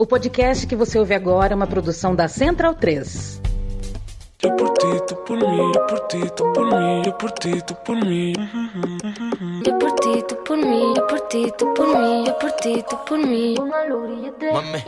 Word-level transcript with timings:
O 0.00 0.06
podcast 0.06 0.66
que 0.66 0.74
você 0.74 0.98
ouve 0.98 1.12
agora 1.12 1.52
é 1.52 1.54
uma 1.54 1.66
produção 1.66 2.16
da 2.16 2.26
Central 2.26 2.74
3. 2.74 3.38
Eu 4.42 4.56
por 4.56 4.70
ti, 4.70 4.86
tu 5.06 5.14
por 5.14 5.36
mim, 5.36 5.72
eu 5.74 5.86
por 5.86 6.00
ti, 6.08 6.20
tu 6.34 6.52
por 6.54 6.64
mim, 6.64 7.02
eu 7.04 7.12
por 7.12 7.30
ti, 7.32 7.62
tu 7.66 7.74
por 7.74 7.96
mim. 7.96 8.32
Yo 9.62 9.78
por 9.78 9.92
ti, 9.96 10.22
tú 10.26 10.36
por 10.36 10.56
mí, 10.56 10.94
yo 10.96 11.06
por 11.06 11.20
ti, 11.28 11.52
tú 11.58 11.74
por 11.74 11.86
mí, 11.86 12.24
yo 12.26 12.38
por 12.38 12.50
ti, 12.52 12.82
tú 12.88 12.96
por 13.06 13.18
mí. 13.18 13.54
Mame. 13.58 14.84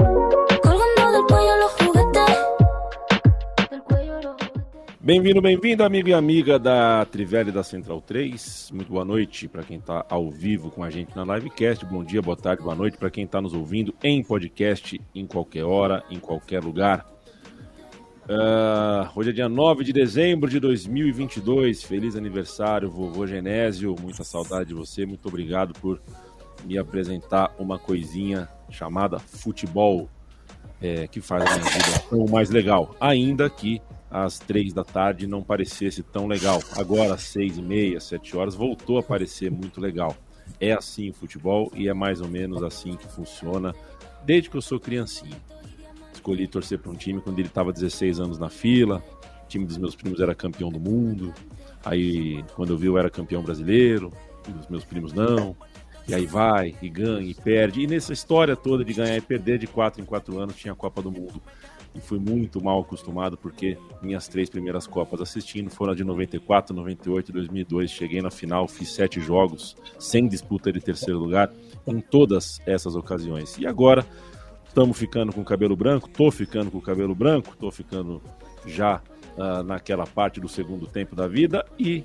Colgando 0.63 1.13
del 1.13 1.25
cuello 1.29 1.57
los 1.59 1.73
juguetes. 1.73 2.02
Bem-vindo, 5.05 5.43
bem-vindo, 5.43 5.83
amigo 5.83 6.11
e 6.11 6.15
amiga 6.15 6.61
da 6.61 7.05
Trivela 7.05 7.51
da 7.51 7.65
Central 7.65 8.01
3. 8.01 8.71
Muito 8.73 8.93
boa 8.93 9.05
noite 9.05 9.49
para 9.49 9.65
quem 9.65 9.79
está 9.79 10.07
ao 10.09 10.31
vivo 10.31 10.71
com 10.71 10.85
a 10.85 10.91
gente 10.91 11.17
na 11.17 11.25
livecast. 11.25 11.85
Bom 11.87 12.05
dia, 12.05 12.23
boa 12.23 12.37
tarde, 12.37 12.63
boa 12.63 12.77
noite 12.77 12.97
para 12.97 13.11
quem 13.11 13.25
está 13.25 13.41
nos 13.41 13.53
ouvindo 13.53 13.93
em 14.01 14.23
podcast, 14.23 15.01
em 15.13 15.27
qualquer 15.27 15.65
hora, 15.65 16.05
em 16.09 16.21
qualquer 16.21 16.63
lugar. 16.63 17.05
Ah, 18.29 19.11
hoje 19.17 19.31
é 19.31 19.33
dia 19.33 19.49
9 19.49 19.83
de 19.83 19.93
dezembro 19.93 20.49
de 20.49 20.61
2022. 20.61 21.83
Feliz 21.83 22.15
aniversário, 22.15 22.89
vovô 22.89 23.27
Genésio. 23.27 23.97
Muita 24.01 24.23
saudade 24.23 24.69
de 24.69 24.75
você. 24.75 25.05
Muito 25.05 25.27
obrigado 25.27 25.73
por 25.81 26.01
me 26.65 26.79
apresentar 26.79 27.53
uma 27.59 27.77
coisinha 27.77 28.49
chamada 28.71 29.19
futebol, 29.19 30.09
é, 30.81 31.09
que 31.09 31.21
faz 31.21 31.43
a 31.43 31.59
minha 31.59 31.71
vida 31.73 31.99
tão 32.09 32.25
mais 32.27 32.51
legal. 32.51 32.95
Ainda 33.01 33.51
que 33.51 33.83
às 34.13 34.39
três 34.39 34.75
da 34.75 34.85
tarde 34.85 35.27
não 35.27 35.43
parecesse 35.43 36.03
tão 36.03 36.27
legal. 36.27 36.63
Agora, 36.77 37.15
às 37.15 37.23
seis 37.23 37.57
e 37.57 37.63
meia, 37.63 37.99
sete 37.99 38.37
horas, 38.37 38.55
voltou 38.55 38.99
a 38.99 39.03
parecer 39.03 39.51
muito 39.51 39.81
legal. 39.81 40.15
É 40.61 40.73
assim 40.73 41.09
o 41.09 41.15
futebol 41.15 41.73
e 41.75 41.89
é 41.89 41.95
mais 41.95 42.21
ou 42.21 42.29
menos 42.29 42.63
assim 42.63 42.95
que 42.95 43.09
funciona 43.09 43.75
desde 44.25 44.51
que 44.51 44.57
eu 44.57 44.63
sou 44.63 44.79
criancinha. 44.79 45.37
Escolhi 46.13 46.47
torcer 46.47 46.79
para 46.79 46.91
um 46.91 46.95
time 46.95 47.23
quando 47.23 47.39
ele 47.39 47.49
estava 47.49 47.73
16 47.73 48.21
anos 48.21 48.39
na 48.39 48.51
fila. 48.51 49.03
O 49.45 49.49
time 49.49 49.65
dos 49.65 49.79
meus 49.79 49.97
primos 49.97 50.21
era 50.21 50.35
campeão 50.35 50.71
do 50.71 50.79
mundo. 50.79 51.33
Aí, 51.83 52.45
quando 52.55 52.75
eu 52.75 52.77
vi, 52.77 52.87
eu 52.87 52.99
era 52.99 53.09
campeão 53.09 53.43
brasileiro. 53.43 54.13
Os 54.61 54.69
meus 54.69 54.85
primos 54.85 55.13
não. 55.13 55.57
E 56.07 56.15
aí 56.15 56.27
vai, 56.27 56.75
e 56.83 56.89
ganha, 56.89 57.27
e 57.27 57.35
perde. 57.35 57.81
E 57.81 57.87
nessa 57.87 58.13
história 58.13 58.57
toda 58.57 58.85
de 58.85 58.93
ganhar 58.93 59.17
e 59.17 59.21
perder 59.21 59.59
de 59.59 59.67
4 59.67 60.03
em 60.03 60.05
4 60.05 60.39
anos, 60.39 60.57
tinha 60.57 60.73
a 60.73 60.77
Copa 60.77 61.01
do 61.01 61.11
Mundo. 61.11 61.41
E 61.95 62.01
fui 62.01 62.19
muito 62.19 62.63
mal 62.63 62.81
acostumado, 62.81 63.37
porque 63.37 63.77
minhas 64.01 64.27
três 64.27 64.49
primeiras 64.49 64.87
Copas 64.87 65.21
assistindo 65.21 65.69
foram 65.71 65.93
a 65.93 65.97
de 65.97 66.03
94, 66.05 66.75
98 66.75 67.29
e 67.29 67.33
2002. 67.33 67.91
Cheguei 67.91 68.23
na 68.23 68.31
final, 68.31 68.67
fiz 68.67 68.93
sete 68.93 69.21
jogos, 69.21 69.77
sem 69.99 70.27
disputa 70.27 70.73
de 70.73 70.81
terceiro 70.81 71.19
lugar, 71.19 71.53
em 71.87 72.01
todas 72.01 72.61
essas 72.67 72.97
ocasiões. 72.97 73.59
E 73.59 73.67
agora, 73.67 74.07
estamos 74.67 74.99
ficando 74.99 75.33
com 75.35 75.43
o 75.43 75.45
cabelo 75.45 75.77
branco, 75.77 76.09
tô 76.09 76.31
ficando 76.31 76.71
com 76.71 76.79
o 76.79 76.83
cabelo 76.83 77.15
branco, 77.15 77.55
tô 77.59 77.71
ficando 77.71 78.23
já 78.65 79.03
ah, 79.37 79.63
naquela 79.63 80.07
parte 80.07 80.41
do 80.41 80.49
segundo 80.49 80.87
tempo 80.87 81.15
da 81.15 81.27
vida 81.27 81.65
e 81.79 82.05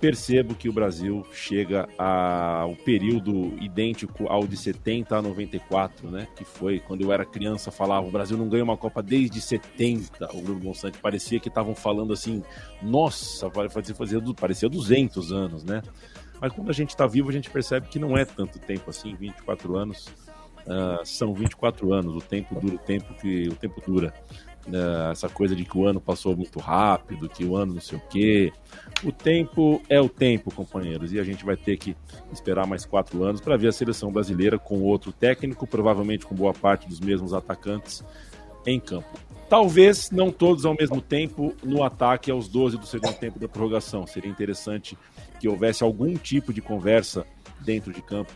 percebo 0.00 0.54
que 0.54 0.68
o 0.68 0.72
Brasil 0.72 1.26
chega 1.32 1.88
ao 1.98 2.74
período 2.76 3.56
idêntico 3.60 4.26
ao 4.28 4.46
de 4.46 4.56
70 4.56 5.16
a 5.16 5.22
94, 5.22 6.10
né? 6.10 6.28
Que 6.36 6.44
foi 6.44 6.78
quando 6.78 7.02
eu 7.02 7.12
era 7.12 7.24
criança, 7.24 7.70
falava 7.70 8.06
o 8.06 8.10
Brasil 8.10 8.36
não 8.36 8.48
ganha 8.48 8.64
uma 8.64 8.76
Copa 8.76 9.02
desde 9.02 9.40
70. 9.40 10.36
O 10.36 10.40
Bruno 10.40 10.60
Monsanto 10.64 10.98
parecia 11.00 11.40
que 11.40 11.48
estavam 11.48 11.74
falando 11.74 12.12
assim, 12.12 12.42
nossa, 12.82 13.50
parecia, 13.50 13.94
fazia, 13.94 14.20
parecia 14.34 14.68
200 14.68 15.32
anos, 15.32 15.64
né? 15.64 15.82
Mas 16.40 16.52
quando 16.52 16.70
a 16.70 16.74
gente 16.74 16.90
está 16.90 17.06
vivo, 17.06 17.28
a 17.28 17.32
gente 17.32 17.50
percebe 17.50 17.88
que 17.88 17.98
não 17.98 18.16
é 18.16 18.24
tanto 18.24 18.58
tempo 18.58 18.88
assim, 18.90 19.14
24 19.14 19.76
anos. 19.76 20.08
ah, 20.66 21.00
são 21.04 21.34
24 21.34 21.92
anos, 21.92 22.14
o 22.14 22.20
tempo 22.20 22.54
dura 22.60 22.74
o 22.74 22.78
tempo 22.78 23.14
que 23.14 23.48
o 23.48 23.54
tempo 23.56 23.82
dura. 23.84 24.14
Ah, 24.72 25.10
essa 25.12 25.28
coisa 25.28 25.56
de 25.56 25.64
que 25.64 25.76
o 25.76 25.86
ano 25.86 26.00
passou 26.00 26.36
muito 26.36 26.58
rápido, 26.58 27.28
que 27.28 27.44
o 27.44 27.56
ano 27.56 27.74
não 27.74 27.80
sei 27.80 27.98
o 27.98 28.02
quê. 28.08 28.52
O 29.04 29.12
tempo 29.12 29.80
é 29.88 30.00
o 30.00 30.08
tempo, 30.08 30.54
companheiros, 30.54 31.12
e 31.12 31.18
a 31.18 31.24
gente 31.24 31.44
vai 31.44 31.56
ter 31.56 31.76
que 31.76 31.96
esperar 32.32 32.66
mais 32.66 32.84
quatro 32.84 33.24
anos 33.24 33.40
para 33.40 33.56
ver 33.56 33.68
a 33.68 33.72
seleção 33.72 34.12
brasileira 34.12 34.58
com 34.58 34.80
outro 34.82 35.12
técnico, 35.12 35.66
provavelmente 35.66 36.26
com 36.26 36.34
boa 36.34 36.52
parte 36.52 36.88
dos 36.88 37.00
mesmos 37.00 37.32
atacantes 37.32 38.04
em 38.66 38.78
campo. 38.78 39.08
Talvez 39.48 40.10
não 40.10 40.30
todos 40.30 40.66
ao 40.66 40.74
mesmo 40.74 41.00
tempo 41.00 41.54
no 41.62 41.82
ataque 41.82 42.30
aos 42.30 42.48
12 42.48 42.76
do 42.76 42.86
segundo 42.86 43.14
tempo 43.14 43.38
da 43.38 43.48
prorrogação. 43.48 44.06
Seria 44.06 44.30
interessante 44.30 44.98
que 45.40 45.48
houvesse 45.48 45.82
algum 45.82 46.14
tipo 46.16 46.52
de 46.52 46.60
conversa 46.60 47.26
dentro 47.60 47.90
de 47.90 48.02
campo. 48.02 48.30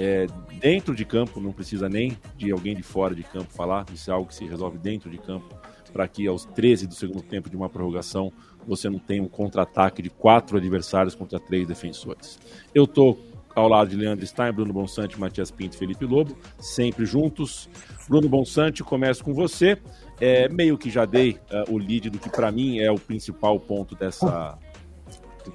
É, 0.00 0.28
dentro 0.60 0.94
de 0.94 1.04
campo, 1.04 1.40
não 1.40 1.52
precisa 1.52 1.88
nem 1.88 2.16
de 2.36 2.52
alguém 2.52 2.76
de 2.76 2.84
fora 2.84 3.16
de 3.16 3.24
campo 3.24 3.52
falar, 3.52 3.84
isso 3.92 4.08
é 4.08 4.14
algo 4.14 4.28
que 4.28 4.34
se 4.34 4.44
resolve 4.44 4.78
dentro 4.78 5.10
de 5.10 5.18
campo, 5.18 5.58
para 5.92 6.06
que 6.06 6.24
aos 6.28 6.44
13 6.44 6.86
do 6.86 6.94
segundo 6.94 7.20
tempo 7.20 7.50
de 7.50 7.56
uma 7.56 7.68
prorrogação 7.68 8.32
você 8.64 8.88
não 8.88 8.98
tenha 8.98 9.22
um 9.22 9.28
contra-ataque 9.28 10.00
de 10.00 10.08
quatro 10.08 10.56
adversários 10.56 11.16
contra 11.16 11.40
três 11.40 11.66
defensores. 11.66 12.38
Eu 12.72 12.86
tô 12.86 13.18
ao 13.56 13.66
lado 13.66 13.90
de 13.90 13.96
Leandro 13.96 14.24
Stein, 14.24 14.52
Bruno 14.52 14.72
Bonsante, 14.72 15.18
Matias 15.18 15.50
Pinto 15.50 15.74
e 15.74 15.78
Felipe 15.78 16.04
Lobo, 16.04 16.36
sempre 16.60 17.04
juntos. 17.04 17.68
Bruno 18.08 18.28
Bonsante, 18.28 18.84
começo 18.84 19.24
com 19.24 19.34
você. 19.34 19.78
É, 20.20 20.48
meio 20.48 20.78
que 20.78 20.90
já 20.90 21.04
dei 21.04 21.38
ah, 21.50 21.64
o 21.68 21.76
lead 21.76 22.10
do 22.10 22.18
que 22.18 22.28
para 22.28 22.52
mim 22.52 22.78
é 22.78 22.90
o 22.90 22.98
principal 22.98 23.58
ponto 23.58 23.94
dessa, 23.94 24.58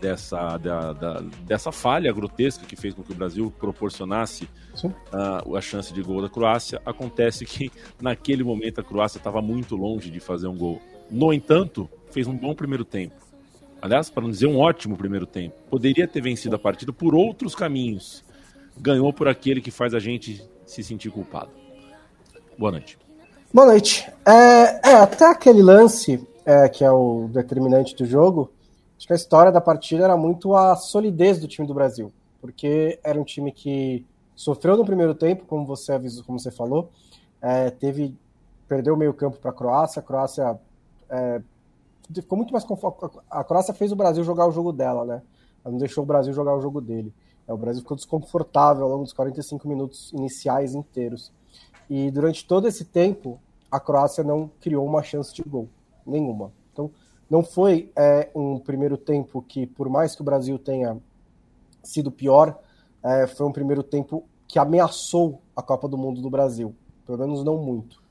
dessa, 0.02 0.58
da- 0.58 0.94
da- 0.94 1.22
dessa 1.46 1.72
falha 1.72 2.12
grotesca 2.12 2.66
que 2.66 2.76
fez 2.76 2.94
com 2.94 3.04
que 3.04 3.12
o 3.12 3.16
Brasil 3.16 3.52
proporcionasse 3.60 4.48
ah, 5.12 5.44
a 5.56 5.62
chance 5.62 5.94
de 5.94 6.02
gol 6.02 6.22
da 6.22 6.30
Croácia. 6.30 6.82
Acontece 6.86 7.46
que 7.46 7.72
naquele 8.02 8.44
momento 8.44 8.80
a 8.82 8.84
Croácia 8.84 9.18
estava 9.18 9.42
muito 9.42 9.76
longe 9.76 10.10
de 10.10 10.20
fazer 10.20 10.48
um 10.48 10.58
gol. 10.58 10.82
No 11.10 11.32
entanto, 11.34 11.90
fez 12.12 12.28
um 12.28 12.36
bom 12.38 12.54
primeiro 12.56 12.86
tempo. 12.86 13.16
Aliás, 13.82 14.10
para 14.10 14.24
não 14.24 14.32
dizer 14.32 14.48
um 14.48 14.58
ótimo 14.58 14.96
primeiro 14.96 15.26
tempo. 15.26 15.56
Poderia 15.70 16.08
ter 16.08 16.22
vencido 16.22 16.56
a 16.56 16.60
partida 16.60 16.94
por 16.94 17.14
outros 17.14 17.54
caminhos. 17.54 18.24
Ganhou 18.78 19.12
por 19.12 19.28
aquele 19.28 19.60
que 19.62 19.72
faz 19.72 19.94
a 19.94 20.00
gente 20.00 20.42
se 20.66 20.82
sentir 20.84 21.12
culpado. 21.12 21.50
Boa 22.58 22.72
noite. 22.72 22.98
Boa 23.54 23.68
noite. 23.68 24.10
É, 24.26 24.90
é, 24.92 24.94
até 24.96 25.30
aquele 25.30 25.62
lance, 25.62 26.26
é, 26.46 26.70
que 26.70 26.84
é 26.84 26.90
o 26.92 27.28
determinante 27.32 27.94
do 27.96 28.06
jogo, 28.06 28.52
acho 29.04 29.08
que 29.08 29.14
a 29.14 29.18
história 29.18 29.52
da 29.52 29.60
partida 29.60 30.06
era 30.06 30.16
muito 30.16 30.56
a 30.56 30.78
solidez 30.78 31.38
do 31.38 31.48
time 31.48 31.68
do 31.68 31.74
Brasil. 31.74 32.12
Porque 32.40 33.00
era 33.04 33.20
um 33.20 33.24
time 33.26 33.52
que 33.52 34.06
sofreu 34.34 34.78
no 34.78 34.86
primeiro 34.86 35.14
tempo, 35.14 35.46
como 35.46 35.66
você 35.66 35.92
avisou, 35.92 36.24
como 36.24 36.40
você 36.40 36.50
falou, 36.50 36.90
é, 37.42 37.70
teve 37.70 38.18
perdeu 38.66 38.94
o 38.94 38.98
meio 38.98 39.14
campo 39.14 39.38
para 39.38 39.52
a 39.52 39.54
Croácia, 39.54 40.00
a 40.00 40.04
Croácia 40.04 40.58
é, 41.10 41.42
ficou 42.16 42.38
muito 42.38 42.54
mais 42.54 42.64
confortável. 42.64 43.22
A 43.30 43.44
Croácia 43.44 43.74
fez 43.74 43.92
o 43.92 43.96
Brasil 43.96 44.24
jogar 44.24 44.48
o 44.48 44.52
jogo 44.52 44.72
dela, 44.72 45.04
né? 45.04 45.22
Ela 45.64 45.72
não 45.74 45.78
deixou 45.78 46.06
o 46.06 46.08
Brasil 46.08 46.32
jogar 46.34 46.56
o 46.56 46.62
jogo 46.62 46.80
dele. 46.80 47.14
É, 47.46 47.54
o 47.54 47.58
Brasil 47.58 47.82
ficou 47.82 47.98
desconfortável 47.98 48.86
ao 48.86 48.90
longo 48.90 49.04
dos 49.04 49.12
45 49.12 49.68
minutos 49.68 50.14
iniciais 50.14 50.74
inteiros. 50.74 51.30
E 51.90 52.10
durante 52.10 52.48
todo 52.48 52.70
esse 52.70 52.86
tempo, 52.86 53.38
a 53.70 53.82
Croácia 53.82 54.24
não 54.24 54.50
criou 54.62 54.86
uma 54.86 55.04
chance 55.04 55.34
de 55.34 55.44
gol, 55.44 55.68
nenhuma. 56.06 56.54
Então, 56.72 56.90
não 57.34 57.42
foi 57.42 57.92
é, 57.96 58.30
um 58.36 58.60
primeiro 58.60 58.96
tempo 58.96 59.42
que, 59.42 59.66
por 59.66 59.90
mais 59.90 60.16
que 60.16 60.22
o 60.22 60.24
Brasil 60.24 60.60
tenha 60.60 60.96
sido 61.82 62.12
pior, 62.12 62.60
é, 63.04 63.26
foi 63.26 63.48
um 63.48 63.52
primeiro 63.52 63.82
tempo 63.82 64.24
que 64.48 64.60
ameaçou 64.60 65.42
a 65.56 65.62
Copa 65.64 65.88
do 65.88 65.98
Mundo 65.98 66.22
do 66.22 66.30
Brasil. 66.30 66.76
Pelo 67.08 67.18
menos 67.18 67.44
não 67.44 67.58
muito. 67.58 68.04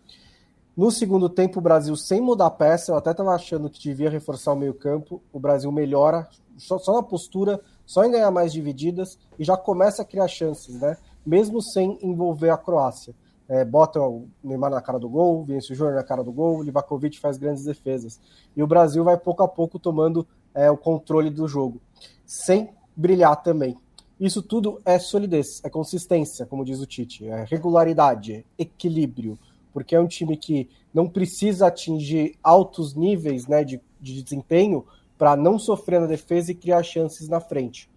No 0.77 0.91
segundo 0.91 1.29
tempo, 1.29 1.61
o 1.61 1.63
Brasil, 1.63 1.95
sem 1.95 2.21
mudar 2.21 2.47
a 2.47 2.51
peça, 2.51 2.91
eu 2.91 2.97
até 2.97 3.13
estava 3.13 3.31
achando 3.33 3.71
que 3.71 3.79
devia 3.79 4.11
reforçar 4.11 4.55
o 4.55 4.57
meio-campo. 4.57 5.23
O 5.33 5.39
Brasil 5.39 5.71
melhora 5.71 6.29
só, 6.59 6.77
só 6.81 6.93
na 6.93 7.03
postura, 7.05 7.61
só 7.87 8.05
em 8.05 8.11
ganhar 8.11 8.33
mais 8.33 8.53
divididas 8.53 9.17
e 9.39 9.45
já 9.45 9.57
começa 9.57 10.03
a 10.03 10.05
criar 10.05 10.27
chances, 10.27 10.81
né? 10.81 10.97
Mesmo 11.25 11.63
sem 11.63 11.97
envolver 12.03 12.51
a 12.51 12.59
Croácia. 12.59 13.15
É, 13.49 13.65
bota 13.65 14.01
o 14.01 14.29
Neymar 14.43 14.71
na 14.71 14.81
cara 14.81 14.99
do 14.99 15.09
gol, 15.09 15.41
o 15.41 15.45
Vinícius 15.45 15.77
Júnior 15.77 15.97
na 15.97 16.05
cara 16.05 16.23
do 16.23 16.33
gol, 16.33 16.63
Livakovic 16.63 17.19
faz 17.19 17.37
grandes 17.37 17.65
defesas. 17.65 18.21
E 18.57 18.63
o 18.63 18.67
Brasil 18.67 19.05
vai 19.05 19.17
pouco 19.17 19.43
a 19.43 19.49
pouco 19.49 19.79
tomando 19.79 20.27
é, 20.55 20.71
o 20.71 20.77
controle 20.77 21.31
do 21.31 21.47
jogo, 21.49 21.81
sem 22.25 22.71
brilhar 22.97 23.43
também. 23.43 23.77
Isso 24.19 24.43
tudo 24.43 24.81
é 24.85 24.99
solidez, 24.99 25.61
é 25.65 25.69
consistência, 25.69 26.47
como 26.47 26.65
diz 26.65 26.81
o 26.81 26.87
Tite, 26.87 27.27
é 27.27 27.45
regularidade, 27.45 28.47
equilíbrio, 28.57 29.39
porque 29.73 29.97
é 29.97 30.01
um 30.01 30.07
time 30.07 30.37
que 30.37 30.69
não 30.95 31.09
precisa 31.09 31.67
atingir 31.67 32.37
altos 32.43 32.95
níveis 32.95 33.47
né, 33.47 33.65
de, 33.65 33.81
de 34.01 34.23
desempenho 34.23 34.85
para 35.19 35.37
não 35.37 35.59
sofrer 35.59 36.01
na 36.01 36.07
defesa 36.07 36.53
e 36.53 36.55
criar 36.55 36.83
chances 36.83 37.29
na 37.29 37.41
frente. 37.41 37.91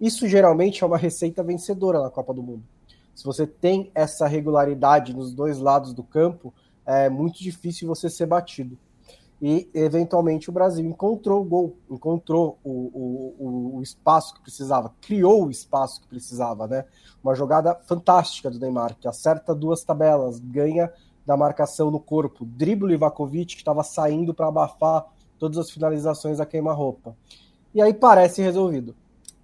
Isso 0.00 0.26
geralmente 0.28 0.82
é 0.82 0.86
uma 0.86 0.96
receita 0.96 1.42
vencedora 1.42 2.00
na 2.00 2.10
Copa 2.10 2.32
do 2.32 2.42
Mundo. 2.42 2.62
Se 3.18 3.24
você 3.24 3.48
tem 3.48 3.90
essa 3.96 4.28
regularidade 4.28 5.12
nos 5.12 5.34
dois 5.34 5.58
lados 5.58 5.92
do 5.92 6.04
campo, 6.04 6.54
é 6.86 7.10
muito 7.10 7.42
difícil 7.42 7.88
você 7.88 8.08
ser 8.08 8.26
batido. 8.26 8.78
e 9.42 9.68
eventualmente 9.74 10.48
o 10.48 10.52
Brasil 10.52 10.86
encontrou 10.86 11.40
o 11.40 11.44
gol, 11.44 11.76
encontrou 11.90 12.60
o, 12.62 12.70
o, 12.70 13.76
o 13.78 13.82
espaço 13.82 14.34
que 14.34 14.40
precisava, 14.40 14.94
criou 15.00 15.46
o 15.46 15.50
espaço 15.50 16.00
que 16.00 16.06
precisava, 16.06 16.68
né? 16.68 16.84
Uma 17.20 17.34
jogada 17.34 17.74
fantástica 17.88 18.48
do 18.52 18.60
Neymar, 18.60 18.96
que 18.96 19.08
acerta 19.08 19.52
duas 19.52 19.82
tabelas, 19.82 20.38
ganha 20.38 20.88
da 21.26 21.36
marcação 21.36 21.90
no 21.90 21.98
corpo, 21.98 22.44
dribla 22.44 22.90
o 22.90 22.92
Ivakovic, 22.92 23.56
que 23.56 23.62
estava 23.62 23.82
saindo 23.82 24.32
para 24.32 24.46
abafar 24.46 25.06
todas 25.40 25.58
as 25.58 25.72
finalizações 25.72 26.38
a 26.38 26.46
queima-roupa. 26.46 27.16
E 27.74 27.82
aí 27.82 27.92
parece 27.92 28.42
resolvido. 28.42 28.94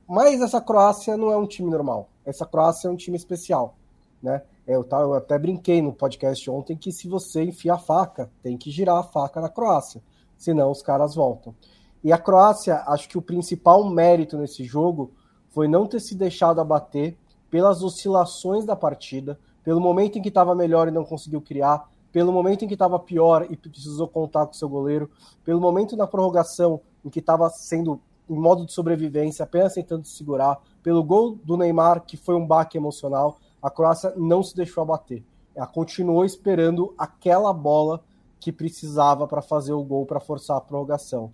Mas 0.09 0.41
essa 0.41 0.61
Croácia 0.61 1.17
não 1.17 1.33
é 1.33 1.37
um 1.37 1.47
time 1.47 1.69
normal. 1.69 2.09
Essa 2.25 2.47
Croácia 2.47 2.89
é 2.89 2.91
um 2.91 2.97
time 2.97 3.17
especial, 3.17 3.77
né? 4.23 4.43
Eu, 4.67 4.87
eu 4.91 5.15
até 5.15 5.39
brinquei 5.39 5.83
no 5.83 5.93
podcast 5.93 6.51
ontem 6.51 6.77
que 6.77 6.91
se 6.91 7.07
você 7.07 7.45
enfia 7.45 7.75
a 7.75 7.79
faca, 7.79 8.31
tem 8.43 8.57
que 8.57 8.71
girar 8.71 8.97
a 8.97 9.03
faca 9.03 9.41
na 9.41 9.49
Croácia, 9.49 10.03
senão 10.39 10.71
os 10.71 10.81
caras 10.81 11.15
voltam. 11.15 11.55
E 12.03 12.13
a 12.13 12.19
Croácia, 12.19 12.83
acho 12.87 13.09
que 13.09 13.19
o 13.19 13.23
principal 13.23 13.89
mérito 13.89 14.39
nesse 14.39 14.65
jogo 14.65 15.13
foi 15.51 15.69
não 15.69 15.87
ter 15.87 16.01
se 16.01 16.15
deixado 16.15 16.61
abater 16.61 17.17
pelas 17.51 17.83
oscilações 17.83 18.65
da 18.65 18.75
partida, 18.75 19.39
pelo 19.63 19.81
momento 19.81 20.19
em 20.19 20.23
que 20.23 20.29
estava 20.29 20.55
melhor 20.55 20.89
e 20.89 20.91
não 20.91 21.05
conseguiu 21.05 21.41
criar, 21.41 21.89
pelo 22.11 22.33
momento 22.33 22.65
em 22.65 22.69
que 22.69 22.75
estava 22.75 22.99
pior 22.99 23.47
e 23.51 23.57
precisou 23.57 24.09
contar 24.09 24.47
com 24.47 24.53
seu 24.53 24.69
goleiro, 24.69 25.11
pelo 25.45 25.61
momento 25.61 25.97
na 25.97 26.07
prorrogação 26.07 26.81
em 27.05 27.11
que 27.11 27.21
estava 27.21 27.49
sendo 27.51 28.01
em 28.29 28.39
modo 28.39 28.65
de 28.65 28.73
sobrevivência, 28.73 29.43
apenas 29.43 29.75
tentando 29.75 30.07
segurar, 30.07 30.59
pelo 30.85 31.03
gol 31.03 31.37
do 31.43 31.57
Neymar, 31.57 32.03
que 32.03 32.17
foi 32.17 32.37
um 32.37 32.47
baque 32.47 32.79
emocional 32.79 33.41
a 33.65 33.71
Croácia 33.71 34.13
não 34.15 34.43
se 34.43 34.55
deixou 34.55 34.83
abater. 34.83 35.25
Ela 35.55 35.67
continuou 35.67 36.23
esperando 36.23 36.93
aquela 36.99 37.51
bola 37.51 38.05
que 38.39 38.53
precisava 38.53 39.27
para 39.27 39.41
fazer 39.41 39.73
o 39.73 39.83
gol, 39.83 40.05
para 40.05 40.21
forçar 40.21 40.59
a 40.59 40.61
prorrogação. 40.61 41.33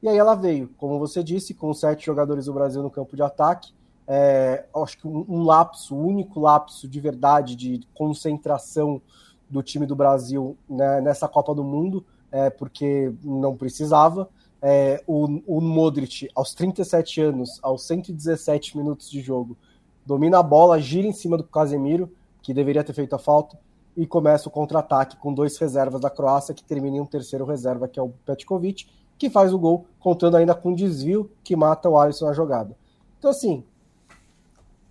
E 0.00 0.08
aí 0.08 0.16
ela 0.16 0.36
veio, 0.36 0.70
como 0.78 1.00
você 1.00 1.20
disse, 1.20 1.52
com 1.52 1.74
sete 1.74 2.06
jogadores 2.06 2.44
do 2.44 2.52
Brasil 2.52 2.80
no 2.80 2.90
campo 2.90 3.16
de 3.16 3.22
ataque. 3.22 3.74
É, 4.06 4.66
acho 4.76 4.98
que 4.98 5.08
um, 5.08 5.24
um 5.28 5.42
lapso, 5.42 5.96
o 5.96 6.06
único 6.06 6.38
lapso 6.38 6.86
de 6.86 7.00
verdade, 7.00 7.56
de 7.56 7.80
concentração 7.92 9.02
do 9.50 9.60
time 9.60 9.84
do 9.84 9.96
Brasil 9.96 10.56
né, 10.70 11.00
nessa 11.00 11.26
Copa 11.26 11.52
do 11.52 11.64
Mundo, 11.64 12.06
é, 12.30 12.50
porque 12.50 13.12
não 13.24 13.56
precisava. 13.56 14.28
É, 14.66 15.04
o, 15.06 15.26
o 15.46 15.60
Modric, 15.60 16.30
aos 16.34 16.54
37 16.54 17.20
anos, 17.20 17.60
aos 17.62 17.86
117 17.86 18.78
minutos 18.78 19.10
de 19.10 19.20
jogo, 19.20 19.58
domina 20.06 20.38
a 20.38 20.42
bola, 20.42 20.80
gira 20.80 21.06
em 21.06 21.12
cima 21.12 21.36
do 21.36 21.44
Casemiro, 21.44 22.10
que 22.40 22.54
deveria 22.54 22.82
ter 22.82 22.94
feito 22.94 23.14
a 23.14 23.18
falta, 23.18 23.58
e 23.94 24.06
começa 24.06 24.48
o 24.48 24.50
contra-ataque 24.50 25.18
com 25.18 25.34
dois 25.34 25.58
reservas 25.58 26.00
da 26.00 26.08
Croácia, 26.08 26.54
que 26.54 26.64
termina 26.64 26.96
em 26.96 27.00
um 27.00 27.04
terceiro 27.04 27.44
reserva, 27.44 27.86
que 27.86 28.00
é 28.00 28.02
o 28.02 28.08
Petkovic, 28.24 28.86
que 29.18 29.28
faz 29.28 29.52
o 29.52 29.58
gol, 29.58 29.84
contando 30.00 30.38
ainda 30.38 30.54
com 30.54 30.70
um 30.70 30.74
desvio 30.74 31.30
que 31.44 31.54
mata 31.54 31.90
o 31.90 31.98
Alisson 31.98 32.24
na 32.24 32.32
jogada. 32.32 32.74
Então, 33.18 33.30
assim, 33.30 33.62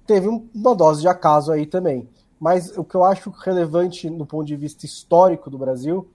teve 0.05 0.27
uma 0.27 0.75
dose 0.75 1.01
de 1.01 1.07
acaso 1.07 1.51
aí 1.51 1.65
também. 1.65 2.07
Mas 2.39 2.77
o 2.77 2.83
que 2.83 2.93
eu 2.93 3.03
acho 3.03 3.31
relevante 3.31 4.07
no 4.07 4.25
ponto 4.25 4.45
de 4.45 4.55
vista 4.55 4.85
histórico 4.85 5.49
do 5.49 5.57
Brasil 5.57 6.07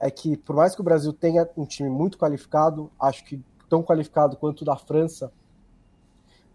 é 0.00 0.10
que, 0.10 0.36
por 0.36 0.54
mais 0.54 0.74
que 0.74 0.80
o 0.80 0.84
Brasil 0.84 1.12
tenha 1.12 1.48
um 1.56 1.64
time 1.64 1.88
muito 1.88 2.18
qualificado, 2.18 2.90
acho 3.00 3.24
que 3.24 3.42
tão 3.68 3.82
qualificado 3.82 4.36
quanto 4.36 4.62
o 4.62 4.64
da 4.64 4.76
França, 4.76 5.32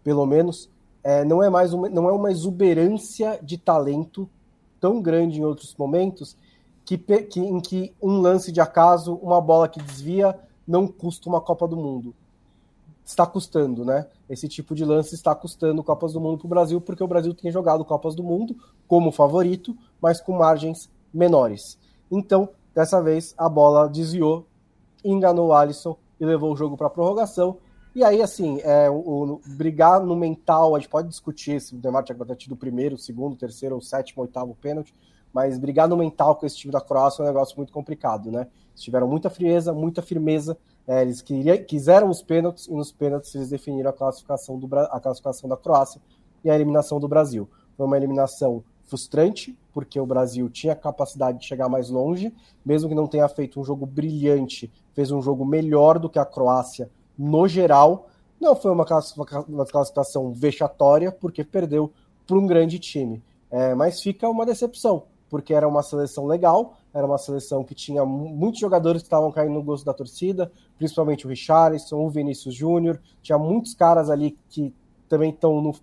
pelo 0.04 0.26
menos, 0.26 0.70
é, 1.04 1.24
não, 1.26 1.44
é 1.44 1.50
mais 1.50 1.74
uma, 1.74 1.90
não 1.90 2.10
é 2.10 2.12
uma 2.12 2.32
exuberância 2.32 3.40
de 3.42 3.58
talento 3.58 4.30
tão 4.80 5.02
grande 5.02 5.40
em 5.40 5.46
outros 5.46 5.76
momentos 5.76 6.38
que, 6.86 6.98
que, 6.98 7.40
em 7.40 7.60
que 7.60 7.94
um 8.02 8.20
lance 8.20 8.52
de 8.52 8.60
acaso, 8.60 9.16
uma 9.16 9.40
bola 9.40 9.68
que 9.68 9.82
desvia, 9.82 10.38
não 10.68 10.88
custa 10.88 11.30
uma 11.30 11.42
Copa 11.42 11.68
do 11.68 11.76
Mundo. 11.76 12.14
Está 13.06 13.26
custando, 13.26 13.84
né? 13.84 14.08
Esse 14.30 14.48
tipo 14.48 14.74
de 14.74 14.86
lance 14.86 15.14
está 15.14 15.36
custando 15.36 15.84
Copas 15.84 16.14
do 16.14 16.22
Mundo 16.22 16.38
para 16.38 16.46
o 16.46 16.50
Brasil, 16.50 16.82
porque 16.82 17.04
o 17.04 17.08
Brasil 17.08 17.34
tem 17.34 17.52
jogado 17.52 17.84
Copas 17.84 18.16
do 18.16 18.24
Mundo 18.24 18.56
como 18.88 19.12
favorito, 19.12 19.78
mas 20.02 20.22
com 20.22 20.38
margens 20.38 20.90
menores. 21.14 21.78
Então, 22.10 22.50
dessa 22.74 23.02
vez, 23.02 23.34
a 23.38 23.48
bola 23.48 23.88
desviou, 23.88 24.46
enganou 25.04 25.50
o 25.50 25.54
Alisson 25.54 25.98
e 26.20 26.26
levou 26.26 26.54
o 26.54 26.56
jogo 26.56 26.78
para 26.78 26.90
prorrogação. 26.90 27.58
E 27.96 28.04
aí, 28.04 28.22
assim, 28.22 28.60
é, 28.62 28.90
o, 28.90 28.96
o, 28.96 29.42
brigar 29.46 30.04
no 30.04 30.16
mental, 30.16 30.76
a 30.76 30.80
gente 30.80 30.90
pode 30.90 31.08
discutir 31.08 31.62
se 31.62 31.76
o 31.76 31.80
Neymar 31.80 32.04
tinha 32.04 32.18
tido 32.36 32.54
o 32.54 32.58
primeiro, 32.58 32.96
o 32.96 32.98
segundo, 32.98 33.34
o 33.34 33.38
terceiro, 33.38 33.78
o 33.78 33.82
sétimo, 33.82 34.24
o 34.24 34.26
oitavo 34.26 34.56
pênalti, 34.60 34.94
mas 35.32 35.60
brigar 35.60 35.88
no 35.88 35.98
mental 35.98 36.36
com 36.36 36.46
esse 36.46 36.58
time 36.58 36.72
da 36.72 36.82
Croácia 36.82 37.22
é 37.22 37.26
um 37.26 37.28
negócio 37.28 37.56
muito 37.56 37.72
complicado, 37.72 38.32
né? 38.32 38.48
Eles 38.72 38.82
tiveram 38.82 39.08
muita 39.08 39.30
frieza, 39.30 39.74
muita 39.74 40.02
firmeza, 40.02 40.58
é, 40.88 41.02
eles 41.02 41.22
queria, 41.22 41.64
quiseram 41.64 42.10
os 42.10 42.22
pênaltis, 42.24 42.68
e 42.68 42.74
nos 42.74 42.92
pênaltis 42.92 43.34
eles 43.36 43.50
definiram 43.50 43.92
a 43.92 43.94
classificação, 43.94 44.58
do, 44.58 44.68
a 44.76 45.00
classificação 45.00 45.48
da 45.48 45.56
Croácia 45.56 46.02
e 46.44 46.50
a 46.50 46.56
eliminação 46.56 47.00
do 47.00 47.08
Brasil. 47.08 47.48
Foi 47.78 47.86
uma 47.86 47.98
eliminação 47.98 48.64
frustrante, 48.86 49.58
porque 49.74 50.00
o 50.00 50.06
Brasil 50.06 50.50
tinha 50.50 50.76
capacidade 50.76 51.40
de 51.40 51.46
chegar 51.46 51.68
mais 51.68 51.90
longe, 51.90 52.34
mesmo 52.66 52.88
que 52.88 52.96
não 52.96 53.08
tenha 53.08 53.28
feito 53.28 53.60
um 53.60 53.64
jogo 53.64 53.86
brilhante, 53.86 54.72
fez 54.94 55.12
um 55.12 55.22
jogo 55.22 55.44
melhor 55.44 55.98
do 55.98 56.10
que 56.10 56.20
a 56.20 56.26
Croácia 56.26 56.90
no 57.18 57.48
geral. 57.48 58.08
Não 58.40 58.56
foi 58.56 58.72
uma 58.72 58.86
classificação 59.66 60.32
vexatória, 60.32 61.12
porque 61.12 61.44
perdeu 61.44 61.92
para 62.28 62.38
um 62.38 62.46
grande 62.46 62.80
time. 62.80 63.22
É, 63.50 63.74
mas 63.74 64.02
fica 64.02 64.30
uma 64.30 64.46
decepção, 64.46 65.04
porque 65.30 65.54
era 65.54 65.68
uma 65.68 65.84
seleção 65.84 66.26
legal, 66.26 66.76
era 66.94 67.06
uma 67.06 67.18
seleção 67.18 67.64
que 67.64 67.76
tinha 67.76 68.04
muitos 68.06 68.60
jogadores 68.60 69.02
que 69.02 69.08
estavam 69.08 69.32
caindo 69.32 69.54
no 69.54 69.64
gosto 69.64 69.86
da 69.86 69.94
torcida, 69.94 70.52
principalmente 70.78 71.26
o 71.26 71.30
Richarlison, 71.30 71.98
o 71.98 72.10
Vinícius 72.10 72.56
Júnior, 72.56 73.00
tinha 73.22 73.38
muitos 73.38 73.74
caras 73.74 74.10
ali 74.10 74.38
que 74.50 74.74
também 75.08 75.30
estão 75.30 75.62
no. 75.62 75.76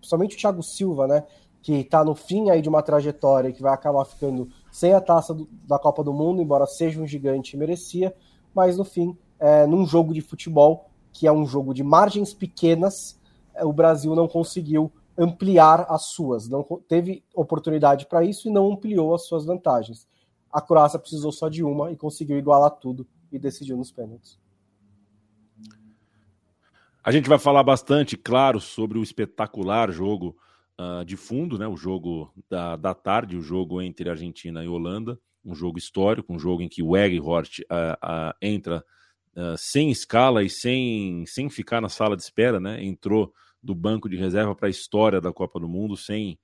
Somente 0.00 0.34
o 0.34 0.38
Thiago 0.38 0.62
Silva, 0.62 1.06
né? 1.06 1.24
Que 1.64 1.80
está 1.80 2.04
no 2.04 2.14
fim 2.14 2.50
aí 2.50 2.62
de 2.62 2.68
uma 2.68 2.82
trajetória 2.82 3.50
que 3.50 3.62
vai 3.62 3.72
acabar 3.72 4.04
ficando 4.04 4.48
sem 4.70 4.92
a 4.92 5.00
taça 5.00 5.34
do, 5.34 5.48
da 5.66 5.78
Copa 5.78 6.04
do 6.04 6.12
Mundo, 6.12 6.40
embora 6.40 6.66
seja 6.66 7.00
um 7.00 7.06
gigante 7.06 7.56
e 7.56 7.58
merecia, 7.58 8.14
mas 8.54 8.76
no 8.76 8.84
fim 8.84 9.16
é, 9.40 9.66
num 9.66 9.86
jogo 9.86 10.14
de 10.14 10.20
futebol, 10.20 10.90
que 11.12 11.26
é 11.26 11.32
um 11.32 11.46
jogo 11.46 11.74
de 11.74 11.82
margens 11.82 12.32
pequenas, 12.32 13.18
é, 13.54 13.64
o 13.64 13.72
Brasil 13.72 14.14
não 14.14 14.28
conseguiu 14.28 14.92
ampliar 15.16 15.86
as 15.88 16.06
suas, 16.06 16.48
não 16.48 16.62
teve 16.88 17.24
oportunidade 17.34 18.06
para 18.06 18.24
isso 18.24 18.48
e 18.48 18.52
não 18.52 18.72
ampliou 18.72 19.14
as 19.14 19.26
suas 19.26 19.44
vantagens. 19.44 20.08
A 20.52 20.60
Croácia 20.60 20.98
precisou 20.98 21.32
só 21.32 21.48
de 21.48 21.64
uma 21.64 21.90
e 21.90 21.96
conseguiu 21.96 22.38
igualar 22.38 22.70
tudo 22.70 23.06
e 23.30 23.38
decidiu 23.38 23.76
nos 23.76 23.90
pênaltis. 23.90 24.38
A 27.02 27.12
gente 27.12 27.28
vai 27.28 27.38
falar 27.38 27.62
bastante, 27.62 28.16
claro, 28.16 28.60
sobre 28.60 28.98
o 28.98 29.02
espetacular 29.02 29.90
jogo 29.90 30.34
uh, 30.80 31.04
de 31.04 31.16
fundo, 31.16 31.58
né? 31.58 31.66
O 31.66 31.76
jogo 31.76 32.32
da, 32.48 32.76
da 32.76 32.94
tarde, 32.94 33.36
o 33.36 33.42
jogo 33.42 33.80
entre 33.80 34.08
Argentina 34.08 34.64
e 34.64 34.68
Holanda, 34.68 35.18
um 35.44 35.54
jogo 35.54 35.78
histórico, 35.78 36.32
um 36.32 36.38
jogo 36.38 36.62
em 36.62 36.68
que 36.68 36.82
o 36.82 36.96
Eghorst 36.96 37.60
uh, 37.60 37.64
uh, 37.64 38.34
entra 38.40 38.84
uh, 39.36 39.56
sem 39.56 39.90
escala 39.90 40.42
e 40.42 40.48
sem, 40.48 41.24
sem 41.26 41.50
ficar 41.50 41.80
na 41.80 41.88
sala 41.88 42.16
de 42.16 42.22
espera, 42.22 42.58
né? 42.58 42.82
Entrou 42.82 43.32
do 43.62 43.74
banco 43.74 44.08
de 44.08 44.16
reserva 44.16 44.54
para 44.54 44.68
a 44.68 44.70
história 44.70 45.20
da 45.20 45.32
Copa 45.32 45.58
do 45.58 45.68
Mundo 45.68 45.96
sem 45.96 46.38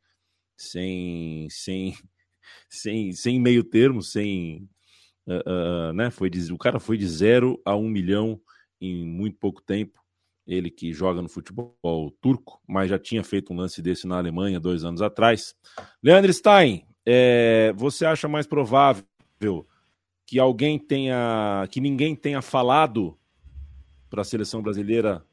sem 0.56 1.48
sem 1.50 1.94
sem, 2.68 3.12
sem 3.12 3.40
meio 3.40 3.64
termo, 3.64 4.02
sem 4.02 4.68
né? 5.94 6.10
Foi 6.10 6.28
de, 6.28 6.52
o 6.52 6.58
cara 6.58 6.80
foi 6.80 6.96
de 6.96 7.06
zero 7.06 7.60
a 7.64 7.76
um 7.76 7.88
milhão 7.88 8.40
em 8.80 9.06
muito 9.06 9.36
pouco 9.38 9.62
tempo. 9.62 9.99
Ele 10.50 10.68
que 10.68 10.92
joga 10.92 11.22
no 11.22 11.28
futebol 11.28 12.10
turco, 12.20 12.60
mas 12.66 12.90
já 12.90 12.98
tinha 12.98 13.22
feito 13.22 13.52
um 13.52 13.56
lance 13.56 13.80
desse 13.80 14.06
na 14.06 14.18
Alemanha 14.18 14.58
dois 14.58 14.84
anos 14.84 15.00
atrás. 15.00 15.54
Leandro 16.02 16.32
Stein, 16.32 16.84
é, 17.06 17.72
você 17.76 18.04
acha 18.04 18.26
mais 18.26 18.46
provável 18.46 19.04
que 20.26 20.38
alguém 20.40 20.76
tenha, 20.76 21.68
que 21.70 21.80
ninguém 21.80 22.16
tenha 22.16 22.42
falado 22.42 23.16
para 24.10 24.22
a 24.22 24.24
seleção 24.24 24.60
brasileira 24.60 25.24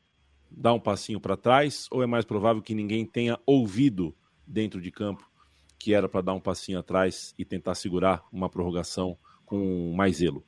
dar 0.52 0.74
um 0.74 0.80
passinho 0.80 1.20
para 1.20 1.36
trás, 1.36 1.88
ou 1.90 2.04
é 2.04 2.06
mais 2.06 2.24
provável 2.24 2.62
que 2.62 2.76
ninguém 2.76 3.06
tenha 3.06 3.40
ouvido 3.46 4.16
dentro 4.46 4.80
de 4.80 4.92
campo 4.92 5.28
que 5.80 5.94
era 5.94 6.10
para 6.10 6.22
dar 6.22 6.34
um 6.34 6.40
passinho 6.40 6.80
atrás 6.80 7.34
e 7.38 7.46
tentar 7.46 7.76
segurar 7.76 8.24
uma 8.32 8.50
prorrogação 8.50 9.18
com 9.46 9.94
mais 9.96 10.18
zelo? 10.18 10.44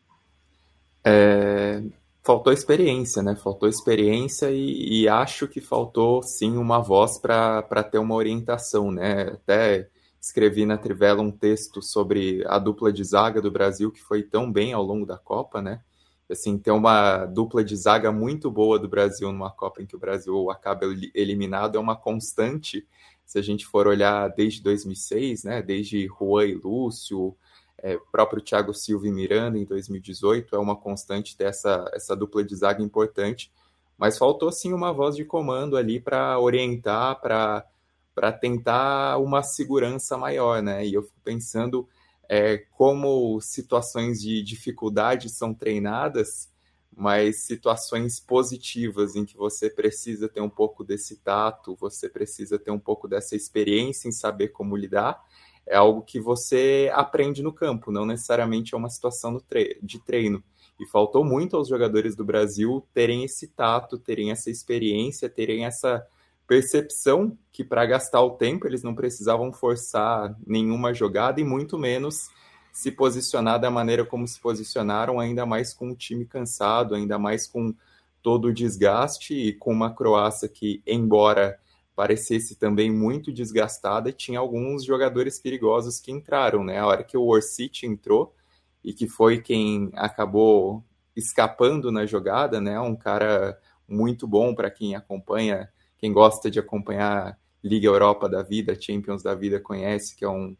É, 1.03 1.81
faltou 2.23 2.53
experiência, 2.53 3.21
né? 3.23 3.35
Faltou 3.35 3.69
experiência 3.69 4.51
e, 4.51 5.01
e 5.01 5.07
acho 5.07 5.47
que 5.47 5.61
faltou 5.61 6.21
sim 6.23 6.57
uma 6.57 6.79
voz 6.79 7.17
para 7.17 7.83
ter 7.83 7.97
uma 7.97 8.15
orientação, 8.15 8.91
né? 8.91 9.23
Até 9.33 9.89
escrevi 10.21 10.65
na 10.65 10.77
Trivela 10.77 11.21
um 11.21 11.31
texto 11.31 11.81
sobre 11.81 12.43
a 12.47 12.59
dupla 12.59 12.91
de 12.91 13.03
zaga 13.03 13.41
do 13.41 13.51
Brasil 13.51 13.91
que 13.91 14.01
foi 14.01 14.21
tão 14.23 14.51
bem 14.51 14.73
ao 14.73 14.83
longo 14.83 15.05
da 15.05 15.17
Copa, 15.17 15.61
né? 15.61 15.81
Assim, 16.29 16.57
ter 16.59 16.71
uma 16.71 17.25
dupla 17.25 17.63
de 17.63 17.75
zaga 17.75 18.11
muito 18.11 18.51
boa 18.51 18.77
do 18.77 18.87
Brasil 18.87 19.31
numa 19.31 19.49
Copa 19.49 19.81
em 19.81 19.85
que 19.85 19.95
o 19.95 19.99
Brasil 19.99 20.51
acaba 20.51 20.85
eliminado 21.15 21.75
é 21.75 21.79
uma 21.79 21.95
constante. 21.95 22.85
Se 23.25 23.39
a 23.39 23.41
gente 23.41 23.65
for 23.65 23.87
olhar 23.87 24.27
desde 24.29 24.61
2006, 24.61 25.43
né? 25.43 25.61
Desde 25.61 26.07
Juan 26.07 26.45
e 26.45 26.53
Lúcio, 26.53 27.35
é, 27.81 27.97
próprio 28.11 28.41
Thiago 28.41 28.73
Silva 28.73 29.07
e 29.07 29.11
Miranda 29.11 29.57
em 29.57 29.65
2018, 29.65 30.55
é 30.55 30.59
uma 30.59 30.75
constante 30.75 31.35
ter 31.35 31.45
essa, 31.45 32.15
dupla 32.17 32.43
de 32.43 32.55
zaga 32.55 32.83
importante, 32.83 33.51
mas 33.97 34.17
faltou 34.17 34.51
sim 34.51 34.73
uma 34.73 34.93
voz 34.93 35.15
de 35.15 35.25
comando 35.25 35.75
ali 35.75 35.99
para 35.99 36.39
orientar, 36.39 37.19
para 37.19 38.31
tentar 38.39 39.17
uma 39.17 39.43
segurança 39.43 40.17
maior, 40.17 40.61
né? 40.61 40.85
E 40.85 40.93
eu 40.93 41.03
fico 41.03 41.19
pensando 41.23 41.87
é, 42.29 42.57
como 42.71 43.41
situações 43.41 44.21
de 44.21 44.41
dificuldade 44.43 45.29
são 45.29 45.53
treinadas, 45.53 46.49
mas 46.95 47.43
situações 47.43 48.19
positivas 48.19 49.15
em 49.15 49.25
que 49.25 49.35
você 49.35 49.69
precisa 49.69 50.27
ter 50.27 50.41
um 50.41 50.49
pouco 50.49 50.83
desse 50.83 51.17
tato, 51.17 51.75
você 51.79 52.09
precisa 52.09 52.59
ter 52.59 52.71
um 52.71 52.79
pouco 52.79 53.07
dessa 53.07 53.35
experiência 53.35 54.07
em 54.07 54.11
saber 54.11 54.49
como 54.49 54.75
lidar, 54.75 55.23
é 55.69 55.77
algo 55.77 56.01
que 56.01 56.19
você 56.19 56.91
aprende 56.93 57.43
no 57.43 57.53
campo, 57.53 57.91
não 57.91 58.03
necessariamente 58.03 58.73
é 58.73 58.77
uma 58.77 58.89
situação 58.89 59.39
de 59.83 59.99
treino. 59.99 60.43
E 60.79 60.87
faltou 60.87 61.23
muito 61.23 61.55
aos 61.55 61.67
jogadores 61.67 62.15
do 62.15 62.25
Brasil 62.25 62.83
terem 62.91 63.23
esse 63.23 63.47
tato, 63.49 63.99
terem 63.99 64.31
essa 64.31 64.49
experiência, 64.49 65.29
terem 65.29 65.65
essa 65.65 66.03
percepção 66.47 67.37
que 67.51 67.63
para 67.63 67.85
gastar 67.85 68.23
o 68.23 68.31
tempo 68.31 68.65
eles 68.65 68.81
não 68.81 68.95
precisavam 68.95 69.53
forçar 69.53 70.35
nenhuma 70.47 70.91
jogada 70.91 71.39
e 71.39 71.43
muito 71.43 71.77
menos 71.77 72.29
se 72.73 72.91
posicionar 72.91 73.59
da 73.59 73.69
maneira 73.69 74.03
como 74.03 74.27
se 74.27 74.39
posicionaram, 74.39 75.19
ainda 75.19 75.45
mais 75.45 75.73
com 75.73 75.91
o 75.91 75.95
time 75.95 76.25
cansado, 76.25 76.95
ainda 76.95 77.19
mais 77.19 77.45
com 77.45 77.75
todo 78.23 78.47
o 78.47 78.53
desgaste 78.53 79.35
e 79.35 79.53
com 79.53 79.71
uma 79.71 79.93
Croácia 79.93 80.49
que, 80.49 80.81
embora 80.87 81.59
parecesse 81.99 82.55
também 82.55 82.89
muito 82.89 83.29
desgastada, 83.29 84.13
tinha 84.13 84.39
alguns 84.39 84.85
jogadores 84.85 85.37
perigosos 85.37 85.99
que 85.99 86.13
entraram, 86.13 86.63
né? 86.63 86.79
A 86.79 86.87
hora 86.87 87.03
que 87.03 87.17
o 87.17 87.27
Orsic 87.27 87.85
entrou 87.85 88.33
e 88.81 88.93
que 88.93 89.05
foi 89.05 89.41
quem 89.41 89.91
acabou 89.95 90.81
escapando 91.13 91.91
na 91.91 92.05
jogada, 92.05 92.61
né? 92.61 92.79
Um 92.79 92.95
cara 92.95 93.59
muito 93.85 94.25
bom 94.25 94.55
para 94.55 94.71
quem 94.71 94.95
acompanha, 94.95 95.69
quem 95.97 96.13
gosta 96.13 96.49
de 96.49 96.57
acompanhar 96.57 97.37
Liga 97.61 97.87
Europa 97.87 98.29
da 98.29 98.41
vida, 98.43 98.79
Champions 98.79 99.21
da 99.21 99.35
vida 99.35 99.59
conhece, 99.59 100.15
que 100.15 100.23
é 100.23 100.29
um 100.29 100.55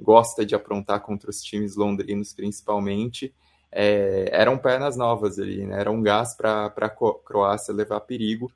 gosta 0.00 0.46
de 0.46 0.54
aprontar 0.54 1.00
contra 1.00 1.28
os 1.28 1.42
times 1.42 1.74
londrinos 1.74 2.32
principalmente. 2.32 3.34
É, 3.72 4.28
eram 4.30 4.56
pernas 4.56 4.96
novas 4.96 5.40
ali, 5.40 5.66
né? 5.66 5.80
Era 5.80 5.90
um 5.90 6.00
gás 6.00 6.36
para 6.36 6.66
a 6.66 6.88
Croácia 6.88 7.74
levar 7.74 7.98
perigo 8.02 8.48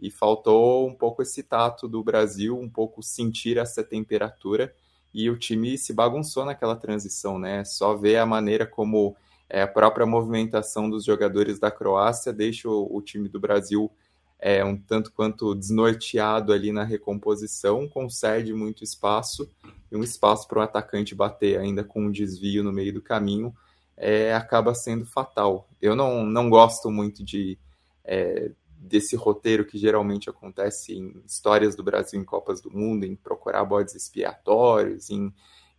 e 0.00 0.10
faltou 0.10 0.86
um 0.86 0.94
pouco 0.94 1.22
esse 1.22 1.42
tato 1.42 1.88
do 1.88 2.02
Brasil, 2.02 2.58
um 2.58 2.68
pouco 2.68 3.02
sentir 3.02 3.56
essa 3.56 3.82
temperatura 3.82 4.74
e 5.12 5.30
o 5.30 5.38
time 5.38 5.78
se 5.78 5.92
bagunçou 5.92 6.44
naquela 6.44 6.76
transição, 6.76 7.38
né? 7.38 7.64
Só 7.64 7.96
ver 7.96 8.16
a 8.16 8.26
maneira 8.26 8.66
como 8.66 9.16
é, 9.48 9.62
a 9.62 9.66
própria 9.66 10.04
movimentação 10.04 10.90
dos 10.90 11.04
jogadores 11.04 11.58
da 11.58 11.70
Croácia 11.70 12.32
deixa 12.32 12.68
o, 12.68 12.94
o 12.94 13.00
time 13.00 13.28
do 13.28 13.40
Brasil 13.40 13.90
é, 14.38 14.64
um 14.64 14.76
tanto 14.76 15.10
quanto 15.12 15.54
desnorteado 15.54 16.52
ali 16.52 16.70
na 16.70 16.84
recomposição, 16.84 17.88
concede 17.88 18.52
muito 18.52 18.84
espaço 18.84 19.50
e 19.90 19.96
um 19.96 20.02
espaço 20.02 20.46
para 20.46 20.58
o 20.58 20.62
atacante 20.62 21.14
bater 21.14 21.58
ainda 21.58 21.82
com 21.82 22.02
um 22.04 22.10
desvio 22.10 22.62
no 22.62 22.72
meio 22.72 22.92
do 22.92 23.00
caminho 23.00 23.54
é, 23.96 24.34
acaba 24.34 24.74
sendo 24.74 25.06
fatal. 25.06 25.68
Eu 25.80 25.96
não, 25.96 26.24
não 26.24 26.50
gosto 26.50 26.90
muito 26.90 27.24
de 27.24 27.58
é, 28.04 28.50
desse 28.86 29.16
roteiro 29.16 29.66
que 29.66 29.76
geralmente 29.76 30.30
acontece 30.30 30.94
em 30.94 31.20
histórias 31.26 31.74
do 31.74 31.82
Brasil 31.82 32.20
em 32.20 32.24
Copas 32.24 32.60
do 32.60 32.70
Mundo, 32.70 33.04
em 33.04 33.16
procurar 33.16 33.64
bodes 33.64 33.94
expiatórios, 33.94 35.10
em 35.10 35.32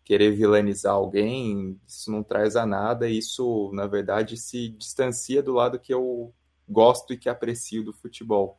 querer 0.03 0.31
vilanizar 0.31 0.93
alguém, 0.93 1.79
isso 1.87 2.11
não 2.11 2.23
traz 2.23 2.55
a 2.55 2.65
nada, 2.65 3.09
isso, 3.09 3.71
na 3.73 3.87
verdade, 3.87 4.37
se 4.37 4.69
distancia 4.69 5.43
do 5.43 5.53
lado 5.53 5.79
que 5.79 5.93
eu 5.93 6.33
gosto 6.67 7.13
e 7.13 7.17
que 7.17 7.29
aprecio 7.29 7.83
do 7.83 7.93
futebol. 7.93 8.57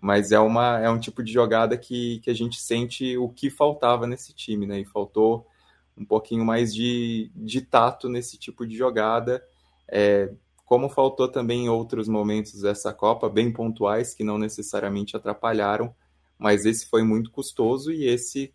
Mas 0.00 0.32
é, 0.32 0.38
uma, 0.38 0.78
é 0.78 0.88
um 0.88 0.98
tipo 0.98 1.22
de 1.22 1.32
jogada 1.32 1.76
que, 1.76 2.20
que 2.20 2.30
a 2.30 2.34
gente 2.34 2.58
sente 2.60 3.16
o 3.18 3.28
que 3.28 3.50
faltava 3.50 4.06
nesse 4.06 4.32
time, 4.32 4.66
né? 4.66 4.80
E 4.80 4.84
faltou 4.84 5.46
um 5.96 6.04
pouquinho 6.04 6.44
mais 6.44 6.74
de, 6.74 7.30
de 7.34 7.60
tato 7.60 8.08
nesse 8.08 8.38
tipo 8.38 8.66
de 8.66 8.74
jogada. 8.76 9.44
É, 9.86 10.32
como 10.70 10.88
faltou 10.88 11.26
também 11.26 11.64
em 11.64 11.68
outros 11.68 12.06
momentos 12.06 12.62
dessa 12.62 12.92
Copa, 12.94 13.28
bem 13.28 13.52
pontuais, 13.52 14.14
que 14.14 14.22
não 14.22 14.38
necessariamente 14.38 15.16
atrapalharam, 15.16 15.92
mas 16.38 16.64
esse 16.64 16.88
foi 16.88 17.02
muito 17.02 17.32
custoso 17.32 17.90
e 17.90 18.04
esse, 18.04 18.54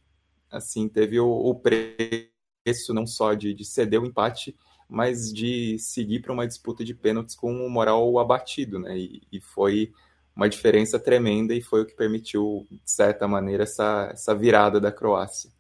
assim, 0.50 0.88
teve 0.88 1.20
o, 1.20 1.28
o 1.28 1.54
preço 1.54 2.94
não 2.94 3.06
só 3.06 3.34
de, 3.34 3.54
de 3.54 3.66
ceder 3.66 4.02
o 4.02 4.06
empate, 4.06 4.56
mas 4.88 5.30
de 5.30 5.78
seguir 5.78 6.22
para 6.22 6.32
uma 6.32 6.48
disputa 6.48 6.86
de 6.86 6.96
pênaltis 6.96 7.36
com 7.36 7.54
o 7.54 7.70
moral 7.70 8.18
abatido, 8.18 8.80
né? 8.80 8.98
E, 8.98 9.22
e, 9.30 9.42
foi 9.42 9.92
uma 10.34 10.48
diferença 10.48 10.98
tremenda 10.98 11.54
e 11.54 11.62
foi 11.62 11.82
o 11.82 11.86
que 11.86 11.98
permitiu, 11.98 12.66
de 12.72 12.80
certa 12.90 13.28
maneira, 13.28 13.64
essa, 13.64 14.12
essa 14.14 14.34
virada 14.34 14.80
da 14.80 14.90
Croácia. 14.90 15.52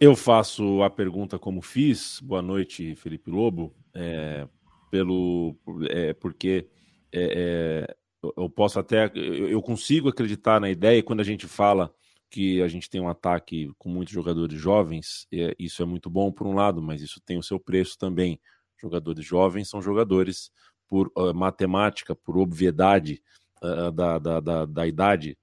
Eu 0.00 0.16
faço 0.16 0.82
a 0.82 0.88
pergunta 0.88 1.38
como 1.38 1.60
fiz. 1.60 2.20
Boa 2.22 2.40
noite, 2.40 2.94
Felipe 2.94 3.30
Lobo. 3.30 3.74
É, 3.92 4.48
pelo 4.90 5.56
é, 5.90 6.12
porque 6.14 6.68
é, 7.12 7.86
é 7.86 7.96
eu 8.36 8.50
posso 8.50 8.80
até 8.80 9.10
eu 9.14 9.62
consigo 9.62 10.08
acreditar 10.08 10.60
na 10.60 10.68
ideia 10.68 11.02
quando 11.02 11.20
a 11.20 11.24
gente 11.24 11.46
fala 11.46 11.92
que 12.30 12.60
a 12.62 12.68
gente 12.68 12.90
tem 12.90 13.00
um 13.00 13.08
ataque 13.08 13.70
com 13.78 13.88
muitos 13.88 14.12
jogadores 14.12 14.60
jovens, 14.60 15.26
é, 15.32 15.54
isso 15.58 15.82
é 15.82 15.86
muito 15.86 16.10
bom 16.10 16.30
por 16.30 16.46
um 16.46 16.54
lado, 16.54 16.82
mas 16.82 17.00
isso 17.00 17.20
tem 17.20 17.38
o 17.38 17.42
seu 17.42 17.58
preço 17.58 17.96
também. 17.98 18.38
Jogadores 18.76 19.24
jovens 19.24 19.68
são 19.68 19.80
jogadores 19.80 20.50
por 20.86 21.10
uh, 21.16 21.34
matemática, 21.34 22.14
por 22.14 22.36
obviedade 22.36 23.22
uh, 23.62 23.90
da, 23.90 24.18
da, 24.18 24.40
da, 24.40 24.66
da, 24.66 24.86
idade, 24.86 25.38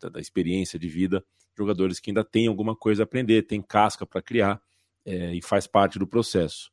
da, 0.00 0.08
da, 0.08 0.20
experiência 0.20 0.78
de 0.78 0.88
vida, 0.88 1.24
jogadores 1.56 2.00
que 2.00 2.10
ainda 2.10 2.24
têm 2.24 2.46
alguma 2.46 2.74
coisa 2.74 3.02
a 3.02 3.04
aprender, 3.04 3.42
têm 3.42 3.62
casca 3.62 4.06
para 4.06 4.22
criar 4.22 4.60
é, 5.04 5.34
e 5.34 5.42
faz 5.42 5.66
parte 5.66 5.98
do 5.98 6.06
processo. 6.06 6.70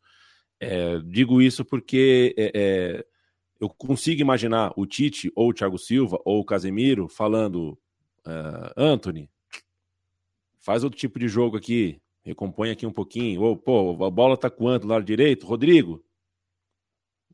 É, 0.60 1.00
digo 1.00 1.42
isso 1.42 1.64
porque 1.64 2.34
é, 2.38 2.52
é, 2.54 3.06
eu 3.60 3.70
consigo 3.70 4.22
imaginar 4.22 4.74
o 4.76 4.86
Tite 4.86 5.32
ou 5.36 5.50
o 5.50 5.54
Thiago 5.54 5.78
Silva 5.78 6.20
ou 6.26 6.40
o 6.40 6.46
Casemiro 6.46 7.08
falando: 7.08 7.78
uh, 8.26 8.74
Anthony, 8.76 9.30
faz 10.60 10.84
outro 10.84 11.00
tipo 11.00 11.20
de 11.20 11.28
jogo 11.28 11.58
aqui, 11.58 12.02
recompõe 12.24 12.72
aqui 12.72 12.86
um 12.86 12.92
pouquinho. 12.92 13.42
Ou, 13.42 13.56
pô, 13.56 14.04
a 14.04 14.10
bola 14.10 14.38
tá 14.38 14.50
quanto 14.50 14.84
do 14.84 14.90
lado 14.90 15.06
direito? 15.06 15.46
Rodrigo, 15.46 16.04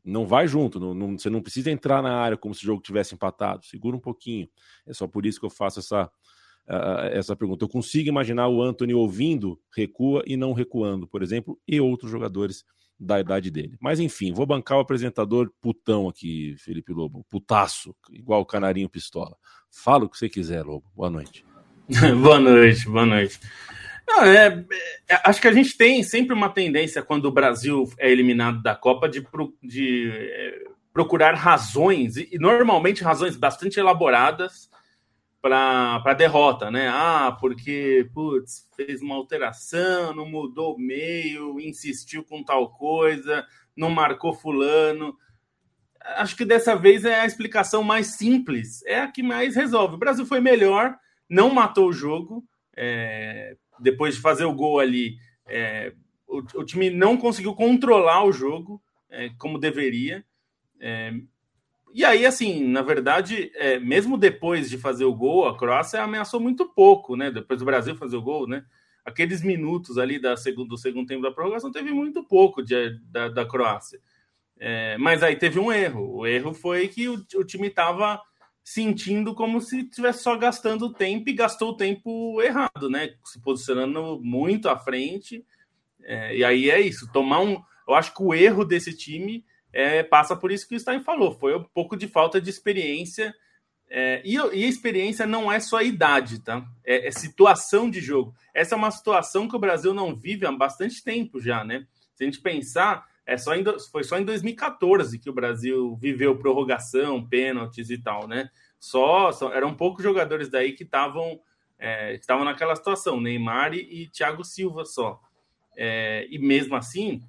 não 0.04 0.26
vai 0.26 0.46
junto, 0.46 0.78
não, 0.78 0.92
não, 0.92 1.18
você 1.18 1.30
não 1.30 1.40
precisa 1.40 1.70
entrar 1.70 2.02
na 2.02 2.14
área 2.14 2.36
como 2.36 2.54
se 2.54 2.62
o 2.62 2.66
jogo 2.66 2.82
tivesse 2.82 3.14
empatado, 3.14 3.64
segura 3.64 3.96
um 3.96 4.00
pouquinho. 4.00 4.48
É 4.86 4.92
só 4.92 5.06
por 5.06 5.24
isso 5.24 5.40
que 5.40 5.46
eu 5.46 5.50
faço 5.50 5.80
essa, 5.80 6.04
uh, 6.68 7.08
essa 7.10 7.34
pergunta. 7.34 7.64
Eu 7.64 7.68
consigo 7.68 8.08
imaginar 8.08 8.48
o 8.48 8.62
Anthony 8.62 8.92
ouvindo 8.92 9.58
recua 9.74 10.22
e 10.26 10.36
não 10.36 10.52
recuando, 10.52 11.06
por 11.08 11.22
exemplo, 11.22 11.58
e 11.66 11.80
outros 11.80 12.10
jogadores 12.10 12.64
da 12.98 13.20
idade 13.20 13.50
dele. 13.50 13.76
Mas 13.80 14.00
enfim, 14.00 14.32
vou 14.32 14.46
bancar 14.46 14.78
o 14.78 14.80
apresentador 14.80 15.50
putão 15.60 16.08
aqui, 16.08 16.56
Felipe 16.58 16.92
Lobo. 16.92 17.24
Putaço, 17.28 17.94
igual 18.10 18.40
o 18.40 18.46
canarinho 18.46 18.88
pistola. 18.88 19.36
Fala 19.70 20.04
o 20.04 20.08
que 20.08 20.16
você 20.16 20.28
quiser, 20.28 20.64
Lobo. 20.64 20.84
Boa 20.94 21.10
noite. 21.10 21.44
boa 22.22 22.38
noite, 22.38 22.88
boa 22.88 23.06
noite. 23.06 23.38
Não, 24.06 24.24
é, 24.24 24.64
é, 25.08 25.20
acho 25.24 25.40
que 25.40 25.48
a 25.48 25.52
gente 25.52 25.76
tem 25.76 26.02
sempre 26.02 26.34
uma 26.34 26.48
tendência, 26.48 27.02
quando 27.02 27.26
o 27.26 27.32
Brasil 27.32 27.90
é 27.98 28.10
eliminado 28.10 28.62
da 28.62 28.74
Copa, 28.74 29.08
de, 29.08 29.26
de 29.62 30.10
é, 30.12 30.64
procurar 30.92 31.34
razões, 31.34 32.16
e, 32.16 32.28
e 32.32 32.38
normalmente 32.38 33.02
razões 33.02 33.36
bastante 33.36 33.80
elaboradas, 33.80 34.70
para 35.44 36.14
derrota, 36.14 36.70
né? 36.70 36.88
Ah, 36.88 37.36
porque, 37.38 38.08
putz, 38.14 38.66
fez 38.74 39.02
uma 39.02 39.14
alteração, 39.14 40.14
não 40.14 40.26
mudou 40.26 40.74
o 40.74 40.80
meio, 40.80 41.60
insistiu 41.60 42.24
com 42.24 42.42
tal 42.42 42.70
coisa, 42.70 43.46
não 43.76 43.90
marcou 43.90 44.32
fulano. 44.32 45.14
Acho 46.16 46.34
que 46.34 46.46
dessa 46.46 46.74
vez 46.74 47.04
é 47.04 47.20
a 47.20 47.26
explicação 47.26 47.82
mais 47.82 48.16
simples, 48.16 48.82
é 48.86 49.00
a 49.00 49.12
que 49.12 49.22
mais 49.22 49.54
resolve. 49.54 49.96
O 49.96 49.98
Brasil 49.98 50.24
foi 50.24 50.40
melhor, 50.40 50.96
não 51.28 51.52
matou 51.52 51.88
o 51.88 51.92
jogo, 51.92 52.42
é, 52.74 53.54
depois 53.78 54.14
de 54.14 54.22
fazer 54.22 54.46
o 54.46 54.54
gol 54.54 54.80
ali, 54.80 55.18
é, 55.46 55.92
o, 56.26 56.38
o, 56.38 56.64
time 56.64 56.88
não 56.88 57.18
conseguiu 57.18 57.54
controlar 57.54 58.24
o 58.24 58.32
jogo 58.32 58.82
é, 59.10 59.28
como 59.36 59.58
deveria. 59.58 60.24
E 61.94 62.04
aí, 62.04 62.26
assim, 62.26 62.64
na 62.66 62.82
verdade, 62.82 63.52
é, 63.54 63.78
mesmo 63.78 64.18
depois 64.18 64.68
de 64.68 64.76
fazer 64.76 65.04
o 65.04 65.14
gol, 65.14 65.46
a 65.46 65.56
Croácia 65.56 66.02
ameaçou 66.02 66.40
muito 66.40 66.68
pouco, 66.68 67.14
né? 67.14 67.30
Depois 67.30 67.60
do 67.60 67.64
Brasil 67.64 67.94
fazer 67.94 68.16
o 68.16 68.22
gol, 68.22 68.48
né? 68.48 68.64
Aqueles 69.04 69.42
minutos 69.42 69.96
ali 69.96 70.18
da 70.18 70.36
segundo, 70.36 70.70
do 70.70 70.76
segundo 70.76 71.06
tempo 71.06 71.22
da 71.22 71.30
prorrogação 71.30 71.70
teve 71.70 71.92
muito 71.92 72.24
pouco 72.24 72.62
de, 72.64 72.98
da, 73.12 73.28
da 73.28 73.46
Croácia. 73.46 74.00
É, 74.58 74.98
mas 74.98 75.22
aí 75.22 75.36
teve 75.36 75.60
um 75.60 75.70
erro. 75.70 76.18
O 76.18 76.26
erro 76.26 76.52
foi 76.52 76.88
que 76.88 77.08
o, 77.08 77.14
o 77.36 77.44
time 77.44 77.68
estava 77.68 78.20
sentindo 78.64 79.32
como 79.34 79.60
se 79.60 79.82
estivesse 79.82 80.22
só 80.24 80.36
gastando 80.36 80.92
tempo 80.92 81.28
e 81.30 81.34
gastou 81.34 81.70
o 81.70 81.76
tempo 81.76 82.42
errado, 82.42 82.90
né? 82.90 83.14
Se 83.24 83.40
posicionando 83.40 84.20
muito 84.20 84.68
à 84.68 84.76
frente 84.78 85.44
É, 86.02 86.36
e 86.36 86.44
aí 86.44 86.70
é 86.70 86.80
isso, 86.80 87.10
tomar 87.12 87.40
um. 87.40 87.62
Eu 87.88 87.94
acho 87.94 88.14
que 88.14 88.22
o 88.22 88.34
erro 88.34 88.64
desse 88.64 88.96
time 88.96 89.44
é, 89.74 90.04
passa 90.04 90.36
por 90.36 90.52
isso 90.52 90.68
que 90.68 90.76
o 90.76 90.80
Stein 90.80 91.02
falou. 91.02 91.36
Foi 91.36 91.56
um 91.56 91.64
pouco 91.64 91.96
de 91.96 92.06
falta 92.06 92.40
de 92.40 92.48
experiência. 92.48 93.34
É, 93.90 94.22
e, 94.24 94.36
e, 94.36 94.64
a 94.64 94.68
experiência 94.68 95.26
não 95.26 95.50
é 95.50 95.58
só 95.58 95.78
a 95.78 95.82
idade, 95.82 96.38
tá? 96.38 96.64
É, 96.84 97.08
é, 97.08 97.10
situação 97.10 97.90
de 97.90 98.00
jogo. 98.00 98.32
Essa 98.54 98.76
é 98.76 98.78
uma 98.78 98.92
situação 98.92 99.48
que 99.48 99.56
o 99.56 99.58
Brasil 99.58 99.92
não 99.92 100.14
vive 100.14 100.46
há 100.46 100.52
bastante 100.52 101.02
tempo 101.02 101.40
já, 101.40 101.64
né? 101.64 101.86
Se 102.14 102.22
a 102.22 102.26
gente 102.26 102.40
pensar, 102.40 103.04
é 103.26 103.36
só 103.36 103.56
em, 103.56 103.64
foi 103.90 104.04
só 104.04 104.16
em 104.16 104.24
2014 104.24 105.18
que 105.18 105.28
o 105.28 105.34
Brasil 105.34 105.96
viveu 105.96 106.38
prorrogação, 106.38 107.26
pênaltis 107.26 107.90
e 107.90 107.98
tal, 107.98 108.28
né? 108.28 108.48
Só, 108.78 109.32
só 109.32 109.52
eram 109.52 109.74
poucos 109.74 110.04
jogadores 110.04 110.48
daí 110.48 110.72
que 110.72 110.84
estavam 110.84 111.40
é, 111.76 112.14
estavam 112.14 112.44
naquela 112.44 112.76
situação, 112.76 113.20
Neymar 113.20 113.74
e, 113.74 114.04
e 114.04 114.08
Thiago 114.08 114.44
Silva 114.44 114.84
só. 114.84 115.20
É, 115.76 116.28
e 116.30 116.38
mesmo 116.38 116.76
assim, 116.76 117.22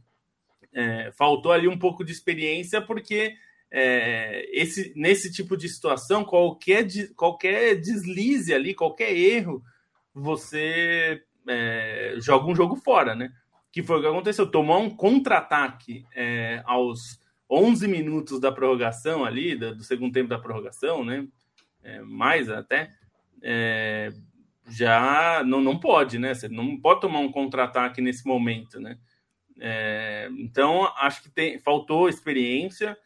é, 0.75 1.10
faltou 1.13 1.53
ali 1.53 1.70
um 1.70 1.79
pouco 1.79 2.03
de 2.03 2.12
experiência, 2.12 2.82
porque 2.82 3.34
é, 3.72 4.46
esse, 4.51 4.94
nesse 4.96 5.32
tipo 5.32 5.55
de 5.55 5.70
situação, 5.70 6.25
qualquer, 6.25 6.86
qualquer 7.15 7.75
deslize 7.79 8.53
ali, 8.53 8.74
qualquer 8.74 9.15
erro, 9.15 9.63
você 10.13 11.24
é, 11.48 12.15
joga 12.17 12.51
um 12.51 12.55
jogo 12.55 12.75
fora, 12.75 13.15
né? 13.15 13.32
Que 13.72 13.82
foi 13.82 13.98
o 13.98 14.01
que 14.01 14.08
aconteceu. 14.08 14.46
Tomar 14.46 14.77
um 14.77 14.89
contra-ataque 14.89 16.05
é, 16.13 16.62
aos 16.65 17.20
11 17.50 17.88
minutos 17.88 18.39
da 18.39 18.51
prorrogação 18.51 19.24
ali, 19.24 19.55
do, 19.55 19.75
do 19.75 19.84
segundo 19.84 20.13
tempo 20.13 20.29
da 20.29 20.39
prorrogação, 20.39 21.05
né? 21.05 21.25
É, 21.84 22.01
mais 22.01 22.50
até, 22.50 22.91
é, 23.41 24.12
já 24.67 25.44
não, 25.46 25.62
não 25.62 25.79
pode, 25.79 26.20
né? 26.20 26.34
Você 26.34 26.50
não 26.50 26.77
pode 26.79 27.01
tomar 27.01 27.20
um 27.20 27.32
contra-ataque 27.32 28.01
nesse 28.01 28.27
momento, 28.27 28.79
né? 28.79 28.98
É, 29.59 30.29
então, 30.38 30.85
acho 30.97 31.24
que 31.24 31.29
tem, 31.29 31.59
faltou 31.59 32.09
experiência, 32.09 32.97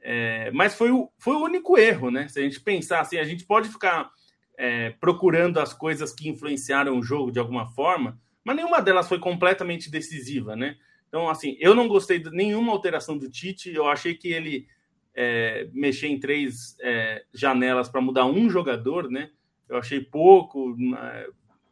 é, 0.00 0.50
mas 0.50 0.74
foi 0.74 0.90
o, 0.90 1.10
foi 1.18 1.34
o 1.34 1.42
único 1.42 1.78
erro, 1.78 2.10
né? 2.10 2.28
Se 2.28 2.38
a 2.38 2.42
gente 2.42 2.60
pensar 2.60 3.00
assim, 3.00 3.16
a 3.16 3.24
gente 3.24 3.44
pode 3.44 3.68
ficar 3.68 4.10
é, 4.58 4.90
procurando 4.90 5.58
as 5.58 5.72
coisas 5.72 6.12
que 6.12 6.28
influenciaram 6.28 6.98
o 6.98 7.02
jogo 7.02 7.32
de 7.32 7.38
alguma 7.38 7.66
forma, 7.66 8.20
mas 8.44 8.56
nenhuma 8.56 8.82
delas 8.82 9.08
foi 9.08 9.18
completamente 9.18 9.90
decisiva, 9.90 10.54
né? 10.54 10.76
Então, 11.08 11.28
assim, 11.28 11.56
eu 11.58 11.74
não 11.74 11.88
gostei 11.88 12.18
de 12.18 12.30
nenhuma 12.30 12.72
alteração 12.72 13.16
do 13.16 13.30
Tite, 13.30 13.72
eu 13.72 13.88
achei 13.88 14.14
que 14.14 14.28
ele 14.28 14.66
é, 15.14 15.68
mexer 15.72 16.08
em 16.08 16.18
três 16.18 16.76
é, 16.80 17.24
janelas 17.32 17.88
para 17.88 18.00
mudar 18.00 18.26
um 18.26 18.50
jogador, 18.50 19.08
né? 19.08 19.30
Eu 19.68 19.78
achei 19.78 20.00
pouco, 20.00 20.76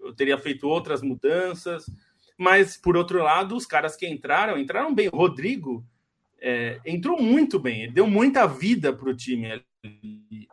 eu 0.00 0.14
teria 0.14 0.38
feito 0.38 0.66
outras 0.66 1.02
mudanças. 1.02 1.86
Mas, 2.42 2.76
por 2.76 2.96
outro 2.96 3.22
lado, 3.22 3.54
os 3.54 3.64
caras 3.64 3.94
que 3.94 4.04
entraram, 4.04 4.58
entraram 4.58 4.92
bem. 4.92 5.08
O 5.12 5.16
Rodrigo 5.16 5.86
é, 6.40 6.80
entrou 6.84 7.22
muito 7.22 7.56
bem, 7.56 7.84
ele 7.84 7.92
deu 7.92 8.04
muita 8.04 8.48
vida 8.48 8.92
para 8.92 9.08
o 9.08 9.14
time. 9.16 9.64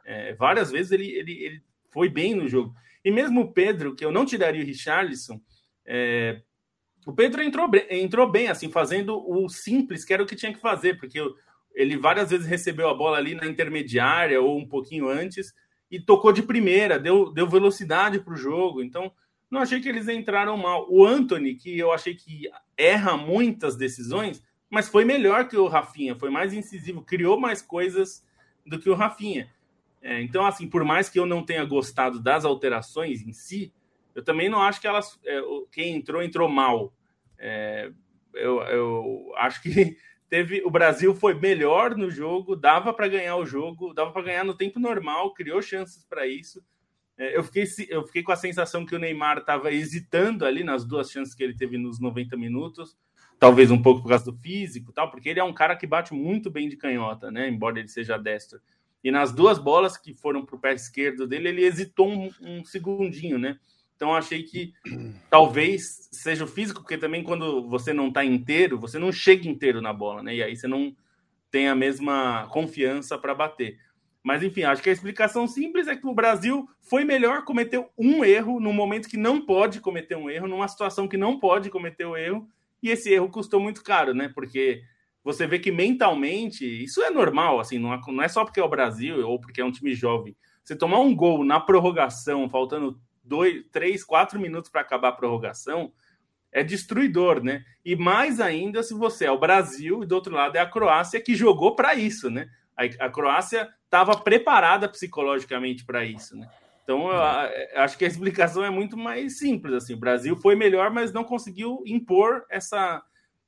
É, 0.06 0.36
várias 0.36 0.70
vezes 0.70 0.92
ele, 0.92 1.10
ele, 1.10 1.32
ele, 1.44 1.64
foi 1.90 2.08
bem 2.08 2.36
no 2.36 2.48
jogo. 2.48 2.76
E 3.04 3.10
mesmo 3.10 3.42
o 3.42 3.52
Pedro, 3.52 3.96
que 3.96 4.06
eu 4.06 4.12
não 4.12 4.24
tiraria 4.24 4.62
o 4.62 4.66
Richarlison, 4.66 5.42
é, 5.84 6.44
o 7.08 7.12
Pedro 7.12 7.42
entrou, 7.42 7.68
entrou 7.90 8.30
bem, 8.30 8.50
assim, 8.50 8.70
fazendo 8.70 9.18
o 9.28 9.50
simples, 9.50 10.06
que 10.06 10.14
era 10.14 10.22
o 10.22 10.28
que 10.28 10.36
tinha 10.36 10.54
que 10.54 10.62
fazer, 10.62 11.00
porque 11.00 11.20
ele 11.74 11.98
várias 11.98 12.30
vezes 12.30 12.46
recebeu 12.46 12.88
a 12.88 12.94
bola 12.94 13.18
ali 13.18 13.34
na 13.34 13.48
intermediária 13.48 14.40
ou 14.40 14.60
um 14.60 14.68
pouquinho 14.68 15.10
antes 15.10 15.56
e 15.90 16.00
tocou 16.00 16.32
de 16.32 16.44
primeira, 16.44 17.00
deu, 17.00 17.34
deu 17.34 17.48
velocidade 17.48 18.20
para 18.20 18.34
o 18.34 18.38
jogo. 18.38 18.84
Então, 18.84 19.12
não 19.50 19.62
achei 19.62 19.80
que 19.80 19.90
eles 19.90 20.08
entraram 20.08 20.56
mal. 20.58 20.86
O 20.90 21.06
Anthony, 21.06 21.56
que 21.56 21.78
eu 21.78 21.92
achei 21.92 22.16
que 22.16 22.50
erra 22.78 23.18
muitas 23.18 23.76
decisões, 23.76 24.44
mas 24.70 24.88
foi 24.88 25.04
melhor 25.04 25.48
que 25.48 25.58
o 25.58 25.68
Rafinha, 25.68 26.16
foi 26.16 26.30
mais 26.30 26.54
incisivo, 26.54 27.02
criou 27.02 27.40
mais 27.40 27.62
coisas 27.62 28.26
do 28.66 28.80
que 28.80 28.90
o 28.90 28.96
Rafinha. 28.96 29.52
É, 30.02 30.22
então, 30.22 30.46
assim, 30.46 30.68
por 30.68 30.84
mais 30.84 31.10
que 31.10 31.20
eu 31.20 31.26
não 31.26 31.44
tenha 31.44 31.66
gostado 31.66 32.22
das 32.22 32.46
alterações 32.46 33.22
em 33.22 33.34
si, 33.34 33.74
eu 34.16 34.24
também 34.24 34.50
não 34.50 34.62
acho 34.62 34.80
que 34.80 34.88
elas. 34.88 35.20
É, 35.26 35.42
quem 35.72 35.96
entrou, 35.96 36.22
entrou 36.22 36.48
mal. 36.48 36.94
É, 37.38 37.92
eu, 38.34 38.62
eu 38.62 39.34
acho 39.38 39.62
que 39.62 39.98
teve 40.30 40.62
o 40.64 40.70
Brasil 40.70 41.16
foi 41.16 41.34
melhor 41.34 41.96
no 41.96 42.10
jogo, 42.10 42.56
dava 42.56 42.94
para 42.94 43.08
ganhar 43.08 43.36
o 43.36 43.46
jogo, 43.46 43.94
dava 43.94 44.12
para 44.12 44.22
ganhar 44.22 44.46
no 44.46 44.54
tempo 44.54 44.80
normal, 44.80 45.34
criou 45.34 45.62
chances 45.62 46.06
para 46.06 46.28
isso. 46.28 46.64
É, 47.20 47.38
eu 47.38 47.44
fiquei, 47.44 47.66
eu 47.90 48.08
fiquei 48.08 48.24
com 48.24 48.32
a 48.32 48.38
sensação 48.38 48.86
que 48.86 48.96
o 48.96 49.00
Neymar 49.00 49.40
estava 49.40 49.74
hesitando 49.74 50.46
ali 50.46 50.64
nas 50.64 50.86
duas 50.86 51.12
chances 51.12 51.36
que 51.36 51.44
ele 51.44 51.54
teve 51.54 51.78
nos 51.78 52.00
90 52.00 52.38
minutos, 52.38 52.98
talvez 53.38 53.70
um 53.70 53.82
pouco 53.82 54.02
por 54.02 54.08
causa 54.08 54.32
do 54.32 54.38
físico, 54.38 54.94
tal, 54.94 55.12
porque 55.12 55.28
ele 55.28 55.40
é 55.40 55.44
um 55.44 55.54
cara 55.54 55.76
que 55.76 55.86
bate 55.86 56.14
muito 56.14 56.50
bem 56.50 56.70
de 56.70 56.78
canhota, 56.78 57.30
né? 57.30 57.50
Embora 57.50 57.78
ele 57.78 57.90
seja 57.90 58.18
destro. 58.18 58.62
E 59.04 59.12
nas 59.12 59.34
duas 59.34 59.60
bolas 59.60 59.98
que 59.98 60.14
foram 60.14 60.46
para 60.46 60.56
o 60.56 60.60
pé 60.60 60.74
esquerdo 60.74 61.28
dele, 61.28 61.50
ele 61.50 61.66
hesitou 61.66 62.10
um, 62.10 62.30
um 62.42 62.64
segundinho, 62.64 63.38
né? 63.38 63.60
Então 63.98 64.16
achei 64.16 64.44
que 64.44 64.74
talvez 65.30 66.08
seja 66.14 66.46
o 66.46 66.48
físico, 66.48 66.80
porque 66.80 66.98
também 66.98 67.22
quando 67.22 67.68
você 67.68 67.92
não 67.92 68.08
está 68.08 68.24
inteiro, 68.24 68.80
você 68.80 68.98
não 68.98 69.12
chega 69.12 69.50
inteiro 69.50 69.82
na 69.82 69.92
bola, 69.92 70.24
né? 70.24 70.36
E 70.36 70.42
aí 70.42 70.56
você 70.56 70.70
não 70.70 70.96
tem 71.52 71.68
a 71.68 71.76
mesma 71.76 72.48
confiança 72.48 73.18
para 73.18 73.36
bater. 73.36 73.78
Mas 74.30 74.44
enfim, 74.44 74.62
acho 74.62 74.84
que 74.84 74.92
a 74.92 74.94
explicação 74.94 75.48
simples 75.48 75.88
é 75.88 75.96
que 75.96 76.06
o 76.06 76.14
Brasil 76.14 76.70
foi 76.82 77.04
melhor, 77.04 77.44
cometeu 77.46 77.90
um 77.98 78.24
erro 78.24 78.60
no 78.60 78.72
momento 78.72 79.10
que 79.10 79.18
não 79.18 79.44
pode 79.44 79.82
cometer 79.82 80.16
um 80.16 80.30
erro, 80.30 80.48
numa 80.48 80.68
situação 80.68 81.08
que 81.08 81.18
não 81.18 81.40
pode 81.40 81.72
cometer 81.72 82.06
o 82.06 82.16
erro, 82.16 82.48
e 82.80 82.92
esse 82.92 83.12
erro 83.12 83.28
custou 83.28 83.60
muito 83.60 83.84
caro, 83.84 84.14
né? 84.14 84.30
Porque 84.32 84.84
você 85.24 85.48
vê 85.48 85.58
que 85.58 85.72
mentalmente 85.72 86.64
isso 86.64 87.02
é 87.02 87.10
normal, 87.10 87.60
assim, 87.60 87.80
não 87.80 88.22
é, 88.22 88.28
só 88.28 88.46
porque 88.46 88.60
é 88.60 88.64
o 88.64 88.70
Brasil 88.70 89.28
ou 89.28 89.42
porque 89.42 89.62
é 89.62 89.66
um 89.66 89.72
time 89.72 89.96
jovem. 89.96 90.38
Você 90.64 90.76
tomar 90.76 91.00
um 91.00 91.16
gol 91.16 91.44
na 91.44 91.60
prorrogação, 91.60 92.48
faltando 92.52 93.02
dois, 93.24 93.64
três, 93.72 94.04
quatro 94.04 94.40
minutos 94.40 94.70
para 94.70 94.82
acabar 94.82 95.08
a 95.08 95.14
prorrogação, 95.14 95.92
é 96.52 96.64
destruidor, 96.64 97.44
né? 97.44 97.66
E 97.84 97.96
mais 97.96 98.40
ainda 98.40 98.84
se 98.84 98.94
você 98.94 99.26
é 99.26 99.32
o 99.32 99.40
Brasil 99.40 100.04
e 100.04 100.06
do 100.06 100.14
outro 100.14 100.36
lado 100.36 100.56
é 100.56 100.60
a 100.60 100.70
Croácia 100.70 101.20
que 101.20 101.34
jogou 101.34 101.76
para 101.76 101.96
isso, 101.96 102.30
né? 102.30 102.48
A 103.00 103.10
Croácia 103.10 103.68
estava 103.90 104.16
preparada 104.16 104.88
psicologicamente 104.88 105.84
para 105.84 106.06
isso, 106.06 106.38
né? 106.38 106.48
Então, 106.84 107.12
eu, 107.12 107.18
eu 107.74 107.82
acho 107.82 107.98
que 107.98 108.06
a 108.06 108.08
explicação 108.08 108.64
é 108.64 108.70
muito 108.70 108.96
mais 108.96 109.38
simples. 109.38 109.74
Assim, 109.74 109.94
o 109.94 110.00
Brasil 110.00 110.36
foi 110.38 110.56
melhor, 110.56 110.90
mas 110.92 111.12
não 111.12 111.24
conseguiu 111.24 111.84
impor 111.86 112.46
essa, 112.50 113.04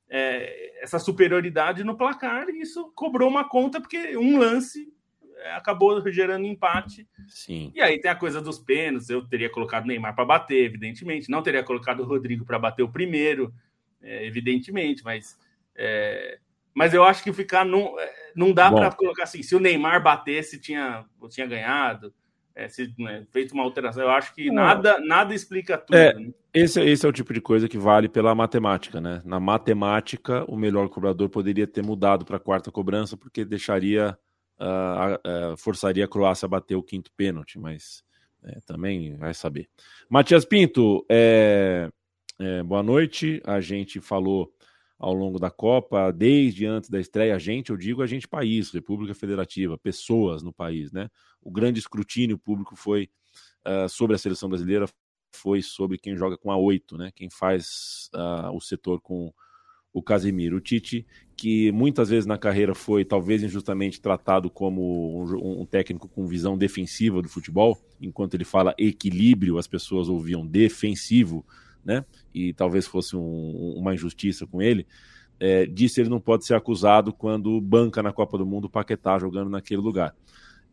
é, 0.08 0.82
essa 0.82 0.98
superioridade 0.98 1.82
no 1.82 1.96
placar, 1.96 2.48
e 2.48 2.60
isso 2.60 2.92
cobrou 2.94 3.28
uma 3.28 3.48
conta, 3.48 3.80
porque 3.80 4.16
um 4.16 4.38
lance 4.38 4.92
é, 5.38 5.54
acabou 5.54 6.08
gerando 6.10 6.46
empate. 6.46 7.08
Sim. 7.26 7.72
E 7.74 7.80
aí 7.80 8.00
tem 8.00 8.10
a 8.10 8.16
coisa 8.16 8.40
dos 8.40 8.58
pênaltis. 8.58 9.10
Eu 9.10 9.26
teria 9.26 9.50
colocado 9.50 9.86
Neymar 9.86 10.14
para 10.14 10.24
bater, 10.24 10.64
evidentemente. 10.64 11.30
Não 11.30 11.42
teria 11.42 11.64
colocado 11.64 12.00
o 12.00 12.06
Rodrigo 12.06 12.44
para 12.44 12.58
bater 12.58 12.82
o 12.82 12.92
primeiro, 12.92 13.52
é, 14.00 14.24
evidentemente, 14.24 15.02
mas. 15.02 15.36
É, 15.74 16.38
mas 16.72 16.94
eu 16.94 17.02
acho 17.02 17.24
que 17.24 17.32
ficar. 17.32 17.64
Num, 17.64 17.98
é, 17.98 18.21
não 18.34 18.52
dá 18.52 18.70
para 18.70 18.90
colocar 18.92 19.24
assim, 19.24 19.42
se 19.42 19.54
o 19.54 19.60
Neymar 19.60 20.02
batesse, 20.02 20.60
tinha, 20.60 21.04
tinha 21.28 21.46
ganhado. 21.46 22.12
É, 22.54 22.68
se 22.68 22.92
né, 22.98 23.26
feito 23.30 23.54
uma 23.54 23.62
alteração, 23.62 24.02
eu 24.02 24.10
acho 24.10 24.34
que 24.34 24.50
nada, 24.50 25.00
nada 25.00 25.34
explica 25.34 25.78
tudo. 25.78 25.96
É, 25.96 26.12
né? 26.12 26.32
esse, 26.52 26.80
esse 26.82 27.06
é 27.06 27.08
o 27.08 27.12
tipo 27.12 27.32
de 27.32 27.40
coisa 27.40 27.66
que 27.66 27.78
vale 27.78 28.10
pela 28.10 28.34
matemática, 28.34 29.00
né? 29.00 29.22
Na 29.24 29.40
matemática, 29.40 30.44
o 30.46 30.54
melhor 30.54 30.90
cobrador 30.90 31.30
poderia 31.30 31.66
ter 31.66 31.82
mudado 31.82 32.26
para 32.26 32.36
a 32.36 32.40
quarta 32.40 32.70
cobrança, 32.70 33.16
porque 33.16 33.42
deixaria, 33.42 34.18
uh, 34.60 35.52
uh, 35.52 35.56
forçaria 35.56 36.04
a 36.04 36.08
Croácia 36.08 36.44
a 36.44 36.48
bater 36.48 36.76
o 36.76 36.82
quinto 36.82 37.10
pênalti, 37.16 37.58
mas 37.58 38.04
é, 38.44 38.60
também 38.66 39.16
vai 39.16 39.32
saber. 39.32 39.68
Matias 40.08 40.44
Pinto, 40.44 41.06
é, 41.08 41.88
é, 42.38 42.62
boa 42.62 42.82
noite. 42.82 43.40
A 43.44 43.60
gente 43.60 44.00
falou 44.00 44.52
ao 45.02 45.12
longo 45.12 45.36
da 45.36 45.50
Copa, 45.50 46.12
desde 46.12 46.64
antes 46.64 46.88
da 46.88 47.00
estreia, 47.00 47.34
a 47.34 47.38
gente, 47.38 47.70
eu 47.70 47.76
digo 47.76 48.02
a 48.02 48.06
gente 48.06 48.28
país, 48.28 48.70
República 48.70 49.12
Federativa, 49.12 49.76
pessoas 49.76 50.44
no 50.44 50.52
país, 50.52 50.92
né? 50.92 51.10
O 51.42 51.50
grande 51.50 51.80
escrutínio 51.80 52.38
público 52.38 52.76
foi 52.76 53.10
uh, 53.66 53.88
sobre 53.88 54.14
a 54.14 54.18
seleção 54.18 54.48
brasileira, 54.48 54.86
foi 55.34 55.60
sobre 55.60 55.98
quem 55.98 56.16
joga 56.16 56.38
com 56.38 56.52
a 56.52 56.56
oito, 56.56 56.96
né? 56.96 57.10
Quem 57.16 57.28
faz 57.28 58.08
uh, 58.14 58.56
o 58.56 58.60
setor 58.60 59.00
com 59.00 59.34
o 59.92 60.00
Casemiro. 60.00 60.58
O 60.58 60.60
Tite, 60.60 61.04
que 61.36 61.72
muitas 61.72 62.08
vezes 62.08 62.24
na 62.24 62.38
carreira 62.38 62.72
foi 62.72 63.04
talvez 63.04 63.42
injustamente 63.42 64.00
tratado 64.00 64.48
como 64.48 65.20
um, 65.20 65.62
um, 65.62 65.66
técnico 65.66 66.08
com 66.08 66.28
visão 66.28 66.56
defensiva 66.56 67.20
do 67.20 67.28
futebol, 67.28 67.76
enquanto 68.00 68.34
ele 68.34 68.44
fala 68.44 68.72
equilíbrio, 68.78 69.58
as 69.58 69.66
pessoas 69.66 70.08
ouviam 70.08 70.46
defensivo 70.46 71.44
né? 71.84 72.04
E 72.34 72.52
talvez 72.52 72.86
fosse 72.86 73.16
um, 73.16 73.74
uma 73.76 73.94
injustiça 73.94 74.46
com 74.46 74.62
ele. 74.62 74.86
É, 75.40 75.66
disse 75.66 76.00
ele 76.00 76.08
não 76.08 76.20
pode 76.20 76.44
ser 76.44 76.54
acusado 76.54 77.12
quando 77.12 77.60
banca 77.60 78.02
na 78.02 78.12
Copa 78.12 78.38
do 78.38 78.46
Mundo 78.46 78.66
o 78.66 78.70
Paquetá 78.70 79.18
jogando 79.18 79.50
naquele 79.50 79.80
lugar. 79.80 80.14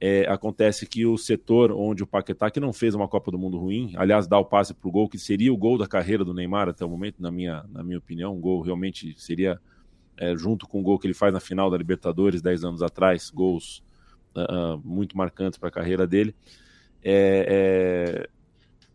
É, 0.01 0.25
acontece 0.29 0.85
que 0.85 1.05
o 1.05 1.17
setor 1.17 1.71
onde 1.71 2.03
o 2.03 2.07
Paquetá, 2.07 2.49
que 2.49 2.59
não 2.59 2.71
fez 2.71 2.95
uma 2.95 3.07
Copa 3.07 3.31
do 3.31 3.37
Mundo 3.37 3.57
ruim, 3.57 3.91
aliás, 3.97 4.27
dá 4.27 4.37
o 4.37 4.45
passe 4.45 4.73
para 4.73 4.87
o 4.87 4.91
gol, 4.91 5.09
que 5.09 5.17
seria 5.17 5.51
o 5.51 5.57
gol 5.57 5.77
da 5.77 5.87
carreira 5.87 6.23
do 6.23 6.33
Neymar 6.33 6.69
até 6.69 6.85
o 6.85 6.89
momento, 6.89 7.21
na 7.21 7.29
minha, 7.29 7.65
na 7.69 7.83
minha 7.83 7.97
opinião, 7.97 8.33
um 8.33 8.39
gol 8.39 8.61
realmente 8.61 9.13
seria, 9.17 9.59
é, 10.15 10.37
junto 10.37 10.67
com 10.67 10.79
o 10.79 10.83
gol 10.83 10.97
que 10.97 11.05
ele 11.05 11.13
faz 11.13 11.33
na 11.33 11.41
final 11.41 11.69
da 11.69 11.77
Libertadores 11.77 12.41
10 12.41 12.63
anos 12.63 12.81
atrás, 12.81 13.29
gols 13.29 13.83
uh, 14.35 14.79
muito 14.85 15.17
marcantes 15.17 15.59
para 15.59 15.67
a 15.67 15.71
carreira 15.71 16.07
dele. 16.07 16.33
É, 17.03 18.25
é, 18.25 18.29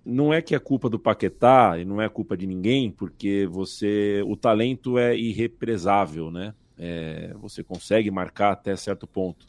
não 0.04 0.32
é 0.32 0.42
que 0.42 0.54
é 0.54 0.58
culpa 0.58 0.88
do 0.88 0.98
Paquetá 0.98 1.78
e 1.78 1.84
não 1.84 2.00
é 2.00 2.08
culpa 2.08 2.36
de 2.36 2.46
ninguém, 2.46 2.90
porque 2.90 3.46
você 3.50 4.22
o 4.26 4.36
talento 4.36 4.98
é 4.98 5.16
irrepresável, 5.16 6.30
né? 6.30 6.54
É, 6.76 7.34
você 7.40 7.62
consegue 7.62 8.10
marcar 8.10 8.52
até 8.52 8.74
certo 8.74 9.06
ponto 9.06 9.46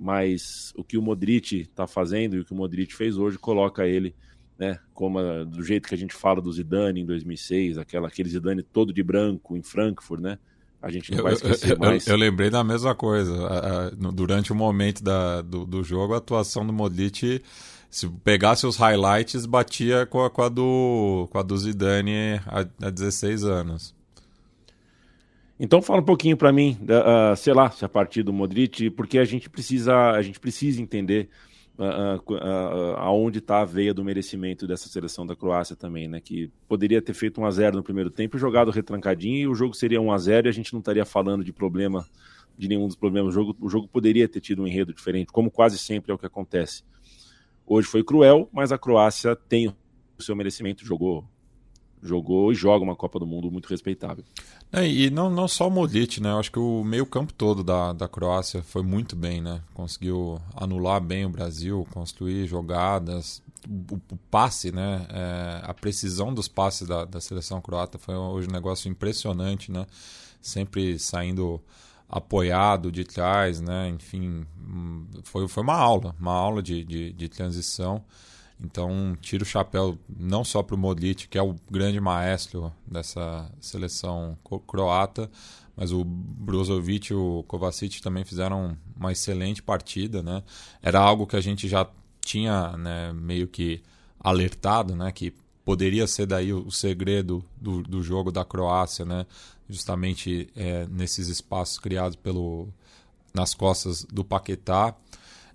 mas 0.00 0.72
o 0.74 0.82
que 0.82 0.96
o 0.96 1.02
Modric 1.02 1.60
está 1.60 1.86
fazendo 1.86 2.34
e 2.34 2.40
o 2.40 2.44
que 2.44 2.54
o 2.54 2.56
Modric 2.56 2.96
fez 2.96 3.18
hoje 3.18 3.38
coloca 3.38 3.86
ele, 3.86 4.14
né, 4.58 4.78
como 4.94 5.18
a, 5.18 5.44
do 5.44 5.62
jeito 5.62 5.86
que 5.86 5.94
a 5.94 5.98
gente 5.98 6.14
fala 6.14 6.40
do 6.40 6.50
Zidane 6.50 7.02
em 7.02 7.04
2006, 7.04 7.76
aquela, 7.76 8.08
aquele 8.08 8.30
Zidane 8.30 8.62
todo 8.62 8.94
de 8.94 9.02
branco 9.02 9.58
em 9.58 9.62
Frankfurt, 9.62 10.22
né? 10.22 10.38
A 10.80 10.90
gente 10.90 11.14
não 11.14 11.22
vai 11.22 11.34
esquecer 11.34 11.72
eu, 11.72 11.78
mais. 11.78 12.06
Eu, 12.06 12.14
eu, 12.14 12.18
lembrei 12.18 12.48
da 12.48 12.64
mesma 12.64 12.94
coisa. 12.94 13.34
durante 14.14 14.50
o 14.50 14.54
momento 14.54 15.04
da, 15.04 15.42
do, 15.42 15.66
do 15.66 15.84
jogo, 15.84 16.14
a 16.14 16.16
atuação 16.16 16.66
do 16.66 16.72
Modric, 16.72 17.42
se 17.90 18.08
pegasse 18.22 18.64
os 18.66 18.76
highlights, 18.76 19.44
batia 19.44 20.06
com 20.06 20.24
a, 20.24 20.30
com 20.30 20.42
a 20.42 20.48
do, 20.48 21.28
com 21.30 21.38
a 21.38 21.42
do 21.42 21.58
Zidane 21.58 22.40
há, 22.46 22.60
há 22.86 22.90
16 22.90 23.44
anos. 23.44 23.94
Então 25.58 25.82
fala 25.82 26.00
um 26.00 26.04
pouquinho 26.04 26.36
para 26.36 26.52
mim, 26.52 26.78
uh, 26.82 27.36
sei 27.36 27.52
lá, 27.52 27.70
se 27.70 27.84
a 27.84 27.88
partir 27.88 28.22
do 28.22 28.32
Modric, 28.32 28.88
porque 28.90 29.18
a 29.18 29.24
gente 29.24 29.50
precisa, 29.50 30.12
a 30.12 30.22
gente 30.22 30.40
precisa 30.40 30.80
entender 30.80 31.28
uh, 31.76 32.32
uh, 32.32 32.96
aonde 32.96 33.40
está 33.40 33.60
a 33.60 33.64
veia 33.64 33.92
do 33.92 34.04
merecimento 34.04 34.66
dessa 34.66 34.88
seleção 34.88 35.26
da 35.26 35.34
Croácia 35.34 35.74
também, 35.74 36.08
né? 36.08 36.20
Que 36.20 36.50
poderia 36.68 37.02
ter 37.02 37.12
feito 37.12 37.40
1 37.40 37.44
a 37.44 37.50
0 37.50 37.76
no 37.76 37.82
primeiro 37.82 38.08
tempo, 38.08 38.38
jogado 38.38 38.70
retrancadinho 38.70 39.36
e 39.36 39.46
o 39.48 39.54
jogo 39.54 39.74
seria 39.74 40.00
1 40.00 40.12
a 40.12 40.18
0 40.18 40.46
e 40.46 40.48
a 40.48 40.52
gente 40.52 40.72
não 40.72 40.80
estaria 40.80 41.04
falando 41.04 41.44
de 41.44 41.52
problema, 41.52 42.06
de 42.56 42.68
nenhum 42.68 42.86
dos 42.86 42.96
problemas. 42.96 43.30
O 43.30 43.32
jogo, 43.32 43.56
o 43.60 43.68
jogo 43.68 43.88
poderia 43.88 44.28
ter 44.28 44.40
tido 44.40 44.62
um 44.62 44.66
enredo 44.66 44.94
diferente, 44.94 45.32
como 45.32 45.50
quase 45.50 45.76
sempre 45.76 46.12
é 46.12 46.14
o 46.14 46.18
que 46.18 46.26
acontece. 46.26 46.84
Hoje 47.72 47.86
foi 47.86 48.02
cruel, 48.02 48.48
mas 48.52 48.72
a 48.72 48.78
Croácia 48.78 49.36
tem 49.36 49.68
o 49.68 49.74
seu 50.18 50.34
merecimento, 50.34 50.84
jogou 50.84 51.24
jogou 52.02 52.50
e 52.50 52.54
joga 52.54 52.82
uma 52.82 52.96
Copa 52.96 53.18
do 53.18 53.26
Mundo 53.26 53.50
muito 53.50 53.68
respeitável. 53.68 54.24
É, 54.72 54.88
e 54.88 55.08
não, 55.10 55.30
não 55.30 55.46
só 55.46 55.68
o 55.68 55.70
Modric, 55.70 56.20
né? 56.20 56.30
Eu 56.30 56.38
acho 56.38 56.50
que 56.50 56.58
o 56.58 56.82
meio 56.82 57.04
campo 57.04 57.32
todo 57.32 57.62
da, 57.62 57.92
da 57.92 58.08
Croácia 58.08 58.62
foi 58.62 58.82
muito 58.82 59.14
bem, 59.14 59.40
né? 59.40 59.60
Conseguiu 59.74 60.40
anular 60.56 61.00
bem 61.00 61.26
o 61.26 61.28
Brasil, 61.28 61.86
construir 61.92 62.46
jogadas, 62.46 63.42
o, 63.68 63.96
o 64.14 64.16
passe, 64.30 64.72
né? 64.72 65.06
É, 65.10 65.60
a 65.62 65.74
precisão 65.74 66.32
dos 66.32 66.48
passes 66.48 66.88
da, 66.88 67.04
da 67.04 67.20
seleção 67.20 67.60
croata 67.60 67.98
foi 67.98 68.16
hoje 68.16 68.48
um 68.48 68.52
negócio 68.52 68.90
impressionante, 68.90 69.70
né? 69.70 69.86
Sempre 70.40 70.98
saindo 70.98 71.60
apoiado 72.10 72.90
de 72.90 73.04
trás, 73.04 73.60
né? 73.60 73.88
Enfim, 73.88 74.44
foi, 75.22 75.46
foi 75.46 75.62
uma 75.62 75.76
aula, 75.76 76.14
uma 76.18 76.32
aula 76.32 76.62
de, 76.62 76.84
de, 76.84 77.12
de 77.12 77.28
transição. 77.28 78.04
Então, 78.62 79.16
tiro 79.20 79.42
o 79.42 79.46
chapéu 79.46 79.96
não 80.08 80.44
só 80.44 80.62
para 80.62 80.74
o 80.74 80.78
Modric, 80.78 81.28
que 81.28 81.38
é 81.38 81.42
o 81.42 81.56
grande 81.70 81.98
maestro 81.98 82.70
dessa 82.86 83.50
seleção 83.58 84.36
croata, 84.66 85.30
mas 85.74 85.92
o 85.92 86.04
Brozovic 86.04 87.10
e 87.10 87.14
o 87.14 87.42
Kovacic 87.48 88.02
também 88.02 88.24
fizeram 88.24 88.76
uma 88.94 89.12
excelente 89.12 89.62
partida, 89.62 90.22
né? 90.22 90.42
Era 90.82 91.00
algo 91.00 91.26
que 91.26 91.36
a 91.36 91.40
gente 91.40 91.68
já 91.68 91.88
tinha 92.20 92.76
né, 92.76 93.12
meio 93.14 93.48
que 93.48 93.82
alertado, 94.18 94.94
né? 94.94 95.10
Que 95.10 95.32
poderia 95.64 96.06
ser 96.06 96.26
daí 96.26 96.52
o 96.52 96.70
segredo 96.70 97.42
do, 97.56 97.82
do 97.82 98.02
jogo 98.02 98.30
da 98.30 98.44
Croácia, 98.44 99.06
né? 99.06 99.24
Justamente 99.70 100.48
é, 100.56 100.86
nesses 100.88 101.28
espaços 101.28 101.78
criados 101.78 102.16
pelo 102.16 102.68
nas 103.32 103.54
costas 103.54 104.04
do 104.04 104.24
Paquetá 104.24 104.96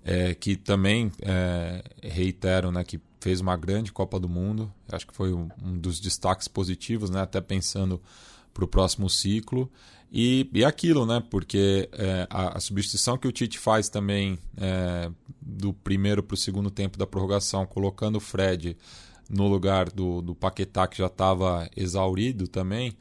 é, 0.05 0.35
que 0.35 0.55
também 0.55 1.11
é, 1.23 1.83
reitero 2.03 2.71
né, 2.71 2.83
que 2.83 3.01
fez 3.19 3.41
uma 3.41 3.57
grande 3.57 3.91
Copa 3.91 4.19
do 4.19 4.29
Mundo. 4.29 4.71
Acho 4.91 5.07
que 5.07 5.15
foi 5.15 5.33
um, 5.33 5.49
um 5.63 5.75
dos 5.75 5.99
destaques 5.99 6.47
positivos, 6.47 7.09
né, 7.09 7.21
até 7.21 7.41
pensando 7.41 7.99
para 8.53 8.63
o 8.63 8.67
próximo 8.67 9.09
ciclo. 9.09 9.69
E, 10.13 10.47
e 10.53 10.63
aquilo, 10.63 11.05
né? 11.05 11.21
Porque 11.29 11.89
é, 11.91 12.27
a, 12.29 12.57
a, 12.57 12.59
substituição 12.59 13.17
que 13.17 13.27
o 13.27 13.31
Tite 13.31 13.57
faz 13.57 13.89
também 13.89 14.37
é, 14.55 15.09
do 15.41 15.73
primeiro 15.73 16.21
para 16.21 16.35
o 16.35 16.37
segundo 16.37 16.69
tempo 16.69 16.97
da 16.97 17.07
prorrogação, 17.07 17.65
colocando 17.65 18.17
o 18.17 18.21
Fred 18.21 18.77
no 19.27 19.47
lugar 19.47 19.89
do, 19.89 20.21
do 20.21 20.35
Paquetá, 20.35 20.87
que 20.87 20.99
já 20.99 21.07
estava 21.07 21.67
exaurido 21.75 22.47
também, 22.47 22.95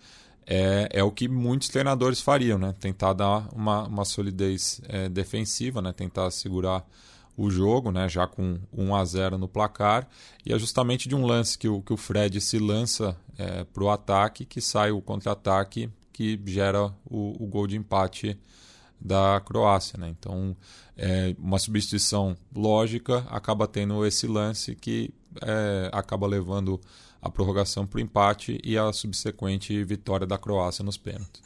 é, 0.46 0.88
é 0.92 1.02
o 1.02 1.10
que 1.10 1.28
muitos 1.28 1.68
treinadores 1.68 2.20
fariam, 2.20 2.58
né? 2.58 2.74
Tentar 2.78 3.12
dar 3.12 3.48
uma, 3.52 3.84
uma 3.86 4.04
solidez 4.04 4.80
é, 4.88 5.08
defensiva, 5.08 5.80
né? 5.80 5.92
Tentar 5.92 6.30
segurar 6.30 6.86
o 7.36 7.50
jogo, 7.50 7.90
né? 7.90 8.08
Já 8.08 8.26
com 8.26 8.58
1 8.72 8.94
a 8.94 9.04
0 9.04 9.38
no 9.38 9.48
placar. 9.48 10.06
E 10.44 10.52
é 10.52 10.58
justamente 10.58 11.08
de 11.08 11.14
um 11.14 11.24
lance 11.24 11.58
que 11.58 11.68
o, 11.68 11.80
que 11.80 11.92
o 11.92 11.96
Fred 11.96 12.40
se 12.40 12.58
lança 12.58 13.16
é, 13.38 13.64
para 13.64 13.84
o 13.84 13.90
ataque 13.90 14.44
que 14.44 14.60
sai 14.60 14.90
o 14.90 15.00
contra-ataque 15.00 15.90
que 16.12 16.40
gera 16.46 16.94
o, 17.04 17.42
o, 17.42 17.46
gol 17.46 17.66
de 17.66 17.76
empate 17.76 18.38
da 19.00 19.42
Croácia, 19.44 19.98
né? 19.98 20.08
Então, 20.08 20.56
é, 20.96 21.34
uma 21.38 21.58
substituição 21.58 22.36
lógica 22.54 23.26
acaba 23.28 23.66
tendo 23.66 24.06
esse 24.06 24.28
lance 24.28 24.76
que 24.76 25.12
é, 25.42 25.90
acaba 25.92 26.26
levando 26.26 26.80
a 27.24 27.30
prorrogação 27.30 27.86
para 27.86 27.96
o 27.96 28.00
empate 28.00 28.60
e 28.62 28.76
a 28.76 28.92
subsequente 28.92 29.82
vitória 29.82 30.26
da 30.26 30.36
Croácia 30.36 30.84
nos 30.84 30.98
pênaltis. 30.98 31.42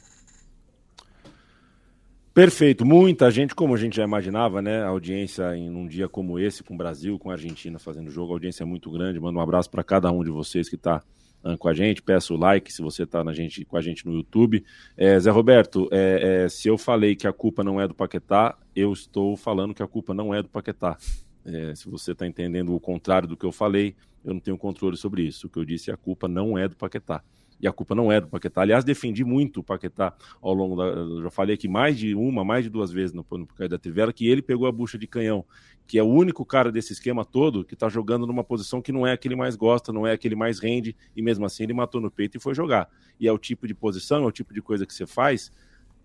Perfeito, 2.33 2.85
muita 2.85 3.31
gente, 3.31 3.55
como 3.55 3.73
a 3.73 3.77
gente 3.77 3.95
já 3.95 4.03
imaginava, 4.03 4.61
né? 4.61 4.83
A 4.83 4.87
audiência 4.87 5.55
em 5.55 5.69
um 5.69 5.87
dia 5.87 6.07
como 6.07 6.37
esse, 6.37 6.63
com 6.63 6.73
o 6.73 6.77
Brasil, 6.77 7.17
com 7.17 7.29
a 7.29 7.33
Argentina 7.33 7.79
fazendo 7.79 8.11
jogo, 8.11 8.33
a 8.33 8.35
audiência 8.35 8.63
é 8.63 8.65
muito 8.65 8.91
grande. 8.91 9.19
Mando 9.19 9.39
um 9.39 9.41
abraço 9.41 9.69
para 9.69 9.83
cada 9.83 10.11
um 10.11 10.23
de 10.23 10.29
vocês 10.29 10.69
que 10.69 10.75
está 10.75 11.01
uh, 11.43 11.57
com 11.57 11.67
a 11.67 11.73
gente. 11.73 12.01
Peço 12.01 12.35
o 12.35 12.37
like 12.37 12.71
se 12.71 12.81
você 12.81 13.03
está 13.03 13.23
gente, 13.33 13.63
com 13.65 13.77
a 13.77 13.81
gente 13.81 14.05
no 14.05 14.13
YouTube. 14.13 14.63
É, 14.95 15.19
Zé 15.19 15.31
Roberto, 15.31 15.87
é, 15.91 16.43
é, 16.43 16.49
se 16.49 16.67
eu 16.67 16.77
falei 16.77 17.15
que 17.15 17.27
a 17.27 17.33
culpa 17.33 17.63
não 17.63 17.79
é 17.79 17.87
do 17.87 17.95
Paquetá, 17.95 18.57
eu 18.75 18.93
estou 18.93 19.35
falando 19.35 19.73
que 19.73 19.83
a 19.83 19.87
culpa 19.87 20.13
não 20.13 20.33
é 20.33 20.41
do 20.41 20.49
Paquetá. 20.49 20.97
É, 21.45 21.73
se 21.75 21.89
você 21.89 22.11
está 22.11 22.27
entendendo 22.27 22.73
o 22.75 22.79
contrário 22.79 23.27
do 23.27 23.37
que 23.37 23.45
eu 23.45 23.51
falei, 23.51 23.95
eu 24.23 24.33
não 24.33 24.39
tenho 24.39 24.57
controle 24.57 24.97
sobre 24.97 25.23
isso. 25.23 25.47
O 25.47 25.49
que 25.49 25.57
eu 25.57 25.65
disse, 25.65 25.91
a 25.91 25.97
culpa 25.97 26.27
não 26.27 26.57
é 26.57 26.67
do 26.67 26.75
Paquetá. 26.75 27.23
E 27.61 27.67
a 27.67 27.73
culpa 27.73 27.93
não 27.93 28.11
é 28.11 28.21
do 28.21 28.27
Paquetá. 28.27 28.61
Aliás, 28.61 28.85
defendi 28.85 29.25
muito 29.25 29.59
o 29.59 29.63
Paquetá 29.63 30.13
ao 30.41 30.53
longo 30.53 30.77
da. 30.77 31.23
Já 31.23 31.29
falei 31.29 31.55
aqui 31.55 31.67
mais 31.67 31.97
de 31.97 32.15
uma, 32.15 32.45
mais 32.45 32.63
de 32.63 32.69
duas 32.69 32.89
vezes 32.89 33.13
no, 33.13 33.25
no 33.29 33.67
da 33.67 33.77
Trivela, 33.77 34.13
que 34.13 34.27
ele 34.27 34.41
pegou 34.41 34.65
a 34.65 34.71
bucha 34.71 34.97
de 34.97 35.05
canhão, 35.05 35.43
que 35.85 35.99
é 35.99 36.03
o 36.03 36.07
único 36.07 36.45
cara 36.45 36.71
desse 36.71 36.93
esquema 36.93 37.25
todo 37.25 37.65
que 37.65 37.73
está 37.73 37.89
jogando 37.89 38.25
numa 38.25 38.45
posição 38.45 38.81
que 38.81 38.93
não 38.93 39.05
é 39.05 39.11
a 39.11 39.17
que 39.17 39.27
ele 39.27 39.35
mais 39.35 39.57
gosta, 39.57 39.91
não 39.91 40.07
é 40.07 40.13
a 40.13 40.17
que 40.17 40.25
ele 40.25 40.35
mais 40.35 40.59
rende, 40.59 40.95
e 41.15 41.21
mesmo 41.21 41.45
assim 41.45 41.63
ele 41.63 41.73
matou 41.73 41.99
no 41.99 42.09
peito 42.09 42.37
e 42.37 42.39
foi 42.39 42.55
jogar. 42.55 42.89
E 43.19 43.27
é 43.27 43.31
o 43.31 43.37
tipo 43.37 43.67
de 43.67 43.73
posição, 43.73 44.23
é 44.23 44.27
o 44.27 44.31
tipo 44.31 44.53
de 44.53 44.61
coisa 44.61 44.85
que 44.85 44.93
você 44.93 45.05
faz. 45.05 45.51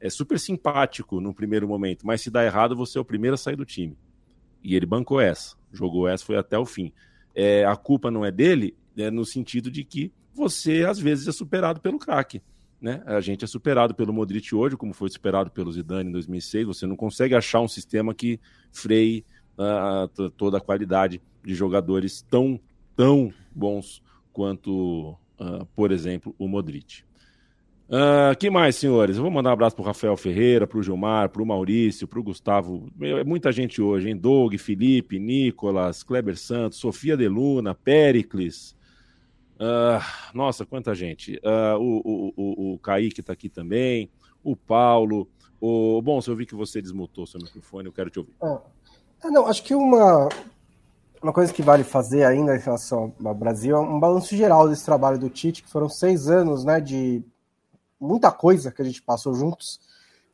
É 0.00 0.10
super 0.10 0.40
simpático 0.40 1.20
no 1.20 1.32
primeiro 1.32 1.68
momento, 1.68 2.04
mas 2.04 2.20
se 2.20 2.30
dá 2.30 2.44
errado, 2.44 2.74
você 2.74 2.98
é 2.98 3.00
o 3.00 3.04
primeiro 3.04 3.34
a 3.34 3.38
sair 3.38 3.56
do 3.56 3.64
time. 3.64 3.96
E 4.64 4.74
ele 4.74 4.86
bancou 4.86 5.20
essa, 5.20 5.54
jogou 5.70 6.08
essa, 6.08 6.24
foi 6.24 6.36
até 6.36 6.58
o 6.58 6.64
fim 6.64 6.92
é, 7.34 7.64
a 7.64 7.74
culpa 7.74 8.10
não 8.10 8.24
é 8.24 8.30
dele, 8.30 8.76
é 8.96 9.10
no 9.10 9.24
sentido 9.24 9.70
de 9.70 9.82
que 9.82 10.12
você 10.32 10.84
às 10.84 10.98
vezes 10.98 11.26
é 11.26 11.32
superado 11.32 11.80
pelo 11.80 11.98
craque. 11.98 12.40
Né? 12.80 13.02
A 13.06 13.20
gente 13.20 13.44
é 13.44 13.48
superado 13.48 13.94
pelo 13.94 14.12
Modric 14.12 14.54
hoje, 14.54 14.76
como 14.76 14.92
foi 14.92 15.08
superado 15.08 15.50
pelo 15.50 15.72
Zidane 15.72 16.08
em 16.08 16.12
2006. 16.12 16.66
Você 16.66 16.86
não 16.86 16.96
consegue 16.96 17.34
achar 17.34 17.60
um 17.60 17.68
sistema 17.68 18.14
que 18.14 18.38
freie 18.70 19.24
uh, 19.58 20.30
toda 20.30 20.58
a 20.58 20.60
qualidade 20.60 21.20
de 21.42 21.54
jogadores 21.54 22.22
tão, 22.22 22.60
tão 22.94 23.32
bons 23.54 24.02
quanto, 24.32 25.10
uh, 25.40 25.64
por 25.74 25.92
exemplo, 25.92 26.34
o 26.38 26.46
Modric. 26.46 27.04
Uh, 27.86 28.34
que 28.38 28.48
mais, 28.48 28.76
senhores? 28.76 29.16
Eu 29.16 29.22
vou 29.22 29.30
mandar 29.30 29.50
um 29.50 29.52
abraço 29.52 29.76
para 29.76 29.82
o 29.82 29.86
Rafael 29.86 30.16
Ferreira, 30.16 30.66
para 30.66 30.78
o 30.78 30.82
Gilmar, 30.82 31.28
para 31.28 31.42
o 31.42 31.46
Maurício, 31.46 32.08
para 32.08 32.18
o 32.18 32.22
Gustavo. 32.22 32.88
É 33.00 33.22
muita 33.24 33.52
gente 33.52 33.82
hoje, 33.82 34.08
hein? 34.08 34.16
Doug, 34.16 34.54
Felipe, 34.56 35.18
Nicolas, 35.18 36.02
Kleber 36.02 36.36
Santos, 36.38 36.78
Sofia 36.78 37.16
Deluna, 37.16 37.74
Pericles. 37.74 38.74
Uh, 39.56 40.02
nossa, 40.34 40.64
quanta 40.64 40.94
gente. 40.94 41.36
Uh, 41.36 41.78
o, 41.78 42.00
o, 42.04 42.32
o, 42.36 42.74
o 42.74 42.78
Kaique 42.78 43.20
está 43.20 43.34
aqui 43.34 43.50
também, 43.50 44.10
o 44.42 44.56
Paulo. 44.56 45.28
O... 45.60 46.00
Bom, 46.00 46.20
se 46.20 46.30
eu 46.30 46.36
vi 46.36 46.46
que 46.46 46.54
você 46.54 46.80
desmutou 46.80 47.26
seu 47.26 47.40
microfone, 47.40 47.86
eu 47.86 47.92
quero 47.92 48.08
te 48.08 48.18
ouvir. 48.18 48.34
É, 49.22 49.30
não, 49.30 49.46
acho 49.46 49.62
que 49.62 49.74
uma, 49.74 50.28
uma 51.22 51.32
coisa 51.34 51.52
que 51.52 51.62
vale 51.62 51.84
fazer 51.84 52.24
ainda 52.24 52.56
em 52.56 52.60
relação 52.60 53.12
ao 53.22 53.34
Brasil 53.34 53.76
é 53.76 53.80
um 53.80 54.00
balanço 54.00 54.34
geral 54.34 54.68
desse 54.68 54.84
trabalho 54.86 55.18
do 55.18 55.28
Tite, 55.28 55.62
que 55.62 55.70
foram 55.70 55.88
seis 55.88 56.28
anos 56.28 56.64
né, 56.64 56.80
de 56.80 57.22
muita 58.04 58.30
coisa 58.30 58.70
que 58.70 58.82
a 58.82 58.84
gente 58.84 59.02
passou 59.02 59.34
juntos, 59.34 59.80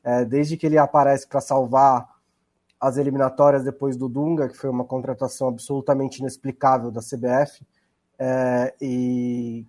é, 0.02 0.24
desde 0.24 0.56
que 0.56 0.66
ele 0.66 0.78
aparece 0.78 1.26
para 1.26 1.40
salvar 1.40 2.08
as 2.80 2.96
eliminatórias 2.96 3.62
depois 3.62 3.96
do 3.96 4.08
Dunga, 4.08 4.48
que 4.48 4.56
foi 4.56 4.70
uma 4.70 4.84
contratação 4.84 5.48
absolutamente 5.48 6.20
inexplicável 6.20 6.90
da 6.90 7.00
CBF, 7.00 7.66
é, 8.18 8.74
e 8.80 9.66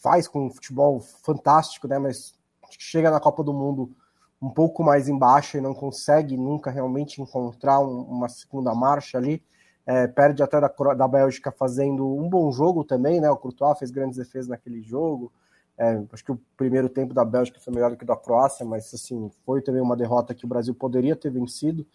faz 0.00 0.28
com 0.28 0.46
um 0.46 0.50
futebol 0.50 1.00
fantástico, 1.00 1.88
né? 1.88 1.98
Mas 1.98 2.34
chega 2.78 3.10
na 3.10 3.20
Copa 3.20 3.42
do 3.42 3.52
Mundo 3.52 3.94
um 4.40 4.50
pouco 4.50 4.84
mais 4.84 5.08
embaixo 5.08 5.56
e 5.56 5.60
não 5.60 5.74
consegue 5.74 6.36
nunca 6.36 6.70
realmente 6.70 7.20
encontrar 7.20 7.80
um, 7.80 8.02
uma 8.02 8.28
segunda 8.28 8.74
marcha 8.74 9.18
ali. 9.18 9.42
É, 9.84 10.06
perde 10.06 10.42
até 10.42 10.60
da, 10.60 10.68
da 10.68 11.08
Bélgica 11.08 11.50
fazendo 11.50 12.06
um 12.06 12.28
bom 12.28 12.52
jogo 12.52 12.84
também, 12.84 13.20
né? 13.20 13.30
O 13.30 13.36
Courtois 13.36 13.78
fez 13.78 13.90
grandes 13.90 14.18
defesas 14.18 14.48
naquele 14.48 14.82
jogo. 14.82 15.32
É, 15.78 16.02
acho 16.12 16.24
que 16.24 16.32
o 16.32 16.40
primeiro 16.56 16.88
tempo 16.88 17.14
da 17.14 17.24
Bélgica 17.24 17.60
foi 17.60 17.72
melhor 17.72 17.90
do 17.90 17.96
que 17.96 18.04
da 18.04 18.16
Croácia, 18.16 18.66
mas 18.66 18.92
assim, 18.92 19.30
foi 19.46 19.62
também 19.62 19.80
uma 19.80 19.96
derrota 19.96 20.34
que 20.34 20.44
o 20.44 20.48
Brasil 20.48 20.74
poderia 20.74 21.14
ter 21.14 21.30
vencido. 21.30 21.86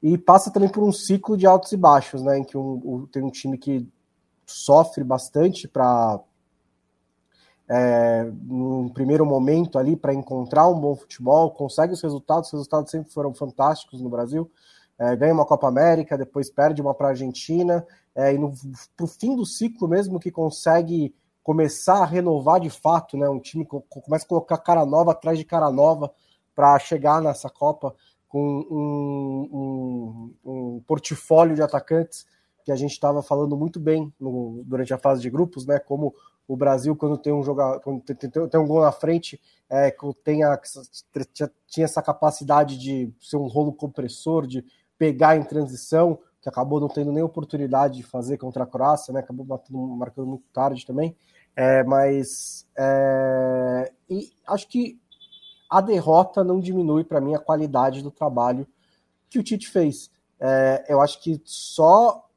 E 0.00 0.16
passa 0.16 0.50
também 0.52 0.68
por 0.68 0.84
um 0.84 0.92
ciclo 0.92 1.36
de 1.36 1.46
altos 1.46 1.72
e 1.72 1.76
baixos, 1.76 2.22
né? 2.22 2.38
Em 2.38 2.44
que 2.44 2.56
um, 2.56 2.80
um, 2.84 3.06
tem 3.06 3.22
um 3.22 3.30
time 3.30 3.58
que 3.58 3.88
sofre 4.46 5.02
bastante 5.02 5.66
para 5.66 6.20
é, 7.68 8.30
num 8.42 8.88
primeiro 8.88 9.24
momento 9.24 9.78
ali 9.78 9.96
para 9.96 10.14
encontrar 10.14 10.68
um 10.68 10.78
bom 10.78 10.94
futebol, 10.94 11.50
consegue 11.50 11.94
os 11.94 12.02
resultados, 12.02 12.48
os 12.48 12.52
resultados 12.52 12.90
sempre 12.90 13.10
foram 13.10 13.34
fantásticos 13.34 14.00
no 14.00 14.10
Brasil, 14.10 14.50
é, 14.98 15.16
ganha 15.16 15.32
uma 15.32 15.46
Copa 15.46 15.66
América, 15.66 16.18
depois 16.18 16.50
perde 16.50 16.80
uma 16.80 16.94
para 16.94 17.08
a 17.08 17.10
Argentina, 17.10 17.84
é, 18.14 18.34
e 18.34 18.38
no 18.38 18.52
fim 19.18 19.34
do 19.34 19.44
ciclo 19.44 19.88
mesmo 19.88 20.20
que 20.20 20.30
consegue 20.30 21.14
começar 21.44 21.98
a 21.98 22.06
renovar 22.06 22.58
de 22.58 22.70
fato, 22.70 23.18
né? 23.18 23.28
Um 23.28 23.38
time 23.38 23.66
que 23.66 24.00
começa 24.00 24.24
a 24.24 24.28
colocar 24.28 24.56
cara 24.56 24.84
nova 24.86 25.12
atrás 25.12 25.38
de 25.38 25.44
cara 25.44 25.70
nova 25.70 26.10
para 26.56 26.76
chegar 26.78 27.20
nessa 27.20 27.50
Copa 27.50 27.94
com 28.26 28.66
um, 28.70 29.48
um, 29.52 30.34
um, 30.44 30.80
portfólio 30.86 31.54
de 31.54 31.62
atacantes 31.62 32.26
que 32.64 32.72
a 32.72 32.76
gente 32.76 32.92
estava 32.92 33.22
falando 33.22 33.56
muito 33.56 33.78
bem 33.78 34.12
no, 34.18 34.62
durante 34.64 34.94
a 34.94 34.98
fase 34.98 35.20
de 35.20 35.28
grupos, 35.28 35.66
né? 35.66 35.78
Como 35.78 36.14
o 36.48 36.56
Brasil, 36.56 36.96
quando 36.96 37.18
tem 37.18 37.32
um 37.32 37.42
jogador, 37.42 37.78
quando 37.80 38.00
tem, 38.00 38.16
tem, 38.16 38.30
tem, 38.30 38.60
um 38.60 38.66
gol 38.66 38.80
na 38.80 38.92
frente, 38.92 39.38
é, 39.68 39.94
tem 40.24 40.42
a, 40.44 40.58
tinha 41.66 41.84
essa 41.84 42.02
capacidade 42.02 42.78
de 42.78 43.12
ser 43.20 43.36
um 43.36 43.46
rolo 43.46 43.72
compressor, 43.72 44.46
de 44.46 44.64
pegar 44.96 45.36
em 45.36 45.44
transição, 45.44 46.18
que 46.40 46.48
acabou 46.48 46.80
não 46.80 46.88
tendo 46.88 47.12
nem 47.12 47.22
oportunidade 47.22 47.98
de 47.98 48.02
fazer 48.02 48.38
contra 48.38 48.64
a 48.64 48.66
Croácia, 48.66 49.12
né? 49.12 49.20
Acabou 49.20 49.46
marcando 49.96 50.26
muito 50.26 50.44
tarde 50.52 50.86
também. 50.86 51.14
É, 51.56 51.84
mas 51.84 52.66
é, 52.76 53.92
e 54.10 54.32
acho 54.46 54.68
que 54.68 54.98
a 55.70 55.80
derrota 55.80 56.42
não 56.42 56.60
diminui 56.60 57.04
para 57.04 57.20
mim 57.20 57.34
a 57.34 57.38
qualidade 57.38 58.02
do 58.02 58.10
trabalho 58.10 58.66
que 59.30 59.38
o 59.38 59.42
Tite 59.42 59.68
fez. 59.68 60.10
É, 60.40 60.84
eu 60.88 61.00
acho 61.00 61.20
que 61.20 61.40
só 61.44 62.28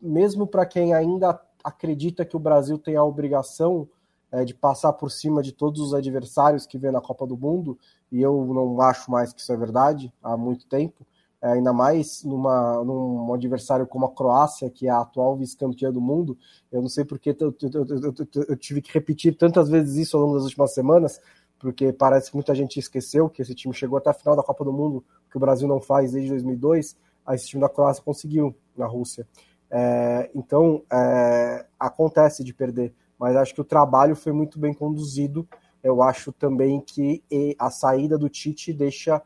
mesmo 0.00 0.46
para 0.46 0.66
quem 0.66 0.92
ainda 0.92 1.40
acredita 1.62 2.24
que 2.24 2.36
o 2.36 2.40
Brasil 2.40 2.76
tem 2.76 2.96
a 2.96 3.04
obrigação 3.04 3.88
é, 4.32 4.44
de 4.44 4.54
passar 4.54 4.92
por 4.94 5.10
cima 5.10 5.42
de 5.42 5.52
todos 5.52 5.80
os 5.80 5.94
adversários 5.94 6.66
que 6.66 6.78
vê 6.78 6.90
na 6.90 7.00
Copa 7.00 7.26
do 7.26 7.36
Mundo, 7.36 7.78
e 8.10 8.20
eu 8.20 8.44
não 8.46 8.80
acho 8.80 9.10
mais 9.10 9.32
que 9.32 9.40
isso 9.40 9.52
é 9.52 9.56
verdade 9.56 10.12
há 10.22 10.36
muito 10.36 10.66
tempo, 10.66 11.06
ainda 11.42 11.72
mais 11.72 12.22
numa, 12.22 12.84
num 12.84 13.34
adversário 13.34 13.86
como 13.86 14.06
a 14.06 14.14
Croácia, 14.14 14.70
que 14.70 14.86
é 14.86 14.90
a 14.90 15.00
atual 15.00 15.36
vice-campeã 15.36 15.90
do 15.90 16.00
mundo. 16.00 16.38
Eu 16.70 16.80
não 16.80 16.88
sei 16.88 17.04
porque 17.04 17.30
eu, 17.30 17.54
eu, 17.60 17.86
eu, 17.88 18.46
eu, 18.48 18.56
tive 18.56 18.80
que 18.80 18.92
repetir 18.92 19.36
tantas 19.36 19.68
vezes 19.68 19.96
isso 19.96 20.16
ao 20.16 20.22
longo 20.22 20.36
das 20.36 20.44
últimas 20.44 20.72
semanas, 20.72 21.20
porque 21.58 21.92
parece 21.92 22.30
que 22.30 22.36
muita 22.36 22.54
gente 22.54 22.78
esqueceu 22.78 23.28
que 23.28 23.42
esse 23.42 23.54
time 23.54 23.74
chegou 23.74 23.98
até 23.98 24.10
a 24.10 24.14
final 24.14 24.36
da 24.36 24.42
Copa 24.42 24.64
do 24.64 24.72
Mundo, 24.72 25.04
que 25.30 25.36
o 25.36 25.40
Brasil 25.40 25.66
não 25.66 25.80
faz 25.80 26.12
desde 26.12 26.30
2002. 26.30 26.96
Aí 27.26 27.36
esse 27.36 27.48
time 27.48 27.60
da 27.60 27.68
Croácia 27.68 28.02
conseguiu 28.02 28.54
na 28.76 28.86
Rússia. 28.86 29.26
É, 29.68 30.30
então, 30.34 30.82
é, 30.92 31.66
acontece 31.80 32.44
de 32.44 32.52
perder, 32.52 32.94
mas 33.18 33.34
acho 33.34 33.54
que 33.54 33.60
o 33.60 33.64
trabalho 33.64 34.14
foi 34.14 34.32
muito 34.32 34.58
bem 34.58 34.74
conduzido. 34.74 35.48
Eu 35.82 36.02
acho 36.02 36.30
também 36.30 36.80
que 36.80 37.24
a 37.58 37.70
saída 37.70 38.16
do 38.16 38.28
Tite 38.28 38.72
deixa 38.72 39.20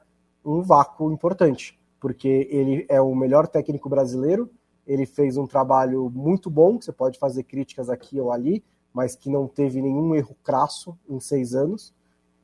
um 0.44 0.62
vácuo 0.62 1.12
importante, 1.12 1.79
porque 2.06 2.46
ele 2.52 2.86
é 2.88 3.00
o 3.00 3.12
melhor 3.16 3.48
técnico 3.48 3.88
brasileiro, 3.88 4.48
ele 4.86 5.04
fez 5.04 5.36
um 5.36 5.44
trabalho 5.44 6.08
muito 6.08 6.48
bom, 6.48 6.80
você 6.80 6.92
pode 6.92 7.18
fazer 7.18 7.42
críticas 7.42 7.90
aqui 7.90 8.20
ou 8.20 8.30
ali, 8.30 8.62
mas 8.94 9.16
que 9.16 9.28
não 9.28 9.48
teve 9.48 9.82
nenhum 9.82 10.14
erro 10.14 10.36
crasso 10.44 10.96
em 11.08 11.18
seis 11.18 11.52
anos, 11.52 11.92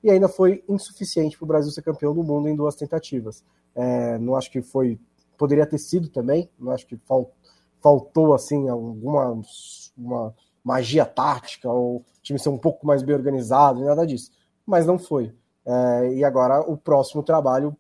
e 0.03 0.11
ainda 0.11 0.29
foi 0.29 0.65
insuficiente 0.69 1.39
para 1.39 1.45
o 1.45 1.47
Brasil 1.47 1.71
ser 1.71 1.83
campeão 1.83 2.13
do 2.13 2.25
mundo 2.25 2.49
em 2.49 2.57
duas 2.57 2.75
tentativas. 2.75 3.45
É, 3.73 4.19
não 4.19 4.35
acho 4.35 4.51
que 4.51 4.61
foi. 4.61 4.99
Poderia 5.39 5.65
ter 5.65 5.79
sido 5.79 6.09
também, 6.09 6.51
não 6.59 6.73
acho 6.73 6.85
que 6.85 6.99
faltou 7.81 8.35
assim 8.35 8.69
alguma 8.69 9.41
uma 9.97 10.35
magia 10.65 11.07
tática 11.07 11.71
ou 11.71 11.99
o 11.99 12.05
time 12.21 12.37
ser 12.37 12.49
um 12.49 12.59
pouco 12.59 12.85
mais 12.85 13.05
bem 13.05 13.15
organizado, 13.15 13.85
nada 13.85 14.05
disso. 14.05 14.33
Mas 14.67 14.87
não 14.87 14.99
foi. 14.99 15.33
É, 15.65 16.15
e 16.15 16.25
agora 16.25 16.63
o 16.69 16.77
próximo 16.77 17.23
trabalho, 17.23 17.77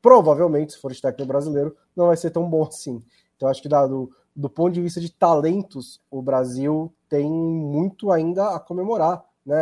provavelmente, 0.00 0.72
se 0.72 0.78
for 0.78 0.92
de 0.92 1.00
técnico 1.00 1.26
brasileiro, 1.26 1.76
não 1.94 2.06
vai 2.06 2.16
ser 2.16 2.30
tão 2.30 2.48
bom 2.48 2.64
assim. 2.64 3.02
Então 3.36 3.48
acho 3.48 3.62
que 3.62 3.68
do, 3.68 4.10
do 4.34 4.50
ponto 4.50 4.72
de 4.72 4.80
vista 4.80 5.00
de 5.00 5.10
talentos, 5.10 6.00
o 6.10 6.20
Brasil 6.22 6.92
tem 7.08 7.30
muito 7.30 8.10
ainda 8.10 8.54
a 8.54 8.60
comemorar. 8.60 9.24
Né? 9.44 9.60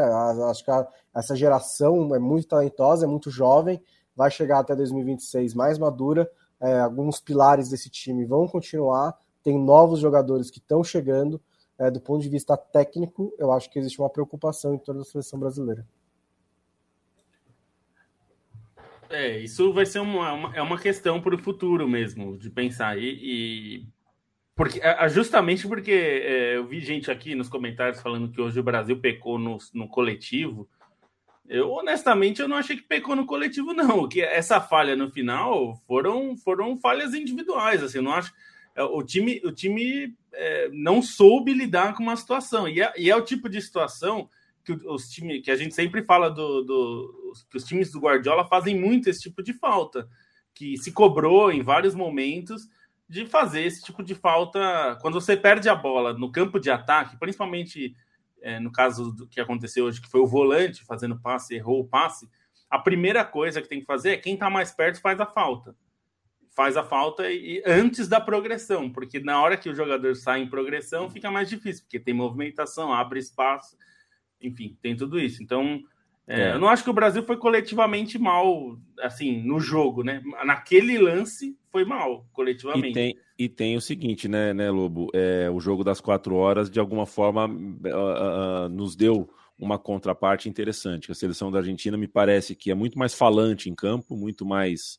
Acho 0.49 0.65
que 0.65 0.71
a, 0.71 0.87
essa 1.15 1.37
geração 1.37 2.15
é 2.15 2.19
muito 2.19 2.49
talentosa, 2.49 3.05
é 3.05 3.09
muito 3.09 3.31
jovem, 3.31 3.83
vai 4.15 4.31
chegar 4.31 4.61
até 4.61 4.75
2026 4.75 5.55
mais 5.55 5.79
madura. 5.79 6.31
É, 6.61 6.81
alguns 6.81 7.21
pilares 7.21 7.69
desse 7.69 7.91
time 7.91 8.25
vão 8.25 8.49
continuar 8.49 9.17
tem 9.47 9.57
novos 9.57 10.01
jogadores 10.01 10.51
que 10.51 10.59
estão 10.59 10.83
chegando. 10.83 11.41
É, 11.79 11.89
do 11.89 12.01
ponto 12.01 12.21
de 12.21 12.29
vista 12.29 12.57
técnico, 12.57 13.33
eu 13.39 13.53
acho 13.53 13.71
que 13.71 13.79
existe 13.79 14.01
uma 14.01 14.11
preocupação 14.11 14.75
em 14.75 14.79
toda 14.79 15.03
a 15.03 15.05
seleção 15.05 15.39
brasileira. 15.39 15.87
É, 19.11 19.39
isso 19.39 19.73
vai 19.73 19.87
ser 19.87 20.01
uma, 20.01 20.33
uma 20.33 20.57
é 20.57 20.63
uma 20.63 20.79
questão 20.79 21.21
para 21.21 21.35
o 21.35 21.39
futuro 21.39 21.89
mesmo, 21.89 22.37
de 22.37 22.51
pensar. 22.51 22.99
E, 22.99 23.05
e 23.05 23.87
porque, 24.55 24.81
justamente 25.11 25.69
porque 25.69 25.93
é, 25.93 26.57
eu 26.57 26.67
vi 26.67 26.81
gente 26.81 27.11
aqui 27.11 27.35
nos 27.35 27.49
comentários 27.49 28.01
falando 28.01 28.31
que 28.31 28.41
hoje 28.41 28.59
o 28.59 28.65
Brasil 28.65 28.99
pecou 28.99 29.39
no, 29.39 29.59
no 29.75 29.87
coletivo. 29.89 30.69
Eu, 31.49 31.71
honestamente, 31.71 32.41
eu 32.41 32.49
não 32.49 32.57
achei 32.57 32.77
que 32.77 32.83
pecou 32.83 33.15
no 33.15 33.27
coletivo, 33.27 33.73
não. 33.73 34.09
Que 34.09 34.21
essa 34.21 34.61
falha 34.61 34.97
no 34.97 35.11
final 35.11 35.77
foram, 35.87 36.37
foram 36.37 36.77
falhas 36.77 37.15
individuais. 37.15 37.83
Assim, 37.83 38.01
não 38.01 38.13
acho 38.13 38.33
é, 38.75 38.83
o 38.83 39.03
time, 39.03 39.41
o 39.45 39.53
time 39.53 40.15
é, 40.33 40.69
não 40.73 41.01
soube 41.01 41.53
lidar 41.53 41.95
com 41.95 42.03
uma 42.03 42.17
situação. 42.17 42.69
E 42.69 42.81
é, 42.81 42.93
e 42.97 43.11
é 43.11 43.17
o 43.17 43.25
tipo 43.25 43.49
de 43.49 43.61
situação 43.61 44.29
que 44.67 44.73
os 44.89 45.09
times 45.09 45.45
que 45.45 45.51
a 45.51 45.57
gente 45.57 45.75
sempre 45.75 46.03
fala 46.03 46.29
do, 46.29 46.63
do, 46.63 47.33
que 47.49 47.57
os 47.57 47.65
times 47.65 47.93
do 47.93 48.01
Guardiola 48.01 48.45
fazem 48.49 48.79
muito 48.79 49.09
esse 49.09 49.23
tipo 49.23 49.41
de 49.43 49.53
falta, 49.53 50.09
que 50.53 50.77
se 50.77 50.91
cobrou 50.91 51.53
em 51.53 51.63
vários 51.63 51.95
momentos 51.95 52.69
de 53.09 53.25
fazer 53.27 53.63
esse 53.63 53.85
tipo 53.85 54.03
de 54.03 54.17
falta 54.17 54.99
quando 55.01 55.21
você 55.21 55.37
perde 55.37 55.69
a 55.69 55.75
bola 55.77 56.13
no 56.13 56.33
campo 56.33 56.59
de 56.59 56.69
ataque, 56.69 57.17
principalmente 57.17 57.95
é, 58.43 58.59
no 58.59 58.73
caso 58.73 59.13
do 59.13 59.29
que 59.29 59.41
aconteceu 59.41 59.85
hoje, 59.85 60.01
que 60.01 60.11
foi 60.11 60.21
o 60.21 60.27
volante 60.27 60.85
fazendo 60.85 61.21
passe, 61.21 61.55
errou 61.55 61.81
o 61.81 61.87
passe. 61.87 62.29
A 62.69 62.81
primeira 62.81 63.25
coisa 63.25 63.63
que 63.63 63.69
tem 63.69 63.79
que 63.79 63.87
fazer 63.87 64.11
é 64.11 64.17
quem 64.17 64.35
está 64.35 64.51
mais 64.51 64.73
perto 64.73 65.01
faz 65.01 65.21
a 65.21 65.27
falta 65.27 65.77
faz 66.57 66.75
a 66.75 66.83
falta 66.83 67.31
e 67.31 67.63
antes 67.67 68.09
da 68.09 68.19
progressão, 68.19 68.91
porque 68.91 69.21
na 69.21 69.39
hora 69.43 69.59
que 69.59 69.69
o 69.69 69.75
jogador 69.75 70.17
sai 70.17 70.41
em 70.41 70.49
progressão 70.49 71.11
fica 71.11 71.31
mais 71.31 71.51
difícil, 71.51 71.83
porque 71.83 72.01
tem 72.01 72.15
movimentação, 72.15 72.95
abre 72.95 73.21
espaço, 73.21 73.77
enfim, 74.41 74.77
tem 74.83 74.97
tudo 74.97 75.19
isso. 75.19 75.43
Então, 75.43 75.81
é, 76.27 76.43
é. 76.43 76.53
eu 76.53 76.59
não 76.59 76.69
acho 76.69 76.83
que 76.83 76.91
o 76.91 76.95
Brasil 76.95 77.23
foi 77.23 77.37
coletivamente 77.37 78.19
mal, 78.19 78.79
assim, 79.01 79.43
no 79.43 79.61
jogo, 79.61 80.03
né? 80.03 80.23
Naquele 80.45 80.99
lance 80.99 81.57
foi 81.71 81.85
mal, 81.85 82.27
coletivamente. 82.33 82.91
E 82.91 82.93
tem, 82.93 83.17
e 83.39 83.49
tem 83.49 83.77
o 83.77 83.81
seguinte, 83.81 84.29
né, 84.29 84.53
né 84.53 84.71
Lobo? 84.71 85.09
É, 85.15 85.49
o 85.51 85.61
jogo 85.61 85.85
das 85.85 86.01
quatro 86.01 86.35
horas, 86.35 86.71
de 86.71 86.81
alguma 86.81 87.07
forma, 87.07 87.47
uh, 87.47 88.67
uh, 88.67 88.69
nos 88.69 88.97
deu 88.97 89.29
uma 89.59 89.79
contraparte 89.79 90.49
interessante. 90.49 91.11
A 91.11 91.15
seleção 91.15 91.51
da 91.51 91.59
Argentina 91.59 91.97
me 91.97 92.09
parece 92.09 92.55
que 92.55 92.71
é 92.71 92.75
muito 92.75 92.99
mais 92.99 93.15
falante 93.15 93.71
em 93.71 93.75
campo, 93.75 94.17
muito 94.17 94.45
mais 94.45 94.99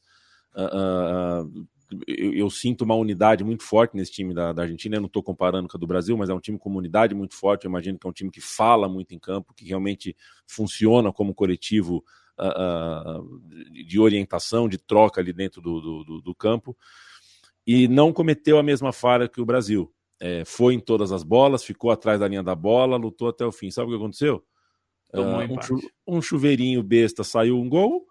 Uh, 0.58 1.68
eu, 2.08 2.34
eu, 2.34 2.50
sinto 2.50 2.84
uma 2.84 2.96
unidade 2.96 3.44
muito 3.44 3.64
forte 3.64 3.96
nesse 3.96 4.12
time 4.12 4.34
da, 4.34 4.52
da 4.52 4.64
Argentina. 4.64 4.98
Eu 4.98 5.02
não 5.02 5.08
estou 5.08 5.24
comparando 5.24 5.68
com 5.68 5.78
a 5.78 5.80
do 5.80 5.88
Brasil, 5.88 6.18
mas 6.18 6.30
é 6.30 6.34
um 6.34 6.40
time 6.40 6.58
com 6.58 6.70
uma 6.70 6.80
unidade 6.80 7.16
muito 7.16 7.36
forte. 7.36 7.66
Eu 7.66 7.70
imagino 7.70 7.98
que 7.98 8.06
é 8.06 8.10
um 8.10 8.14
time 8.14 8.30
que 8.30 8.42
fala 8.42 8.90
muito 8.90 9.16
em 9.16 9.20
campo, 9.20 9.54
que 9.54 9.66
realmente 9.66 10.16
funciona 10.46 11.14
como 11.14 11.34
coletivo 11.34 12.04
uh, 12.38 13.42
de 13.72 14.00
orientação, 14.00 14.68
de 14.68 14.78
troca 14.78 15.22
ali 15.22 15.32
dentro 15.32 15.62
do, 15.62 16.04
do, 16.04 16.22
do, 16.22 16.36
campo. 16.36 16.76
E 17.66 17.88
não 17.88 18.12
cometeu 18.12 18.58
a 18.58 18.64
mesma 18.64 18.92
falha 18.92 19.28
que 19.28 19.42
o 19.42 19.46
Brasil. 19.46 19.92
É, 20.20 20.44
foi 20.44 20.74
em 20.74 20.80
todas 20.80 21.12
as 21.12 21.24
bolas, 21.24 21.64
ficou 21.64 21.92
atrás 21.92 22.20
da 22.20 22.28
linha 22.28 22.42
da 22.42 22.56
bola, 22.56 22.98
lutou 22.98 23.30
até 23.30 23.46
o 23.46 23.52
fim. 23.52 23.72
Sabe 23.72 23.88
o 23.88 23.92
que 23.92 23.98
aconteceu? 23.98 24.44
Uh, 25.14 25.54
um, 25.54 25.62
chu 25.62 25.80
um 26.06 26.22
chuveirinho 26.22 26.84
besta 26.84 27.24
saiu 27.24 27.58
um 27.58 27.70
gol 27.70 28.06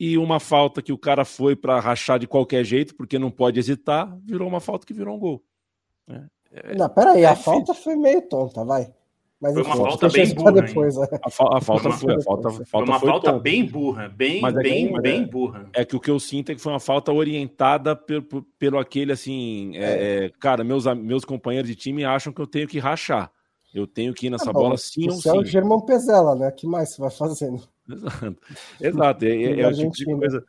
e 0.00 0.16
uma 0.16 0.40
falta 0.40 0.80
que 0.80 0.94
o 0.94 0.98
cara 0.98 1.26
foi 1.26 1.54
para 1.54 1.78
rachar 1.78 2.18
de 2.18 2.26
qualquer 2.26 2.64
jeito, 2.64 2.94
porque 2.94 3.18
não 3.18 3.30
pode 3.30 3.60
hesitar, 3.60 4.16
virou 4.24 4.48
uma 4.48 4.58
falta 4.58 4.86
que 4.86 4.94
virou 4.94 5.14
um 5.14 5.18
gol. 5.18 5.44
É, 6.50 6.74
não, 6.74 6.88
peraí, 6.88 7.26
a 7.26 7.36
falta 7.36 7.74
foi 7.74 7.94
meio 7.96 8.22
tonta, 8.22 8.64
vai. 8.64 8.90
Mas 9.38 9.52
foi 9.52 9.62
uma 9.62 9.74
enfim, 9.74 9.84
falta 9.84 10.08
bem 10.08 10.34
burra. 10.34 10.52
Depois, 10.52 10.98
a, 10.98 11.30
fa 11.30 11.44
a, 11.56 11.60
falta 11.60 11.90
foi, 11.92 12.14
a 12.14 12.20
falta, 12.20 12.50
foi, 12.50 12.64
falta 12.64 12.90
uma 12.90 12.98
foi 12.98 13.08
falta 13.10 13.30
tonta. 13.30 13.42
bem 13.42 13.64
burra, 13.64 14.08
bem, 14.08 14.40
Mas 14.40 14.54
bem, 14.54 14.96
é, 14.96 15.00
bem 15.00 15.26
burra. 15.26 15.68
É 15.74 15.84
que 15.84 15.94
o 15.94 16.00
que 16.00 16.10
eu 16.10 16.18
sinto 16.18 16.50
é 16.50 16.54
que 16.54 16.60
foi 16.62 16.72
uma 16.72 16.80
falta 16.80 17.12
orientada 17.12 17.94
pelo, 17.94 18.22
pelo 18.58 18.78
aquele 18.78 19.12
assim, 19.12 19.76
é. 19.76 20.24
É, 20.24 20.30
cara, 20.40 20.64
meus, 20.64 20.86
meus 20.96 21.26
companheiros 21.26 21.68
de 21.68 21.76
time 21.76 22.04
acham 22.04 22.32
que 22.32 22.40
eu 22.40 22.46
tenho 22.46 22.66
que 22.66 22.78
rachar. 22.78 23.30
Eu 23.72 23.86
tenho 23.86 24.12
que 24.12 24.26
ir 24.26 24.30
nessa 24.30 24.52
bola 24.52 24.76
sim 24.76 25.08
ou 25.08 25.20
sim. 25.20 25.28
é 25.28 25.32
o 25.32 25.44
Germão 25.44 25.80
Pezela, 25.80 26.34
né? 26.34 26.50
que 26.50 26.66
mais 26.66 26.92
você 26.92 27.00
vai 27.00 27.10
fazendo? 27.10 27.62
Exato. 27.88 28.36
Exato. 28.80 29.24
É, 29.24 29.60
é 29.60 29.68
o 29.68 29.74
tipo 29.74 29.92
de 29.92 30.04
coisa 30.04 30.44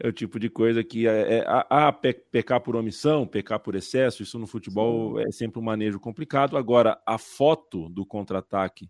é 0.00 0.08
o 0.08 0.12
tipo 0.12 0.38
de 0.38 0.48
coisa 0.48 0.84
que 0.84 1.08
é, 1.08 1.38
é 1.38 1.44
a, 1.46 1.88
a, 1.88 1.92
pecar 1.92 2.60
por 2.60 2.76
omissão, 2.76 3.26
pecar 3.26 3.58
por 3.58 3.74
excesso, 3.74 4.22
isso 4.22 4.38
no 4.38 4.46
futebol 4.46 5.18
é 5.18 5.30
sempre 5.32 5.58
um 5.58 5.62
manejo 5.62 5.98
complicado. 5.98 6.56
Agora, 6.56 7.00
a 7.04 7.18
foto 7.18 7.88
do 7.88 8.06
contra-ataque 8.06 8.88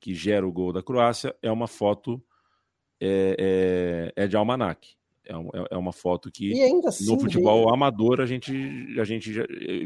que 0.00 0.14
gera 0.14 0.46
o 0.46 0.52
gol 0.52 0.72
da 0.72 0.82
Croácia 0.82 1.34
é 1.42 1.50
uma 1.50 1.66
foto 1.66 2.22
é, 2.98 4.12
é, 4.16 4.24
é 4.24 4.26
de 4.26 4.36
almanac. 4.36 4.95
É, 5.28 5.32
é, 5.32 5.66
é 5.72 5.76
uma 5.76 5.92
foto 5.92 6.30
que 6.30 6.52
assim, 6.86 7.06
no 7.06 7.18
futebol 7.18 7.72
amador 7.72 8.20
a 8.20 8.26
gente, 8.26 8.52
a 9.00 9.04
gente 9.04 9.32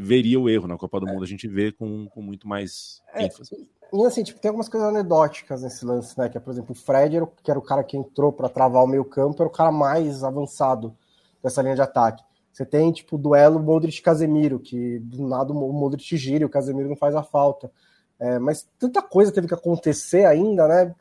veria 0.00 0.38
o 0.38 0.48
erro. 0.48 0.68
Na 0.68 0.76
Copa 0.76 1.00
do 1.00 1.06
Mundo 1.06 1.24
a 1.24 1.26
gente 1.26 1.48
vê 1.48 1.72
com, 1.72 2.06
com 2.08 2.20
muito 2.20 2.46
mais 2.46 3.02
é, 3.14 3.24
ênfase. 3.24 3.68
E 3.92 4.04
assim, 4.04 4.22
tipo, 4.22 4.40
tem 4.40 4.48
algumas 4.48 4.68
coisas 4.68 4.88
anedóticas 4.88 5.62
nesse 5.62 5.84
lance, 5.84 6.16
né? 6.18 6.28
Que 6.28 6.36
é, 6.36 6.40
por 6.40 6.52
exemplo, 6.52 6.72
o 6.72 6.74
Fred, 6.74 7.16
era 7.16 7.24
o, 7.24 7.28
que 7.28 7.50
era 7.50 7.58
o 7.58 7.62
cara 7.62 7.82
que 7.82 7.96
entrou 7.96 8.32
para 8.32 8.48
travar 8.48 8.84
o 8.84 8.86
meio 8.86 9.04
campo, 9.04 9.42
era 9.42 9.48
o 9.48 9.52
cara 9.52 9.72
mais 9.72 10.22
avançado 10.22 10.96
dessa 11.42 11.60
linha 11.62 11.74
de 11.74 11.82
ataque. 11.82 12.22
Você 12.52 12.64
tem, 12.64 12.92
tipo, 12.92 13.16
o 13.16 13.18
duelo 13.18 13.60
Modric-Casemiro, 13.60 14.60
que 14.60 14.98
do 15.00 15.26
nada 15.26 15.52
o 15.52 15.72
Modric 15.72 16.16
gira 16.16 16.42
e 16.42 16.46
o 16.46 16.50
Casemiro 16.50 16.88
não 16.88 16.96
faz 16.96 17.14
a 17.14 17.22
falta. 17.22 17.70
É, 18.18 18.38
mas 18.38 18.68
tanta 18.78 19.00
coisa 19.00 19.32
teve 19.32 19.48
que 19.48 19.54
acontecer 19.54 20.26
ainda, 20.26 20.68
né? 20.68 20.94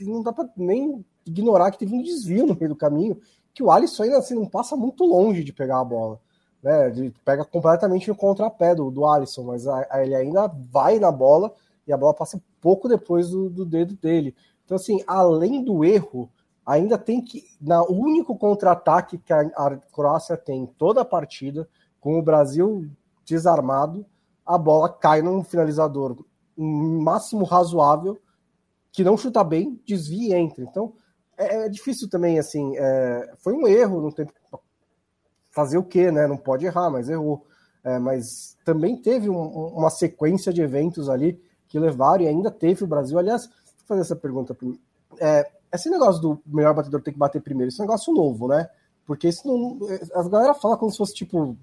Não 0.00 0.22
dá 0.22 0.32
pra 0.32 0.48
nem 0.56 1.04
ignorar 1.24 1.70
que 1.70 1.78
teve 1.78 1.94
um 1.94 2.02
desvio 2.02 2.46
no 2.46 2.56
meio 2.56 2.70
do 2.70 2.76
caminho, 2.76 3.18
que 3.54 3.62
o 3.62 3.70
Alisson 3.70 4.02
ainda 4.02 4.18
assim 4.18 4.34
não 4.34 4.46
passa 4.46 4.76
muito 4.76 5.04
longe 5.04 5.44
de 5.44 5.52
pegar 5.52 5.80
a 5.80 5.84
bola. 5.84 6.20
Né? 6.62 6.88
Ele 6.88 7.14
pega 7.24 7.44
completamente 7.44 8.08
no 8.08 8.16
contrapé 8.16 8.74
do, 8.74 8.90
do 8.90 9.06
Alisson, 9.06 9.44
mas 9.44 9.66
a, 9.66 9.86
a, 9.88 10.04
ele 10.04 10.14
ainda 10.14 10.48
vai 10.48 10.98
na 10.98 11.12
bola 11.12 11.54
e 11.86 11.92
a 11.92 11.96
bola 11.96 12.12
passa 12.12 12.42
pouco 12.60 12.88
depois 12.88 13.30
do, 13.30 13.48
do 13.48 13.64
dedo 13.64 13.94
dele. 13.94 14.34
Então, 14.64 14.76
assim, 14.76 15.02
além 15.06 15.62
do 15.62 15.84
erro, 15.84 16.28
ainda 16.66 16.98
tem 16.98 17.22
que. 17.22 17.44
Na 17.60 17.82
único 17.84 18.36
contra-ataque 18.36 19.18
que 19.18 19.32
a, 19.32 19.40
a 19.40 19.76
Croácia 19.92 20.36
tem 20.36 20.66
toda 20.66 21.02
a 21.02 21.04
partida, 21.04 21.68
com 22.00 22.18
o 22.18 22.22
Brasil 22.22 22.90
desarmado, 23.24 24.04
a 24.44 24.58
bola 24.58 24.88
cai 24.88 25.22
num 25.22 25.42
finalizador 25.42 26.16
um 26.56 27.00
máximo 27.00 27.44
razoável, 27.44 28.18
que 28.92 29.02
não 29.02 29.16
chuta 29.16 29.42
bem, 29.42 29.80
desvia 29.84 30.38
e 30.38 30.40
entra. 30.40 30.62
Então, 30.62 30.92
é, 31.36 31.66
é 31.66 31.68
difícil 31.68 32.08
também, 32.08 32.38
assim. 32.38 32.76
É, 32.76 33.34
foi 33.38 33.52
um 33.52 33.66
erro, 33.66 34.00
não 34.00 34.10
tem 34.10 34.26
fazer 35.54 35.78
o 35.78 35.84
quê, 35.84 36.10
né? 36.10 36.26
Não 36.26 36.36
pode 36.36 36.66
errar, 36.66 36.90
mas 36.90 37.08
errou. 37.08 37.46
É, 37.84 37.98
mas 37.98 38.56
também 38.64 38.96
teve 38.96 39.30
um, 39.30 39.40
uma 39.68 39.90
sequência 39.90 40.52
de 40.52 40.60
eventos 40.60 41.08
ali 41.08 41.40
que 41.68 41.78
levaram 41.78 42.24
e 42.24 42.28
ainda 42.28 42.50
teve 42.50 42.82
o 42.82 42.86
Brasil. 42.86 43.18
Aliás, 43.18 43.46
vou 43.46 43.86
fazer 43.86 44.00
essa 44.00 44.16
pergunta. 44.16 44.56
É, 45.18 45.48
esse 45.72 45.88
negócio 45.88 46.20
do 46.20 46.42
melhor 46.46 46.74
batedor 46.74 47.00
ter 47.02 47.12
que 47.12 47.18
bater 47.18 47.40
primeiro, 47.40 47.68
esse 47.68 47.80
é 47.80 47.84
um 47.84 47.86
negócio 47.86 48.12
novo, 48.12 48.48
né? 48.48 48.68
Porque 49.06 49.28
isso 49.28 49.46
não. 49.46 49.78
As 50.14 50.26
galera 50.28 50.54
fala 50.54 50.76
como 50.76 50.90
se 50.90 50.98
fosse 50.98 51.14
tipo. 51.14 51.56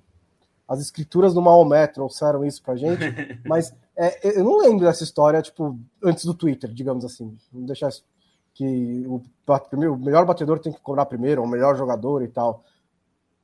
As 0.67 0.79
escrituras 0.79 1.33
do 1.33 1.41
Maomé 1.41 1.85
trouxeram 1.85 2.45
isso 2.45 2.63
pra 2.63 2.77
gente, 2.77 3.01
mas 3.45 3.73
é, 3.93 4.39
eu 4.39 4.43
não 4.45 4.57
lembro 4.57 4.85
dessa 4.85 5.03
história, 5.03 5.41
tipo, 5.41 5.77
antes 6.01 6.23
do 6.23 6.33
Twitter, 6.33 6.71
digamos 6.71 7.03
assim. 7.03 7.37
Vamos 7.51 7.67
deixar 7.67 7.89
isso, 7.89 8.05
que 8.53 9.03
o, 9.07 9.21
o 9.47 9.97
melhor 9.97 10.25
batedor 10.25 10.59
tem 10.59 10.71
que 10.71 10.81
cobrar 10.81 11.05
primeiro, 11.05 11.41
o 11.41 11.47
melhor 11.47 11.77
jogador 11.77 12.23
e 12.23 12.27
tal. 12.27 12.63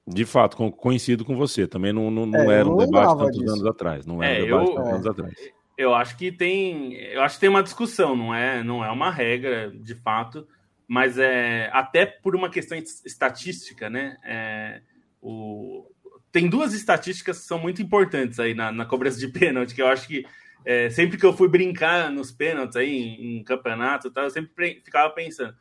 De 0.07 0.25
fato, 0.25 0.71
coincido 0.71 1.25
com 1.25 1.35
você. 1.35 1.67
Também 1.67 1.91
não, 1.91 2.09
não, 2.09 2.25
não 2.25 2.51
é, 2.51 2.59
era 2.59 2.69
um 2.69 2.77
debate 2.77 3.17
tantos 3.17 3.37
disso. 3.37 3.53
anos 3.53 3.65
atrás. 3.65 4.05
Não 4.05 4.23
era 4.23 4.39
é, 4.39 4.43
um 4.43 4.45
debate 4.45 4.69
eu, 4.69 4.75
tantos 4.75 4.91
anos 4.93 5.07
atrás. 5.07 5.33
Eu 5.77 5.93
acho 5.93 6.17
que 6.17 6.31
tem, 6.31 6.93
eu 6.93 7.21
acho 7.21 7.35
que 7.35 7.41
tem 7.41 7.49
uma 7.49 7.61
discussão, 7.61 8.15
não 8.15 8.33
é, 8.33 8.63
não 8.63 8.83
é 8.83 8.89
uma 8.89 9.11
regra 9.11 9.69
de 9.69 9.93
fato, 9.93 10.47
mas 10.87 11.17
é 11.17 11.69
até 11.73 12.05
por 12.05 12.35
uma 12.35 12.49
questão 12.49 12.77
estatística, 12.77 13.89
né? 13.89 14.17
É, 14.23 14.81
o, 15.21 15.85
tem 16.31 16.49
duas 16.49 16.73
estatísticas 16.73 17.39
que 17.39 17.45
são 17.45 17.59
muito 17.59 17.81
importantes 17.81 18.39
aí 18.39 18.53
na, 18.53 18.71
na 18.71 18.85
cobrança 18.85 19.19
de 19.19 19.27
pênalti, 19.29 19.75
que 19.75 19.81
eu 19.81 19.87
acho 19.87 20.07
que 20.07 20.25
é, 20.69 20.89
sempre 20.89 21.17
que 21.17 21.25
eu 21.25 21.31
fui 21.31 21.47
brincar 21.47 22.11
nos 22.11 22.29
pênaltis 22.29 22.75
aí 22.75 22.91
em, 22.91 23.37
em 23.37 23.43
campeonato, 23.45 24.11
tá, 24.11 24.23
eu 24.23 24.29
sempre 24.29 24.81
ficava 24.83 25.09
pensando, 25.13 25.55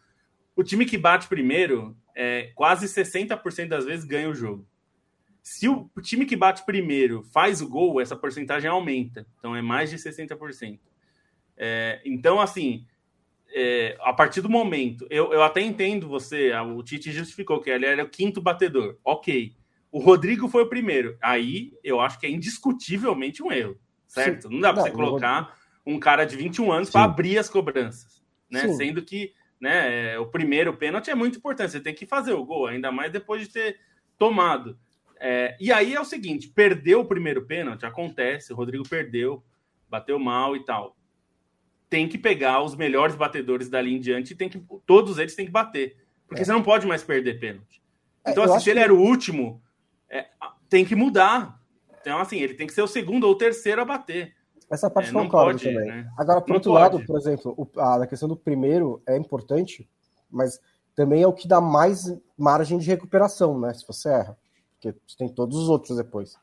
o 0.57 0.65
time 0.65 0.85
que 0.85 0.99
bate 0.99 1.29
primeiro, 1.29 1.97
é, 2.13 2.51
quase 2.57 2.87
60% 2.87 3.69
das 3.69 3.85
vezes 3.85 4.05
ganha 4.05 4.29
o 4.29 4.35
jogo. 4.35 4.67
Se 5.41 5.69
o 5.69 5.89
time 6.03 6.27
que 6.27 6.35
bate 6.35 6.67
primeiro 6.67 7.23
faz 7.23 7.63
o 7.63 7.69
gol, 7.69 8.01
essa 8.01 8.17
porcentagem 8.17 8.69
aumenta. 8.69 9.25
Então 9.39 9.55
é 9.55 9.63
mais 9.63 9.91
de 9.91 9.97
60%. 9.97 10.81
É, 11.57 12.03
então, 12.05 12.41
assim, 12.41 12.85
é, 13.55 13.97
a 14.01 14.13
partir 14.13 14.41
do 14.41 14.49
momento, 14.49 15.07
eu, 15.09 15.33
eu 15.33 15.45
até 15.45 15.61
entendo 15.61 16.09
você, 16.09 16.51
o 16.53 16.83
Tite 16.83 17.13
justificou 17.13 17.61
que 17.61 17.71
ele 17.71 17.87
era 17.87 18.03
o 18.03 18.09
quinto 18.09 18.41
batedor. 18.41 18.99
Ok. 19.05 19.55
O 19.93 20.01
Rodrigo 20.01 20.49
foi 20.49 20.65
o 20.65 20.69
primeiro. 20.69 21.17
Aí 21.23 21.75
eu 21.85 22.01
acho 22.01 22.19
que 22.19 22.27
é 22.27 22.31
indiscutivelmente 22.31 23.41
um 23.41 23.53
erro, 23.53 23.79
certo? 24.07 24.49
Sim. 24.49 24.55
Não 24.55 24.61
dá 24.61 24.73
para 24.73 24.83
você 24.83 24.91
colocar 24.91 25.57
um 25.85 25.99
cara 25.99 26.25
de 26.25 26.37
21 26.37 26.73
anos 26.73 26.91
para 26.91 27.05
abrir 27.05 27.39
as 27.39 27.49
cobranças, 27.49 28.23
né? 28.51 28.63
Sim. 28.63 28.75
Sendo 28.75 29.03
que 29.03 29.33
né, 29.61 30.15
é, 30.15 30.19
o 30.19 30.27
primeiro 30.27 30.77
pênalti 30.77 31.11
é 31.11 31.15
muito 31.15 31.39
importante. 31.39 31.73
Você 31.73 31.81
tem 31.81 31.95
que 31.95 32.07
fazer 32.07 32.33
o 32.33 32.45
gol, 32.45 32.67
ainda 32.67 32.91
mais 32.91 33.13
depois 33.13 33.43
de 33.43 33.49
ter 33.49 33.79
tomado. 34.19 34.79
É, 35.19 35.57
e 35.61 35.73
aí 35.73 35.95
é 35.95 36.01
o 36.01 36.05
seguinte: 36.05 36.49
perdeu 36.49 37.01
o 37.01 37.07
primeiro 37.07 37.45
pênalti, 37.47 37.87
acontece, 37.87 38.53
o 38.53 38.57
Rodrigo 38.57 38.89
perdeu, 38.89 39.43
bateu 39.89 40.19
mal 40.19 40.57
e 40.57 40.65
tal. 40.65 40.97
Tem 41.89 42.09
que 42.09 42.19
pegar 42.19 42.63
os 42.63 42.75
melhores 42.75 43.15
batedores 43.15 43.69
dali 43.69 43.95
em 43.95 44.01
diante 44.01 44.33
e 44.33 44.37
tem 44.37 44.49
que. 44.49 44.63
Todos 44.85 45.19
eles 45.19 45.35
têm 45.35 45.47
que 45.47 45.53
bater. 45.53 45.97
Porque 46.27 46.43
é. 46.43 46.45
você 46.45 46.53
não 46.53 46.63
pode 46.63 46.87
mais 46.87 47.03
perder 47.03 47.39
pênalti. 47.39 47.81
É, 48.25 48.33
então, 48.33 48.43
assim, 48.43 48.61
se 48.61 48.71
ele 48.71 48.81
que... 48.81 48.85
era 48.85 48.95
o 48.95 49.01
último, 49.01 49.63
é, 50.09 50.27
tem 50.69 50.85
que 50.85 50.97
mudar. 50.97 51.61
Então, 52.07 52.21
assim, 52.21 52.39
ele 52.39 52.55
tem 52.55 52.69
que 52.69 52.73
ser 52.73 52.83
o 52.83 52.87
segundo 52.87 53.25
ou 53.25 53.33
o 53.33 53.37
terceiro 53.37 53.83
a 53.83 53.85
bater. 53.85 54.33
Essa 54.71 54.89
parte 54.89 55.11
é, 55.11 55.13
concordo 55.13 55.59
também. 55.59 55.87
Né? 55.87 56.09
Agora, 56.17 56.41
por 56.41 56.51
não 56.51 56.57
outro 56.57 56.71
pode. 56.71 56.83
lado, 56.83 57.05
por 57.05 57.19
exemplo, 57.19 57.71
a, 57.77 58.07
questão 58.07 58.29
do 58.29 58.37
primeiro 58.37 59.03
é 59.09 59.17
importante, 59.17 59.89
mas 60.31 60.61
também 60.95 61.23
é 61.23 61.27
o 61.27 61.33
que 61.33 61.49
dá 61.49 61.61
mais 61.61 62.17
margem 62.39 62.79
de 62.79 62.87
recuperação, 62.87 63.59
né? 63.59 63.75
Se 63.75 63.85
você 63.85 64.09
erra 64.09 64.39
porque 64.87 64.95
tem 65.19 65.29
todos 65.29 65.57
os 65.59 65.69
outros 65.69 65.97
depois. 65.97 66.37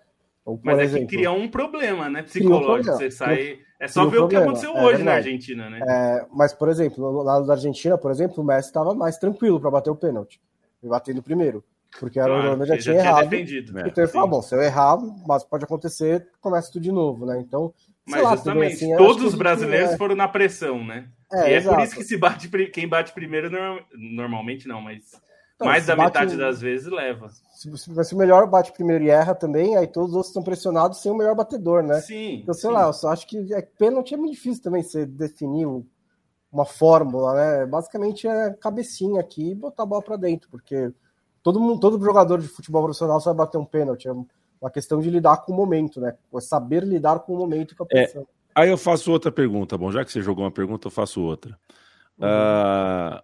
Ou, 0.43 0.60
Mas 0.62 0.80
é 0.80 0.84
exemplo, 0.84 1.08
que 1.08 1.15
cria 1.15 1.32
um 1.32 1.47
problema, 1.47 2.10
né? 2.10 2.23
Psicológico. 2.23 2.71
Um 2.71 2.73
problema. 2.73 2.97
Você 2.97 3.12
sai. 3.12 3.60
É 3.80 3.88
só 3.88 4.06
ver 4.06 4.19
o 4.19 4.28
que 4.28 4.36
aconteceu 4.36 4.71
é 4.71 4.82
hoje 4.82 4.97
verdade. 4.97 5.04
na 5.04 5.13
Argentina, 5.13 5.69
né? 5.69 5.80
É, 5.82 6.26
mas, 6.34 6.54
por 6.54 6.67
exemplo, 6.67 7.12
no 7.12 7.21
lado 7.21 7.45
da 7.45 7.54
Argentina, 7.54 7.97
por 7.97 8.12
exemplo, 8.12 8.43
o 8.43 8.45
Messi 8.45 8.67
estava 8.67 8.93
mais 8.93 9.17
tranquilo 9.17 9.60
para 9.60 9.71
bater 9.71 9.89
o 9.89 9.95
pênalti. 9.95 10.41
E 10.82 10.88
batendo 10.88 11.23
primeiro. 11.23 11.63
Porque 11.99 12.19
a 12.19 12.25
Holanda 12.25 12.65
já, 12.65 12.75
já, 12.75 12.82
tinha 12.82 12.95
errado. 12.95 13.29
Defendido, 13.29 13.73
né? 13.73 13.84
Então 13.88 14.03
ele 14.03 14.12
falou: 14.12 14.27
bom, 14.27 14.41
se 14.41 14.56
eu 14.56 14.62
errar, 14.62 14.97
mas 15.27 15.43
pode 15.43 15.63
acontecer, 15.63 16.27
começa 16.41 16.71
tudo 16.71 16.84
de 16.84 16.91
novo, 16.91 17.25
né? 17.25 17.39
Então. 17.39 17.73
Mas 18.06 18.21
lá, 18.21 18.36
justamente, 18.36 18.73
assim, 18.73 18.97
todos 18.97 19.23
os 19.23 19.36
brasileiros 19.36 19.91
é... 19.91 19.97
foram 19.97 20.15
na 20.15 20.27
pressão, 20.27 20.84
né? 20.84 21.08
É, 21.32 21.51
e 21.51 21.53
é 21.53 21.62
por 21.62 21.79
isso 21.79 21.95
que 21.95 22.03
se 22.03 22.17
bate 22.17 22.49
quem 22.69 22.88
bate 22.88 23.13
primeiro 23.13 23.49
normalmente 23.93 24.67
não, 24.67 24.82
mas 24.82 25.13
então, 25.56 25.67
Mais 25.67 25.86
da 25.86 25.95
metade 25.95 26.36
das 26.36 26.60
vezes 26.60 26.88
leva. 26.88 27.29
Se, 27.53 27.71
se, 27.77 28.15
o 28.15 28.17
melhor 28.17 28.47
bate 28.47 28.71
primeiro 28.71 29.03
e 29.03 29.10
erra 29.10 29.36
também, 29.36 29.77
aí 29.77 29.88
todos 29.88 30.10
os 30.10 30.15
outros 30.15 30.29
estão 30.29 30.43
pressionados 30.43 31.01
sem 31.01 31.12
o 31.12 31.15
melhor 31.15 31.36
batedor, 31.36 31.84
né? 31.84 32.01
Sim. 32.01 32.39
Então, 32.41 32.53
sei 32.53 32.69
sim. 32.69 32.75
lá, 32.75 32.88
eu 32.88 32.93
só 32.93 33.10
acho 33.10 33.27
que 33.27 33.53
é, 33.53 33.62
pênalti 33.62 34.13
é 34.13 34.17
muito 34.17 34.34
difícil 34.34 34.63
também 34.63 34.82
você 34.82 35.06
definir 35.06 35.67
uma 36.51 36.65
fórmula, 36.65 37.34
né? 37.34 37.65
Basicamente 37.65 38.27
é 38.27 38.51
cabecinha 38.53 39.21
aqui 39.21 39.51
e 39.51 39.56
botar 39.56 39.84
a 39.84 39.86
bola 39.86 40.01
para 40.01 40.17
dentro, 40.17 40.49
porque 40.49 40.91
todo 41.43 41.60
mundo, 41.60 41.79
todo 41.79 42.03
jogador 42.03 42.39
de 42.39 42.47
futebol 42.47 42.84
profissional 42.84 43.19
vai 43.19 43.34
bater 43.34 43.58
um 43.58 43.65
pênalti. 43.65 44.08
É 44.08 44.12
uma 44.12 44.71
questão 44.71 45.01
de 45.01 45.10
lidar 45.10 45.38
com 45.38 45.51
o 45.51 45.56
momento, 45.56 45.99
né? 45.99 46.15
É 46.34 46.41
saber 46.41 46.84
lidar 46.84 47.19
com 47.19 47.34
o 47.34 47.38
momento 47.38 47.73
e 47.73 47.75
com 47.75 47.84
a 47.84 47.86
pressão. 47.86 48.21
É, 48.21 48.25
aí 48.56 48.69
eu 48.69 48.77
faço 48.77 49.12
outra 49.12 49.31
pergunta, 49.31 49.77
bom, 49.77 49.91
já 49.91 50.04
que 50.04 50.12
você 50.12 50.21
jogou 50.21 50.46
uma 50.46 50.52
pergunta, 50.52 50.87
eu 50.87 50.91
faço 50.91 51.21
outra. 51.21 51.60
Uhum. 52.17 52.27
Uh, 52.27 53.21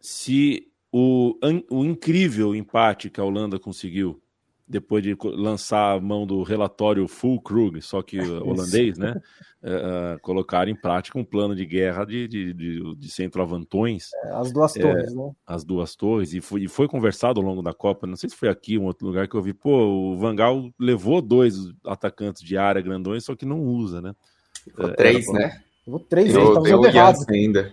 se 0.00 0.72
o, 0.90 1.38
o 1.70 1.84
incrível 1.84 2.54
empate 2.54 3.10
que 3.10 3.20
a 3.20 3.24
Holanda 3.24 3.58
conseguiu 3.58 4.20
depois 4.68 5.02
de 5.02 5.16
lançar 5.22 5.96
a 5.96 6.00
mão 6.00 6.26
do 6.26 6.42
relatório 6.42 7.06
Full 7.06 7.40
Krug, 7.40 7.80
só 7.80 8.02
que 8.02 8.18
holandês, 8.42 8.98
né? 8.98 9.20
Uh, 9.62 10.20
colocaram 10.20 10.70
em 10.70 10.76
prática 10.76 11.18
um 11.18 11.24
plano 11.24 11.54
de 11.54 11.66
guerra 11.66 12.04
de, 12.04 12.28
de, 12.28 12.52
de, 12.52 12.94
de 12.96 13.10
centroavantões. 13.10 14.10
É, 14.24 14.30
as 14.34 14.52
duas 14.52 14.72
torres, 14.72 15.12
é, 15.12 15.14
né? 15.14 15.32
As 15.46 15.64
duas 15.64 15.96
torres, 15.96 16.34
e 16.34 16.40
foi, 16.40 16.62
e 16.62 16.68
foi 16.68 16.86
conversado 16.86 17.40
ao 17.40 17.46
longo 17.46 17.62
da 17.62 17.72
Copa, 17.72 18.06
não 18.06 18.16
sei 18.16 18.28
se 18.30 18.36
foi 18.36 18.48
aqui, 18.48 18.78
um 18.78 18.84
outro 18.84 19.06
lugar 19.06 19.26
que 19.28 19.34
eu 19.34 19.42
vi, 19.42 19.52
pô, 19.52 20.12
o 20.12 20.16
Vangal 20.18 20.70
levou 20.78 21.20
dois 21.20 21.56
atacantes 21.84 22.42
de 22.42 22.56
área 22.56 22.82
grandões, 22.82 23.24
só 23.24 23.34
que 23.34 23.44
não 23.44 23.60
usa, 23.60 24.00
né? 24.00 24.14
Ficou 24.62 24.92
três, 24.94 25.32
né? 25.32 25.60
Levou 25.86 26.00
três, 26.00 26.34
eu, 26.34 26.40
ele 26.40 26.54
tá 26.54 26.60
usando 26.60 26.86
errado. 26.86 27.18
Ainda. 27.28 27.70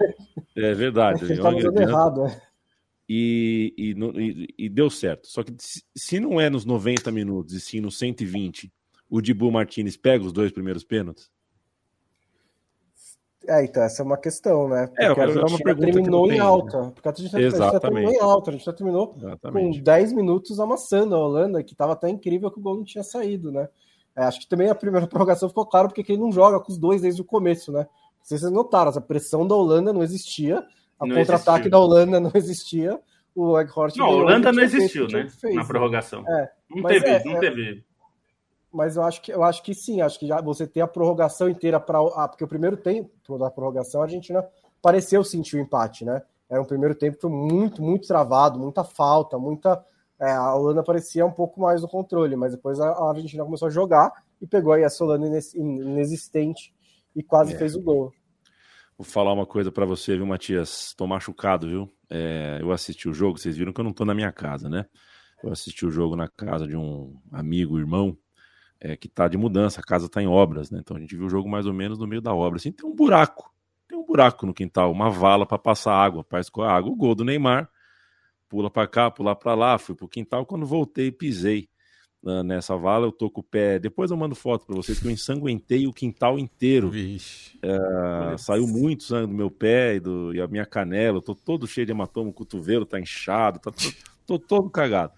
É 0.56 0.74
verdade. 0.74 1.26
Ele 1.26 1.42
tá 1.42 1.50
usando 1.50 1.80
errado, 1.80 2.28
é. 2.28 2.42
E, 3.16 3.76
e, 3.78 4.66
e, 4.66 4.70
deu 4.70 4.90
certo. 4.90 5.28
Só 5.28 5.44
que 5.44 5.54
se 5.96 6.20
não 6.20 6.42
é 6.42 6.50
nos 6.50 6.66
90 6.66 7.12
minutos 7.12 7.54
e 7.54 7.60
sim 7.60 7.80
nos 7.80 8.00
120, 8.00 8.74
o 9.08 9.22
Dibu 9.22 9.52
Martinez 9.52 9.96
pega 9.96 10.26
os 10.26 10.34
dois 10.34 10.52
primeiros 10.52 10.84
pênaltis? 10.84 11.30
É, 13.48 13.64
então 13.64 13.84
essa 13.84 14.02
é 14.02 14.06
uma 14.06 14.18
questão, 14.18 14.68
né? 14.68 14.88
Porque 14.88 15.04
é, 15.04 15.10
eu 15.10 15.16
quero 15.16 15.46
a 15.46 15.48
gente 15.48 15.60
já 15.60 15.76
terminou 15.76 16.32
em 16.32 16.40
alta. 16.40 16.92
Porque 16.92 17.08
a 17.08 17.12
gente, 17.12 17.30
já 17.30 17.80
terminou 17.80 18.12
em 18.12 18.20
alta. 18.20 18.50
A 18.50 18.54
gente 18.54 18.66
já 18.66 18.74
terminou 18.74 19.16
Exatamente. 19.16 19.78
com 19.78 19.84
10 19.84 20.14
minutos 20.14 20.60
amassando 20.60 21.14
a 21.14 21.20
Holanda, 21.20 21.64
que 21.64 21.74
estava 21.74 21.94
até 21.94 22.10
incrível 22.10 22.50
que 22.50 22.60
o 22.60 22.64
gol 22.64 22.78
não 22.78 22.84
tinha 22.84 23.04
saído, 23.04 23.52
né? 23.52 23.70
É, 24.16 24.24
acho 24.24 24.40
que 24.40 24.48
também 24.48 24.70
a 24.70 24.76
primeira 24.76 25.06
prorrogação 25.08 25.50
ficou 25.50 25.68
claro 25.68 25.88
porque 25.88 26.12
ele 26.12 26.22
não 26.22 26.32
joga 26.32 26.60
com 26.60 26.72
os 26.72 26.80
dois 26.80 27.02
desde 27.04 27.22
o 27.22 27.26
começo, 27.26 27.72
né? 27.72 27.86
Se 28.24 28.40
vocês 28.40 28.52
notaram, 28.52 28.90
a 28.90 29.02
pressão 29.02 29.46
da 29.46 29.54
Holanda 29.54 29.94
não 29.94 30.02
existia, 30.02 30.66
a 31.04 31.16
contra-ataque 31.16 31.70
da 31.70 31.80
Holanda 31.80 32.20
não 32.20 32.32
existia, 32.36 33.00
o 33.36 33.60
Egghorst... 33.60 33.98
Não, 33.98 34.06
a 34.06 34.10
Holanda 34.10 34.52
não 34.52 34.64
existiu, 34.64 35.08
né? 35.08 35.28
Fez, 35.30 35.56
na 35.56 35.66
prorrogação. 35.66 36.24
É, 36.28 36.52
não 36.70 36.84
teve, 36.84 37.08
é, 37.08 37.24
não 37.24 37.38
é, 37.38 37.40
teve. 37.40 37.84
Mas 38.72 38.96
eu 38.96 39.04
acho 39.04 39.22
que 39.22 39.32
eu 39.32 39.44
acho 39.44 39.62
que 39.62 39.74
sim, 39.74 40.02
acho 40.02 40.20
que 40.20 40.28
já 40.28 40.42
você 40.42 40.66
tem 40.66 40.82
a 40.82 40.88
prorrogação 40.88 41.48
inteira 41.48 41.80
para 41.80 42.00
ah, 42.00 42.28
porque 42.28 42.44
o 42.44 42.48
primeiro 42.48 42.76
tempo 42.76 43.38
da 43.38 43.52
prorrogação 43.52 44.02
a 44.02 44.06
Argentina 44.06 44.44
pareceu 44.82 45.24
sentir 45.24 45.58
o 45.58 45.60
empate, 45.60 46.04
né? 46.04 46.24
Era 46.50 46.62
um 46.62 46.66
primeiro 46.66 46.96
tempo 46.96 47.30
muito, 47.30 47.82
muito 47.82 48.08
travado, 48.08 48.60
muita 48.60 48.84
falta, 48.84 49.38
muita 49.38 49.84
é, 50.20 50.32
a 50.32 50.56
Holanda 50.56 50.82
parecia 50.84 51.26
um 51.26 51.32
pouco 51.32 51.60
mais 51.60 51.82
no 51.82 51.88
controle, 51.88 52.36
mas 52.36 52.54
depois 52.54 52.80
a, 52.80 53.10
Argentina 53.10 53.44
começou 53.44 53.68
a 53.68 53.72
jogar 53.72 54.12
e 54.42 54.48
pegou 54.48 54.74
aí 54.74 54.84
essa 54.84 55.04
Holanda 55.04 55.28
inexistente 55.56 56.74
e 57.16 57.22
quase 57.22 57.54
é. 57.54 57.58
fez 57.58 57.76
o 57.76 57.82
gol. 57.82 58.12
Vou 58.98 59.06
falar 59.06 59.34
uma 59.34 59.46
coisa 59.46 59.72
para 59.72 59.86
você, 59.86 60.16
viu, 60.16 60.26
Matias? 60.26 60.94
Tô 60.96 61.08
machucado, 61.08 61.68
viu? 61.68 61.92
É, 62.10 62.60
eu 62.62 62.72
assisti 62.72 63.10
o 63.10 63.14
jogo, 63.14 63.40
vocês 63.40 63.58
viram 63.58 63.74
que 63.74 63.82
eu 63.82 63.84
não 63.84 63.92
tô 63.94 64.06
na 64.06 64.14
minha 64.14 64.32
casa, 64.32 64.70
né? 64.70 64.86
Eu 65.44 65.52
assisti 65.52 65.86
o 65.86 65.92
jogo 65.92 66.16
na 66.16 66.28
casa 66.28 66.68
de 66.68 66.78
um 66.78 67.20
amigo, 67.32 67.80
irmão, 67.80 68.16
é, 68.80 68.96
que 68.96 69.08
tá 69.10 69.28
de 69.28 69.36
mudança, 69.36 69.82
a 69.82 69.84
casa 69.84 70.08
tá 70.08 70.22
em 70.22 70.28
obras, 70.28 70.70
né? 70.70 70.80
Então 70.80 70.96
a 70.96 71.00
gente 71.00 71.16
viu 71.16 71.26
o 71.26 71.30
jogo 71.30 71.50
mais 71.50 71.66
ou 71.66 71.74
menos 71.74 71.98
no 71.98 72.06
meio 72.06 72.22
da 72.22 72.34
obra. 72.36 72.58
Assim, 72.58 72.72
tem 72.72 72.88
um 72.88 72.94
buraco, 72.94 73.52
tem 73.88 73.98
um 73.98 74.06
buraco 74.06 74.46
no 74.46 74.54
quintal, 74.54 74.92
uma 74.92 75.10
vala 75.10 75.46
para 75.46 75.58
passar 75.58 75.96
água, 75.96 76.24
para 76.24 76.40
escoar 76.40 76.72
água. 76.72 76.92
O 76.92 76.96
gol 76.96 77.16
do 77.16 77.26
Neymar 77.26 77.68
pula 78.48 78.70
para 78.70 78.88
cá, 78.88 79.10
pula 79.10 79.36
para 79.36 79.56
lá, 79.56 79.80
fui 79.80 79.96
pro 79.96 80.08
quintal. 80.08 80.46
Quando 80.46 80.68
voltei, 80.68 81.12
pisei 81.12 81.68
nessa 82.44 82.76
vala, 82.78 83.08
eu 83.08 83.12
tô 83.12 83.30
com 83.30 83.42
o 83.42 83.44
pé. 83.44 83.80
Depois 83.80 84.12
eu 84.12 84.18
mando 84.18 84.36
foto 84.36 84.66
para 84.66 84.76
vocês 84.76 85.00
que 85.00 85.08
eu 85.08 85.12
ensanguentei 85.12 85.88
o 85.88 85.94
quintal 85.94 86.40
inteiro. 86.40 86.90
Uh, 86.90 88.38
saiu 88.38 88.68
muito 88.68 89.04
sangue 89.04 89.28
do 89.28 89.34
meu 89.34 89.52
pé 89.52 89.96
e, 89.96 90.00
do, 90.00 90.34
e 90.34 90.40
a 90.40 90.48
minha 90.48 90.66
canela. 90.66 91.18
Eu 91.18 91.22
tô 91.22 91.36
todo 91.36 91.68
cheio 91.68 91.86
de 91.86 91.92
hematoma, 91.92 92.30
o 92.30 92.34
cotovelo 92.34 92.86
tá 92.86 93.00
inchado, 93.00 93.60
tá, 93.60 93.72
tô, 93.72 93.92
tô 94.26 94.40
todo 94.40 94.70
cagado 94.70 95.12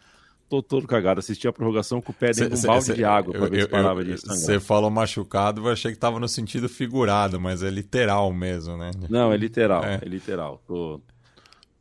tô 0.47 0.61
todo 0.61 0.87
cagado. 0.87 1.19
Assisti 1.19 1.47
a 1.47 1.53
prorrogação 1.53 2.01
com 2.01 2.11
o 2.11 2.15
pé 2.15 2.27
dentro 2.27 2.55
de 2.55 2.59
um 2.59 2.67
balde 2.67 2.85
cê, 2.85 2.93
de 2.93 3.03
água 3.03 3.33
para 3.33 3.49
ver 3.49 3.63
se 3.63 3.67
parava 3.67 4.05
de 4.05 4.15
Você 4.15 4.59
falou 4.59 4.89
machucado, 4.89 5.61
eu 5.61 5.71
achei 5.71 5.91
que 5.91 5.97
tava 5.97 6.19
no 6.19 6.27
sentido 6.27 6.69
figurado, 6.69 7.39
mas 7.39 7.63
é 7.63 7.69
literal 7.69 8.31
mesmo, 8.31 8.77
né? 8.77 8.91
Não, 9.09 9.33
é 9.33 9.37
literal, 9.37 9.83
é, 9.83 9.99
é 10.01 10.07
literal. 10.07 10.61
Tô, 10.67 11.01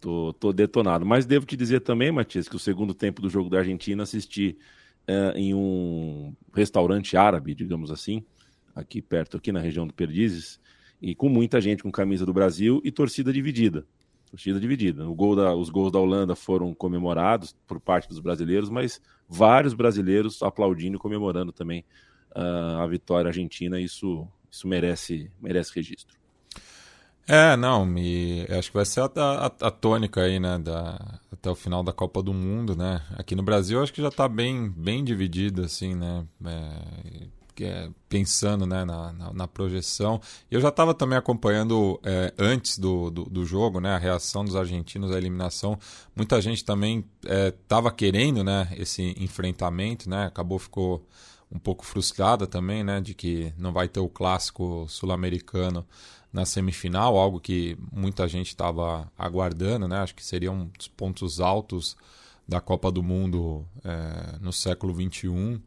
Tô, 0.04 0.34
tô 0.34 0.52
detonado. 0.52 1.06
Mas 1.06 1.24
devo 1.24 1.46
te 1.46 1.56
dizer 1.56 1.80
também, 1.80 2.12
Matias, 2.12 2.46
que 2.46 2.54
o 2.54 2.58
segundo 2.58 2.92
tempo 2.92 3.22
do 3.22 3.30
jogo 3.30 3.48
da 3.48 3.60
Argentina 3.60 4.02
assisti 4.02 4.58
é, 5.06 5.32
em 5.36 5.54
um 5.54 6.34
restaurante 6.54 7.16
árabe, 7.16 7.54
digamos 7.54 7.90
assim, 7.90 8.24
aqui 8.74 9.00
perto, 9.00 9.36
aqui 9.36 9.52
na 9.52 9.60
região 9.60 9.86
do 9.86 9.94
Perdizes, 9.94 10.60
e 11.00 11.14
com 11.14 11.28
muita 11.28 11.60
gente 11.60 11.82
com 11.82 11.92
camisa 11.92 12.24
do 12.24 12.32
Brasil 12.32 12.80
e 12.84 12.90
torcida 12.90 13.32
dividida. 13.32 13.86
Torcida 14.30 14.58
dividida. 14.58 15.04
Gol 15.04 15.36
da, 15.36 15.54
os 15.54 15.68
gols 15.68 15.92
da 15.92 15.98
Holanda 15.98 16.34
foram 16.34 16.74
comemorados 16.74 17.54
por 17.66 17.78
parte 17.78 18.08
dos 18.08 18.18
brasileiros, 18.18 18.68
mas 18.68 19.00
vários 19.28 19.74
brasileiros 19.74 20.42
aplaudindo 20.42 20.96
e 20.96 20.98
comemorando 20.98 21.52
também 21.52 21.84
uh, 22.34 22.80
a 22.80 22.86
vitória 22.86 23.28
argentina. 23.28 23.80
Isso, 23.80 24.26
isso 24.50 24.66
merece, 24.66 25.30
merece 25.40 25.72
registro. 25.74 26.23
É, 27.26 27.56
não, 27.56 27.86
me, 27.86 28.46
acho 28.50 28.70
que 28.70 28.76
vai 28.76 28.84
ser 28.84 29.00
a, 29.00 29.06
a, 29.16 29.46
a, 29.46 29.70
tônica 29.70 30.20
aí, 30.20 30.38
né, 30.38 30.58
da, 30.58 31.20
até 31.32 31.50
o 31.50 31.54
final 31.54 31.82
da 31.82 31.92
Copa 31.92 32.22
do 32.22 32.34
Mundo, 32.34 32.76
né? 32.76 33.02
Aqui 33.16 33.34
no 33.34 33.42
Brasil 33.42 33.82
acho 33.82 33.92
que 33.92 34.02
já 34.02 34.08
está 34.08 34.28
bem, 34.28 34.68
bem 34.68 35.02
dividido, 35.02 35.62
assim, 35.62 35.94
né? 35.94 36.26
É, 36.44 37.26
é, 37.62 37.88
pensando 38.08 38.66
né, 38.66 38.84
na, 38.84 39.12
na, 39.12 39.32
na, 39.32 39.48
projeção. 39.48 40.20
Eu 40.50 40.60
já 40.60 40.68
estava 40.68 40.92
também 40.92 41.16
acompanhando 41.16 42.00
é, 42.02 42.34
antes 42.36 42.78
do, 42.78 43.10
do, 43.10 43.24
do, 43.24 43.44
jogo, 43.44 43.80
né, 43.80 43.94
a 43.94 43.98
reação 43.98 44.44
dos 44.44 44.56
argentinos 44.56 45.12
à 45.12 45.16
eliminação. 45.16 45.78
Muita 46.16 46.40
gente 46.40 46.64
também 46.64 47.04
estava 47.22 47.90
é, 47.90 47.92
querendo 47.92 48.42
né, 48.42 48.68
esse 48.76 49.14
enfrentamento, 49.18 50.10
né? 50.10 50.26
Acabou 50.26 50.58
ficou 50.58 51.06
um 51.50 51.58
pouco 51.58 51.86
frustrada 51.86 52.46
também, 52.46 52.82
né, 52.82 53.00
de 53.00 53.14
que 53.14 53.52
não 53.56 53.72
vai 53.72 53.86
ter 53.86 54.00
o 54.00 54.08
clássico 54.08 54.86
sul-americano 54.88 55.86
na 56.34 56.44
semifinal, 56.44 57.16
algo 57.16 57.38
que 57.38 57.78
muita 57.92 58.26
gente 58.26 58.48
estava 58.48 59.08
aguardando, 59.16 59.86
né? 59.86 60.00
Acho 60.00 60.16
que 60.16 60.24
seria 60.24 60.50
um 60.50 60.66
dos 60.76 60.88
pontos 60.88 61.40
altos 61.40 61.96
da 62.46 62.60
Copa 62.60 62.90
do 62.90 63.04
Mundo 63.04 63.64
é, 63.84 64.36
no 64.40 64.52
século 64.52 64.92
XXI. 64.92 65.62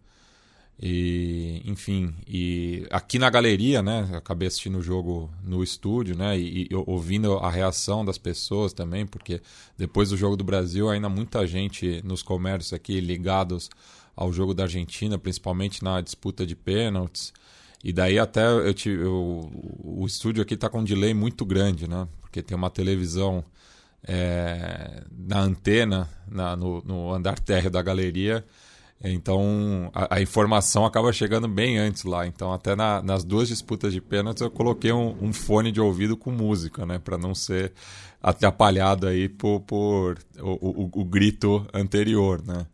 E, 0.80 1.63
enfim, 1.65 2.13
e 2.28 2.86
aqui 2.91 3.18
na 3.18 3.30
galeria, 3.30 3.82
né? 3.82 4.09
Acabei 4.13 4.49
assistindo 4.49 4.78
o 4.78 4.84
jogo 4.84 5.32
no 5.41 5.63
estúdio, 5.63 6.18
né? 6.18 6.38
E, 6.38 6.68
e, 6.70 6.76
ouvindo 6.86 7.38
a 7.38 7.49
reação 7.49 8.03
das 8.03 8.18
pessoas 8.18 8.74
também, 8.74 9.07
porque 9.07 9.41
depois 9.78 10.09
do 10.09 10.18
jogo 10.18 10.36
do 10.36 10.43
Brasil, 10.43 10.89
ainda 10.89 11.07
muita 11.07 11.47
gente 11.47 12.01
nos 12.03 12.22
comércios 12.22 12.74
aqui 12.74 12.99
ligados 12.99 13.70
ao 14.18 14.34
jogo 14.34 14.53
da 14.53 14.63
Argentina, 14.63 15.18
principalmente 15.18 15.82
na 15.82 16.01
disputa 16.01 16.45
de 16.45 16.57
pênaltis. 16.57 17.32
E 17.84 17.93
daí 17.93 18.17
até 18.17 18.45
eu, 18.45 18.73
eu, 18.86 19.51
o 19.84 20.05
estúdio 20.05 20.41
aqui 20.41 20.55
está 20.55 20.69
com 20.69 20.80
um 20.80 20.84
delay 20.84 21.13
muito 21.13 21.45
grande, 21.45 21.88
né? 21.88 22.07
Porque 22.21 22.41
tem 22.41 22.57
uma 22.57 22.69
televisão 22.69 23.43
é, 24.03 25.03
na 25.11 25.39
antena, 25.39 26.09
na, 26.28 26.55
no, 26.55 26.82
no, 26.84 27.13
andar 27.13 27.39
térreo 27.39 27.69
da 27.69 27.82
galeria. 27.82 28.43
Então 29.03 29.91
a, 29.93 30.15
a, 30.15 30.21
informação 30.21 30.84
acaba 30.84 31.13
chegando 31.13 31.47
bem 31.47 31.78
antes 31.78 32.03
lá. 32.03 32.25
Então 32.25 32.51
até 32.51 32.75
na, 32.75 33.01
nas 33.01 33.23
duas 33.23 33.47
disputas 33.47 33.93
de 33.93 34.01
pênaltis 34.01 34.41
eu 34.41 34.49
coloquei 34.49 34.91
um, 34.91 35.15
um, 35.21 35.32
fone 35.32 35.71
de 35.71 35.80
ouvido 35.80 36.17
com 36.17 36.32
música, 36.32 36.86
né? 36.86 36.97
Para 36.97 37.17
não 37.17 37.36
ser 37.36 37.73
atrapalhado 38.21 39.07
aí 39.07 39.30
por, 39.30 39.59
por 39.61 40.17
o, 40.39 40.86
o, 40.86 41.01
o 41.01 41.05
grito 41.05 41.65
anterior, 41.73 42.41
né? 42.45 42.65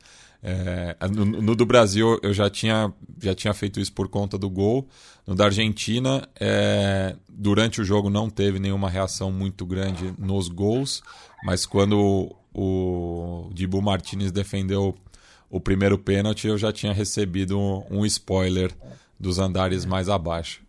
É, 0.46 0.98
no, 1.08 1.24
no, 1.26 1.56
do 1.56 1.66
Brasil 1.66 2.20
eu 2.22 2.34
já 2.34 2.50
tinha, 2.50 2.94
já 3.22 3.34
tinha 3.34 3.54
feito 3.54 3.80
isso 3.80 3.94
por 3.94 4.10
conta 4.10 4.38
do 4.38 4.50
gol. 4.50 4.86
No 5.26 5.34
da 5.34 5.46
Argentina, 5.46 6.28
é, 6.38 7.16
durante 7.30 7.80
o 7.80 7.86
jogo 7.86 8.10
não 8.10 8.30
teve 8.30 8.60
nenhuma 8.60 8.90
reação 8.90 9.32
muito 9.32 9.66
grande 9.66 10.14
nos 10.20 10.50
gols, 10.50 11.02
mas 11.46 11.66
quando 11.66 12.36
o, 12.54 13.46
o 13.48 13.50
Dibu 13.54 13.82
Martinez 13.82 14.34
defendeu 14.34 14.94
o 15.50 15.62
primeiro 15.62 15.98
pênalti, 15.98 16.48
eu 16.48 16.58
já 16.58 16.74
tinha 16.74 16.92
recebido 16.92 17.58
um, 17.58 17.86
um 17.90 18.06
spoiler 18.06 18.76
dos 19.18 19.40
andares 19.40 19.86
mais 19.86 20.10
abaixo. 20.10 20.62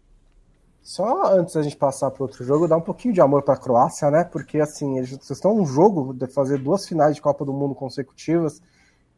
Só 0.85 1.35
antes 1.35 1.55
da 1.55 1.63
gente 1.63 1.77
passar 1.77 2.11
para 2.11 2.23
outro 2.23 2.45
jogo, 2.45 2.69
dar 2.69 2.77
um 2.77 2.83
pouquinho 2.83 3.15
de 3.15 3.21
amor 3.21 3.43
para 3.43 3.55
a 3.55 3.57
Croácia, 3.57 4.11
né? 4.11 4.23
Porque 4.23 4.61
assim, 4.61 4.99
eles 4.99 5.19
estão 5.31 5.57
um 5.57 5.67
jogo 5.67 6.13
de 6.13 6.27
fazer 6.29 6.59
duas 6.59 6.87
finais 6.87 7.17
de 7.17 7.23
Copa 7.23 7.45
do 7.45 7.53
Mundo 7.53 7.75
consecutivas 7.75 8.61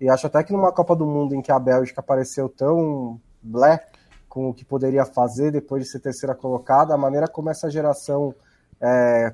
e 0.01 0.09
acho 0.09 0.27
até 0.27 0.43
que 0.43 0.53
numa 0.53 0.73
Copa 0.73 0.95
do 0.95 1.07
Mundo 1.07 1.35
em 1.35 1.43
que 1.43 1.53
a 1.53 1.59
Bélgica 1.59 2.01
apareceu 2.01 2.49
tão 2.49 3.21
blé 3.43 3.87
com 4.29 4.51
o 4.51 4.55
que 4.55 4.65
poderia 4.65 5.05
fazer 5.05 5.51
depois 5.51 5.85
de 5.85 5.91
ser 5.91 6.01
terceira 6.01 6.35
colocada, 6.35 6.93
a 6.93 6.99
maneira 6.99 7.27
como 7.27 7.49
essa 7.49 7.71
geração 7.71 8.35
é, 8.81 9.33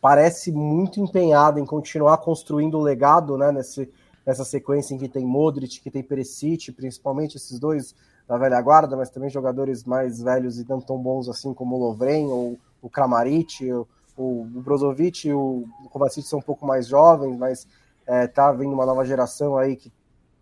parece 0.00 0.52
muito 0.52 1.00
empenhada 1.00 1.58
em 1.58 1.66
continuar 1.66 2.18
construindo 2.18 2.78
o 2.78 2.82
legado 2.82 3.36
né, 3.36 3.50
nesse, 3.50 3.90
nessa 4.24 4.44
sequência 4.44 4.94
em 4.94 4.98
que 4.98 5.08
tem 5.08 5.26
Modric, 5.26 5.80
que 5.80 5.90
tem 5.90 6.02
Perisic, 6.02 6.70
principalmente 6.72 7.36
esses 7.36 7.58
dois 7.58 7.94
da 8.28 8.36
velha 8.36 8.60
guarda, 8.60 8.96
mas 8.96 9.10
também 9.10 9.30
jogadores 9.30 9.84
mais 9.84 10.20
velhos 10.20 10.58
e 10.58 10.68
não 10.68 10.80
tão 10.80 10.98
bons 10.98 11.28
assim 11.28 11.54
como 11.54 11.76
o 11.76 11.78
Lovren 11.78 12.26
ou 12.26 12.58
o 12.82 12.90
Kramaric, 12.90 13.72
o, 14.16 14.44
Brozovic 14.44 15.28
e 15.28 15.32
o 15.32 15.64
Kovacic 15.90 16.26
são 16.26 16.40
um 16.40 16.42
pouco 16.42 16.66
mais 16.66 16.88
jovens, 16.88 17.36
mas 17.38 17.66
é, 18.08 18.26
tá 18.26 18.50
vindo 18.52 18.72
uma 18.72 18.86
nova 18.86 19.04
geração 19.04 19.56
aí 19.58 19.76
que 19.76 19.92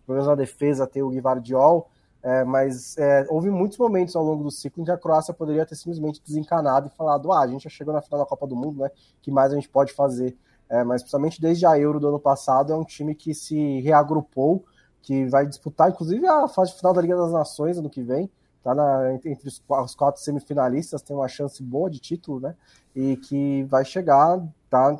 pelo 0.06 0.16
menos 0.16 0.28
na 0.28 0.36
defesa 0.36 0.86
tem 0.86 1.02
o 1.02 1.10
Guivardiol, 1.10 1.90
é, 2.22 2.44
mas 2.44 2.96
é, 2.96 3.26
houve 3.28 3.50
muitos 3.50 3.76
momentos 3.76 4.14
ao 4.14 4.22
longo 4.22 4.44
do 4.44 4.50
ciclo 4.52 4.80
em 4.80 4.84
que 4.84 4.90
a 4.90 4.96
Croácia 4.96 5.34
poderia 5.34 5.66
ter 5.66 5.74
simplesmente 5.74 6.22
desencanado 6.24 6.86
e 6.86 6.96
falado: 6.96 7.32
ah, 7.32 7.40
a 7.40 7.46
gente 7.46 7.64
já 7.64 7.70
chegou 7.70 7.92
na 7.92 8.00
final 8.00 8.20
da 8.20 8.26
Copa 8.26 8.46
do 8.46 8.54
Mundo, 8.54 8.82
né? 8.82 8.90
que 9.20 9.32
mais 9.32 9.52
a 9.52 9.56
gente 9.56 9.68
pode 9.68 9.92
fazer? 9.92 10.36
É, 10.68 10.82
mas 10.84 11.02
principalmente 11.02 11.40
desde 11.40 11.66
a 11.66 11.78
Euro 11.78 12.00
do 12.00 12.08
ano 12.08 12.20
passado, 12.20 12.72
é 12.72 12.76
um 12.76 12.84
time 12.84 13.14
que 13.14 13.34
se 13.34 13.80
reagrupou, 13.80 14.64
que 15.02 15.26
vai 15.26 15.46
disputar, 15.46 15.90
inclusive, 15.90 16.26
a 16.26 16.48
fase 16.48 16.72
final 16.72 16.92
da 16.92 17.00
Liga 17.00 17.16
das 17.16 17.32
Nações 17.32 17.78
ano 17.78 17.90
que 17.90 18.02
vem. 18.02 18.30
Tá 18.62 18.74
na, 18.74 19.14
entre 19.14 19.46
os, 19.46 19.62
os 19.68 19.94
quatro 19.94 20.20
semifinalistas, 20.20 21.02
tem 21.02 21.14
uma 21.14 21.28
chance 21.28 21.62
boa 21.62 21.88
de 21.88 22.00
título, 22.00 22.40
né? 22.40 22.56
E 22.94 23.16
que 23.16 23.62
vai 23.64 23.84
chegar, 23.84 24.42
tá, 24.68 24.98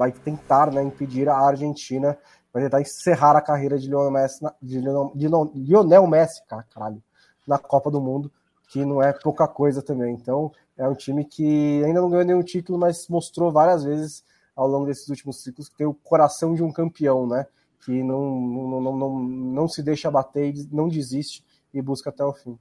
vai 0.00 0.10
tentar 0.10 0.72
né, 0.72 0.82
impedir 0.82 1.28
a 1.28 1.36
Argentina 1.36 2.16
vai 2.52 2.62
tentar 2.62 2.80
encerrar 2.80 3.36
a 3.36 3.40
carreira 3.42 3.78
de 3.78 3.86
Lionel 3.86 4.10
Messi, 4.10 4.42
na, 4.42 4.54
de, 4.62 4.80
Lionel, 4.80 5.12
de 5.14 5.28
Lionel 5.28 6.06
Messi, 6.06 6.42
caralho, 6.46 7.02
na 7.46 7.58
Copa 7.58 7.90
do 7.90 8.00
Mundo, 8.00 8.32
que 8.70 8.82
não 8.82 9.02
é 9.02 9.12
pouca 9.12 9.46
coisa 9.46 9.82
também. 9.82 10.14
Então, 10.14 10.50
é 10.76 10.88
um 10.88 10.94
time 10.94 11.22
que 11.22 11.84
ainda 11.84 12.00
não 12.00 12.08
ganhou 12.08 12.24
nenhum 12.24 12.42
título, 12.42 12.78
mas 12.78 13.08
mostrou 13.08 13.52
várias 13.52 13.84
vezes 13.84 14.24
ao 14.56 14.66
longo 14.66 14.86
desses 14.86 15.06
últimos 15.08 15.42
ciclos 15.42 15.68
que 15.68 15.76
tem 15.76 15.86
o 15.86 15.94
coração 15.94 16.54
de 16.54 16.62
um 16.62 16.72
campeão, 16.72 17.26
né? 17.26 17.46
Que 17.84 18.02
não, 18.02 18.40
não, 18.40 18.80
não, 18.80 18.96
não, 18.96 19.18
não 19.20 19.68
se 19.68 19.82
deixa 19.82 20.10
bater, 20.10 20.54
não 20.72 20.88
desiste 20.88 21.44
e 21.72 21.80
busca 21.80 22.08
até 22.10 22.24
o 22.24 22.32
fim. 22.32 22.58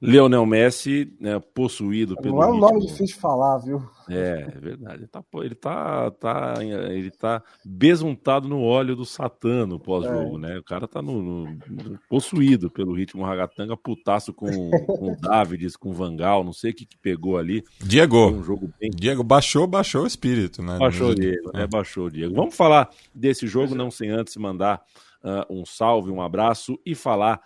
Leonel 0.00 0.46
Messi, 0.46 1.12
né, 1.20 1.40
possuído 1.52 2.16
pelo. 2.16 2.36
Não 2.36 2.42
é 2.42 2.46
um 2.46 2.52
ritmo. 2.52 2.68
nome 2.68 2.80
difícil 2.86 3.06
de 3.06 3.14
falar, 3.14 3.58
viu? 3.58 3.82
É, 4.08 4.46
é 4.54 4.60
verdade. 4.60 4.98
Ele 4.98 5.06
tá, 5.08 5.24
ele 5.34 5.54
tá, 5.54 6.10
tá, 6.12 6.54
ele 6.60 7.10
tá 7.10 7.42
besuntado 7.64 8.48
no 8.48 8.62
óleo 8.62 8.94
do 8.94 9.04
Satã 9.04 9.66
no 9.66 9.78
pós-jogo, 9.78 10.36
é. 10.36 10.40
né? 10.40 10.58
O 10.58 10.62
cara 10.62 10.86
tá 10.86 11.02
no, 11.02 11.20
no, 11.20 11.98
possuído 12.08 12.70
pelo 12.70 12.94
ritmo 12.94 13.24
ragatanga, 13.24 13.76
putaço 13.76 14.32
com, 14.32 14.70
com 14.70 15.12
o 15.12 15.16
Davids, 15.16 15.76
com 15.76 15.90
o 15.90 15.94
Vangal, 15.94 16.44
não 16.44 16.52
sei 16.52 16.70
o 16.70 16.74
que, 16.74 16.86
que 16.86 16.96
pegou 16.96 17.36
ali. 17.36 17.64
Diego. 17.80 18.28
Um 18.28 18.42
jogo 18.42 18.70
bem... 18.80 18.90
Diego 18.90 19.24
baixou, 19.24 19.66
baixou 19.66 20.04
o 20.04 20.06
espírito, 20.06 20.62
né? 20.62 20.78
Baixou 20.78 21.10
o 21.10 21.14
Diego, 21.14 21.50
né? 21.52 21.66
Baixou 21.66 22.06
o 22.06 22.10
Diego. 22.10 22.34
Vamos 22.34 22.54
falar 22.54 22.88
desse 23.12 23.48
jogo, 23.48 23.74
não 23.74 23.90
sem 23.90 24.10
antes 24.10 24.36
mandar 24.36 24.80
uh, 25.24 25.52
um 25.52 25.64
salve, 25.66 26.10
um 26.10 26.22
abraço 26.22 26.78
e 26.86 26.94
falar 26.94 27.40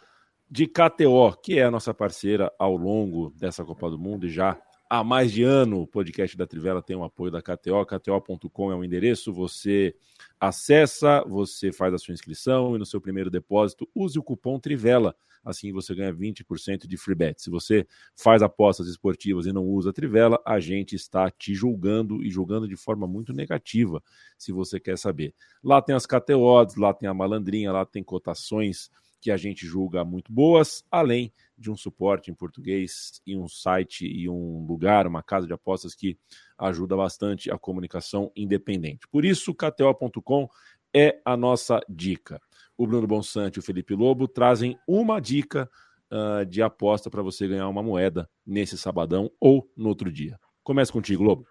de 0.52 0.66
KTO, 0.66 1.34
que 1.42 1.58
é 1.58 1.64
a 1.64 1.70
nossa 1.70 1.94
parceira 1.94 2.52
ao 2.58 2.76
longo 2.76 3.30
dessa 3.38 3.64
Copa 3.64 3.88
do 3.88 3.98
Mundo 3.98 4.26
e 4.26 4.30
já 4.30 4.60
há 4.86 5.02
mais 5.02 5.32
de 5.32 5.42
ano 5.42 5.80
o 5.80 5.86
podcast 5.86 6.36
da 6.36 6.46
Trivela 6.46 6.82
tem 6.82 6.94
o 6.94 7.02
apoio 7.02 7.32
da 7.32 7.40
KTO. 7.40 7.86
KTO.com 7.86 8.70
é 8.70 8.76
o 8.76 8.84
endereço, 8.84 9.32
você 9.32 9.96
acessa, 10.38 11.24
você 11.26 11.72
faz 11.72 11.94
a 11.94 11.98
sua 11.98 12.12
inscrição 12.12 12.76
e 12.76 12.78
no 12.78 12.84
seu 12.84 13.00
primeiro 13.00 13.30
depósito 13.30 13.88
use 13.94 14.18
o 14.18 14.22
cupom 14.22 14.60
Trivela. 14.60 15.16
Assim 15.42 15.72
você 15.72 15.94
ganha 15.94 16.12
20% 16.12 16.86
de 16.86 16.98
free 16.98 17.14
bet. 17.14 17.40
Se 17.40 17.48
você 17.48 17.86
faz 18.14 18.42
apostas 18.42 18.88
esportivas 18.88 19.46
e 19.46 19.52
não 19.54 19.64
usa 19.64 19.88
a 19.88 19.92
Trivela, 19.94 20.38
a 20.44 20.60
gente 20.60 20.94
está 20.94 21.30
te 21.30 21.54
julgando 21.54 22.22
e 22.22 22.28
julgando 22.28 22.68
de 22.68 22.76
forma 22.76 23.06
muito 23.06 23.32
negativa, 23.32 24.02
se 24.36 24.52
você 24.52 24.78
quer 24.78 24.98
saber. 24.98 25.34
Lá 25.64 25.80
tem 25.80 25.94
as 25.94 26.04
KTOs, 26.04 26.76
lá 26.76 26.92
tem 26.92 27.08
a 27.08 27.14
malandrinha, 27.14 27.72
lá 27.72 27.86
tem 27.86 28.04
cotações 28.04 28.90
que 29.22 29.30
a 29.30 29.36
gente 29.36 29.64
julga 29.64 30.04
muito 30.04 30.32
boas, 30.32 30.84
além 30.90 31.32
de 31.56 31.70
um 31.70 31.76
suporte 31.76 32.28
em 32.28 32.34
português 32.34 33.22
e 33.24 33.36
um 33.36 33.46
site 33.46 34.04
e 34.04 34.28
um 34.28 34.66
lugar, 34.66 35.06
uma 35.06 35.22
casa 35.22 35.46
de 35.46 35.52
apostas 35.52 35.94
que 35.94 36.18
ajuda 36.58 36.96
bastante 36.96 37.48
a 37.48 37.56
comunicação 37.56 38.32
independente. 38.34 39.06
Por 39.08 39.24
isso, 39.24 39.54
KTO.com 39.54 40.48
é 40.92 41.20
a 41.24 41.36
nossa 41.36 41.80
dica. 41.88 42.42
O 42.76 42.84
Bruno 42.84 43.06
Bonsante 43.06 43.56
e 43.56 43.60
o 43.60 43.62
Felipe 43.62 43.94
Lobo 43.94 44.26
trazem 44.26 44.76
uma 44.88 45.20
dica 45.20 45.70
uh, 46.10 46.44
de 46.44 46.60
aposta 46.60 47.08
para 47.08 47.22
você 47.22 47.46
ganhar 47.46 47.68
uma 47.68 47.82
moeda 47.82 48.28
nesse 48.44 48.76
sabadão 48.76 49.30
ou 49.38 49.70
no 49.76 49.88
outro 49.88 50.10
dia. 50.10 50.36
Comece 50.64 50.90
contigo, 50.90 51.22
Lobo. 51.22 51.46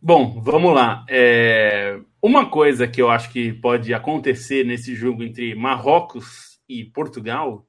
Bom, 0.00 0.40
vamos 0.40 0.72
lá. 0.72 1.04
É... 1.08 2.00
Uma 2.22 2.50
coisa 2.50 2.86
que 2.86 3.00
eu 3.00 3.10
acho 3.10 3.32
que 3.32 3.52
pode 3.52 3.94
acontecer 3.94 4.64
nesse 4.64 4.94
jogo 4.94 5.22
entre 5.22 5.54
Marrocos 5.54 6.60
e 6.68 6.84
Portugal, 6.84 7.66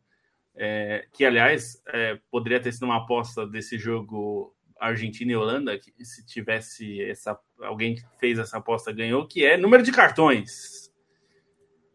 é... 0.56 1.08
que 1.14 1.24
aliás 1.24 1.82
é... 1.88 2.20
poderia 2.30 2.60
ter 2.60 2.72
sido 2.74 2.84
uma 2.84 2.98
aposta 2.98 3.48
desse 3.48 3.78
jogo 3.78 4.54
Argentina 4.80 5.32
e 5.32 5.36
Holanda, 5.36 5.78
que 5.78 5.94
se 6.04 6.26
tivesse 6.26 7.02
essa 7.04 7.40
alguém 7.62 7.96
que 7.96 8.02
fez 8.20 8.40
essa 8.40 8.58
aposta 8.58 8.92
ganhou, 8.92 9.28
que 9.28 9.46
é 9.46 9.56
número 9.56 9.84
de 9.84 9.92
cartões. 9.92 10.92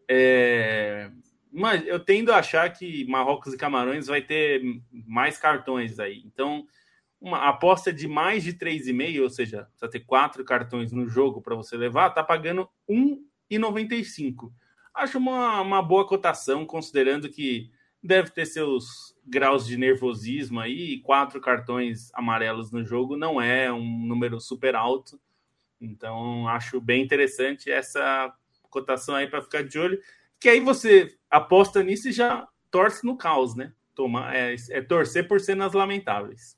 É... 0.09 1.11
Mas 1.51 1.85
eu 1.85 1.99
tendo 1.99 2.31
a 2.31 2.37
achar 2.37 2.71
que 2.71 3.05
Marrocos 3.05 3.53
e 3.53 3.57
Camarões 3.57 4.07
vai 4.07 4.21
ter 4.21 4.61
mais 4.91 5.37
cartões 5.37 5.99
aí. 5.99 6.23
Então, 6.25 6.65
uma 7.19 7.49
aposta 7.49 7.91
de 7.91 8.07
mais 8.07 8.43
de 8.43 8.53
3,5, 8.53 9.21
ou 9.21 9.29
seja, 9.29 9.63
precisa 9.63 9.91
ter 9.91 10.01
quatro 10.01 10.43
cartões 10.45 10.91
no 10.91 11.07
jogo 11.07 11.41
para 11.41 11.55
você 11.55 11.75
levar, 11.75 12.11
tá 12.11 12.23
pagando 12.23 12.69
1,95. 12.89 14.51
Acho 14.93 15.17
uma, 15.17 15.61
uma 15.61 15.81
boa 15.81 16.07
cotação, 16.07 16.65
considerando 16.65 17.29
que 17.29 17.71
deve 18.01 18.29
ter 18.31 18.45
seus 18.45 19.15
graus 19.25 19.65
de 19.65 19.77
nervosismo 19.77 20.59
aí, 20.59 20.93
e 20.93 21.01
quatro 21.01 21.41
cartões 21.41 22.11
amarelos 22.13 22.71
no 22.71 22.83
jogo 22.83 23.17
não 23.17 23.41
é 23.41 23.71
um 23.71 24.05
número 24.05 24.39
super 24.39 24.75
alto. 24.75 25.19
Então, 25.79 26.47
acho 26.47 26.79
bem 26.81 27.03
interessante 27.03 27.69
essa 27.69 28.33
cotação 28.69 29.15
aí 29.15 29.27
para 29.27 29.41
ficar 29.41 29.63
de 29.63 29.77
olho. 29.77 29.99
Que 30.39 30.49
aí 30.49 30.59
você 30.59 31.15
aposta 31.29 31.83
nisso 31.83 32.09
e 32.09 32.11
já 32.11 32.47
torce 32.71 33.05
no 33.05 33.17
caos, 33.17 33.55
né? 33.55 33.73
Toma, 33.93 34.35
é, 34.35 34.55
é 34.69 34.81
torcer 34.81 35.27
por 35.27 35.39
cenas 35.39 35.73
lamentáveis. 35.73 36.56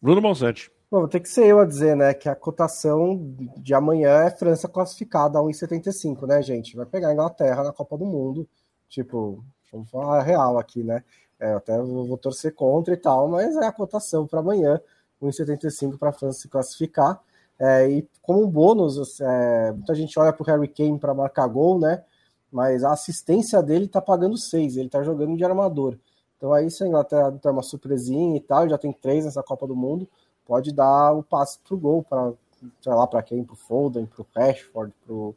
Bruno 0.00 0.20
Monsante. 0.20 0.70
Bom, 0.88 1.00
vou 1.00 1.08
ter 1.08 1.18
que 1.18 1.28
ser 1.28 1.46
eu 1.46 1.58
a 1.58 1.64
dizer, 1.64 1.96
né, 1.96 2.14
que 2.14 2.28
a 2.28 2.36
cotação 2.36 3.34
de 3.56 3.74
amanhã 3.74 4.22
é 4.22 4.30
França 4.30 4.68
classificada 4.68 5.38
a 5.38 5.42
1,75, 5.42 6.26
né, 6.28 6.40
gente? 6.42 6.76
Vai 6.76 6.86
pegar 6.86 7.08
a 7.08 7.12
Inglaterra 7.12 7.64
na 7.64 7.72
Copa 7.72 7.98
do 7.98 8.06
Mundo. 8.06 8.48
Tipo, 8.88 9.44
vamos 9.72 9.90
falar 9.90 10.22
real 10.22 10.58
aqui, 10.58 10.84
né? 10.84 11.02
É, 11.40 11.52
até 11.52 11.76
vou 11.76 12.16
torcer 12.16 12.54
contra 12.54 12.94
e 12.94 12.96
tal, 12.96 13.28
mas 13.28 13.56
é 13.56 13.66
a 13.66 13.72
cotação 13.72 14.26
para 14.26 14.38
amanhã, 14.40 14.80
1,75 15.20 15.98
para 15.98 16.10
a 16.10 16.12
França 16.12 16.40
se 16.40 16.48
classificar. 16.48 17.20
É, 17.58 17.90
e 17.90 18.08
como 18.22 18.44
um 18.44 18.48
bônus, 18.48 19.20
é, 19.20 19.72
muita 19.72 19.94
gente 19.94 20.18
olha 20.18 20.32
para 20.32 20.42
o 20.42 20.46
Harry 20.46 20.68
Kane 20.68 20.98
para 20.98 21.12
marcar 21.14 21.48
gol, 21.48 21.80
né? 21.80 22.04
Mas 22.50 22.84
a 22.84 22.92
assistência 22.92 23.62
dele 23.62 23.86
está 23.86 24.00
pagando 24.00 24.36
6, 24.36 24.76
ele 24.76 24.86
está 24.86 25.02
jogando 25.02 25.36
de 25.36 25.44
armador. 25.44 25.98
Então 26.36 26.52
aí 26.52 26.70
se 26.70 26.84
a 26.84 26.86
Inglaterra 26.86 27.32
tem 27.32 27.50
uma 27.50 27.62
surpresinha 27.62 28.36
e 28.36 28.40
tal, 28.40 28.68
já 28.68 28.78
tem 28.78 28.92
três 28.92 29.24
nessa 29.24 29.42
Copa 29.42 29.66
do 29.66 29.74
Mundo, 29.74 30.08
pode 30.44 30.72
dar 30.72 31.12
o 31.12 31.22
passe 31.22 31.58
pro 31.60 31.76
gol 31.76 32.02
para 32.02 32.32
sei 32.80 32.92
lá 32.92 33.06
para 33.06 33.22
quem, 33.22 33.44
pro 33.44 33.54
Foden, 33.54 34.06
pro 34.06 34.26
Rashford, 34.34 34.92
pro 35.04 35.34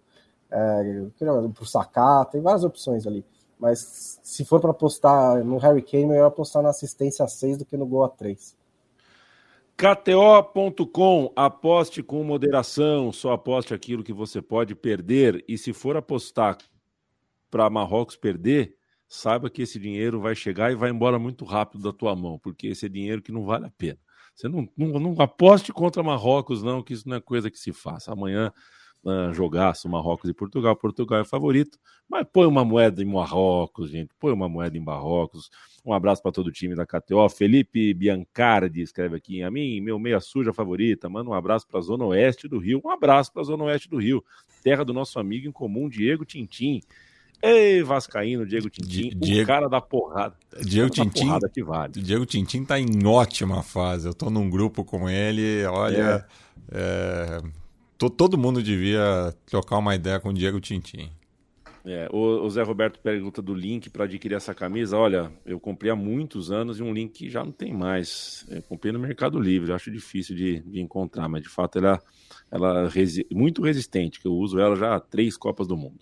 é, 0.52 1.06
pro 1.54 1.66
Saka, 1.66 2.26
tem 2.26 2.42
várias 2.42 2.64
opções 2.64 3.06
ali. 3.06 3.24
Mas 3.60 4.20
se 4.24 4.46
for 4.46 4.60
para 4.60 4.72
apostar 4.72 5.44
no 5.44 5.58
Harry 5.58 5.82
Kane, 5.82 6.08
melhor 6.08 6.28
apostar 6.28 6.64
na 6.64 6.70
assistência 6.70 7.26
a 7.26 7.28
6 7.28 7.58
do 7.58 7.66
que 7.66 7.78
no 7.78 7.86
gol 7.86 8.04
a 8.04 8.10
3. 8.10 8.58
KTO.com, 9.76 11.32
aposte 11.36 12.02
com 12.02 12.24
moderação, 12.24 13.12
só 13.12 13.34
aposte 13.34 13.74
aquilo 13.74 14.04
que 14.04 14.14
você 14.14 14.42
pode 14.42 14.76
perder. 14.76 15.44
E 15.48 15.58
se 15.58 15.72
for 15.72 15.96
apostar 15.96 16.58
para 17.52 17.70
Marrocos 17.70 18.16
perder, 18.16 18.76
saiba 19.10 19.50
que 19.50 19.64
esse 19.64 19.80
dinheiro 19.80 20.22
vai 20.22 20.36
chegar 20.36 20.72
e 20.72 20.76
vai 20.76 20.92
embora 20.92 21.18
muito 21.18 21.44
rápido 21.44 21.82
da 21.82 21.92
tua 21.92 22.16
mão, 22.16 22.38
porque 22.38 22.68
esse 22.68 22.86
é 22.86 22.90
dinheiro 22.90 23.24
que 23.24 23.32
não 23.32 23.44
vale 23.44 23.66
a 23.66 23.72
pena. 23.72 23.98
Você 24.36 24.48
não, 24.48 24.70
não, 24.78 25.00
não 25.00 25.16
aposte 25.22 25.74
contra 25.74 26.04
Marrocos, 26.04 26.62
não, 26.62 26.84
que 26.84 26.94
isso 26.94 27.10
não 27.10 27.18
é 27.18 27.20
coisa 27.20 27.50
que 27.50 27.60
se 27.60 27.74
faça. 27.74 28.14
Amanhã 28.14 28.54
uh, 29.04 29.34
jogaço 29.34 29.90
Marrocos 29.90 30.30
e 30.30 30.34
Portugal, 30.34 30.76
Portugal 30.76 31.22
é 31.22 31.26
favorito, 31.26 31.78
mas 32.08 32.26
põe 32.32 32.46
uma 32.46 32.64
moeda 32.64 33.02
em 33.02 33.06
Marrocos, 33.06 33.90
gente, 33.90 34.12
põe 34.20 34.32
uma 34.32 34.48
moeda 34.48 34.78
em 34.78 34.80
Marrocos. 34.80 35.50
Um 35.84 35.92
abraço 35.92 36.22
para 36.22 36.32
todo 36.32 36.48
o 36.48 36.52
time 36.52 36.76
da 36.76 36.86
KTO. 36.86 37.28
Felipe 37.30 37.94
Biancardi 37.94 38.82
escreve 38.82 39.16
aqui: 39.16 39.42
a 39.42 39.50
mim, 39.50 39.82
meu 39.82 39.98
meia 39.98 40.20
suja 40.20 40.54
favorita. 40.54 41.10
Manda 41.10 41.30
um 41.30 41.34
abraço 41.34 41.68
para 41.68 41.80
a 41.80 41.84
Zona 41.84 42.06
Oeste 42.06 42.48
do 42.48 42.60
Rio. 42.60 42.82
Um 42.86 42.92
abraço 42.92 43.34
para 43.34 43.42
a 43.42 43.46
Zona 43.46 43.64
Oeste 43.64 43.90
do 43.90 43.98
Rio, 43.98 44.24
terra 44.62 44.86
do 44.86 44.94
nosso 44.94 45.20
amigo 45.20 45.48
em 45.48 45.52
comum, 45.52 45.90
Diego 45.90 46.26
Tintim. 46.26 46.82
Ei, 47.42 47.82
Vascaíno, 47.84 48.46
Diego 48.46 48.70
Tintim, 48.70 49.12
Diego, 49.18 49.44
o 49.44 49.48
cara 49.48 49.70
da 49.70 49.80
porrada. 49.80 50.36
Diego 50.62 50.90
Tintim, 50.90 51.26
porrada 51.26 51.50
que 51.50 51.64
vale. 51.64 51.94
Diego 51.94 52.26
Tintim 52.26 52.66
tá 52.66 52.80
em 52.80 53.06
ótima 53.06 53.64
fase. 53.64 54.08
Eu 54.08 54.14
tô 54.14 54.30
num 54.30 54.50
grupo 54.50 54.84
com 54.84 55.10
ele, 55.10 55.64
olha. 55.66 56.26
É. 56.72 57.40
É, 57.40 57.42
todo 57.98 58.38
mundo 58.38 58.62
devia 58.62 59.34
trocar 59.46 59.78
uma 59.78 59.96
ideia 59.96 60.20
com 60.20 60.30
o 60.30 60.34
Diego 60.34 60.60
Tintim. 60.60 61.10
É, 61.86 62.10
o, 62.12 62.46
o, 62.46 62.50
Zé 62.50 62.62
Roberto 62.62 63.00
pergunta 63.00 63.42
do 63.42 63.54
link 63.54 63.90
para 63.90 64.04
adquirir 64.04 64.36
essa 64.36 64.54
camisa. 64.54 64.98
Olha, 64.98 65.32
eu 65.46 65.60
comprei 65.60 65.90
há 65.90 65.96
muitos 65.96 66.52
anos 66.52 66.80
e 66.80 66.84
um 66.84 66.94
link 66.94 67.14
que 67.14 67.30
já 67.30 67.44
não 67.44 67.52
tem 67.52 67.74
mais. 67.74 68.46
Eu 68.50 68.62
comprei 68.64 68.92
no 68.92 69.00
Mercado 69.00 69.40
Livre, 69.40 69.72
acho 69.72 69.90
difícil 69.90 70.36
de, 70.36 70.60
de 70.60 70.82
encontrar, 70.82 71.28
mas 71.30 71.42
de 71.42 71.50
fato 71.50 71.80
ela, 71.80 72.00
ela 72.52 72.86
é 72.86 72.88
resi 72.90 73.26
muito 73.32 73.62
resistente, 73.62 74.20
que 74.20 74.28
eu 74.28 74.34
uso 74.34 74.60
ela 74.60 74.76
já 74.76 74.96
há 74.96 75.00
três 75.00 75.38
Copas 75.38 75.68
do 75.68 75.78
Mundo. 75.78 76.00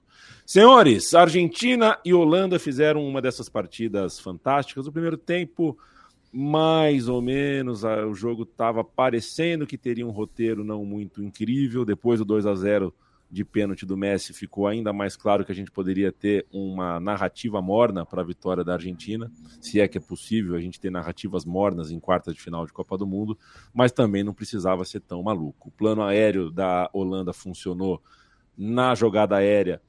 Senhores, 0.48 1.14
Argentina 1.14 2.00
e 2.06 2.14
Holanda 2.14 2.58
fizeram 2.58 3.06
uma 3.06 3.22
dessas 3.22 3.50
partidas 3.50 4.18
fantásticas. 4.18 4.88
O 4.88 4.91
primeiro 4.93 5.18
tempo, 5.18 5.78
mais 6.32 7.10
ou 7.10 7.22
menos, 7.22 7.84
o 7.84 8.14
jogo 8.14 8.43
estava 8.43 8.82
parecendo 8.82 9.68
que 9.68 9.78
teria 9.78 10.08
um 10.08 10.10
roteiro 10.10 10.64
não 10.64 10.86
muito 10.86 11.22
incrível. 11.22 11.84
Depois 11.84 12.20
do 12.20 12.26
2 12.26 12.45
a 12.45 12.56
0 12.56 12.95
de 13.30 13.43
pênalti 13.43 13.86
do 13.86 13.98
Messi, 13.98 14.32
ficou 14.32 14.68
ainda 14.68 14.93
mais 14.93 15.18
claro 15.18 15.43
que 15.43 15.52
a 15.52 15.56
gente 15.56 15.70
poderia 15.70 16.14
ter 16.14 16.48
uma 16.50 16.98
narrativa 16.98 17.62
morna 17.62 18.06
para 18.06 18.22
a 18.22 18.26
vitória 18.26 18.64
da 18.64 18.72
Argentina, 18.72 19.30
se 19.60 19.82
é 19.82 19.88
que 19.89 19.98
é 19.98 20.02
possível 20.02 20.56
a 20.56 20.62
gente 20.62 20.80
ter 20.80 20.89
narrativas 20.89 21.43
mornas 21.43 21.91
em 21.91 22.00
quartas 22.00 22.34
de 22.34 22.39
final 22.39 22.66
de 22.66 22.72
Copa 22.72 22.98
do 22.98 23.06
Mundo, 23.06 23.38
mas 23.74 23.91
também 23.91 24.24
não 24.24 24.34
precisava 24.34 24.86
ser 24.86 25.02
tão 25.02 25.22
maluco. 25.22 25.68
O 25.68 25.72
plano 25.72 26.02
aéreo 26.02 26.50
da 26.50 26.89
Holanda 26.93 27.34
funcionou 27.34 28.02
na 28.58 28.95
jogada 28.95 29.36
aérea 29.36 29.82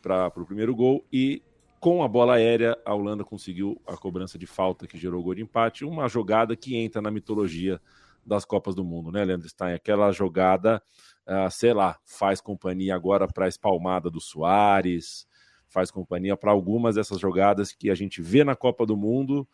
para 0.00 0.42
o 0.42 0.46
primeiro 0.46 0.74
gol 0.74 1.04
e 1.12 1.42
com 1.80 2.02
a 2.02 2.08
bola 2.08 2.34
aérea 2.34 2.78
a 2.84 2.94
Holanda 2.94 3.24
conseguiu 3.24 3.80
a 3.86 3.96
cobrança 3.96 4.38
de 4.38 4.46
falta 4.46 4.86
que 4.86 4.98
gerou 4.98 5.20
o 5.20 5.22
gol 5.22 5.34
de 5.34 5.42
empate, 5.42 5.84
uma 5.84 6.08
jogada 6.08 6.56
que 6.56 6.76
entra 6.76 7.02
na 7.02 7.10
mitologia 7.10 7.80
das 8.24 8.44
Copas 8.44 8.74
do 8.74 8.82
Mundo, 8.82 9.12
né, 9.12 9.22
Leandro 9.24 9.48
Stein? 9.48 9.74
Aquela 9.74 10.10
jogada 10.10 10.82
uh, 11.26 11.50
sei 11.50 11.72
lá, 11.72 11.98
faz 12.04 12.40
companhia 12.40 12.94
agora 12.94 13.26
para 13.26 13.46
a 13.46 13.48
espalmada 13.48 14.10
do 14.10 14.20
Soares, 14.20 15.26
faz 15.68 15.90
companhia 15.90 16.36
para 16.36 16.50
algumas 16.50 16.94
dessas 16.94 17.18
jogadas 17.18 17.72
que 17.72 17.90
a 17.90 17.94
gente 17.94 18.22
vê 18.22 18.44
na 18.44 18.54
Copa 18.54 18.86
do 18.86 18.96
Mundo 18.96 19.46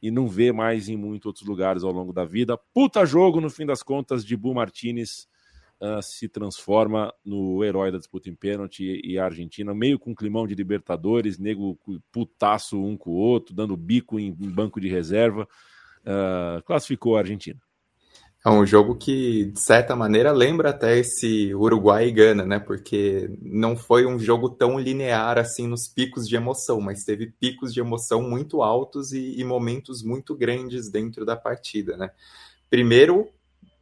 e 0.00 0.10
não 0.10 0.28
vê 0.28 0.52
mais 0.52 0.88
em 0.88 0.96
muitos 0.96 1.26
outros 1.26 1.46
lugares 1.46 1.82
ao 1.82 1.92
longo 1.92 2.12
da 2.12 2.24
vida. 2.24 2.56
Puta 2.72 3.04
jogo, 3.04 3.40
no 3.40 3.50
fim 3.50 3.66
das 3.66 3.82
contas, 3.82 4.24
de 4.24 4.36
Bu 4.36 4.54
Martinez 4.54 5.28
uh, 5.80 6.02
se 6.02 6.28
transforma 6.28 7.12
no 7.24 7.64
herói 7.64 7.90
da 7.90 7.98
disputa 7.98 8.28
em 8.28 8.34
pênalti 8.34 9.00
e 9.04 9.18
a 9.18 9.24
Argentina, 9.24 9.74
meio 9.74 9.98
com 9.98 10.14
climão 10.14 10.46
de 10.46 10.54
Libertadores, 10.54 11.38
nego 11.38 11.78
putaço 12.12 12.82
um 12.82 12.96
com 12.96 13.10
o 13.10 13.14
outro, 13.14 13.54
dando 13.54 13.76
bico 13.76 14.18
em, 14.18 14.28
em 14.28 14.50
banco 14.50 14.80
de 14.80 14.88
reserva, 14.88 15.48
uh, 16.02 16.62
classificou 16.64 17.16
a 17.16 17.20
Argentina. 17.20 17.60
É 18.46 18.48
um 18.48 18.64
jogo 18.64 18.94
que, 18.94 19.46
de 19.46 19.60
certa 19.60 19.96
maneira, 19.96 20.30
lembra 20.30 20.70
até 20.70 20.96
esse 20.98 21.52
Uruguai 21.52 22.06
e 22.06 22.12
Gana, 22.12 22.46
né? 22.46 22.60
Porque 22.60 23.28
não 23.42 23.76
foi 23.76 24.06
um 24.06 24.20
jogo 24.20 24.48
tão 24.48 24.78
linear 24.78 25.36
assim 25.36 25.66
nos 25.66 25.88
picos 25.88 26.28
de 26.28 26.36
emoção, 26.36 26.80
mas 26.80 27.02
teve 27.02 27.32
picos 27.40 27.74
de 27.74 27.80
emoção 27.80 28.22
muito 28.22 28.62
altos 28.62 29.10
e, 29.10 29.34
e 29.36 29.42
momentos 29.42 30.00
muito 30.00 30.32
grandes 30.32 30.88
dentro 30.88 31.24
da 31.24 31.34
partida, 31.34 31.96
né? 31.96 32.08
Primeiro, 32.70 33.28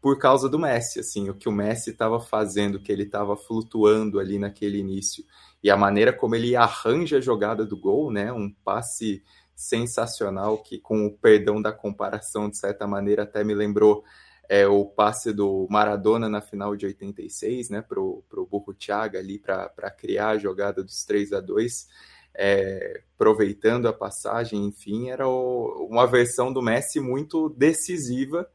por 0.05 0.19
causa 0.19 0.51
do 0.51 0.59
Messi, 0.59 1.01
assim, 1.01 1.31
o 1.31 1.35
que 1.35 1.49
o 1.49 1.53
Messi 1.53 1.89
estava 1.89 2.21
fazendo, 2.21 2.79
que 2.79 2.93
ele 2.93 3.05
estava 3.05 3.39
flutuando 3.39 4.21
ali 4.21 4.39
naquele 4.39 4.77
início, 4.77 5.25
e 5.63 5.71
a 5.71 5.79
maneira 5.79 6.13
como 6.13 6.35
ele 6.35 6.55
arranja 6.55 7.17
a 7.17 7.21
jogada 7.23 7.65
do 7.65 7.75
gol, 7.75 8.13
né? 8.13 8.31
Um 8.31 8.53
passe 8.53 9.25
sensacional 9.57 10.59
que, 10.59 10.79
com 10.79 11.07
o 11.07 11.17
perdão 11.17 11.63
da 11.63 11.73
comparação, 11.73 12.51
de 12.51 12.59
certa 12.59 12.87
maneira, 12.87 13.23
até 13.23 13.43
me 13.43 13.55
lembrou 13.55 14.05
é, 14.47 14.67
o 14.67 14.85
passe 14.85 15.33
do 15.33 15.67
Maradona 15.71 16.29
na 16.29 16.43
final 16.43 16.77
de 16.77 16.85
86, 16.85 17.71
né, 17.71 17.81
pro, 17.81 18.23
pro 18.29 18.45
Burro 18.45 18.75
Thiago 18.75 19.17
ali 19.17 19.39
para 19.39 19.91
criar 19.91 20.29
a 20.33 20.39
jogada 20.39 20.85
dos 20.85 21.03
3 21.07 21.33
a 21.33 21.41
2 21.41 21.89
é, 22.35 23.01
aproveitando 23.15 23.89
a 23.89 23.93
passagem, 23.95 24.67
enfim, 24.67 25.09
era 25.09 25.27
o, 25.27 25.89
uma 25.91 26.07
versão 26.07 26.53
do 26.53 26.61
Messi 26.61 27.01
muito 27.01 27.49
decisiva 27.49 28.47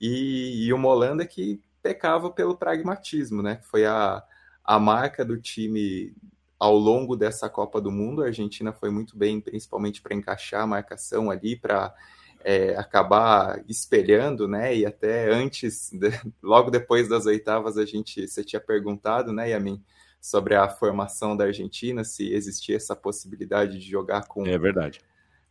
e, 0.00 0.66
e 0.66 0.72
uma 0.72 0.88
Holanda 0.88 1.26
que 1.26 1.60
pecava 1.82 2.30
pelo 2.30 2.56
pragmatismo, 2.56 3.42
né, 3.42 3.56
que 3.56 3.66
foi 3.66 3.86
a, 3.86 4.22
a 4.64 4.78
marca 4.78 5.24
do 5.24 5.40
time 5.40 6.14
ao 6.58 6.76
longo 6.76 7.16
dessa 7.16 7.48
Copa 7.48 7.80
do 7.80 7.90
Mundo. 7.90 8.22
A 8.22 8.26
Argentina 8.26 8.72
foi 8.72 8.90
muito 8.90 9.16
bem, 9.16 9.40
principalmente 9.40 10.00
para 10.02 10.14
encaixar 10.14 10.62
a 10.62 10.66
marcação 10.66 11.30
ali, 11.30 11.54
para 11.54 11.94
é, 12.42 12.76
acabar 12.76 13.62
espelhando, 13.68 14.48
né? 14.48 14.74
E 14.74 14.86
até 14.86 15.30
antes, 15.30 15.90
de, 15.92 16.10
logo 16.42 16.70
depois 16.70 17.08
das 17.08 17.26
oitavas, 17.26 17.76
a 17.76 17.84
gente, 17.84 18.26
você 18.26 18.42
tinha 18.42 18.60
perguntado, 18.60 19.32
né, 19.32 19.50
Yamin, 19.50 19.82
sobre 20.20 20.54
a 20.54 20.68
formação 20.68 21.36
da 21.36 21.44
Argentina, 21.44 22.02
se 22.04 22.32
existia 22.32 22.76
essa 22.76 22.96
possibilidade 22.96 23.78
de 23.78 23.88
jogar 23.88 24.26
com 24.26 24.46
é 24.46 24.58
verdade 24.58 25.00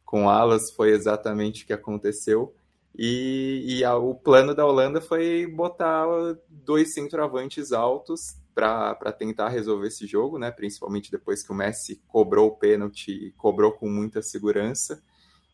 com 0.06 0.30
alas, 0.30 0.72
foi 0.72 0.92
exatamente 0.92 1.64
o 1.64 1.68
que 1.68 1.74
aconteceu. 1.74 2.56
E, 2.98 3.64
e 3.66 3.84
a, 3.84 3.96
o 3.96 4.16
plano 4.16 4.56
da 4.56 4.66
Holanda 4.66 5.02
foi 5.02 5.46
botar 5.46 6.06
dois 6.50 6.94
centroavantes 6.94 7.72
altos 7.74 8.38
para 8.54 9.12
tentar 9.12 9.50
resolver 9.50 9.88
esse 9.88 10.08
jogo, 10.08 10.40
né? 10.40 10.50
Principalmente 10.50 11.12
depois 11.12 11.44
que 11.44 11.52
o 11.52 11.56
Messi 11.56 12.02
cobrou 12.08 12.48
o 12.48 12.56
pênalti, 12.56 13.34
cobrou 13.38 13.74
com 13.74 13.90
muita 13.90 14.22
segurança. 14.22 15.04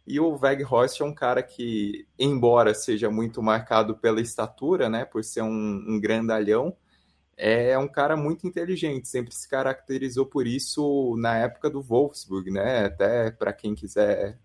E 0.06 0.20
o 0.20 0.38
Weghorst 0.38 1.02
é 1.02 1.04
um 1.04 1.14
cara 1.14 1.42
que, 1.42 2.08
embora 2.18 2.74
seja 2.74 3.10
muito 3.10 3.42
marcado 3.42 3.98
pela 3.98 4.22
estatura, 4.22 4.90
né, 4.90 5.06
por 5.06 5.24
ser 5.24 5.42
um, 5.44 5.84
um 5.88 6.00
grandalhão, 6.00 6.76
é 7.38 7.78
um 7.78 7.88
cara 7.88 8.16
muito 8.16 8.46
inteligente, 8.48 9.08
sempre 9.08 9.34
se 9.34 9.48
caracterizou 9.48 10.26
por 10.26 10.46
isso 10.46 11.16
na 11.18 11.38
época 11.38 11.70
do 11.70 11.82
Wolfsburg, 11.82 12.52
né? 12.52 12.86
Até 12.86 13.32
para 13.32 13.52
quem 13.52 13.74
quiser, 13.74 14.38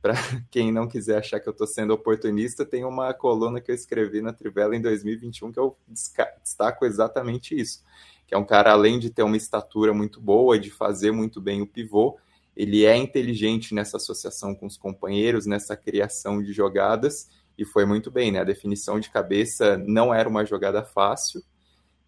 para 0.00 0.14
quem 0.50 0.72
não 0.72 0.88
quiser 0.88 1.18
achar 1.18 1.40
que 1.40 1.48
eu 1.48 1.52
estou 1.52 1.66
sendo 1.66 1.92
oportunista, 1.92 2.64
tem 2.64 2.84
uma 2.84 3.12
coluna 3.12 3.60
que 3.60 3.70
eu 3.70 3.74
escrevi 3.74 4.20
na 4.20 4.32
Trivela 4.32 4.76
em 4.76 4.80
2021 4.80 5.52
que 5.52 5.58
eu 5.58 5.76
destaco 5.88 6.84
exatamente 6.84 7.58
isso, 7.58 7.82
que 8.26 8.34
é 8.34 8.38
um 8.38 8.44
cara 8.44 8.72
além 8.72 8.98
de 8.98 9.10
ter 9.10 9.22
uma 9.22 9.36
estatura 9.36 9.92
muito 9.92 10.20
boa, 10.20 10.58
de 10.58 10.70
fazer 10.70 11.10
muito 11.10 11.40
bem 11.40 11.62
o 11.62 11.66
pivô, 11.66 12.18
ele 12.56 12.84
é 12.84 12.96
inteligente 12.96 13.72
nessa 13.72 13.98
associação 13.98 14.52
com 14.54 14.66
os 14.66 14.76
companheiros, 14.76 15.46
nessa 15.46 15.76
criação 15.76 16.42
de 16.42 16.52
jogadas, 16.52 17.28
e 17.56 17.64
foi 17.64 17.84
muito 17.86 18.10
bem, 18.10 18.32
né? 18.32 18.40
A 18.40 18.44
definição 18.44 18.98
de 18.98 19.10
cabeça 19.10 19.76
não 19.78 20.12
era 20.12 20.28
uma 20.28 20.44
jogada 20.44 20.84
fácil, 20.84 21.40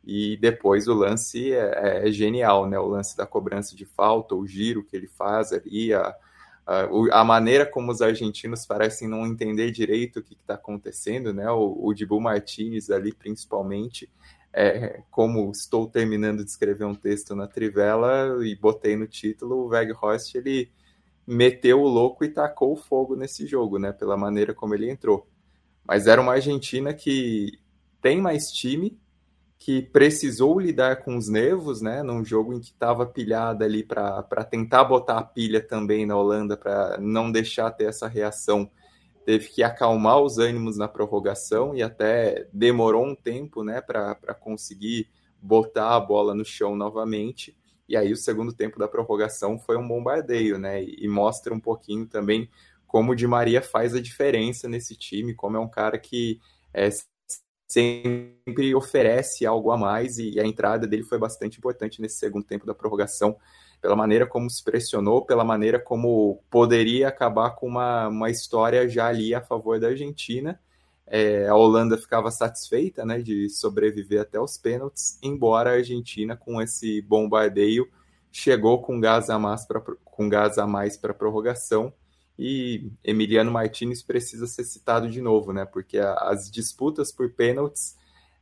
e 0.04 0.36
depois 0.38 0.88
o 0.88 0.94
lance 0.94 1.52
é, 1.52 2.08
é 2.08 2.12
genial, 2.12 2.68
né? 2.68 2.78
O 2.80 2.88
lance 2.88 3.16
da 3.16 3.26
cobrança 3.26 3.76
de 3.76 3.84
falta, 3.84 4.34
o 4.34 4.44
giro 4.44 4.84
que 4.84 4.96
ele 4.96 5.06
faz 5.06 5.52
ali, 5.52 5.94
a, 5.94 6.14
a, 7.10 7.24
maneira 7.24 7.66
como 7.66 7.90
os 7.90 8.00
argentinos 8.00 8.64
parecem 8.64 9.08
não 9.08 9.26
entender 9.26 9.72
direito 9.72 10.20
o 10.20 10.22
que 10.22 10.34
está 10.34 10.54
acontecendo, 10.54 11.34
né? 11.34 11.50
O, 11.50 11.86
o 11.86 11.92
Dibu 11.92 12.20
Martinez 12.20 12.90
ali, 12.90 13.12
principalmente, 13.12 14.08
é, 14.52 15.02
como 15.10 15.50
estou 15.50 15.88
terminando 15.88 16.44
de 16.44 16.50
escrever 16.50 16.84
um 16.84 16.94
texto 16.94 17.34
na 17.34 17.48
Trivela 17.48 18.46
e 18.46 18.54
botei 18.54 18.94
no 18.94 19.08
título, 19.08 19.64
o 19.64 19.68
Weghorst 19.68 20.34
ele 20.36 20.70
meteu 21.26 21.80
o 21.80 21.88
louco 21.88 22.24
e 22.24 22.28
tacou 22.28 22.72
o 22.72 22.76
fogo 22.76 23.16
nesse 23.16 23.46
jogo, 23.46 23.78
né? 23.78 23.92
Pela 23.92 24.16
maneira 24.16 24.54
como 24.54 24.74
ele 24.74 24.88
entrou. 24.88 25.26
Mas 25.84 26.06
era 26.06 26.20
uma 26.20 26.34
Argentina 26.34 26.94
que 26.94 27.58
tem 28.00 28.20
mais 28.20 28.44
time, 28.52 28.96
que 29.60 29.82
precisou 29.82 30.58
lidar 30.58 31.04
com 31.04 31.16
os 31.16 31.28
nervos, 31.28 31.80
né? 31.80 32.02
Num 32.02 32.24
jogo 32.24 32.54
em 32.54 32.60
que 32.60 32.70
estava 32.70 33.06
pilhada 33.06 33.64
ali 33.64 33.84
para 33.84 34.44
tentar 34.50 34.82
botar 34.82 35.18
a 35.18 35.22
pilha 35.22 35.60
também 35.60 36.04
na 36.04 36.16
Holanda, 36.16 36.56
para 36.56 36.98
não 36.98 37.30
deixar 37.30 37.70
ter 37.70 37.84
essa 37.84 38.08
reação 38.08 38.68
teve 39.24 39.48
que 39.48 39.62
acalmar 39.62 40.20
os 40.20 40.38
ânimos 40.38 40.76
na 40.76 40.88
prorrogação 40.88 41.74
e 41.74 41.82
até 41.82 42.48
demorou 42.52 43.06
um 43.06 43.14
tempo 43.14 43.62
né, 43.62 43.80
para 43.80 44.34
conseguir 44.34 45.08
botar 45.40 45.94
a 45.94 46.00
bola 46.00 46.34
no 46.34 46.44
chão 46.44 46.74
novamente. 46.74 47.56
E 47.88 47.96
aí 47.96 48.12
o 48.12 48.16
segundo 48.16 48.52
tempo 48.52 48.78
da 48.78 48.88
prorrogação 48.88 49.58
foi 49.58 49.76
um 49.76 49.86
bombardeio, 49.86 50.58
né? 50.58 50.82
E, 50.82 51.06
mostra 51.08 51.52
um 51.54 51.60
pouquinho 51.60 52.06
também 52.06 52.48
como 52.86 53.12
o 53.12 53.14
Di 53.14 53.26
Maria 53.26 53.62
faz 53.62 53.94
a 53.94 54.00
diferença 54.00 54.68
nesse 54.68 54.96
time, 54.96 55.34
como 55.34 55.56
é 55.56 55.60
um 55.60 55.68
cara 55.68 55.96
que 55.96 56.40
é, 56.72 56.88
sempre 57.70 58.74
oferece 58.74 59.46
algo 59.46 59.70
a 59.70 59.78
mais 59.78 60.18
e 60.18 60.40
a 60.40 60.44
entrada 60.44 60.86
dele 60.88 61.04
foi 61.04 61.18
bastante 61.18 61.58
importante 61.58 62.02
nesse 62.02 62.16
segundo 62.16 62.44
tempo 62.44 62.66
da 62.66 62.74
prorrogação 62.74 63.36
pela 63.80 63.94
maneira 63.94 64.26
como 64.26 64.50
se 64.50 64.62
pressionou, 64.62 65.24
pela 65.24 65.44
maneira 65.44 65.78
como 65.78 66.42
poderia 66.50 67.08
acabar 67.08 67.50
com 67.52 67.66
uma, 67.68 68.08
uma 68.08 68.28
história 68.28 68.88
já 68.88 69.06
ali 69.06 69.34
a 69.34 69.40
favor 69.40 69.78
da 69.78 69.88
Argentina. 69.88 70.60
É, 71.06 71.48
a 71.48 71.54
Holanda 71.54 71.96
ficava 71.96 72.30
satisfeita 72.30 73.04
né, 73.04 73.20
de 73.20 73.48
sobreviver 73.48 74.20
até 74.20 74.38
os 74.38 74.58
pênaltis, 74.58 75.18
embora 75.22 75.70
a 75.70 75.74
Argentina, 75.74 76.36
com 76.36 76.60
esse 76.60 77.00
bombardeio, 77.02 77.88
chegou 78.30 78.82
com 78.82 79.00
gás 79.00 79.30
a 79.30 79.38
mais 80.66 80.96
para 80.96 81.14
prorrogação 81.14 81.92
e 82.42 82.90
Emiliano 83.04 83.50
Martinez 83.50 84.02
precisa 84.02 84.46
ser 84.46 84.64
citado 84.64 85.10
de 85.10 85.20
novo, 85.20 85.52
né? 85.52 85.66
Porque 85.66 85.98
as 85.98 86.50
disputas 86.50 87.12
por 87.12 87.30
pênaltis 87.34 87.94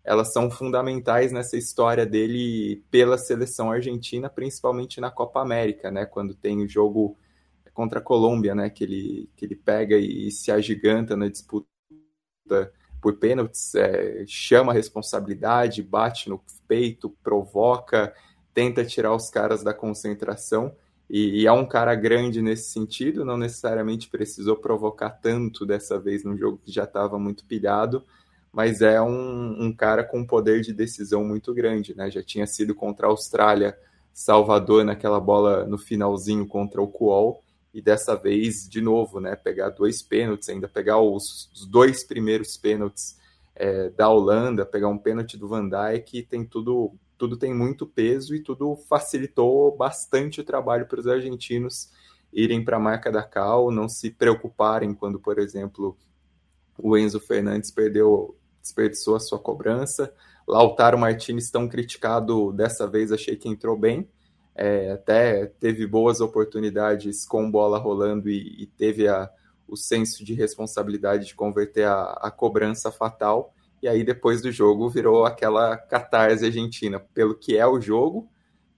elas 0.05 0.33
são 0.33 0.49
fundamentais 0.49 1.33
nessa 1.33 1.57
história 1.57 2.07
dele 2.07 2.85
pela 2.93 3.19
seleção 3.19 3.73
argentina, 3.73 4.31
principalmente 4.31 5.01
na 5.01 5.11
Copa 5.11 5.43
América, 5.43 5.91
né? 5.91 6.07
Quando 6.07 6.33
tem 6.33 6.63
o 6.63 6.69
jogo 6.69 7.19
contra 7.75 7.99
a 7.99 8.03
Colômbia, 8.03 8.55
né? 8.55 8.71
Que 8.71 8.85
ele, 8.85 9.31
que 9.37 9.45
ele 9.45 9.57
pega 9.57 9.97
e 9.97 10.31
se 10.31 10.53
agiganta 10.53 11.17
na 11.17 11.29
disputa 11.29 11.67
por 13.03 13.19
pênaltis, 13.19 13.75
é, 13.75 14.25
chama 14.29 14.71
a 14.71 14.75
responsabilidade, 14.75 15.83
bate 15.83 16.29
no 16.29 16.41
peito, 16.69 17.11
provoca, 17.23 18.15
tenta 18.55 18.85
tirar 18.85 19.13
os 19.13 19.29
caras 19.29 19.65
da 19.65 19.75
concentração. 19.75 20.73
E, 21.09 21.43
e, 21.43 21.47
é 21.47 21.53
um 21.53 21.67
cara 21.67 21.95
grande 21.95 22.43
nesse 22.43 22.71
sentido, 22.71 23.25
não 23.25 23.39
necessariamente 23.39 24.11
precisou 24.11 24.57
provocar 24.57 25.11
tanto 25.11 25.65
dessa 25.65 25.99
vez 25.99 26.23
num 26.23 26.37
jogo 26.37 26.61
que 26.63 26.71
já 26.71 26.85
estava 26.85 27.19
muito 27.19 27.47
pilhado, 27.47 28.05
mas 28.53 28.83
é 28.83 29.01
um, 29.01 29.65
um, 29.65 29.73
cara 29.73 30.05
com 30.05 30.21
um 30.21 30.27
poder 30.27 30.61
de 30.61 30.73
decisão 30.73 31.25
muito 31.25 31.55
grande, 31.55 31.95
né? 31.97 32.11
Já 32.11 32.23
tinha 32.23 32.47
sido 32.47 32.75
contra 32.75 33.07
a 33.07 33.11
Austrália, 33.11 33.79
Salvador 34.13 34.85
naquela 34.85 35.21
bola 35.21 35.65
no 35.65 35.79
finalzinho 35.79 36.47
contra 36.47 36.83
o 36.83 36.89
Kuol, 36.89 37.43
e 37.73 37.81
dessa 37.81 38.17
vez, 38.17 38.69
de 38.69 38.81
novo, 38.81 39.21
né? 39.21 39.37
Pegar 39.37 39.71
dois 39.71 40.03
pênaltis, 40.03 40.49
ainda 40.49 40.69
pegar 40.69 41.01
os, 41.01 41.51
os 41.55 41.67
dois 41.67 42.05
primeiros 42.07 42.57
pênaltis 42.57 43.17
é, 43.55 43.91
da 43.91 44.09
Holanda, 44.09 44.67
pegar 44.67 44.89
um 44.89 44.99
pênalti 44.99 45.37
do 45.37 45.49
Van 45.49 45.69
Dijk, 45.69 46.23
tem 46.25 46.45
tudo, 46.45 46.93
tudo 47.19 47.37
tem 47.37 47.53
muito 47.53 47.87
peso 47.87 48.35
e 48.35 48.43
tudo 48.43 48.77
facilitou 48.89 49.77
bastante 49.77 50.41
o 50.41 50.45
trabalho 50.45 50.87
para 50.87 51.01
os 51.01 51.07
argentinos 51.07 51.91
irem 52.33 52.65
para 52.65 52.77
a 52.77 52.81
marca 52.81 53.11
da 53.11 53.23
Cal, 53.23 53.71
não 53.71 53.89
se 53.89 54.11
preocuparem 54.11 54.95
quando, 54.95 55.19
por 55.19 55.39
exemplo, 55.39 55.97
o 56.77 56.97
Enzo 56.97 57.19
Fernandes 57.19 57.71
perdeu, 57.71 58.37
desperdiçou 58.61 59.17
a 59.17 59.21
sua 59.21 59.39
cobrança. 59.39 60.13
Lautaro 60.47 60.99
Martinez, 60.99 61.51
tão 61.51 61.69
criticado 61.69 62.53
dessa 62.53 62.87
vez, 62.87 63.13
achei 63.13 63.37
que 63.37 63.49
entrou 63.49 63.77
bem. 63.77 64.09
É, 64.55 64.93
até 64.93 65.47
teve 65.47 65.87
boas 65.87 66.21
oportunidades 66.21 67.25
com 67.25 67.51
bola 67.51 67.79
rolando 67.79 68.29
e, 68.29 68.63
e 68.63 68.67
teve 68.67 69.07
a, 69.07 69.31
o 69.69 69.77
senso 69.77 70.25
de 70.25 70.35
responsabilidade 70.35 71.27
de 71.27 71.35
converter 71.35 71.85
a, 71.85 72.13
a, 72.23 72.31
cobrança 72.31 72.91
fatal. 72.91 73.55
E 73.83 73.89
aí, 73.89 74.03
depois 74.05 74.43
do 74.43 74.51
jogo, 74.51 74.89
virou 74.89 75.25
aquela 75.25 75.77
catarse 75.77 76.45
argentina, 76.45 76.99
pelo 76.99 77.35
que 77.35 77.57
é 77.57 77.67
o 77.67 77.81
jogo, 77.81 78.29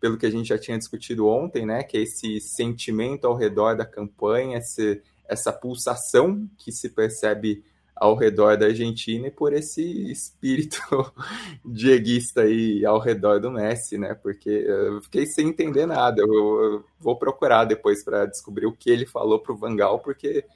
pelo 0.01 0.17
que 0.17 0.27
a 0.27 0.31
gente 0.31 0.49
já 0.49 0.59
tinha 0.59 0.79
discutido 0.79 1.27
ontem, 1.27 1.65
né? 1.67 1.83
Que 1.83 1.99
é 1.99 2.03
esse 2.03 2.41
sentimento 2.41 3.27
ao 3.27 3.37
redor 3.37 3.77
da 3.77 3.85
campanha, 3.85 4.59
esse, 4.59 5.03
essa 5.29 5.53
pulsação 5.53 6.49
que 6.59 6.73
se 6.73 6.89
percebe 6.91 7.63
ao 8.01 8.17
redor 8.17 8.57
da 8.57 8.65
Argentina 8.65 9.27
e 9.27 9.31
por 9.31 9.53
esse 9.53 10.11
espírito 10.11 10.81
dieguista 11.63 12.41
aí 12.41 12.83
ao 12.83 12.99
redor 12.99 13.39
do 13.39 13.51
Messi, 13.51 13.99
né? 13.99 14.15
Porque 14.15 14.49
eu 14.49 15.03
fiquei 15.03 15.27
sem 15.27 15.49
entender 15.49 15.85
nada. 15.85 16.23
Eu, 16.23 16.83
vou 16.99 17.17
procurar 17.17 17.67
depois 17.67 18.03
para 18.03 18.25
descobrir 18.25 18.65
o 18.65 18.73
que 18.73 18.89
ele 18.89 19.05
falou 19.05 19.39
para 19.39 19.53
o 19.53 19.57
Vangal, 19.57 19.99
porque 19.99 20.47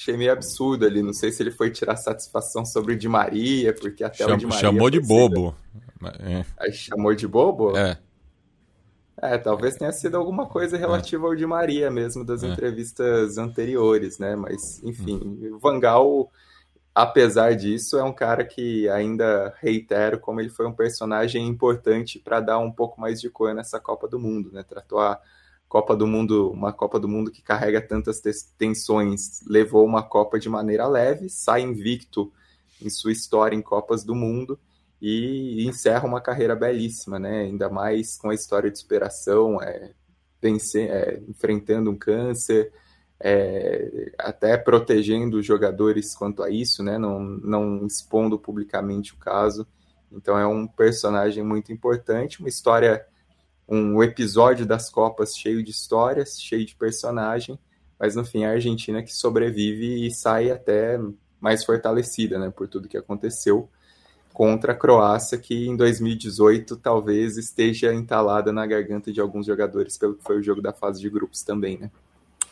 achei 0.00 0.16
meio 0.16 0.32
absurdo 0.32 0.86
ali. 0.86 1.02
Não 1.02 1.12
sei 1.12 1.30
se 1.30 1.42
ele 1.42 1.50
foi 1.50 1.70
tirar 1.70 1.96
satisfação 1.96 2.64
sobre 2.64 2.94
o 2.94 2.98
Di 2.98 3.08
Maria, 3.08 3.74
porque 3.74 4.02
até 4.02 4.24
Cham, 4.24 4.34
o 4.34 4.36
Di 4.38 4.46
Maria. 4.46 4.60
Chamou 4.60 4.90
de 4.90 5.00
bobo. 5.00 5.54
É. 6.18 6.44
Aí 6.58 6.72
chamou 6.72 7.14
de 7.14 7.28
bobo? 7.28 7.76
É. 7.76 7.98
É, 9.22 9.36
talvez 9.36 9.76
tenha 9.76 9.92
sido 9.92 10.16
alguma 10.16 10.46
coisa 10.46 10.78
relativa 10.78 11.26
ao 11.26 11.36
Di 11.36 11.44
Maria 11.44 11.90
mesmo 11.90 12.24
das 12.24 12.42
é. 12.42 12.48
entrevistas 12.48 13.36
anteriores, 13.36 14.18
né? 14.18 14.34
Mas, 14.34 14.82
enfim, 14.82 15.50
o 15.52 15.58
Vangal 15.58 16.30
apesar 16.94 17.54
disso, 17.54 17.98
é 17.98 18.02
um 18.02 18.12
cara 18.12 18.44
que 18.44 18.88
ainda 18.88 19.54
reitero 19.60 20.18
como 20.18 20.40
ele 20.40 20.48
foi 20.48 20.66
um 20.66 20.72
personagem 20.72 21.46
importante 21.46 22.18
para 22.18 22.40
dar 22.40 22.58
um 22.58 22.70
pouco 22.70 23.00
mais 23.00 23.20
de 23.20 23.30
cor 23.30 23.54
nessa 23.54 23.78
Copa 23.78 24.08
do 24.08 24.18
Mundo, 24.18 24.50
né? 24.52 24.62
Tratou 24.62 24.98
a 24.98 25.20
Copa 25.70 25.94
do 25.94 26.04
Mundo, 26.04 26.50
uma 26.50 26.72
Copa 26.72 26.98
do 26.98 27.06
Mundo 27.06 27.30
que 27.30 27.40
carrega 27.40 27.80
tantas 27.80 28.20
tensões, 28.58 29.40
levou 29.46 29.86
uma 29.86 30.02
Copa 30.02 30.36
de 30.36 30.48
maneira 30.48 30.88
leve, 30.88 31.30
sai 31.30 31.62
invicto 31.62 32.32
em 32.82 32.90
sua 32.90 33.12
história 33.12 33.54
em 33.54 33.62
Copas 33.62 34.02
do 34.02 34.12
Mundo 34.12 34.58
e 35.00 35.64
encerra 35.64 36.08
uma 36.08 36.20
carreira 36.20 36.56
belíssima, 36.56 37.20
né? 37.20 37.42
Ainda 37.42 37.70
mais 37.70 38.18
com 38.18 38.30
a 38.30 38.34
história 38.34 38.68
de 38.68 38.80
superação, 38.80 39.62
é, 39.62 39.92
vencer, 40.42 40.90
é, 40.90 41.22
enfrentando 41.28 41.88
um 41.88 41.96
câncer, 41.96 42.72
é, 43.20 44.10
até 44.18 44.56
protegendo 44.56 45.38
os 45.38 45.46
jogadores 45.46 46.16
quanto 46.16 46.42
a 46.42 46.50
isso, 46.50 46.82
né? 46.82 46.98
Não, 46.98 47.20
não 47.20 47.86
expondo 47.86 48.36
publicamente 48.36 49.14
o 49.14 49.18
caso. 49.18 49.64
Então 50.10 50.36
é 50.36 50.44
um 50.44 50.66
personagem 50.66 51.44
muito 51.44 51.72
importante, 51.72 52.40
uma 52.40 52.48
história, 52.48 53.06
um 53.70 54.02
episódio 54.02 54.66
das 54.66 54.90
Copas 54.90 55.36
cheio 55.36 55.62
de 55.62 55.70
histórias, 55.70 56.40
cheio 56.40 56.66
de 56.66 56.74
personagem, 56.74 57.56
mas 57.98 58.16
no 58.16 58.24
fim 58.24 58.44
a 58.44 58.50
Argentina 58.50 59.02
que 59.02 59.14
sobrevive 59.14 60.06
e 60.06 60.10
sai 60.10 60.50
até 60.50 60.98
mais 61.40 61.64
fortalecida, 61.64 62.38
né? 62.38 62.50
Por 62.50 62.66
tudo 62.66 62.88
que 62.88 62.96
aconteceu 62.96 63.68
contra 64.32 64.72
a 64.72 64.76
Croácia, 64.76 65.38
que 65.38 65.68
em 65.68 65.76
2018 65.76 66.76
talvez 66.76 67.36
esteja 67.36 67.94
entalada 67.94 68.52
na 68.52 68.66
garganta 68.66 69.12
de 69.12 69.20
alguns 69.20 69.46
jogadores 69.46 69.96
pelo 69.96 70.16
que 70.16 70.24
foi 70.24 70.38
o 70.38 70.42
jogo 70.42 70.60
da 70.60 70.72
fase 70.72 71.00
de 71.00 71.08
grupos 71.08 71.42
também, 71.42 71.78
né? 71.78 71.90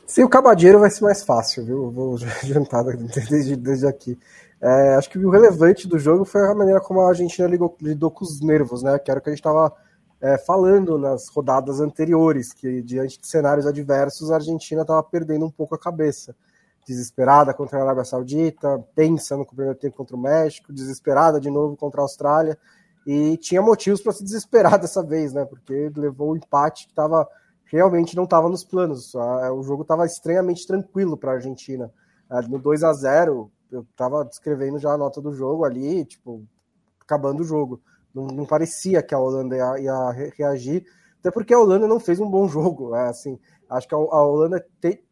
Sim, 0.07 0.23
o 0.23 0.29
Cabadeiro 0.29 0.79
vai 0.79 0.91
ser 0.91 1.05
mais 1.05 1.23
fácil, 1.23 1.65
viu? 1.65 1.91
Vou 1.91 2.17
adiantar 2.43 2.85
desde, 2.85 3.57
desde 3.57 3.87
aqui. 3.87 4.19
É, 4.61 4.95
acho 4.95 5.11
que 5.11 5.19
o 5.19 5.31
relevante 5.31 5.87
do 5.87 5.99
jogo 5.99 6.25
foi 6.25 6.43
a 6.43 6.55
maneira 6.55 6.81
como 6.81 7.01
a 7.01 7.09
Argentina 7.09 7.47
lidou, 7.47 7.77
lidou 7.81 8.11
com 8.11 8.25
os 8.25 8.41
nervos, 8.41 8.83
né? 8.83 8.99
Que 8.99 9.11
era 9.11 9.21
o 9.21 9.23
que 9.23 9.29
a 9.29 9.33
gente 9.33 9.41
estava 9.41 9.73
é, 10.21 10.37
falando 10.39 10.99
nas 10.99 11.29
rodadas 11.29 11.81
anteriores, 11.81 12.53
que 12.53 12.83
diante 12.83 13.21
de 13.21 13.27
cenários 13.27 13.67
adversos 13.67 14.31
a 14.31 14.37
Argentina 14.37 14.83
estava 14.83 15.03
perdendo 15.03 15.47
um 15.47 15.51
pouco 15.51 15.75
a 15.75 15.79
cabeça. 15.79 16.35
Desesperada 16.87 17.53
contra 17.53 17.79
a 17.79 17.83
Arábia 17.83 18.05
Saudita, 18.05 18.83
tensa 18.95 19.37
no 19.37 19.47
primeiro 19.47 19.75
tempo 19.75 19.97
contra 19.97 20.17
o 20.17 20.21
México, 20.21 20.73
desesperada 20.73 21.39
de 21.39 21.51
novo 21.51 21.77
contra 21.77 22.01
a 22.01 22.05
Austrália, 22.05 22.59
e 23.07 23.37
tinha 23.37 23.63
motivos 23.63 24.01
para 24.01 24.13
se 24.13 24.25
desesperar 24.25 24.79
dessa 24.81 25.03
vez, 25.03 25.33
né? 25.33 25.45
Porque 25.45 25.93
levou 25.97 26.33
o 26.33 26.37
empate 26.37 26.87
que 26.87 26.93
estava 26.93 27.29
realmente 27.71 28.17
não 28.17 28.25
estava 28.25 28.49
nos 28.49 28.65
planos. 28.65 29.15
O 29.15 29.63
jogo 29.63 29.83
estava 29.83 30.07
extremamente 30.07 30.67
tranquilo 30.67 31.17
para 31.17 31.33
a 31.33 31.35
Argentina. 31.35 31.91
No 32.49 32.59
2 32.59 32.83
a 32.83 32.93
0 32.93 33.51
eu 33.71 33.83
estava 33.83 34.25
descrevendo 34.25 34.79
já 34.79 34.93
a 34.93 34.99
nota 34.99 35.21
do 35.21 35.33
jogo 35.33 35.65
ali, 35.65 36.05
tipo, 36.05 36.43
acabando 37.01 37.43
o 37.43 37.45
jogo. 37.45 37.81
Não, 38.15 38.27
não 38.27 38.47
parecia 38.47 39.03
que 39.03 39.15
a 39.15 39.19
Holanda 39.19 39.57
ia, 39.57 39.79
ia, 39.81 40.11
reagir, 40.37 40.87
até 41.21 41.31
porque 41.31 41.53
a 41.53 41.59
Holanda 41.59 41.87
não 41.87 42.01
fez 42.01 42.21
um 42.21 42.29
bom 42.29 42.47
jogo. 42.49 42.95
É, 42.95 43.09
assim, 43.09 43.39
acho 43.69 43.89
que 43.89 43.95
a, 43.95 43.99
a 43.99 44.27
Holanda 44.27 44.65
te, 44.81 45.05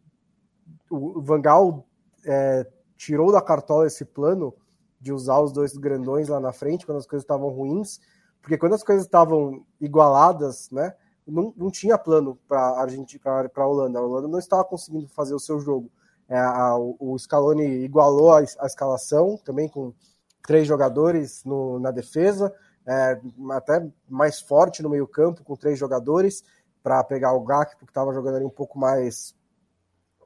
o 0.90 1.20
Van 1.20 1.40
Gaal 1.40 1.86
é, 2.24 2.66
tirou 2.96 3.32
da 3.32 3.42
cartola 3.42 3.86
esse 3.86 4.04
plano 4.04 4.54
de 5.00 5.12
usar 5.12 5.40
os 5.40 5.52
dois 5.52 5.76
grandões 5.76 6.28
lá 6.28 6.40
na 6.40 6.52
frente 6.52 6.86
quando 6.86 6.98
as 6.98 7.06
coisas 7.06 7.24
estavam 7.24 7.48
ruins, 7.48 8.00
porque 8.40 8.56
quando 8.56 8.74
as 8.74 8.82
coisas 8.82 9.04
estavam 9.04 9.64
igualadas, 9.80 10.70
né? 10.70 10.94
não, 11.26 11.52
não 11.56 11.70
tinha 11.70 11.98
plano 11.98 12.38
para 12.46 12.60
a 12.60 12.82
Argentina, 12.82 13.20
para 13.48 13.64
a 13.64 13.66
Holanda. 13.66 13.98
A 13.98 14.02
Holanda 14.02 14.28
não 14.28 14.38
estava 14.38 14.64
conseguindo 14.64 15.08
fazer 15.08 15.34
o 15.34 15.40
seu 15.40 15.58
jogo. 15.58 15.90
É, 16.28 16.38
a, 16.38 16.76
o 16.76 17.16
Scaloni 17.18 17.84
igualou 17.84 18.32
a, 18.32 18.38
a, 18.38 18.66
escalação 18.66 19.36
também 19.44 19.68
com 19.68 19.92
três 20.46 20.66
jogadores 20.66 21.44
no, 21.44 21.78
na 21.78 21.90
defesa, 21.90 22.52
é, 22.86 23.20
até 23.50 23.86
mais 24.08 24.40
forte 24.40 24.82
no 24.82 24.90
meio 24.90 25.06
campo 25.06 25.42
com 25.42 25.56
três 25.56 25.78
jogadores 25.78 26.44
para 26.82 27.02
pegar 27.02 27.32
o 27.32 27.44
Gakpo 27.44 27.84
que 27.84 27.90
estava 27.90 28.12
jogando 28.12 28.36
ali 28.36 28.44
um 28.44 28.50
pouco 28.50 28.78
mais 28.78 29.34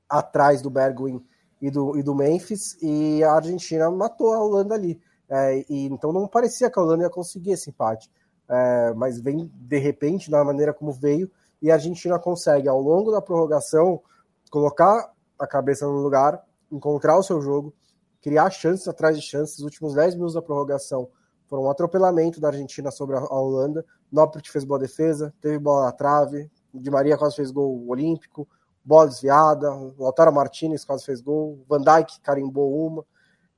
atrás 0.09 0.61
do 0.61 0.71
Bergwijn 0.71 1.25
e 1.61 1.71
do, 1.71 1.97
e 1.99 2.03
do 2.03 2.15
Memphis 2.15 2.77
e 2.83 3.23
a 3.25 3.33
Argentina 3.33 3.91
matou 3.91 4.35
a 4.35 4.43
Holanda 4.43 4.75
ali. 4.75 5.01
É, 5.29 5.65
e 5.69 5.87
então 5.87 6.13
não 6.13 6.27
parecia 6.27 6.71
que 6.71 6.79
a 6.79 6.83
Holanda 6.83 7.05
ia 7.05 7.11
conseguir 7.11 7.53
esse 7.53 7.71
empate 7.71 8.11
é, 8.51 8.93
mas 8.95 9.21
vem 9.21 9.49
de 9.55 9.79
repente 9.79 10.29
da 10.29 10.43
maneira 10.43 10.75
como 10.75 10.93
veio, 10.93 11.31
e 11.63 11.71
a 11.71 11.75
Argentina 11.75 12.19
consegue, 12.19 12.69
ao 12.69 12.81
longo 12.81 13.13
da 13.13 13.23
prorrogação, 13.23 14.03
colocar 14.51 15.13
a 15.39 15.47
cabeça 15.47 15.87
no 15.87 15.93
lugar, 15.93 16.43
encontrar 16.71 17.17
o 17.17 17.23
seu 17.23 17.41
jogo, 17.41 17.73
criar 18.21 18.51
chances 18.51 18.89
atrás 18.89 19.17
de 19.17 19.23
chances. 19.23 19.59
Os 19.59 19.65
últimos 19.65 19.95
10 19.95 20.15
minutos 20.15 20.35
da 20.35 20.43
prorrogação 20.43 21.09
foram 21.51 21.65
um 21.65 21.71
atropelamento 21.71 22.41
da 22.41 22.49
Argentina 22.49 22.93
sobre 22.93 23.17
a 23.17 23.25
Holanda. 23.25 23.85
Noppert 24.11 24.49
fez 24.49 24.65
boa 24.65 24.79
defesa, 24.79 25.35
teve 25.41 25.59
bola 25.59 25.87
na 25.87 25.93
trave, 25.93 26.49
Di 26.73 26.89
Maria 26.89 27.19
quase 27.19 27.35
fez 27.35 27.51
gol 27.51 27.85
olímpico, 27.89 28.49
bola 28.85 29.09
desviada, 29.09 29.69
Lautaro 29.99 30.33
Martinez 30.33 30.85
quase 30.85 31.05
fez 31.05 31.21
gol, 31.21 31.59
Van 31.69 31.81
Dijk 31.81 32.21
carimbou 32.21 32.87
uma. 32.87 33.05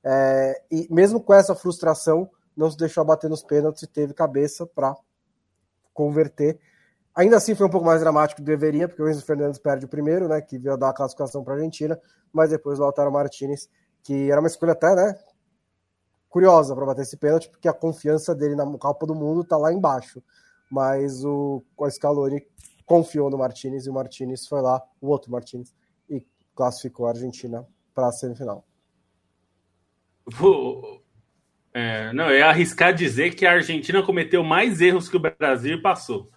É, 0.03 0.61
e 0.71 0.87
mesmo 0.89 1.21
com 1.21 1.33
essa 1.35 1.53
frustração, 1.53 2.27
não 2.57 2.69
se 2.69 2.77
deixou 2.77 3.01
abater 3.01 3.29
nos 3.29 3.43
pênaltis 3.43 3.83
e 3.83 3.87
teve 3.87 4.13
cabeça 4.13 4.65
para 4.65 4.95
converter. 5.93 6.59
Ainda 7.15 7.37
assim 7.37 7.53
foi 7.53 7.67
um 7.67 7.69
pouco 7.69 7.85
mais 7.85 8.01
dramático 8.01 8.41
do 8.41 8.45
que 8.45 8.51
deveria, 8.51 8.87
porque 8.87 9.03
o 9.03 9.07
Enzo 9.07 9.23
Fernandes 9.23 9.59
perde 9.59 9.85
o 9.85 9.87
primeiro, 9.87 10.27
né, 10.27 10.41
que 10.41 10.57
veio 10.57 10.75
dar 10.75 10.89
a 10.89 10.93
classificação 10.93 11.43
para 11.43 11.53
a 11.53 11.57
Argentina, 11.57 11.99
mas 12.33 12.49
depois 12.49 12.79
o 12.79 12.81
Lautaro 12.81 13.11
Martinez, 13.11 13.69
que 14.01 14.31
era 14.31 14.41
uma 14.41 14.47
escolha 14.47 14.71
até, 14.71 14.95
né, 14.95 15.15
curiosa 16.33 16.73
para 16.75 16.87
bater 16.87 17.03
esse 17.03 17.15
pênalti, 17.15 17.47
porque 17.47 17.67
a 17.67 17.73
confiança 17.73 18.33
dele 18.33 18.55
na 18.55 18.65
Copa 18.79 19.05
do 19.05 19.13
Mundo 19.13 19.43
tá 19.43 19.55
lá 19.55 19.71
embaixo. 19.71 20.19
Mas 20.67 21.23
o, 21.23 21.63
o 21.77 21.89
Scaloni 21.91 22.43
confiou 22.87 23.29
no 23.29 23.37
Martinez 23.37 23.85
e 23.85 23.89
o 23.91 23.93
Martinez 23.93 24.47
foi 24.47 24.59
lá, 24.59 24.81
o 24.99 25.09
outro 25.09 25.31
Martinez, 25.31 25.71
e 26.09 26.25
classificou 26.55 27.05
a 27.05 27.09
Argentina 27.09 27.63
para 27.93 28.07
a 28.07 28.11
semifinal. 28.11 28.65
Vou, 30.25 31.03
é, 31.71 32.11
não, 32.13 32.31
eu 32.31 32.39
ia 32.39 32.47
arriscar 32.47 32.95
dizer 32.95 33.35
que 33.35 33.45
a 33.45 33.51
Argentina 33.51 34.01
cometeu 34.01 34.43
mais 34.43 34.81
erros 34.81 35.07
que 35.07 35.17
o 35.17 35.19
Brasil 35.19 35.77
e 35.77 35.81
passou. 35.83 36.31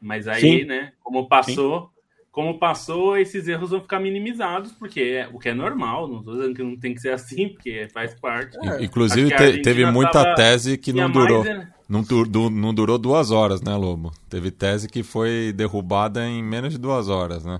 Mas 0.00 0.28
aí, 0.28 0.40
Sim. 0.40 0.64
né, 0.64 0.92
como 1.02 1.28
passou, 1.28 1.90
como 2.36 2.58
passou, 2.58 3.16
esses 3.16 3.48
erros 3.48 3.70
vão 3.70 3.80
ficar 3.80 3.98
minimizados, 3.98 4.70
porque 4.70 5.00
é, 5.00 5.26
o 5.32 5.38
que 5.38 5.48
é 5.48 5.54
normal, 5.54 6.06
não 6.06 6.18
estou 6.18 6.34
dizendo 6.34 6.54
que 6.54 6.62
não 6.62 6.76
tem 6.76 6.92
que 6.92 7.00
ser 7.00 7.08
assim, 7.14 7.48
porque 7.48 7.88
faz 7.94 8.14
parte. 8.20 8.58
In- 8.58 8.84
Inclusive, 8.84 9.34
te- 9.34 9.62
teve 9.62 9.86
muita 9.90 10.12
tava- 10.22 10.34
tese 10.34 10.76
que 10.76 10.92
não 10.92 11.10
durou. 11.10 11.42
mais, 11.42 11.56
né? 11.58 11.72
Não, 11.88 12.02
du- 12.02 12.26
du- 12.26 12.50
não 12.50 12.74
durou 12.74 12.98
duas 12.98 13.30
horas, 13.30 13.62
né, 13.62 13.74
Lobo? 13.74 14.12
Teve 14.28 14.50
tese 14.50 14.86
que 14.86 15.02
foi 15.02 15.50
derrubada 15.56 16.28
em 16.28 16.42
menos 16.42 16.74
de 16.74 16.78
duas 16.78 17.08
horas, 17.08 17.42
né? 17.42 17.58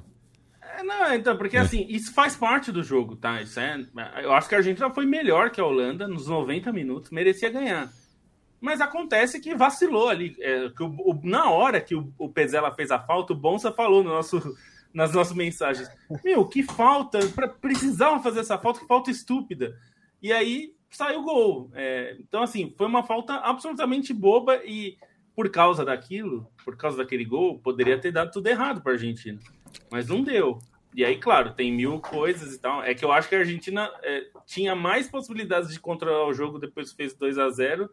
É, 0.79 0.83
não, 0.83 1.15
então, 1.15 1.39
porque 1.39 1.57
assim, 1.57 1.87
isso 1.89 2.13
faz 2.13 2.37
parte 2.37 2.71
do 2.71 2.83
jogo, 2.83 3.17
tá? 3.17 3.41
Isso 3.41 3.59
é, 3.59 3.81
eu 4.23 4.31
acho 4.35 4.47
que 4.47 4.55
a 4.57 4.59
Argentina 4.59 4.91
foi 4.91 5.07
melhor 5.07 5.49
que 5.49 5.59
a 5.59 5.65
Holanda 5.65 6.07
nos 6.07 6.27
90 6.29 6.71
minutos, 6.71 7.11
merecia 7.11 7.49
ganhar. 7.49 7.91
Mas 8.61 8.81
acontece 8.81 9.41
que 9.41 9.55
vacilou 9.55 10.09
ali. 10.09 10.35
é, 10.41 10.69
que 10.71 10.83
o- 10.83 10.95
o- 10.99 11.21
na 11.25 11.51
hora 11.51 11.81
que 11.81 11.95
o, 11.95 12.13
o 12.19 12.29
Pezela 12.29 12.73
fez 12.75 12.91
a 12.91 12.99
falta, 12.99 13.33
o 13.33 13.37
Bonsa 13.37 13.71
falou 13.73 14.03
no 14.03 14.11
nosso, 14.11 14.39
nas 14.93 15.13
nossas 15.13 15.37
mensagens: 15.37 15.89
Meu, 16.25 16.47
que 16.47 16.63
falta, 16.63 17.19
pra, 17.35 17.49
precisava 17.49 18.23
fazer 18.23 18.41
essa 18.41 18.59
falta, 18.59 18.81
que 18.81 18.87
falta 18.87 19.11
estúpida. 19.11 19.77
E 20.23 20.33
aí 20.33 20.75
saiu 20.91 21.21
o 21.21 21.25
gol. 21.25 21.71
É, 21.75 22.17
então, 22.19 22.43
assim, 22.43 22.73
foi 22.77 22.87
uma 22.87 23.03
falta 23.03 23.35
absolutamente 23.37 24.13
boba 24.15 24.57
e 24.65 24.97
por 25.35 25.51
causa 25.51 25.85
daquilo, 25.85 26.49
por 26.65 26.77
causa 26.79 26.97
daquele 26.97 27.25
gol, 27.25 27.59
poderia 27.59 27.99
ter 27.99 28.11
dado 28.11 28.31
tudo 28.33 28.47
errado 28.47 28.81
para 28.81 28.93
a 28.93 28.95
Argentina. 28.95 29.39
Mas 29.91 30.09
não 30.09 30.23
deu. 30.23 30.59
E 30.95 31.05
aí, 31.05 31.19
claro, 31.19 31.53
tem 31.53 31.71
mil 31.71 32.01
coisas 32.01 32.55
e 32.55 32.59
tal. 32.59 32.83
É 32.83 32.95
que 32.95 33.05
eu 33.05 33.13
acho 33.13 33.29
que 33.29 33.35
a 33.35 33.41
Argentina 33.41 33.91
é, 34.03 34.29
tinha 34.47 34.75
mais 34.75 35.07
possibilidades 35.11 35.71
de 35.71 35.79
controlar 35.79 36.27
o 36.27 36.33
jogo 36.33 36.59
depois 36.59 36.91
que 36.91 36.97
fez 36.97 37.13
2 37.15 37.37
a 37.39 37.51
0 37.51 37.91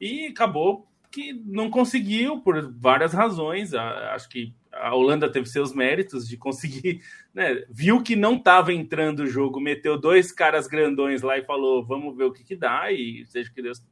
e 0.00 0.26
acabou 0.26 0.86
que 1.10 1.32
não 1.32 1.68
conseguiu 1.70 2.40
por 2.40 2.72
várias 2.72 3.12
razões. 3.12 3.74
Acho 3.74 4.28
que 4.28 4.54
a 4.72 4.94
Holanda 4.94 5.30
teve 5.30 5.46
seus 5.46 5.74
méritos 5.74 6.28
de 6.28 6.36
conseguir, 6.36 7.00
né? 7.34 7.64
Viu 7.68 8.02
que 8.02 8.14
não 8.14 8.36
estava 8.36 8.72
entrando 8.72 9.20
o 9.20 9.26
jogo, 9.26 9.60
meteu 9.60 9.98
dois 9.98 10.30
caras 10.30 10.68
grandões 10.68 11.22
lá 11.22 11.36
e 11.36 11.44
falou: 11.44 11.84
vamos 11.84 12.16
ver 12.16 12.24
o 12.24 12.32
que, 12.32 12.44
que 12.44 12.54
dá, 12.56 12.92
e 12.92 13.24
seja 13.26 13.50
o 13.50 13.54
que 13.54 13.62
Deus 13.62 13.82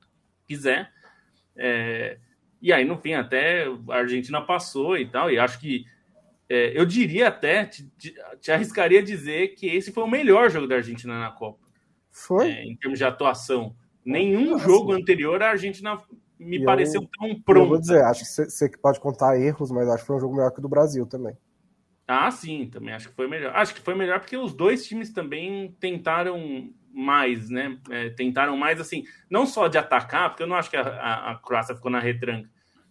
quiser. 0.47 0.93
É, 1.57 2.19
e 2.63 2.73
aí, 2.73 2.85
no 2.85 2.97
fim, 2.99 3.15
até 3.15 3.65
a 3.89 3.95
Argentina 3.97 4.41
passou 4.41 4.97
e 4.97 5.07
tal, 5.07 5.31
e 5.31 5.39
acho 5.39 5.59
que 5.59 5.85
é, 6.49 6.79
eu 6.79 6.87
diria 6.87 7.29
até, 7.29 7.67
te, 7.67 7.85
te- 7.99 8.15
te 8.41 8.51
arriscaria 8.53 9.03
dizer 9.03 9.49
que 9.55 9.67
esse 9.67 9.93
foi 9.93 10.03
o 10.05 10.09
melhor 10.09 10.51
jogo 10.51 10.67
da 10.67 10.77
Argentina 10.77 11.19
na 11.19 11.31
Copa, 11.31 11.67
Foi? 12.11 12.49
é, 12.51 12.65
em 12.65 12.77
termos 12.77 12.99
de 12.99 13.05
atuação. 13.05 13.77
Nenhum 14.09 14.55
Assim, 14.55 14.65
jogo 14.65 14.93
anterior 14.93 15.43
a 15.43 15.51
Argentina 15.51 16.01
me 16.39 16.57
E 16.59 16.61
eu- 16.63 16.67
pareceu 16.67 17.07
tão 17.19 17.29
Eu 17.49 17.67
vou 17.67 17.79
dizer, 17.79 18.03
acho 18.05 18.21
que 18.25 18.27
você 18.51 18.69
que 18.69 18.79
pode 18.79 19.01
contar 19.01 19.39
erros, 19.39 19.71
mas 19.71 19.89
acho 19.89 20.03
que 20.03 20.07
foi 20.07 20.17
um 20.17 20.21
jogo 20.21 20.35
melhor 20.35 20.51
que 20.53 20.59
o 20.61 20.63
do 20.63 20.69
Brasil 20.69 21.07
também. 21.07 21.37
Ah, 22.07 22.31
sim, 22.31 22.69
também 22.71 22.95
acho 22.95 23.09
que 23.11 23.15
foi 23.15 23.29
melhor. 23.29 23.55
Acho 23.55 23.75
que 23.75 23.81
foi 23.83 23.95
melhor 23.95 24.21
porque 24.21 24.37
os 24.37 24.55
dois 24.55 24.87
times 24.87 25.13
também 25.13 25.77
tentaram 25.79 26.71
mais, 26.91 27.51
né? 27.51 27.79
É, 27.91 28.09
tentaram 28.11 28.57
mais, 28.57 28.81
assim, 28.81 29.05
não 29.31 29.45
só 29.45 29.69
de 29.69 29.77
atacar, 29.77 30.31
porque 30.31 30.43
eu 30.43 30.47
não 30.47 30.57
acho 30.57 30.71
que 30.71 30.77
a, 30.77 30.83
a- 30.83 31.33
a 31.33 31.35
Croácia 31.37 31.75
ficou 31.77 31.91
na 31.91 32.01
retranca, 32.01 32.49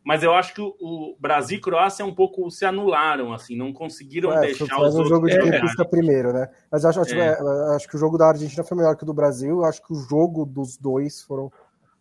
mas 0.08 0.24
eu 0.24 0.34
acho 0.34 0.54
que 0.54 0.62
o, 0.62 1.18
Brasil 1.20 1.58
e 1.58 1.62
Croácia 1.62 2.06
um 2.06 2.16
pouco 2.16 2.50
se 2.50 2.64
anularam, 2.64 3.34
assim, 3.34 3.58
não 3.58 3.74
conseguiram 3.74 4.32
É, 4.32 4.40
deixar 4.40 4.64
os 4.64 4.72
um 4.96 5.00
outros 5.00 5.10
jogo 5.10 5.28
de 5.28 5.34
jogarem. 5.34 5.60
pisca 5.60 5.84
primeiro, 5.84 6.32
né? 6.32 6.48
Mas 6.72 6.86
acho, 6.86 7.02
acho, 7.02 7.14
É. 7.14 7.28
é, 7.38 7.76
acho 7.76 7.90
que 7.90 7.98
o 7.98 8.00
jogo 8.00 8.18
da 8.18 8.30
Argentina 8.30 8.64
foi 8.64 8.78
melhor 8.78 8.96
que 8.96 9.04
o 9.04 9.06
do 9.06 9.14
Brasil. 9.14 9.66
Acho 9.66 9.82
que 9.86 9.92
o 9.92 9.98
jogo 9.98 10.46
dos 10.46 10.78
dois 10.78 11.22
foram. 11.22 11.48
O 11.48 11.52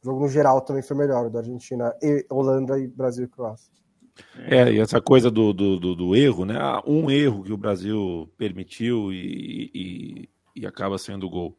jogo 0.04 0.20
no 0.20 0.28
geral 0.28 0.61
também 0.61 0.84
foi 0.84 0.96
melhor, 0.96 1.26
o 1.26 1.30
da 1.30 1.40
Argentina 1.40 1.92
e 2.00 2.24
Holanda 2.30 2.78
e 2.78 2.86
Brasil 2.86 3.24
e 3.24 3.28
Croácia. 3.28 3.72
É, 4.48 4.70
e 4.70 4.78
essa 4.78 5.00
coisa 5.00 5.28
do, 5.28 5.52
do, 5.52 5.76
do- 5.80 5.94
do 5.96 6.14
erro, 6.14 6.44
né? 6.44 6.57
Ah, 6.61 6.80
Um 6.86 7.11
erro 7.11 7.42
que 7.42 7.52
o 7.52 7.57
Brasil 7.57 8.32
permitiu 8.38 9.12
e, 9.12 9.68
e, 9.74 10.28
e 10.54 10.64
acaba 10.64 10.96
sendo 10.96 11.28
gol. 11.28 11.59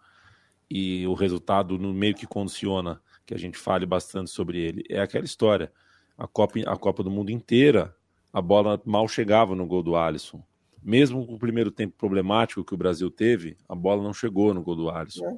E 0.72 1.06
o 1.08 1.14
resultado 1.14 1.78
no 1.78 1.93
meio 1.93 2.16
que 2.16 2.26
condiciona 2.26 3.02
que 3.26 3.34
a 3.34 3.38
gente 3.38 3.58
fale 3.58 3.86
bastante 3.86 4.30
sobre 4.30 4.60
ele. 4.62 4.86
É 4.89 5.02
aquela 5.02 5.26
história. 5.26 5.70
A 6.18 6.28
Copa, 6.28 6.59
a 6.65 6.76
Copa 6.76 7.03
do 7.03 7.11
Mundo 7.11 7.30
inteira, 7.30 7.95
a 8.34 8.41
bola 8.41 8.82
mal 8.86 9.07
chegava 9.07 9.55
no 9.55 9.65
gol 9.65 9.84
do 9.84 9.95
Alisson. 9.95 10.41
Mesmo 10.84 11.26
com 11.26 11.36
o 11.36 11.39
primeiro 11.39 11.72
tempo 11.72 11.95
problemático 11.97 12.63
que 12.63 12.74
o 12.74 12.78
Brasil 12.78 13.11
teve, 13.11 13.57
a 13.68 13.76
bola 13.76 14.01
não 14.01 14.13
chegou 14.13 14.53
no 14.53 14.61
gol 14.61 14.76
do 14.76 14.89
Alisson. 14.89 15.26
É. 15.26 15.38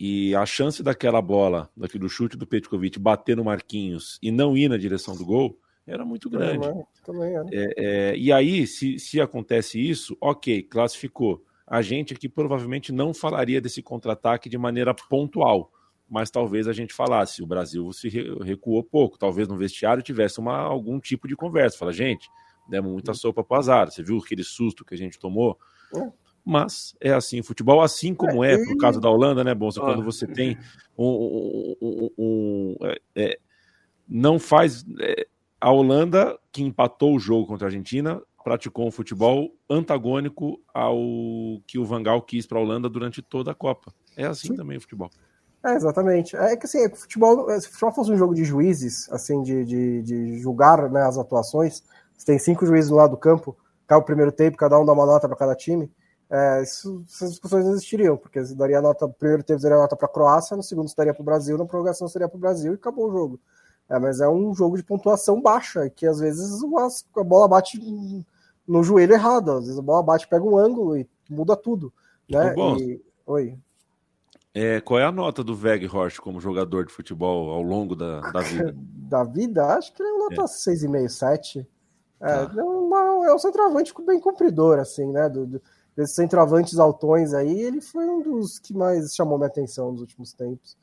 E 0.00 0.34
a 0.34 0.44
chance 0.44 0.82
daquela 0.82 1.22
bola, 1.22 1.70
daquele 1.76 2.08
chute 2.08 2.36
do 2.36 2.46
Petkovic, 2.46 2.98
bater 2.98 3.36
no 3.36 3.44
Marquinhos 3.44 4.18
e 4.22 4.30
não 4.30 4.56
ir 4.56 4.68
na 4.68 4.76
direção 4.76 5.16
do 5.16 5.24
gol, 5.24 5.58
era 5.86 6.04
muito 6.04 6.30
grande. 6.30 6.66
Também, 6.66 6.86
também 7.04 7.34
era. 7.34 7.46
É, 7.52 7.74
é, 7.76 8.16
e 8.16 8.32
aí, 8.32 8.66
se, 8.66 8.98
se 8.98 9.20
acontece 9.20 9.78
isso, 9.78 10.16
ok, 10.20 10.62
classificou. 10.62 11.44
A 11.66 11.82
gente 11.82 12.14
aqui 12.14 12.28
provavelmente 12.28 12.92
não 12.92 13.14
falaria 13.14 13.60
desse 13.60 13.82
contra-ataque 13.82 14.48
de 14.48 14.58
maneira 14.58 14.94
pontual, 14.94 15.72
mas 16.08 16.30
talvez 16.30 16.68
a 16.68 16.72
gente 16.72 16.92
falasse. 16.92 17.42
O 17.42 17.46
Brasil 17.46 17.92
se 17.92 18.08
re- 18.08 18.36
recuou 18.42 18.82
pouco, 18.82 19.18
talvez 19.18 19.48
no 19.48 19.56
vestiário 19.56 20.02
tivesse 20.02 20.38
uma, 20.40 20.56
algum 20.58 21.00
tipo 21.00 21.26
de 21.26 21.34
conversa. 21.36 21.78
Fala, 21.78 21.92
gente, 21.92 22.28
demos 22.68 22.92
muita 22.92 23.14
sopa 23.14 23.42
pro 23.42 23.56
azar. 23.56 23.90
Você 23.90 24.02
viu 24.02 24.18
aquele 24.18 24.44
susto 24.44 24.84
que 24.84 24.94
a 24.94 24.98
gente 24.98 25.18
tomou? 25.18 25.58
É. 25.94 26.10
Mas 26.44 26.94
é 27.00 27.12
assim, 27.12 27.38
o 27.40 27.44
futebol, 27.44 27.80
assim 27.80 28.14
como 28.14 28.42
é, 28.42 28.54
É, 28.54 28.64
por 28.64 28.76
caso 28.76 29.00
da 29.00 29.08
Holanda, 29.08 29.44
né, 29.44 29.54
Bonsa? 29.54 29.80
Ó. 29.80 29.84
Quando 29.84 30.02
você 30.02 30.26
tem 30.26 30.58
um. 30.98 31.06
um- 31.06 31.76
um- 31.80 32.10
um- 32.18 32.76
é, 32.82 33.00
é, 33.14 33.38
não 34.08 34.38
faz. 34.38 34.84
é, 35.00 35.26
a 35.60 35.70
Holanda, 35.70 36.36
que 36.50 36.60
empatou 36.62 37.14
o 37.14 37.20
jogo 37.20 37.46
contra 37.46 37.66
a 37.66 37.68
Argentina, 37.68 38.20
praticou 38.42 38.88
um 38.88 38.90
futebol 38.90 39.54
antagônico 39.70 40.60
ao 40.74 40.98
que 41.64 41.78
o 41.78 41.84
Vangal 41.84 42.20
quis 42.20 42.44
para 42.44 42.58
a 42.58 42.60
Holanda 42.60 42.88
durante 42.88 43.22
toda 43.22 43.52
a 43.52 43.54
Copa. 43.54 43.94
É 44.16 44.26
assim 44.26 44.48
Sim. 44.48 44.56
também 44.56 44.76
o 44.76 44.80
futebol. 44.80 45.08
É, 45.64 45.74
exatamente. 45.74 46.36
É 46.36 46.56
que 46.56 46.66
assim, 46.66 46.78
é 46.80 46.88
que 46.88 46.96
o 46.96 47.00
futebol, 47.00 47.48
se 47.60 47.68
o 47.68 47.70
futebol 47.70 47.92
fosse 47.92 48.10
um 48.10 48.16
jogo 48.16 48.34
de 48.34 48.44
juízes, 48.44 49.08
assim, 49.12 49.42
de, 49.42 49.64
de, 49.64 50.02
de 50.02 50.38
julgar 50.38 50.90
né, 50.90 51.02
as 51.02 51.16
atuações, 51.16 51.82
você 52.16 52.26
tem 52.26 52.38
cinco 52.38 52.66
juízes 52.66 52.90
no 52.90 52.96
lado 52.96 53.12
do 53.12 53.16
campo, 53.16 53.56
cai 53.86 53.96
o 53.98 54.02
primeiro 54.02 54.32
tempo, 54.32 54.56
cada 54.56 54.78
um 54.78 54.84
dá 54.84 54.92
uma 54.92 55.06
nota 55.06 55.28
para 55.28 55.36
cada 55.36 55.54
time, 55.54 55.90
é, 56.28 56.62
isso- 56.62 57.04
essas 57.08 57.30
discussões 57.30 57.64
não 57.64 57.72
existiriam, 57.72 58.16
porque 58.16 58.40
você 58.44 58.54
daria 58.54 58.80
nota, 58.80 59.06
no 59.06 59.12
primeiro 59.12 59.42
tempo 59.44 59.60
daria 59.62 59.76
nota 59.78 59.94
para 59.96 60.06
a 60.06 60.10
Croácia, 60.12 60.56
no 60.56 60.62
segundo 60.62 60.90
daria 60.96 61.14
para 61.14 61.22
o 61.22 61.24
Brasil, 61.24 61.56
na 61.58 61.64
prorrogação 61.64 62.08
seria 62.08 62.28
para 62.28 62.36
o 62.36 62.40
Brasil 62.40 62.72
e 62.72 62.76
acabou 62.76 63.08
o 63.08 63.12
jogo. 63.12 63.40
É, 63.88 63.98
mas 63.98 64.20
é 64.20 64.28
um 64.28 64.54
jogo 64.54 64.76
de 64.76 64.82
pontuação 64.82 65.40
baixa, 65.40 65.88
que 65.90 66.06
às 66.06 66.18
vezes 66.18 66.62
as- 66.78 67.04
a 67.16 67.22
bola 67.24 67.46
bate 67.48 67.78
no 68.66 68.82
joelho 68.82 69.12
errado, 69.14 69.52
às 69.52 69.64
vezes 69.64 69.78
a 69.78 69.82
bola 69.82 70.02
bate, 70.02 70.26
pega 70.28 70.44
um 70.44 70.56
ângulo 70.56 70.96
e 70.96 71.08
muda 71.28 71.56
tudo. 71.56 71.92
Né? 72.28 72.56
E- 72.58 73.02
Oi. 73.26 73.58
É, 74.54 74.80
qual 74.82 75.00
é 75.00 75.04
a 75.04 75.12
nota 75.12 75.42
do 75.42 75.54
Weghorst 75.56 76.18
como 76.20 76.40
jogador 76.40 76.84
de 76.84 76.92
futebol 76.92 77.50
ao 77.50 77.62
longo 77.62 77.96
da, 77.96 78.20
da 78.20 78.40
vida? 78.40 78.74
da 78.76 79.24
vida, 79.24 79.66
acho 79.74 79.92
que 79.94 80.02
ele 80.02 80.10
é 80.10 80.12
uma 80.12 80.28
nota 80.30 80.42
6,5, 80.46 81.08
7. 81.08 81.66
É, 82.20 82.46
Tá. 82.46 82.52
é, 82.56 82.62
uma- 82.62 83.26
é 83.26 83.34
um 83.34 83.38
centroavante 83.38 83.92
bem 84.06 84.20
cumpridor, 84.20 84.78
assim, 84.78 85.10
né? 85.10 85.28
Do, 85.28 85.46
do- 85.46 85.62
desses 85.96 86.14
centroavantes 86.14 86.78
altões 86.78 87.32
aí, 87.34 87.60
ele 87.60 87.80
foi 87.80 88.06
um 88.08 88.20
dos 88.22 88.58
que 88.58 88.72
mais 88.74 89.14
chamou 89.14 89.36
minha 89.38 89.48
atenção 89.48 89.90
nos 89.92 90.00
últimos 90.00 90.32
tempos. 90.32 90.76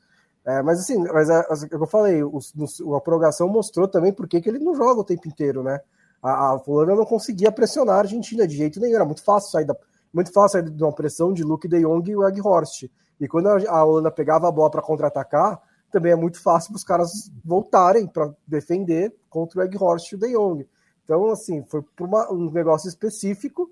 É, 0.44 0.62
mas 0.62 0.80
assim, 0.80 0.98
mas 1.12 1.28
é, 1.30 1.46
é 1.48 1.52
o 1.52 1.68
que 1.68 1.74
eu 1.74 1.86
falei, 1.86 2.22
nos- 2.22 2.80
a 2.80 3.00
prorrogação 3.00 3.48
mostrou 3.48 3.86
também 3.86 4.12
por 4.12 4.26
que 4.28 4.36
ele 4.48 4.58
não 4.58 4.74
joga 4.74 5.00
o 5.00 5.04
tempo 5.04 5.28
inteiro, 5.28 5.62
né? 5.62 5.80
A, 6.22 6.48
a 6.48 6.62
Holanda 6.66 6.94
não 6.96 7.06
conseguia 7.06 7.50
pressionar 7.52 7.96
a 7.96 7.98
Argentina 8.00 8.46
de 8.46 8.56
jeito 8.56 8.78
nenhum, 8.80 8.96
era 8.96 9.04
muito 9.04 9.22
fácil 9.22 9.50
sair 9.50 9.64
da, 9.64 9.76
muito 10.12 10.32
fácil 10.32 10.60
sair 10.60 10.70
de 10.70 10.82
uma 10.82 10.92
pressão 10.92 11.32
de 11.32 11.42
Luke 11.42 11.66
de 11.68 11.80
Jong 11.80 12.10
e 12.10 12.16
o 12.16 12.20
Weghorst. 12.20 12.84
E 13.20 13.28
quando 13.28 13.48
a, 13.48 13.84
Holanda 13.84 14.10
pegava 14.10 14.48
a 14.48 14.52
bola 14.52 14.70
para 14.70 14.82
contra-atacar, 14.82 15.60
também 15.90 16.12
é 16.12 16.16
muito 16.16 16.40
fácil 16.42 16.74
os 16.74 16.84
caras 16.84 17.30
voltarem 17.44 18.06
para 18.06 18.32
defender 18.46 19.12
contra 19.28 19.58
o 19.58 19.62
Weghorst 19.62 20.10
e 20.10 20.14
o 20.14 20.18
De 20.18 20.32
Jong. 20.32 20.66
Então, 21.04 21.30
assim, 21.30 21.64
foi 21.64 21.82
por 21.82 22.06
uma- 22.06 22.32
um 22.32 22.50
negócio 22.50 22.88
específico. 22.88 23.68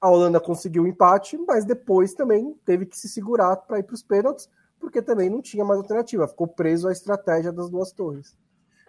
A 0.00 0.08
Holanda 0.08 0.40
conseguiu 0.40 0.82
o 0.84 0.86
empate, 0.86 1.38
mas 1.46 1.64
depois 1.64 2.14
também 2.14 2.54
teve 2.64 2.86
que 2.86 2.98
se 2.98 3.08
segurar 3.08 3.56
para 3.56 3.78
ir 3.78 3.82
para 3.82 3.94
os 3.94 4.02
pênaltis, 4.02 4.48
porque 4.80 5.00
também 5.00 5.30
não 5.30 5.40
tinha 5.40 5.64
mais 5.64 5.78
alternativa. 5.78 6.26
Ficou 6.26 6.48
preso 6.48 6.88
à 6.88 6.92
estratégia 6.92 7.52
das 7.52 7.70
duas 7.70 7.92
torres. 7.92 8.36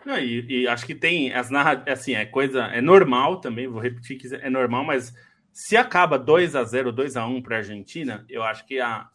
Não, 0.06 0.18
e, 0.18 0.62
e 0.64 0.68
acho 0.68 0.86
que 0.86 0.96
tem 0.96 1.34
as 1.34 1.50
narrativas, 1.50 2.00
assim, 2.00 2.14
é 2.14 2.26
coisa, 2.26 2.66
é 2.66 2.80
normal 2.80 3.42
também, 3.42 3.68
vou 3.68 3.82
repetir 3.82 4.18
que 4.18 4.34
é 4.36 4.50
normal, 4.50 4.86
mas 4.86 5.14
se 5.52 5.76
acaba 5.76 6.20
2 6.20 6.56
a 6.56 6.64
0 6.64 6.92
2 6.92 7.18
a 7.18 7.26
1 7.26 7.42
para 7.42 7.56
a 7.56 7.60
Argentina, 7.60 8.24
eu 8.30 8.44
acho 8.44 8.66
que 8.68 8.80
a, 8.80 9.10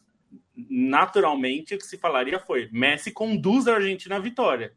naturalmente 0.55 1.75
o 1.75 1.77
que 1.77 1.85
se 1.85 1.97
falaria 1.97 2.39
foi: 2.39 2.69
Messi 2.71 3.11
conduz 3.11 3.67
a 3.67 3.75
Argentina 3.75 4.17
à 4.17 4.19
vitória. 4.19 4.73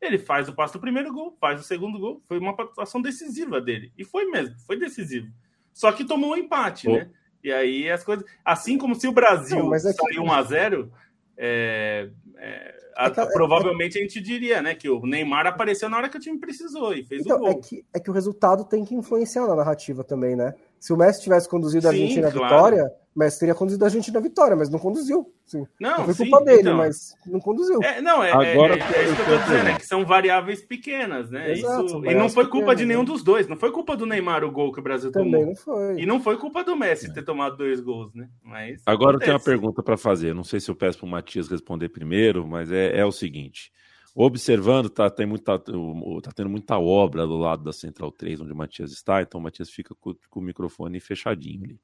Ele 0.00 0.18
faz 0.18 0.48
o 0.48 0.54
passo 0.54 0.74
do 0.74 0.80
primeiro 0.80 1.12
gol, 1.12 1.36
faz 1.40 1.60
o 1.60 1.64
segundo 1.64 1.98
gol. 1.98 2.22
Foi 2.28 2.38
uma 2.38 2.52
atuação 2.52 3.00
decisiva 3.00 3.60
dele. 3.60 3.92
E 3.96 4.04
foi 4.04 4.26
mesmo, 4.26 4.56
foi 4.66 4.78
decisivo. 4.78 5.28
Só 5.72 5.90
que 5.92 6.04
tomou 6.04 6.32
um 6.32 6.36
empate, 6.36 6.88
oh. 6.88 6.92
né? 6.92 7.10
E 7.42 7.52
aí 7.52 7.90
as 7.90 8.04
coisas. 8.04 8.24
Assim 8.44 8.76
como 8.76 8.94
se 8.94 9.06
o 9.06 9.12
Brasil 9.12 9.58
Não, 9.58 9.74
é 9.74 9.78
que... 9.78 9.92
saiu 9.92 10.22
1x0, 10.22 10.90
é, 11.36 12.10
é, 12.38 12.74
a, 12.96 13.06
é, 13.06 13.26
provavelmente 13.26 13.98
a 13.98 14.02
gente 14.02 14.20
diria, 14.20 14.62
né? 14.62 14.74
Que 14.74 14.88
o 14.88 15.04
Neymar 15.06 15.46
apareceu 15.46 15.88
na 15.88 15.96
hora 15.98 16.08
que 16.08 16.16
o 16.16 16.20
time 16.20 16.38
precisou 16.38 16.94
e 16.94 17.04
fez 17.04 17.22
então, 17.22 17.36
o 17.36 17.40
gol. 17.40 17.50
É 17.50 17.54
que, 17.54 17.84
é 17.94 18.00
que 18.00 18.10
o 18.10 18.12
resultado 18.12 18.64
tem 18.64 18.84
que 18.84 18.94
influenciar 18.94 19.46
na 19.46 19.54
narrativa 19.54 20.02
também, 20.02 20.34
né? 20.34 20.54
Se 20.80 20.92
o 20.92 20.96
Messi 20.96 21.22
tivesse 21.22 21.48
conduzido 21.48 21.86
a 21.86 21.90
Argentina 21.90 22.28
à 22.28 22.32
claro. 22.32 22.54
vitória, 22.54 22.92
Messi 23.16 23.40
teria 23.40 23.54
conduzido 23.54 23.82
a 23.82 23.86
Argentina 23.88 24.18
à 24.18 24.22
vitória, 24.22 24.54
mas 24.54 24.68
não 24.68 24.78
conduziu. 24.78 25.32
Sim. 25.46 25.66
Não, 25.80 25.98
não 25.98 26.04
foi 26.04 26.14
sim, 26.14 26.28
culpa 26.28 26.44
dele, 26.44 26.60
então... 26.60 26.76
mas 26.76 27.14
não 27.26 27.40
conduziu. 27.40 27.82
É, 27.82 28.02
não, 28.02 28.22
é, 28.22 28.30
Agora, 28.30 28.74
é, 28.74 28.78
é, 28.78 28.98
é 28.98 29.04
isso 29.04 29.16
que 29.16 29.22
eu 29.22 29.26
tô 29.26 29.44
dizendo, 29.44 29.68
é 29.68 29.74
que 29.76 29.86
são 29.86 30.04
variáveis 30.04 30.60
pequenas, 30.60 31.30
né? 31.30 31.52
Exato, 31.52 31.86
isso... 31.86 32.04
E 32.04 32.14
não 32.14 32.28
foi 32.28 32.44
culpa 32.44 32.66
pequenas, 32.66 32.78
de 32.78 32.86
nenhum 32.86 33.00
né? 33.00 33.06
dos 33.06 33.22
dois. 33.22 33.48
Não 33.48 33.56
foi 33.56 33.72
culpa 33.72 33.96
do 33.96 34.04
Neymar 34.04 34.44
o 34.44 34.50
gol 34.50 34.70
que 34.70 34.80
o 34.80 34.82
Brasil 34.82 35.10
Também 35.10 35.32
tomou. 35.32 35.46
não 35.46 35.56
foi. 35.56 36.00
E 36.00 36.04
não 36.04 36.20
foi 36.20 36.36
culpa 36.36 36.62
do 36.62 36.76
Messi 36.76 37.12
ter 37.12 37.22
tomado 37.22 37.56
dois 37.56 37.80
gols, 37.80 38.12
né? 38.14 38.28
Mas 38.42 38.82
Agora 38.84 39.12
acontece. 39.12 39.30
eu 39.30 39.38
tenho 39.38 39.38
uma 39.38 39.44
pergunta 39.44 39.82
para 39.82 39.96
fazer. 39.96 40.34
Não 40.34 40.44
sei 40.44 40.60
se 40.60 40.70
eu 40.70 40.74
peço 40.74 40.98
para 40.98 41.06
o 41.06 41.10
Matias 41.10 41.48
responder 41.48 41.88
primeiro, 41.88 42.46
mas 42.46 42.70
é, 42.70 42.98
é 42.98 43.04
o 43.04 43.12
seguinte. 43.12 43.72
Observando, 44.18 44.88
tá, 44.88 45.10
tem 45.10 45.26
muita, 45.26 45.58
tá 45.58 46.32
tendo 46.34 46.48
muita 46.48 46.78
obra 46.78 47.26
do 47.26 47.36
lado 47.36 47.62
da 47.62 47.72
Central 47.72 48.10
3, 48.10 48.40
onde 48.40 48.52
o 48.52 48.56
Matias 48.56 48.90
está, 48.90 49.20
então 49.20 49.38
o 49.38 49.42
Matias 49.42 49.68
fica 49.68 49.94
com, 49.94 50.14
com 50.30 50.40
o 50.40 50.42
microfone 50.42 50.98
fechadinho 51.00 51.64
ali. 51.64 51.80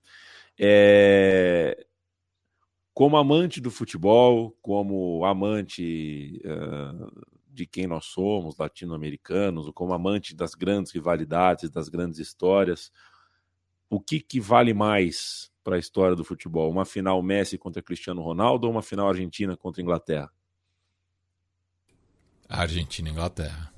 É, 0.59 1.87
como 2.95 3.17
amante 3.17 3.61
do 3.61 3.71
futebol, 3.71 4.57
como 4.61 5.25
amante 5.25 6.43
uh, 6.45 7.23
de 7.49 7.67
quem 7.67 7.87
nós 7.87 8.07
somos, 8.07 8.57
latino-americanos, 8.57 9.71
como 9.75 9.95
amante 9.95 10.35
das 10.35 10.55
grandes 10.55 10.93
rivalidades, 10.93 11.71
das 11.71 11.89
grandes 11.89 12.19
histórias, 12.19 12.93
o 13.89 14.01
que, 14.01 14.21
que 14.21 14.41
vale 14.41 14.73
mais 14.73 15.51
para 15.63 15.77
a 15.77 15.79
história 15.79 16.17
do 16.17 16.25
futebol? 16.25 16.71
Uma 16.71 16.85
final 16.85 17.23
Messi 17.23 17.59
contra 17.59 17.83
Cristiano 17.83 18.23
Ronaldo 18.23 18.67
ou 18.67 18.73
uma 18.73 18.83
final 18.83 19.09
Argentina 19.09 19.57
contra 19.57 19.83
Inglaterra? 19.83 20.31
Argentina 22.49 23.09
e 23.09 23.13
Inglaterra. 23.13 23.73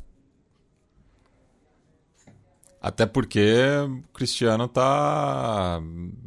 Até 2.85 3.07
porque 3.07 3.57
o 3.89 4.12
Cristiano 4.12 4.68
tá. 4.68 5.80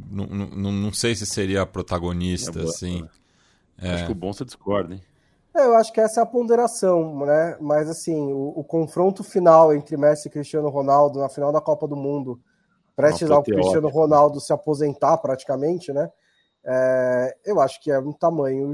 Não, 0.09 0.25
não, 0.25 0.71
não 0.71 0.93
sei 0.93 1.15
se 1.15 1.25
seria 1.25 1.65
protagonista, 1.65 2.59
é 2.59 2.63
boa, 2.63 2.65
assim. 2.65 3.01
Né? 3.03 3.09
É. 3.79 3.93
Acho 3.93 4.05
que 4.07 4.11
o 4.11 4.15
bom 4.15 4.33
você 4.33 4.43
discorda, 4.43 4.95
hein? 4.95 5.01
É, 5.55 5.65
eu 5.65 5.75
acho 5.75 5.93
que 5.93 6.01
essa 6.01 6.19
é 6.19 6.23
a 6.23 6.25
ponderação, 6.25 7.25
né? 7.25 7.57
Mas 7.61 7.89
assim, 7.89 8.31
o, 8.31 8.53
o, 8.55 8.63
confronto 8.63 9.23
final 9.23 9.73
entre 9.73 9.97
Messi 9.97 10.27
e 10.27 10.31
Cristiano 10.31 10.69
Ronaldo 10.69 11.19
na 11.19 11.29
final 11.29 11.51
da 11.51 11.61
Copa 11.61 11.87
do 11.87 11.95
Mundo, 11.95 12.39
prestes 12.95 13.29
ao 13.29 13.43
Cristiano 13.43 13.89
Ronaldo 13.89 14.39
se 14.39 14.51
aposentar 14.51 15.17
praticamente, 15.17 15.93
né? 15.93 16.09
é, 16.69 17.37
eu 17.45 17.61
acho 17.61 17.79
que 17.81 17.89
é 17.89 17.97
um 17.97 18.11
tamanho 18.11 18.73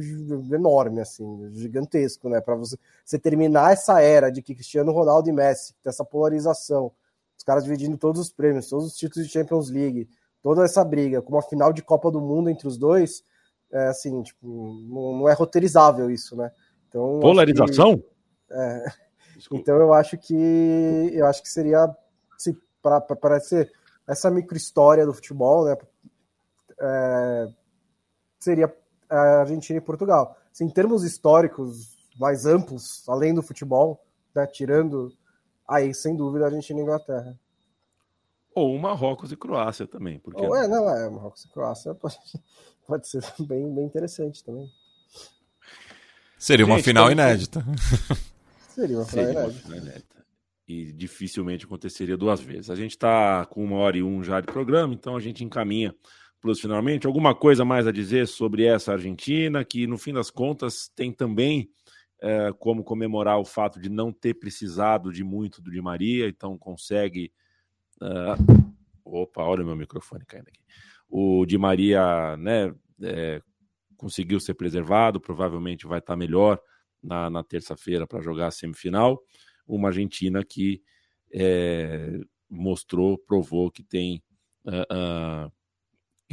enorme, 0.52 1.00
assim, 1.00 1.48
gigantesco, 1.54 2.28
né? 2.28 2.42
Para 2.42 2.56
você, 2.56 2.76
você 3.06 3.20
terminar 3.20 3.72
essa 3.72 4.02
era 4.02 4.32
de 4.32 4.42
que 4.42 4.56
Cristiano 4.56 4.92
Ronaldo 4.92 5.30
e 5.30 5.32
Messi, 5.32 5.76
dessa 5.84 6.04
polarização, 6.04 6.92
os 7.44 7.46
caras 7.46 7.66
dividindo 7.66 7.98
todos 7.98 8.22
os 8.22 8.32
prêmios, 8.32 8.70
todos 8.70 8.88
os 8.88 8.96
títulos 8.96 9.28
de 9.28 9.34
Champions 9.34 9.70
League, 9.70 10.10
toda 10.42 10.64
essa 10.64 10.84
briga, 10.84 11.22
com 11.22 11.34
uma 11.34 11.42
final 11.42 11.74
de 11.74 11.84
Copa 11.84 12.10
do 12.10 12.22
Mundo 12.22 12.50
entre 12.50 12.66
os 12.66 12.78
dois, 12.78 13.22
é 13.70 13.88
assim, 13.88 14.24
tipo, 14.24 14.48
não, 14.48 15.18
não 15.18 15.30
é 15.30 15.34
roteirizável 15.34 16.10
isso, 16.10 16.38
né? 16.38 16.50
Então, 16.88 17.20
Polarização? 17.20 17.98
Que, 17.98 18.06
é, 18.52 18.86
então 19.52 19.76
eu 19.76 19.94
acho 19.94 20.18
que 20.18 21.12
eu 21.14 21.26
acho 21.26 21.44
que 21.44 21.50
seria 21.50 21.94
se 22.38 22.58
para 22.82 23.40
ser 23.42 23.70
essa 24.08 24.32
micro 24.32 24.56
história 24.56 25.06
do 25.06 25.14
futebol, 25.14 25.66
né? 25.66 25.76
É, 26.80 27.48
seria 28.40 28.74
a 29.10 29.42
Argentina 29.42 29.80
e 29.80 29.82
Portugal. 29.82 30.38
Assim, 30.50 30.64
em 30.64 30.70
termos 30.70 31.04
históricos 31.04 31.94
mais 32.18 32.46
amplos, 32.46 33.04
além 33.10 33.34
do 33.34 33.44
futebol, 33.44 34.02
né, 34.34 34.48
tirando 34.48 35.12
aí, 35.68 35.94
sem 35.94 36.16
dúvida, 36.16 36.46
a 36.46 36.48
Argentina 36.48 36.80
e 36.80 36.84
Inglaterra. 36.84 37.40
Ou 38.56 38.78
Marrocos 38.78 39.32
e 39.32 39.36
Croácia 39.36 39.88
também. 39.88 40.20
Porque... 40.20 40.42
Ou 40.42 40.56
é, 40.56 40.68
não, 40.68 40.90
é, 40.90 41.10
Marrocos 41.10 41.46
e 41.46 41.50
Croácia 41.50 41.94
pode, 41.96 42.18
pode 42.88 43.08
ser 43.08 43.24
bem, 43.40 43.74
bem 43.74 43.86
interessante 43.86 44.44
também. 44.44 44.70
Seria 46.38 46.66
uma 46.66 46.76
Gente, 46.76 46.86
final 46.86 47.12
então... 47.12 47.26
inédita. 47.26 47.66
Seria 48.70 48.98
uma 48.98 49.06
final 49.06 49.26
Seria 49.26 49.42
inédita. 49.42 49.68
Uma 49.68 49.76
final 49.76 49.78
inédita. 49.78 50.26
E 50.68 50.94
dificilmente 50.94 51.66
aconteceria 51.66 52.18
duas 52.18 52.40
vezes. 52.40 52.70
A 52.70 52.76
gente 52.76 52.92
está 52.92 53.46
com 53.46 53.64
uma 53.64 53.78
hora 53.78 53.98
e 53.98 54.04
um 54.04 54.24
já 54.24 54.40
de 54.40 54.48
programa, 54.48 54.94
então 54.94 55.16
a 55.16 55.20
gente 55.20 55.44
encaminha 55.44 55.94
Plus 56.44 56.60
finalmente. 56.60 57.08
Alguma 57.08 57.34
coisa 57.34 57.64
mais 57.64 57.88
a 57.88 57.92
dizer 57.92 58.28
sobre 58.28 58.66
essa 58.66 58.92
Argentina, 58.92 59.64
que 59.64 59.88
no 59.88 59.98
fim 59.98 60.12
das 60.12 60.30
contas 60.30 60.92
tem 60.94 61.10
também 61.10 61.70
é, 62.24 62.54
como 62.54 62.86
comemorar 62.86 63.38
o 63.38 63.44
fato 63.44 63.82
de 63.82 63.90
não 63.90 64.12
ter 64.14 64.36
precisado 64.36 65.12
de 65.12 65.26
muito 65.26 65.62
do 65.62 65.70
Di 65.70 65.82
Maria, 65.82 66.30
então 66.30 66.58
consegue. 66.58 67.34
Uh... 68.02 68.74
Opa, 69.04 69.44
olha 69.44 69.64
o 69.64 69.66
meu 69.66 69.76
microfone 69.76 70.26
caindo 70.26 70.48
aqui. 70.48 70.62
O 71.10 71.46
Di 71.46 71.58
Maria 71.58 72.38
né, 72.38 72.74
é, 73.02 73.42
conseguiu 73.98 74.40
ser 74.40 74.54
preservado, 74.54 75.20
provavelmente 75.20 75.86
vai 75.86 76.00
estar 76.00 76.16
melhor 76.16 76.58
na, 77.04 77.30
na 77.30 77.44
terça-feira 77.44 78.08
para 78.08 78.22
jogar 78.22 78.48
a 78.48 78.52
semifinal. 78.52 79.22
Uma 79.68 79.90
Argentina 79.90 80.44
que 80.44 80.82
é, 81.34 82.18
mostrou, 82.50 83.18
provou 83.18 83.70
que 83.70 83.84
tem. 83.84 84.24
Uh, 84.66 85.48
uh, 85.48 85.52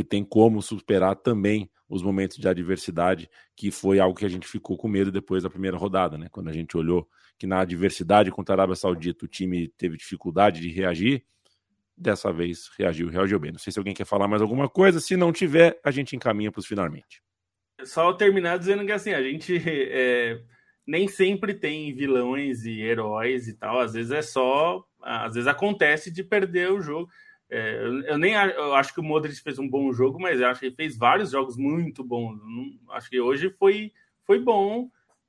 que 0.01 0.05
tem 0.05 0.25
como 0.25 0.63
superar 0.63 1.15
também 1.15 1.71
os 1.87 2.03
momentos 2.03 2.39
de 2.39 2.49
adversidade, 2.49 3.29
que 3.55 3.71
foi 3.71 4.01
algo 4.01 4.19
que 4.19 4.25
a 4.25 4.31
gente 4.31 4.49
ficou 4.49 4.79
com 4.79 4.89
medo 4.89 5.13
depois 5.13 5.43
da 5.43 5.51
primeira 5.51 5.77
rodada, 5.77 6.17
né? 6.17 6.27
Quando 6.31 6.49
a 6.49 6.53
gente 6.55 6.75
olhou 6.75 7.07
que 7.39 7.47
na 7.47 7.61
adversidade 7.61 8.31
contra 8.31 8.55
a 8.55 8.57
Arábia 8.57 8.77
Saudita 8.77 9.27
o 9.27 9.29
time 9.29 9.69
teve 9.77 9.99
dificuldade 9.99 10.61
de 10.61 10.71
reagir, 10.71 11.23
dessa 11.95 12.33
vez 12.33 12.71
reagiu, 12.79 13.11
reagiu 13.11 13.39
bem. 13.39 13.53
Não 13.53 13.59
sei 13.59 13.73
se 13.73 13.79
alguém 13.79 13.93
quer 13.93 14.07
falar 14.07 14.27
mais 14.27 14.41
alguma 14.41 14.71
coisa, 14.71 15.01
se 15.01 15.19
não 15.19 15.33
tiver, 15.33 15.79
a 15.85 15.91
gente 15.91 16.17
encaminha 16.17 16.51
para 16.51 16.61
os 16.61 16.67
finalmente. 16.67 17.23
Só 17.85 18.15
terminar 18.15 18.59
dizendo 18.59 18.87
que 18.87 18.93
assim, 18.93 19.13
a 19.13 19.23
gente 19.23 19.61
é, 19.67 20.41
nem 20.87 21.09
sempre 21.09 21.53
tem 21.53 21.95
vilões 21.95 22.65
e 22.65 22.81
heróis 22.81 23.49
e 23.49 23.55
tal, 23.55 23.81
às 23.81 23.93
vezes 23.93 24.13
é 24.13 24.23
só, 24.23 24.83
às 25.03 25.35
vezes 25.35 25.47
acontece 25.47 26.11
de 26.11 26.25
perder 26.25 26.73
o 26.73 26.81
jogo. 26.81 27.11
É, 27.51 27.83
eu 28.07 28.17
nem 28.17 28.35
eu 28.35 28.75
acho 28.77 28.95
que 28.95 29.01
o 29.01 29.03
Modric 29.03 29.41
fez 29.41 29.59
um 29.59 29.69
bom 29.69 29.93
jogo, 29.93 30.21
mas 30.21 30.41
eu 30.41 30.47
acho 30.47 30.61
que 30.61 30.67
ele 30.67 30.77
fez 30.77 30.97
vários 30.97 31.33
jogos 31.33 31.57
muito 31.57 32.05
bons. 32.05 32.39
Não, 32.39 32.95
acho 32.95 33.11
que 33.11 33.21
hoje 33.21 33.51
foi, 33.59 33.93
foi 34.25 34.39
bom. 34.39 34.89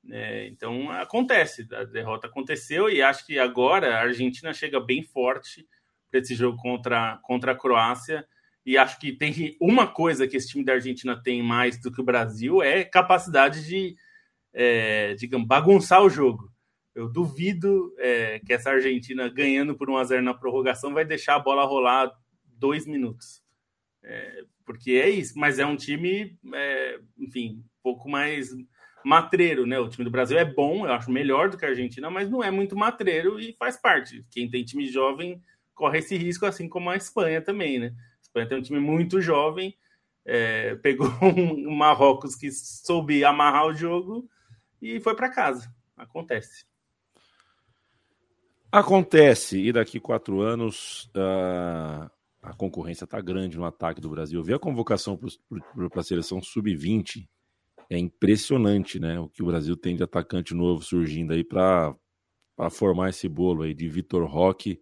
É, 0.09 0.47
então 0.47 0.91
acontece, 0.91 1.67
a 1.73 1.83
derrota 1.83 2.27
aconteceu 2.27 2.89
e 2.89 3.01
acho 3.01 3.25
que 3.25 3.37
agora 3.37 3.95
a 3.95 4.01
Argentina 4.01 4.53
chega 4.53 4.79
bem 4.79 5.03
forte 5.03 5.67
para 6.09 6.19
esse 6.19 6.35
jogo 6.35 6.57
contra, 6.57 7.19
contra 7.23 7.53
a 7.53 7.55
Croácia. 7.55 8.25
E 8.63 8.77
acho 8.77 8.99
que 8.99 9.11
tem 9.11 9.57
uma 9.59 9.87
coisa 9.87 10.27
que 10.27 10.37
esse 10.37 10.49
time 10.49 10.63
da 10.63 10.73
Argentina 10.73 11.19
tem 11.21 11.41
mais 11.41 11.81
do 11.81 11.91
que 11.91 12.01
o 12.01 12.03
Brasil 12.03 12.61
é 12.61 12.83
capacidade 12.83 13.65
de, 13.65 13.95
é, 14.53 15.15
digamos, 15.15 15.47
bagunçar 15.47 16.03
o 16.03 16.09
jogo. 16.09 16.50
Eu 16.93 17.09
duvido 17.09 17.93
é, 17.97 18.39
que 18.39 18.53
essa 18.53 18.71
Argentina 18.71 19.29
ganhando 19.29 19.75
por 19.75 19.89
1 19.89 19.97
a 19.97 20.03
0 20.03 20.23
na 20.23 20.33
prorrogação 20.33 20.93
vai 20.93 21.05
deixar 21.05 21.35
a 21.35 21.39
bola 21.39 21.65
rolar 21.65 22.11
dois 22.43 22.85
minutos. 22.85 23.41
É, 24.03 24.43
porque 24.65 24.91
é 24.91 25.09
isso, 25.09 25.37
mas 25.37 25.59
é 25.59 25.65
um 25.65 25.75
time, 25.75 26.37
é, 26.53 26.99
enfim, 27.17 27.59
um 27.59 27.83
pouco 27.83 28.09
mais 28.09 28.49
matreiro, 29.03 29.65
né? 29.65 29.79
O 29.79 29.89
time 29.89 30.03
do 30.03 30.11
Brasil 30.11 30.37
é 30.37 30.45
bom, 30.45 30.85
eu 30.85 30.93
acho 30.93 31.11
melhor 31.11 31.49
do 31.49 31.57
que 31.57 31.65
a 31.65 31.69
Argentina, 31.69 32.09
mas 32.09 32.29
não 32.29 32.43
é 32.43 32.51
muito 32.51 32.75
matreiro 32.75 33.39
e 33.39 33.55
faz 33.57 33.77
parte. 33.77 34.25
Quem 34.29 34.49
tem 34.49 34.63
time 34.63 34.87
jovem 34.87 35.41
corre 35.73 35.99
esse 35.99 36.15
risco, 36.15 36.45
assim 36.45 36.69
como 36.69 36.89
a 36.89 36.95
Espanha 36.95 37.41
também, 37.41 37.79
né? 37.79 37.93
A 37.95 38.21
Espanha 38.21 38.47
tem 38.47 38.57
um 38.57 38.61
time 38.61 38.79
muito 38.79 39.21
jovem, 39.21 39.75
é, 40.25 40.75
pegou 40.83 41.07
um 41.21 41.75
Marrocos 41.75 42.35
que 42.35 42.51
soube 42.51 43.23
amarrar 43.23 43.65
o 43.65 43.73
jogo 43.73 44.29
e 44.81 44.99
foi 44.99 45.15
para 45.15 45.29
casa. 45.29 45.73
Acontece. 45.97 46.65
Acontece, 48.71 49.59
e 49.59 49.73
daqui 49.73 49.99
quatro 49.99 50.39
anos 50.39 51.11
uh, 51.15 52.09
a 52.41 52.53
concorrência 52.55 53.03
está 53.03 53.19
grande 53.19 53.57
no 53.57 53.65
ataque 53.65 53.99
do 53.99 54.09
Brasil. 54.09 54.41
Ver 54.41 54.53
a 54.53 54.59
convocação 54.59 55.17
para 55.17 55.99
a 55.99 56.03
seleção 56.03 56.41
sub-20 56.41 57.27
é 57.89 57.97
impressionante, 57.97 58.97
né? 58.97 59.19
O 59.19 59.27
que 59.27 59.43
o 59.43 59.45
Brasil 59.45 59.75
tem 59.75 59.97
de 59.97 60.03
atacante 60.03 60.53
novo 60.53 60.81
surgindo 60.83 61.33
aí 61.33 61.43
para 61.43 61.93
formar 62.71 63.09
esse 63.09 63.27
bolo 63.27 63.63
aí 63.63 63.73
de 63.73 63.89
Vitor 63.89 64.25
Roque, 64.25 64.81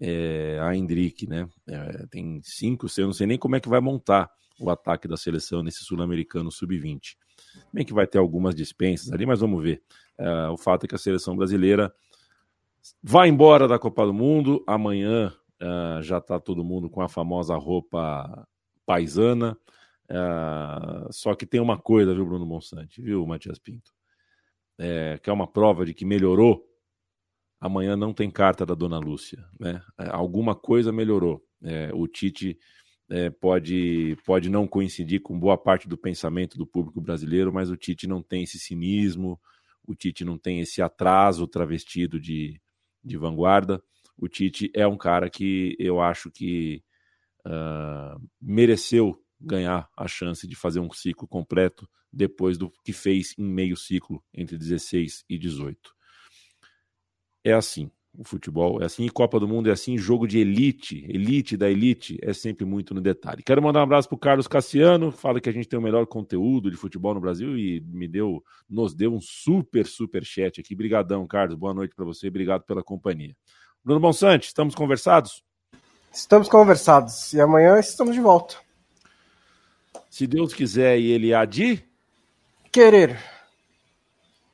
é, 0.00 0.58
a 0.62 0.74
Hendrick, 0.74 1.26
né? 1.26 1.46
É, 1.68 2.06
tem 2.06 2.40
cinco, 2.42 2.86
eu 2.96 3.06
não 3.06 3.12
sei 3.12 3.26
nem 3.26 3.36
como 3.36 3.56
é 3.56 3.60
que 3.60 3.68
vai 3.68 3.80
montar 3.80 4.30
o 4.58 4.70
ataque 4.70 5.06
da 5.06 5.18
seleção 5.18 5.62
nesse 5.62 5.84
sul-americano 5.84 6.50
sub-20. 6.50 7.14
Bem 7.72 7.84
que 7.84 7.92
vai 7.92 8.06
ter 8.06 8.16
algumas 8.16 8.54
dispensas 8.54 9.12
ali, 9.12 9.26
mas 9.26 9.40
vamos 9.40 9.62
ver. 9.62 9.82
É, 10.16 10.48
o 10.48 10.56
fato 10.56 10.84
é 10.84 10.88
que 10.88 10.94
a 10.94 10.98
seleção 10.98 11.36
brasileira 11.36 11.92
vai 13.02 13.28
embora 13.28 13.68
da 13.68 13.78
Copa 13.78 14.04
do 14.06 14.12
Mundo. 14.12 14.62
Amanhã 14.66 15.32
é, 15.60 16.02
já 16.02 16.18
está 16.18 16.38
todo 16.40 16.64
mundo 16.64 16.88
com 16.88 17.00
a 17.00 17.08
famosa 17.08 17.56
roupa 17.56 18.46
paisana. 18.86 19.56
É, 20.08 20.16
só 21.10 21.34
que 21.34 21.46
tem 21.46 21.60
uma 21.60 21.78
coisa, 21.78 22.14
viu, 22.14 22.26
Bruno 22.26 22.46
Monsante, 22.46 23.00
viu, 23.02 23.26
Matias 23.26 23.58
Pinto? 23.58 23.92
É, 24.78 25.18
que 25.22 25.28
é 25.28 25.32
uma 25.32 25.46
prova 25.46 25.84
de 25.84 25.92
que 25.92 26.04
melhorou 26.04 26.68
amanhã 27.60 27.96
não 27.96 28.12
tem 28.12 28.30
carta 28.30 28.64
da 28.64 28.74
Dona 28.74 28.98
Lúcia, 28.98 29.44
né? 29.58 29.82
É, 29.98 30.08
alguma 30.10 30.54
coisa 30.54 30.92
melhorou. 30.92 31.42
É, 31.62 31.90
o 31.92 32.06
Tite 32.06 32.58
é, 33.10 33.30
pode, 33.30 34.16
pode 34.24 34.48
não 34.48 34.66
coincidir 34.66 35.20
com 35.20 35.38
boa 35.38 35.58
parte 35.58 35.88
do 35.88 35.98
pensamento 35.98 36.56
do 36.56 36.66
público 36.66 37.00
brasileiro, 37.00 37.52
mas 37.52 37.70
o 37.70 37.76
Tite 37.76 38.06
não 38.06 38.22
tem 38.22 38.44
esse 38.44 38.58
cinismo, 38.58 39.40
o 39.86 39.94
Tite 39.94 40.24
não 40.24 40.38
tem 40.38 40.60
esse 40.60 40.80
atraso 40.80 41.46
travestido 41.46 42.20
de, 42.20 42.60
de 43.04 43.16
vanguarda. 43.16 43.82
O 44.16 44.28
Tite 44.28 44.70
é 44.74 44.86
um 44.86 44.96
cara 44.96 45.30
que 45.30 45.76
eu 45.78 46.00
acho 46.00 46.30
que 46.30 46.82
uh, 47.46 48.20
mereceu 48.40 49.22
ganhar 49.40 49.88
a 49.96 50.08
chance 50.08 50.46
de 50.46 50.56
fazer 50.56 50.80
um 50.80 50.90
ciclo 50.92 51.28
completo 51.28 51.88
depois 52.12 52.58
do 52.58 52.72
que 52.84 52.92
fez 52.92 53.34
em 53.38 53.44
meio 53.44 53.76
ciclo 53.76 54.22
entre 54.34 54.58
16 54.58 55.24
e 55.28 55.38
18 55.38 55.98
é 57.44 57.52
assim. 57.52 57.90
O 58.18 58.24
futebol 58.24 58.82
é 58.82 58.86
assim, 58.86 59.04
e 59.04 59.10
Copa 59.10 59.38
do 59.38 59.46
Mundo 59.46 59.68
é 59.68 59.72
assim, 59.72 59.96
jogo 59.96 60.26
de 60.26 60.40
elite, 60.40 61.06
elite 61.08 61.56
da 61.56 61.70
elite, 61.70 62.18
é 62.20 62.32
sempre 62.32 62.66
muito 62.66 62.92
no 62.92 63.00
detalhe. 63.00 63.44
Quero 63.44 63.62
mandar 63.62 63.78
um 63.78 63.84
abraço 63.84 64.08
para 64.08 64.16
o 64.16 64.18
Carlos 64.18 64.48
Cassiano, 64.48 65.12
fala 65.12 65.40
que 65.40 65.48
a 65.48 65.52
gente 65.52 65.68
tem 65.68 65.78
o 65.78 65.82
melhor 65.82 66.04
conteúdo 66.04 66.68
de 66.68 66.76
futebol 66.76 67.14
no 67.14 67.20
Brasil 67.20 67.56
e 67.56 67.80
me 67.80 68.08
deu, 68.08 68.42
nos 68.68 68.92
deu 68.92 69.14
um 69.14 69.20
super, 69.20 69.86
super 69.86 70.24
chat 70.24 70.60
aqui. 70.60 70.74
Brigadão, 70.74 71.28
Carlos, 71.28 71.54
boa 71.54 71.72
noite 71.72 71.94
para 71.94 72.04
você, 72.04 72.26
obrigado 72.26 72.64
pela 72.64 72.82
companhia. 72.82 73.36
Bruno 73.84 74.00
Bonsante, 74.00 74.48
estamos 74.48 74.74
conversados? 74.74 75.44
Estamos 76.12 76.48
conversados, 76.48 77.32
e 77.32 77.40
amanhã 77.40 77.78
estamos 77.78 78.16
de 78.16 78.20
volta. 78.20 78.56
Se 80.10 80.26
Deus 80.26 80.52
quiser 80.52 80.98
e 80.98 81.12
ele 81.12 81.32
há 81.32 81.44
de... 81.44 81.84
Querer. 82.72 83.16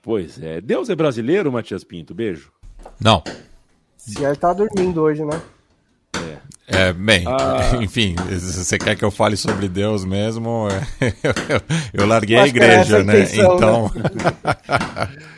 Pois 0.03 0.39
é. 0.39 0.61
Deus 0.61 0.91
é 0.91 0.95
brasileiro, 0.95 1.51
Matias 1.51 1.83
Pinto, 1.83 2.15
beijo. 2.15 2.53
Não. 3.01 3.23
Se 4.07 4.23
ele 4.23 4.37
tá 4.37 4.53
dormindo 4.53 5.01
hoje, 5.01 5.25
né? 5.25 5.41
É, 6.67 6.93
bem, 6.93 7.25
ah. 7.27 7.77
enfim, 7.83 8.15
se 8.29 8.65
você 8.65 8.79
quer 8.79 8.97
que 8.97 9.05
eu 9.05 9.11
fale 9.11 9.37
sobre 9.37 9.69
Deus 9.69 10.05
mesmo, 10.05 10.69
eu, 11.01 12.03
eu 12.03 12.07
larguei 12.07 12.37
Acho 12.37 12.45
a 12.45 12.49
igreja, 12.49 13.03
né? 13.03 13.21
Intenção, 13.21 13.57
então. 13.57 13.93
Né? 13.95 15.29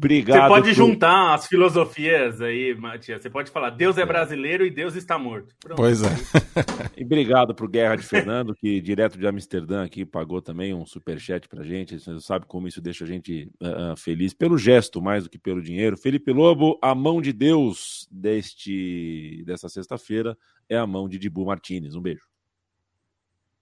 Obrigado. 0.00 0.40
Você 0.40 0.48
pode 0.48 0.68
por... 0.68 0.74
juntar 0.74 1.34
as 1.34 1.46
filosofias 1.46 2.40
aí, 2.40 2.74
Matias. 2.74 3.20
Você 3.20 3.28
pode 3.28 3.50
falar, 3.50 3.68
Deus 3.68 3.98
é 3.98 4.06
brasileiro 4.06 4.64
e 4.64 4.70
Deus 4.70 4.96
está 4.96 5.18
morto. 5.18 5.54
Pronto. 5.60 5.76
Pois 5.76 6.02
é. 6.02 6.08
e 6.96 7.04
obrigado 7.04 7.54
pro 7.54 7.68
Guerra 7.68 7.96
de 7.96 8.02
Fernando, 8.02 8.54
que 8.54 8.80
direto 8.80 9.18
de 9.18 9.26
Amsterdã 9.26 9.84
aqui 9.84 10.06
pagou 10.06 10.40
também 10.40 10.72
um 10.72 10.86
superchat 10.86 11.46
pra 11.46 11.62
gente. 11.62 12.00
Você 12.00 12.18
sabe 12.20 12.46
como 12.46 12.66
isso 12.66 12.80
deixa 12.80 13.04
a 13.04 13.06
gente 13.06 13.52
uh, 13.60 13.94
feliz 13.94 14.32
pelo 14.32 14.56
gesto, 14.56 15.02
mais 15.02 15.24
do 15.24 15.30
que 15.30 15.38
pelo 15.38 15.60
dinheiro. 15.60 15.98
Felipe 15.98 16.32
Lobo, 16.32 16.78
a 16.80 16.94
mão 16.94 17.20
de 17.20 17.34
Deus 17.34 18.08
deste 18.10 19.44
dessa 19.44 19.68
sexta-feira 19.68 20.34
é 20.66 20.78
a 20.78 20.86
mão 20.86 21.10
de 21.10 21.18
Dibu 21.18 21.44
Martinez. 21.44 21.94
Um 21.94 22.00
beijo. 22.00 22.24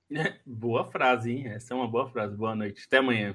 boa 0.46 0.84
frase, 0.84 1.32
hein? 1.32 1.48
Essa 1.48 1.74
é 1.74 1.76
uma 1.76 1.88
boa 1.88 2.08
frase. 2.08 2.36
Boa 2.36 2.54
noite. 2.54 2.84
Até 2.86 2.98
amanhã. 2.98 3.34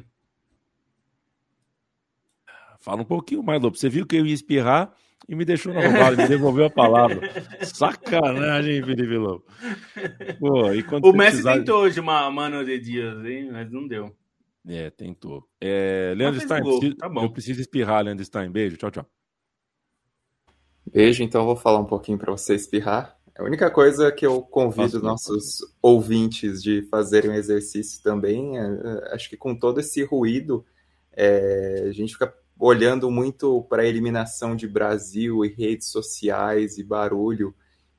Fala 2.84 3.02
um 3.02 3.06
pouquinho 3.06 3.42
mais, 3.42 3.62
Lobo. 3.62 3.78
Você 3.78 3.88
viu 3.88 4.06
que 4.06 4.18
eu 4.18 4.26
ia 4.26 4.34
espirrar 4.34 4.94
e 5.28 5.34
me 5.34 5.46
deixou 5.46 5.74
na 5.74 5.80
roubada, 5.80 6.18
me 6.18 6.28
devolveu 6.28 6.66
a 6.66 6.70
palavra. 6.70 7.30
Sacanagem, 7.64 8.84
Felipe 8.84 9.16
Lobo. 9.16 9.46
Pô, 10.38 11.10
o 11.10 11.14
Messi 11.14 11.38
precisar... 11.38 11.54
tentou 11.54 11.84
hoje 11.84 12.02
uma 12.02 12.30
mano 12.30 12.66
de 12.66 12.78
dias, 12.78 13.24
hein? 13.24 13.50
Mas 13.54 13.72
não 13.72 13.88
deu. 13.88 14.14
É, 14.68 14.90
tentou. 14.90 15.48
É, 15.62 16.14
Leandro 16.18 16.42
Stein, 16.42 16.62
preciso... 16.62 16.96
tá 16.96 17.10
eu 17.16 17.32
preciso 17.32 17.62
espirrar, 17.62 18.04
Leandro 18.04 18.26
Stein. 18.26 18.52
Beijo, 18.52 18.76
tchau, 18.76 18.92
tchau. 18.92 19.06
Beijo, 20.92 21.24
então 21.24 21.40
eu 21.40 21.46
vou 21.46 21.56
falar 21.56 21.80
um 21.80 21.86
pouquinho 21.86 22.18
para 22.18 22.34
você 22.34 22.54
espirrar. 22.54 23.18
A 23.40 23.44
única 23.44 23.72
coisa 23.72 24.12
que 24.12 24.26
eu 24.26 24.42
convido 24.42 25.02
Nossa, 25.02 25.32
nossos 25.32 25.60
ouvintes 25.82 26.62
de 26.62 26.82
fazerem 26.92 27.32
um 27.32 27.34
exercício 27.34 28.04
também, 28.04 28.60
é, 28.60 28.62
é, 28.62 29.16
acho 29.16 29.30
que 29.30 29.38
com 29.38 29.56
todo 29.56 29.80
esse 29.80 30.04
ruído, 30.04 30.66
é, 31.14 31.86
a 31.88 31.92
gente 31.94 32.12
fica 32.12 32.43
olhando 32.64 33.11
muito 33.11 33.61
para 33.64 33.82
a 33.82 33.86
eliminação 33.86 34.55
de 34.55 34.70
Brasil 34.70 35.43
e 35.43 35.49
redes 35.49 35.89
sociais 35.89 36.78
e 36.78 36.84
barulho 36.84 37.53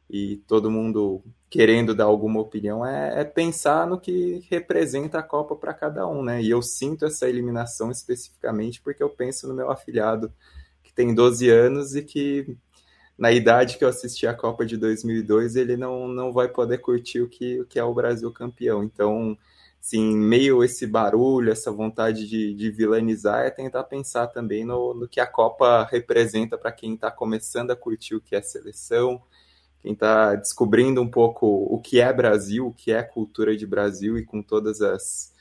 e 0.09 0.39
todo 0.47 0.71
mundo 0.71 1.23
querendo 1.51 1.95
dar 1.95 2.05
alguma 2.05 2.41
opinião, 2.41 2.85
é, 2.85 3.21
é 3.21 3.25
pensar 3.25 3.87
no 3.87 4.01
que 4.01 4.43
representa 4.51 5.19
a 5.19 5.23
Copa 5.23 5.55
para 5.55 5.75
cada 5.75 6.09
um, 6.09 6.23
né? 6.23 6.43
E 6.43 6.49
eu 6.49 6.63
sinto 6.63 7.05
essa 7.05 7.29
eliminação 7.29 7.91
especificamente 7.91 8.81
porque 8.81 9.03
eu 9.03 9.11
penso 9.11 9.47
no 9.47 9.55
meu 9.55 9.71
afilhado 9.71 10.33
que 10.83 10.95
tem 10.95 11.15
12 11.15 11.51
anos 11.51 11.95
e 11.95 12.03
que 12.03 12.57
na 13.19 13.31
idade 13.33 13.77
que 13.77 13.85
eu 13.85 13.89
assisti 13.89 14.27
a 14.27 14.33
Copa 14.33 14.65
de 14.65 14.79
2002 14.79 15.57
ele 15.57 15.77
não, 15.77 16.09
não 16.09 16.33
vai 16.33 16.49
poder 16.49 16.79
curtir 16.79 17.21
o 17.21 17.29
que, 17.29 17.61
o 17.61 17.67
que 17.67 17.79
é 17.79 17.85
o 17.85 17.95
Brasil 17.95 18.33
campeão. 18.33 18.83
Então 18.83 19.37
assim, 19.85 20.17
meio 20.17 20.65
esse 20.65 20.87
barulho, 20.87 21.53
essa 21.53 21.71
vontade 21.71 22.27
de, 22.27 22.55
de 22.55 22.71
vilanizar, 22.71 23.45
é 23.45 23.51
tentar 23.51 23.85
pensar 23.85 24.29
também 24.29 24.65
no, 24.65 24.95
no 24.95 25.07
que 25.07 25.21
a 25.21 25.27
Copa 25.27 25.87
representa 25.91 26.57
para 26.57 26.73
quem 26.73 26.95
está 26.95 27.11
começando 27.11 27.71
a 27.71 27.77
curtir 27.77 28.15
o 28.15 28.21
que 28.21 28.35
é 28.35 28.41
seleção, 28.41 29.23
quem 29.81 29.93
está 29.93 30.35
descobrindo 30.37 31.03
um 31.03 31.11
pouco 31.11 31.47
o 31.47 31.79
que 31.83 32.01
é 32.01 32.11
Brasil, 32.11 32.69
o 32.69 32.73
que 32.73 32.93
é 32.93 33.03
cultura 33.03 33.55
de 33.55 33.67
Brasil 33.67 34.17
e 34.17 34.25
com 34.25 34.43
todas 34.43 34.81
as 34.81 35.35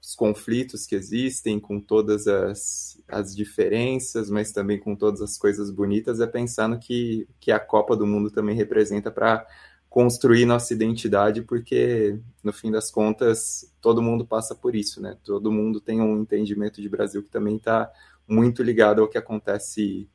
os 0.00 0.14
conflitos 0.14 0.84
que 0.86 0.94
existem, 0.94 1.58
com 1.58 1.80
todas 1.80 2.26
as, 2.26 3.00
as 3.08 3.34
diferenças, 3.34 4.28
mas 4.28 4.52
também 4.52 4.78
com 4.78 4.94
todas 4.94 5.22
as 5.22 5.38
coisas 5.38 5.70
bonitas, 5.70 6.20
é 6.20 6.26
pensar 6.26 6.68
no 6.68 6.78
que, 6.78 7.26
que 7.40 7.50
a 7.50 7.58
Copa 7.58 7.96
do 7.96 8.06
Mundo 8.06 8.30
também 8.30 8.54
representa 8.54 9.10
para 9.10 9.46
construir 9.94 10.44
nossa 10.44 10.74
identidade, 10.74 11.42
porque 11.42 12.18
no 12.42 12.52
fim 12.52 12.68
das 12.68 12.90
contas 12.90 13.72
todo 13.80 14.02
mundo 14.02 14.26
passa 14.26 14.52
por 14.52 14.74
isso, 14.74 15.00
né? 15.00 15.16
Todo 15.22 15.52
mundo 15.52 15.80
tem 15.80 16.00
um 16.00 16.20
entendimento 16.20 16.82
de 16.82 16.88
Brasil 16.88 17.22
que 17.22 17.30
também 17.30 17.58
está 17.58 17.88
muito 18.26 18.60
ligado 18.60 19.00
ao 19.00 19.08
que 19.08 19.16
acontece 19.16 20.08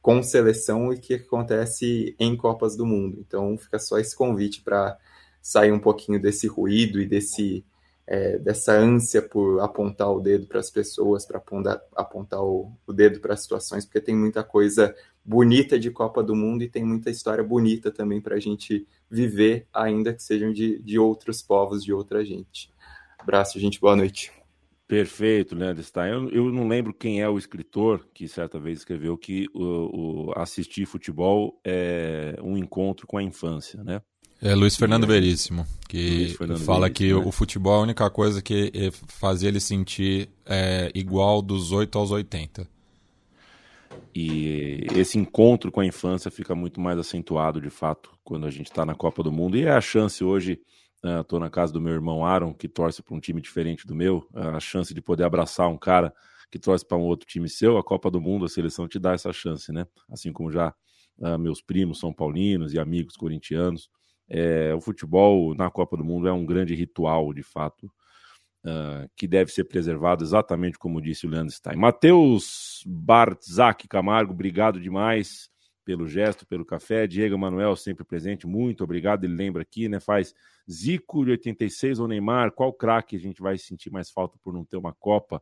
com 0.00 0.22
seleção 0.22 0.90
e 0.90 0.98
que 0.98 1.12
acontece 1.16 2.16
em 2.18 2.34
Copas 2.34 2.78
do 2.78 2.86
Mundo. 2.86 3.18
Então 3.20 3.58
fica 3.58 3.78
só 3.78 3.98
esse 3.98 4.16
convite 4.16 4.62
para 4.62 4.96
sair 5.42 5.70
um 5.70 5.80
pouquinho 5.80 6.18
desse 6.18 6.46
ruído 6.46 6.98
e 6.98 7.04
desse 7.04 7.62
é, 8.06 8.38
dessa 8.38 8.72
ânsia 8.72 9.20
por 9.20 9.60
apontar 9.60 10.10
o 10.10 10.18
dedo 10.18 10.46
para 10.46 10.60
as 10.60 10.70
pessoas, 10.70 11.26
para 11.26 11.42
apontar, 11.94 12.42
o, 12.42 12.72
o 12.86 12.92
dedo 12.92 13.20
para 13.20 13.34
as 13.34 13.42
situações, 13.42 13.84
porque 13.84 14.00
tem 14.00 14.16
muita 14.16 14.42
coisa 14.42 14.94
bonita 15.22 15.78
de 15.78 15.90
Copa 15.90 16.22
do 16.22 16.34
Mundo 16.34 16.62
e 16.62 16.70
tem 16.70 16.82
muita 16.82 17.10
história 17.10 17.44
bonita 17.44 17.90
também 17.90 18.18
para 18.18 18.36
a 18.36 18.40
gente 18.40 18.86
viver, 19.10 19.66
ainda 19.72 20.12
que 20.12 20.22
sejam 20.22 20.52
de, 20.52 20.80
de 20.82 20.98
outros 20.98 21.42
povos, 21.42 21.84
de 21.84 21.92
outra 21.92 22.24
gente. 22.24 22.70
Abraço, 23.18 23.58
gente, 23.58 23.80
boa 23.80 23.96
noite. 23.96 24.32
Perfeito, 24.86 25.56
Leandro 25.56 25.82
Stein. 25.82 26.12
Eu, 26.12 26.28
eu 26.30 26.52
não 26.52 26.68
lembro 26.68 26.94
quem 26.94 27.20
é 27.20 27.28
o 27.28 27.38
escritor 27.38 28.06
que 28.14 28.28
certa 28.28 28.58
vez 28.58 28.78
escreveu 28.78 29.18
que 29.18 29.48
o, 29.52 30.28
o 30.28 30.32
assistir 30.36 30.86
futebol 30.86 31.60
é 31.64 32.38
um 32.40 32.56
encontro 32.56 33.06
com 33.06 33.18
a 33.18 33.22
infância, 33.22 33.82
né? 33.82 34.00
É 34.40 34.54
Luiz 34.54 34.76
Fernando 34.76 35.06
Veríssimo, 35.06 35.66
que 35.88 36.34
Fernando 36.36 36.60
fala 36.60 36.90
que 36.90 37.08
né? 37.08 37.14
o 37.14 37.32
futebol 37.32 37.74
é 37.74 37.78
a 37.78 37.82
única 37.82 38.10
coisa 38.10 38.42
que 38.42 38.70
fazia 39.08 39.48
ele 39.48 39.60
sentir 39.60 40.28
é, 40.44 40.92
igual 40.94 41.40
dos 41.40 41.72
8 41.72 41.98
aos 41.98 42.10
80. 42.10 42.68
E 44.14 44.86
esse 44.94 45.18
encontro 45.18 45.70
com 45.70 45.80
a 45.80 45.86
infância 45.86 46.30
fica 46.30 46.54
muito 46.54 46.80
mais 46.80 46.98
acentuado, 46.98 47.60
de 47.60 47.70
fato, 47.70 48.10
quando 48.24 48.46
a 48.46 48.50
gente 48.50 48.66
está 48.66 48.84
na 48.84 48.94
Copa 48.94 49.22
do 49.22 49.30
Mundo. 49.30 49.56
E 49.56 49.64
é 49.64 49.70
a 49.70 49.80
chance 49.80 50.24
hoje, 50.24 50.60
estou 51.20 51.38
uh, 51.38 51.40
na 51.40 51.50
casa 51.50 51.72
do 51.72 51.80
meu 51.80 51.92
irmão 51.92 52.24
Aaron, 52.24 52.54
que 52.54 52.68
torce 52.68 53.02
para 53.02 53.14
um 53.14 53.20
time 53.20 53.40
diferente 53.40 53.86
do 53.86 53.94
meu, 53.94 54.26
uh, 54.32 54.56
a 54.56 54.60
chance 54.60 54.94
de 54.94 55.02
poder 55.02 55.24
abraçar 55.24 55.68
um 55.68 55.76
cara 55.76 56.12
que 56.50 56.58
torce 56.58 56.84
para 56.86 56.96
um 56.96 57.02
outro 57.02 57.26
time 57.26 57.48
seu. 57.48 57.76
A 57.76 57.84
Copa 57.84 58.10
do 58.10 58.20
Mundo, 58.20 58.44
a 58.46 58.48
seleção 58.48 58.88
te 58.88 58.98
dá 58.98 59.12
essa 59.12 59.32
chance, 59.32 59.70
né? 59.72 59.86
Assim 60.10 60.32
como 60.32 60.50
já 60.50 60.74
uh, 61.18 61.38
meus 61.38 61.60
primos 61.60 61.98
são 61.98 62.12
paulinos 62.12 62.72
e 62.72 62.78
amigos 62.78 63.16
corintianos. 63.16 63.90
É, 64.28 64.74
o 64.74 64.80
futebol 64.80 65.54
na 65.54 65.70
Copa 65.70 65.96
do 65.96 66.04
Mundo 66.04 66.26
é 66.26 66.32
um 66.32 66.44
grande 66.44 66.74
ritual, 66.74 67.32
de 67.32 67.42
fato, 67.42 67.90
uh, 68.66 69.08
que 69.16 69.26
deve 69.28 69.52
ser 69.52 69.64
preservado, 69.64 70.24
exatamente 70.24 70.78
como 70.78 71.00
disse 71.00 71.26
o 71.26 71.30
Leandro 71.30 71.54
Stein. 71.54 71.76
Matheus 71.76 72.82
Bartzak 72.84 73.86
Camargo, 73.88 74.32
obrigado 74.32 74.80
demais. 74.80 75.48
pelo 75.84 76.08
gesto, 76.08 76.44
pelo 76.44 76.64
café. 76.64 77.06
Diego 77.06 77.38
Manuel, 77.38 77.76
sempre 77.76 78.04
presente, 78.04 78.44
muito 78.44 78.82
obrigado. 78.82 79.22
Ele 79.22 79.36
lembra 79.36 79.62
aqui, 79.62 79.88
né? 79.88 80.00
Faz 80.00 80.34
Zico 80.68 81.24
de 81.24 81.30
86 81.30 82.00
ou 82.00 82.08
Neymar, 82.08 82.50
qual 82.50 82.72
craque 82.72 83.14
a 83.14 83.20
gente 83.20 83.40
vai 83.40 83.56
sentir 83.56 83.88
mais 83.88 84.10
falta 84.10 84.36
por 84.42 84.52
não 84.52 84.64
ter 84.64 84.76
uma 84.76 84.92
Copa? 84.92 85.40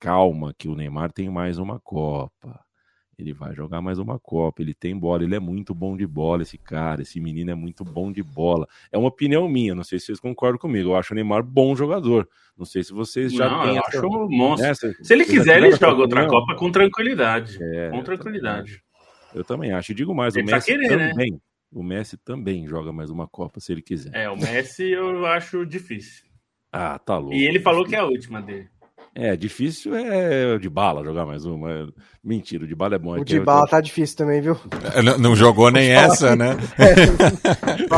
Calma, 0.00 0.52
que 0.58 0.66
o 0.66 0.74
Neymar 0.74 1.12
tem 1.12 1.30
mais 1.30 1.58
uma 1.58 1.78
Copa. 1.78 2.63
Ele 3.18 3.32
vai 3.32 3.54
jogar 3.54 3.80
mais 3.80 3.98
uma 3.98 4.18
Copa, 4.18 4.60
ele 4.62 4.74
tem 4.74 4.96
bola, 4.98 5.22
ele 5.22 5.34
é 5.36 5.40
muito 5.40 5.74
bom 5.74 5.96
de 5.96 6.06
bola, 6.06 6.42
esse 6.42 6.58
cara, 6.58 7.02
esse 7.02 7.20
menino 7.20 7.50
é 7.50 7.54
muito 7.54 7.84
bom 7.84 8.10
de 8.10 8.22
bola. 8.22 8.66
É 8.90 8.98
uma 8.98 9.08
opinião 9.08 9.48
minha, 9.48 9.74
não 9.74 9.84
sei 9.84 9.98
se 9.98 10.06
vocês 10.06 10.20
concordam 10.20 10.58
comigo. 10.58 10.90
Eu 10.90 10.96
acho 10.96 11.12
o 11.12 11.14
Neymar 11.14 11.42
bom 11.44 11.76
jogador. 11.76 12.28
Não 12.56 12.64
sei 12.64 12.82
se 12.82 12.92
vocês 12.92 13.32
já 13.32 13.48
Não, 13.48 13.62
têm 13.62 13.76
eu 13.76 13.82
essa- 13.86 13.98
acho 13.98 14.06
um 14.06 14.28
monstro. 14.28 14.88
né? 14.88 14.94
Se 15.02 15.12
ele 15.12 15.24
quiser, 15.24 15.58
ele 15.58 15.68
essa 15.68 15.76
joga 15.78 16.02
outra? 16.02 16.26
Copa 16.26 16.54
com 16.56 16.70
tranquilidade. 16.70 17.58
É, 17.62 17.90
com 17.90 18.02
tranquilidade. 18.02 18.82
Eu 19.34 19.44
também 19.44 19.72
acho. 19.72 19.92
E 19.92 19.94
digo 19.94 20.14
mais, 20.14 20.34
o 20.34 20.38
Ele 20.38 20.50
precisa 20.50 20.76
Messi 20.78 20.86
querer, 20.88 20.96
né? 20.98 21.10
também. 21.10 21.40
O 21.72 21.82
Messi 21.82 22.16
também 22.16 22.66
joga 22.68 22.92
mais 22.92 23.10
uma 23.10 23.26
Copa, 23.26 23.58
se 23.58 23.72
ele 23.72 23.82
quiser. 23.82 24.14
É, 24.14 24.30
o 24.30 24.36
Messi 24.36 24.84
eu 24.90 25.26
acho 25.26 25.66
difícil. 25.66 26.24
Ah, 26.72 26.98
tá 26.98 27.18
louco. 27.18 27.34
E 27.34 27.44
ele 27.46 27.58
falou 27.60 27.84
que 27.84 27.94
é 27.94 27.98
a 28.00 28.04
última 28.04 28.40
dele. 28.42 28.68
É, 29.16 29.36
difícil 29.36 29.94
é 29.94 30.54
o 30.54 30.58
de 30.58 30.68
bala 30.68 31.04
jogar 31.04 31.24
mais 31.24 31.44
uma. 31.44 31.88
Mentira, 32.22 32.64
o 32.64 32.66
de 32.66 32.74
bala 32.74 32.96
é 32.96 32.98
bom. 32.98 33.16
É 33.16 33.20
O 33.20 33.24
de 33.24 33.38
bala 33.38 33.66
tá 33.66 33.80
difícil 33.80 34.16
também, 34.16 34.40
viu? 34.40 34.56
É, 34.92 35.02
Não, 35.02 35.18
não 35.18 35.36
jogou 35.36 35.70
nem 35.70 35.92
essa, 35.92 36.34
né? 36.34 36.56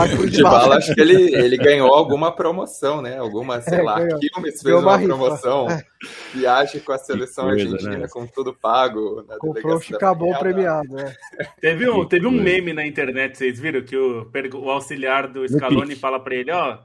Que 0.08 0.16
o 0.16 0.20
O 0.20 0.30
Dybala, 0.30 0.76
acho 0.76 0.94
que 0.94 1.00
ele, 1.00 1.34
ele 1.34 1.56
ganhou 1.56 1.94
alguma 1.94 2.30
promoção, 2.32 3.00
né? 3.00 3.16
Alguma, 3.16 3.62
sei 3.62 3.78
É, 3.78 3.82
lá, 3.82 3.98
ganhou. 4.00 4.18
Quilmes 4.20 4.60
fez 4.62 4.74
uma 4.74 4.98
promoção. 4.98 5.68
Viagem 6.34 6.80
com 6.80 6.92
a 6.92 6.98
seleção 6.98 7.46
coisa, 7.46 7.64
argentina, 7.64 7.98
né? 7.98 8.08
com 8.08 8.26
tudo 8.26 8.52
pago. 8.52 9.24
Na 9.26 9.38
Comprou 9.38 9.80
da 9.98 10.38
premiado, 10.38 10.88
né? 10.90 11.14
Teve 11.60 11.88
um, 11.88 12.02
Que 12.02 12.10
teve 12.10 12.26
um 12.26 12.30
meme 12.30 12.72
na 12.72 12.86
internet, 12.86 13.38
vocês 13.38 13.58
viram? 13.58 13.82
Que 13.82 13.96
o, 13.96 14.30
o 14.54 14.70
auxiliar 14.70 15.28
do 15.28 15.48
Scaloni 15.48 15.94
fala 15.96 16.20
pra 16.20 16.34
ele, 16.34 16.50
ó. 16.52 16.78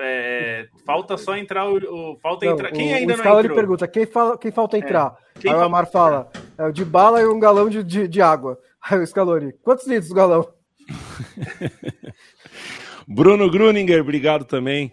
É, 0.00 0.66
falta 0.84 1.16
só 1.16 1.36
entrar 1.36 1.68
o. 1.70 1.76
o- 1.76 2.16
falta 2.18 2.46
Não, 2.46 2.52
entrar. 2.52 2.72
Quem 2.72 2.92
o, 2.92 2.96
ainda 2.96 3.14
o 3.14 3.16
não 3.16 3.38
entrou? 3.40 3.56
pergunta, 3.56 3.88
quem, 3.88 4.06
fala, 4.06 4.38
quem 4.38 4.50
falta 4.50 4.78
entrar? 4.78 5.16
Quem 5.38 5.52
Aí 5.52 5.58
o 5.58 5.62
Amar 5.62 5.90
fala, 5.90 6.28
é 6.58 6.64
o 6.66 6.72
de 6.72 6.84
bala 6.84 7.20
e 7.20 7.26
um 7.26 7.38
galão 7.38 7.68
de, 7.68 7.82
de, 7.84 8.08
de 8.08 8.22
água. 8.22 8.58
Aí 8.82 8.98
o 8.98 9.06
Scaloni, 9.06 9.52
quantos 9.62 9.86
litros 9.86 10.10
o 10.10 10.14
galão? 10.14 10.48
Bruno 13.06 13.50
Gruninger, 13.50 14.00
obrigado 14.00 14.44
também 14.44 14.92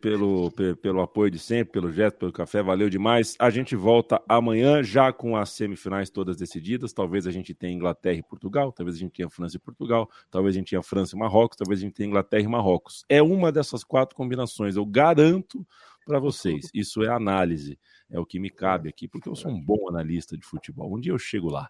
pelo, 0.00 0.50
pe- 0.52 0.76
pelo 0.76 1.00
apoio 1.00 1.30
de 1.30 1.38
sempre, 1.38 1.72
pelo 1.72 1.90
gesto, 1.90 2.16
pelo 2.16 2.32
café, 2.32 2.62
valeu 2.62 2.88
demais. 2.88 3.34
A 3.40 3.50
gente 3.50 3.74
volta 3.74 4.22
amanhã 4.28 4.82
já 4.84 5.12
com 5.12 5.36
as 5.36 5.50
semifinais 5.50 6.08
todas 6.10 6.36
decididas. 6.36 6.92
Talvez 6.92 7.26
a 7.26 7.32
gente 7.32 7.52
tenha 7.52 7.72
Inglaterra 7.72 8.16
e 8.18 8.22
Portugal, 8.22 8.70
talvez 8.70 8.96
a 8.96 9.00
gente 9.00 9.12
tenha 9.12 9.28
França 9.28 9.56
e 9.56 9.58
Portugal, 9.58 10.08
talvez 10.30 10.54
a 10.54 10.58
gente 10.58 10.70
tenha 10.70 10.82
França 10.82 11.16
e 11.16 11.18
Marrocos, 11.18 11.56
talvez 11.56 11.80
a 11.80 11.82
gente 11.82 11.94
tenha 11.94 12.06
Inglaterra 12.06 12.44
e 12.44 12.48
Marrocos. 12.48 13.04
É 13.08 13.20
uma 13.20 13.50
dessas 13.50 13.82
quatro 13.82 14.14
combinações, 14.14 14.76
eu 14.76 14.86
garanto 14.86 15.66
para 16.06 16.20
vocês. 16.20 16.70
Isso 16.72 17.02
é 17.02 17.08
análise, 17.08 17.76
é 18.08 18.20
o 18.20 18.24
que 18.24 18.38
me 18.38 18.50
cabe 18.50 18.88
aqui, 18.88 19.08
porque 19.08 19.28
eu 19.28 19.34
sou 19.34 19.50
um 19.50 19.60
bom 19.60 19.88
analista 19.88 20.38
de 20.38 20.46
futebol. 20.46 20.94
Um 20.94 21.00
dia 21.00 21.12
eu 21.12 21.18
chego 21.18 21.50
lá. 21.50 21.68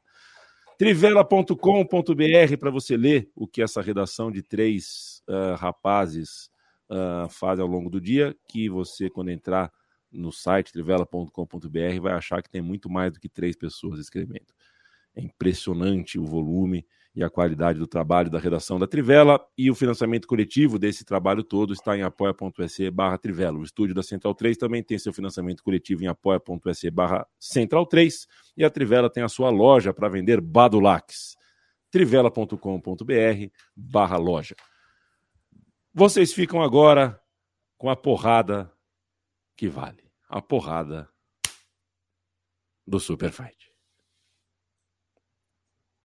Trivela.com.br 0.76 2.56
para 2.58 2.70
você 2.70 2.96
ler 2.96 3.30
o 3.34 3.46
que 3.46 3.62
essa 3.62 3.80
redação 3.80 4.30
de 4.30 4.42
três 4.42 5.22
ah, 5.26 5.54
rapazes 5.54 6.50
faz 7.30 7.58
ao 7.58 7.66
longo 7.66 7.90
do 7.90 8.00
dia, 8.00 8.36
que 8.48 8.68
você, 8.68 9.08
quando 9.08 9.30
entrar 9.30 9.72
no 10.10 10.30
site 10.30 10.72
trivela.com.br, 10.72 12.00
vai 12.00 12.12
achar 12.12 12.42
que 12.42 12.50
tem 12.50 12.62
muito 12.62 12.88
mais 12.88 13.12
do 13.12 13.20
que 13.20 13.28
três 13.28 13.56
pessoas 13.56 13.98
escrevendo. 13.98 14.52
É 15.16 15.20
impressionante 15.20 16.18
o 16.18 16.24
volume 16.24 16.86
e 17.14 17.22
a 17.22 17.30
qualidade 17.30 17.78
do 17.78 17.86
trabalho 17.86 18.28
da 18.28 18.38
redação 18.38 18.78
da 18.78 18.86
Trivela 18.86 19.40
e 19.56 19.70
o 19.70 19.74
financiamento 19.74 20.26
coletivo 20.26 20.78
desse 20.78 21.04
trabalho 21.04 21.44
todo 21.44 21.72
está 21.72 21.96
em 21.96 22.02
apoia.se 22.02 22.90
barra 22.90 23.16
Trivela. 23.16 23.58
O 23.58 23.62
estúdio 23.62 23.94
da 23.94 24.02
Central 24.02 24.34
3 24.34 24.56
também 24.56 24.82
tem 24.82 24.98
seu 24.98 25.12
financiamento 25.12 25.62
coletivo 25.62 26.02
em 26.02 26.08
apoia.se 26.08 26.90
barra 26.90 27.24
Central 27.38 27.86
3 27.86 28.26
e 28.56 28.64
a 28.64 28.70
Trivela 28.70 29.08
tem 29.08 29.22
a 29.22 29.28
sua 29.28 29.50
loja 29.50 29.94
para 29.94 30.08
vender 30.08 30.40
Badulax. 30.40 31.36
trivela.com.br 31.90 32.56
barra 33.76 34.16
loja. 34.16 34.56
Vocês 35.96 36.32
ficam 36.32 36.60
agora 36.60 37.22
com 37.78 37.88
a 37.88 37.94
porrada 37.94 38.76
que 39.56 39.68
vale. 39.68 40.10
A 40.28 40.42
porrada 40.42 41.08
do 42.84 42.98
Super 42.98 43.30
Fight. 43.30 43.63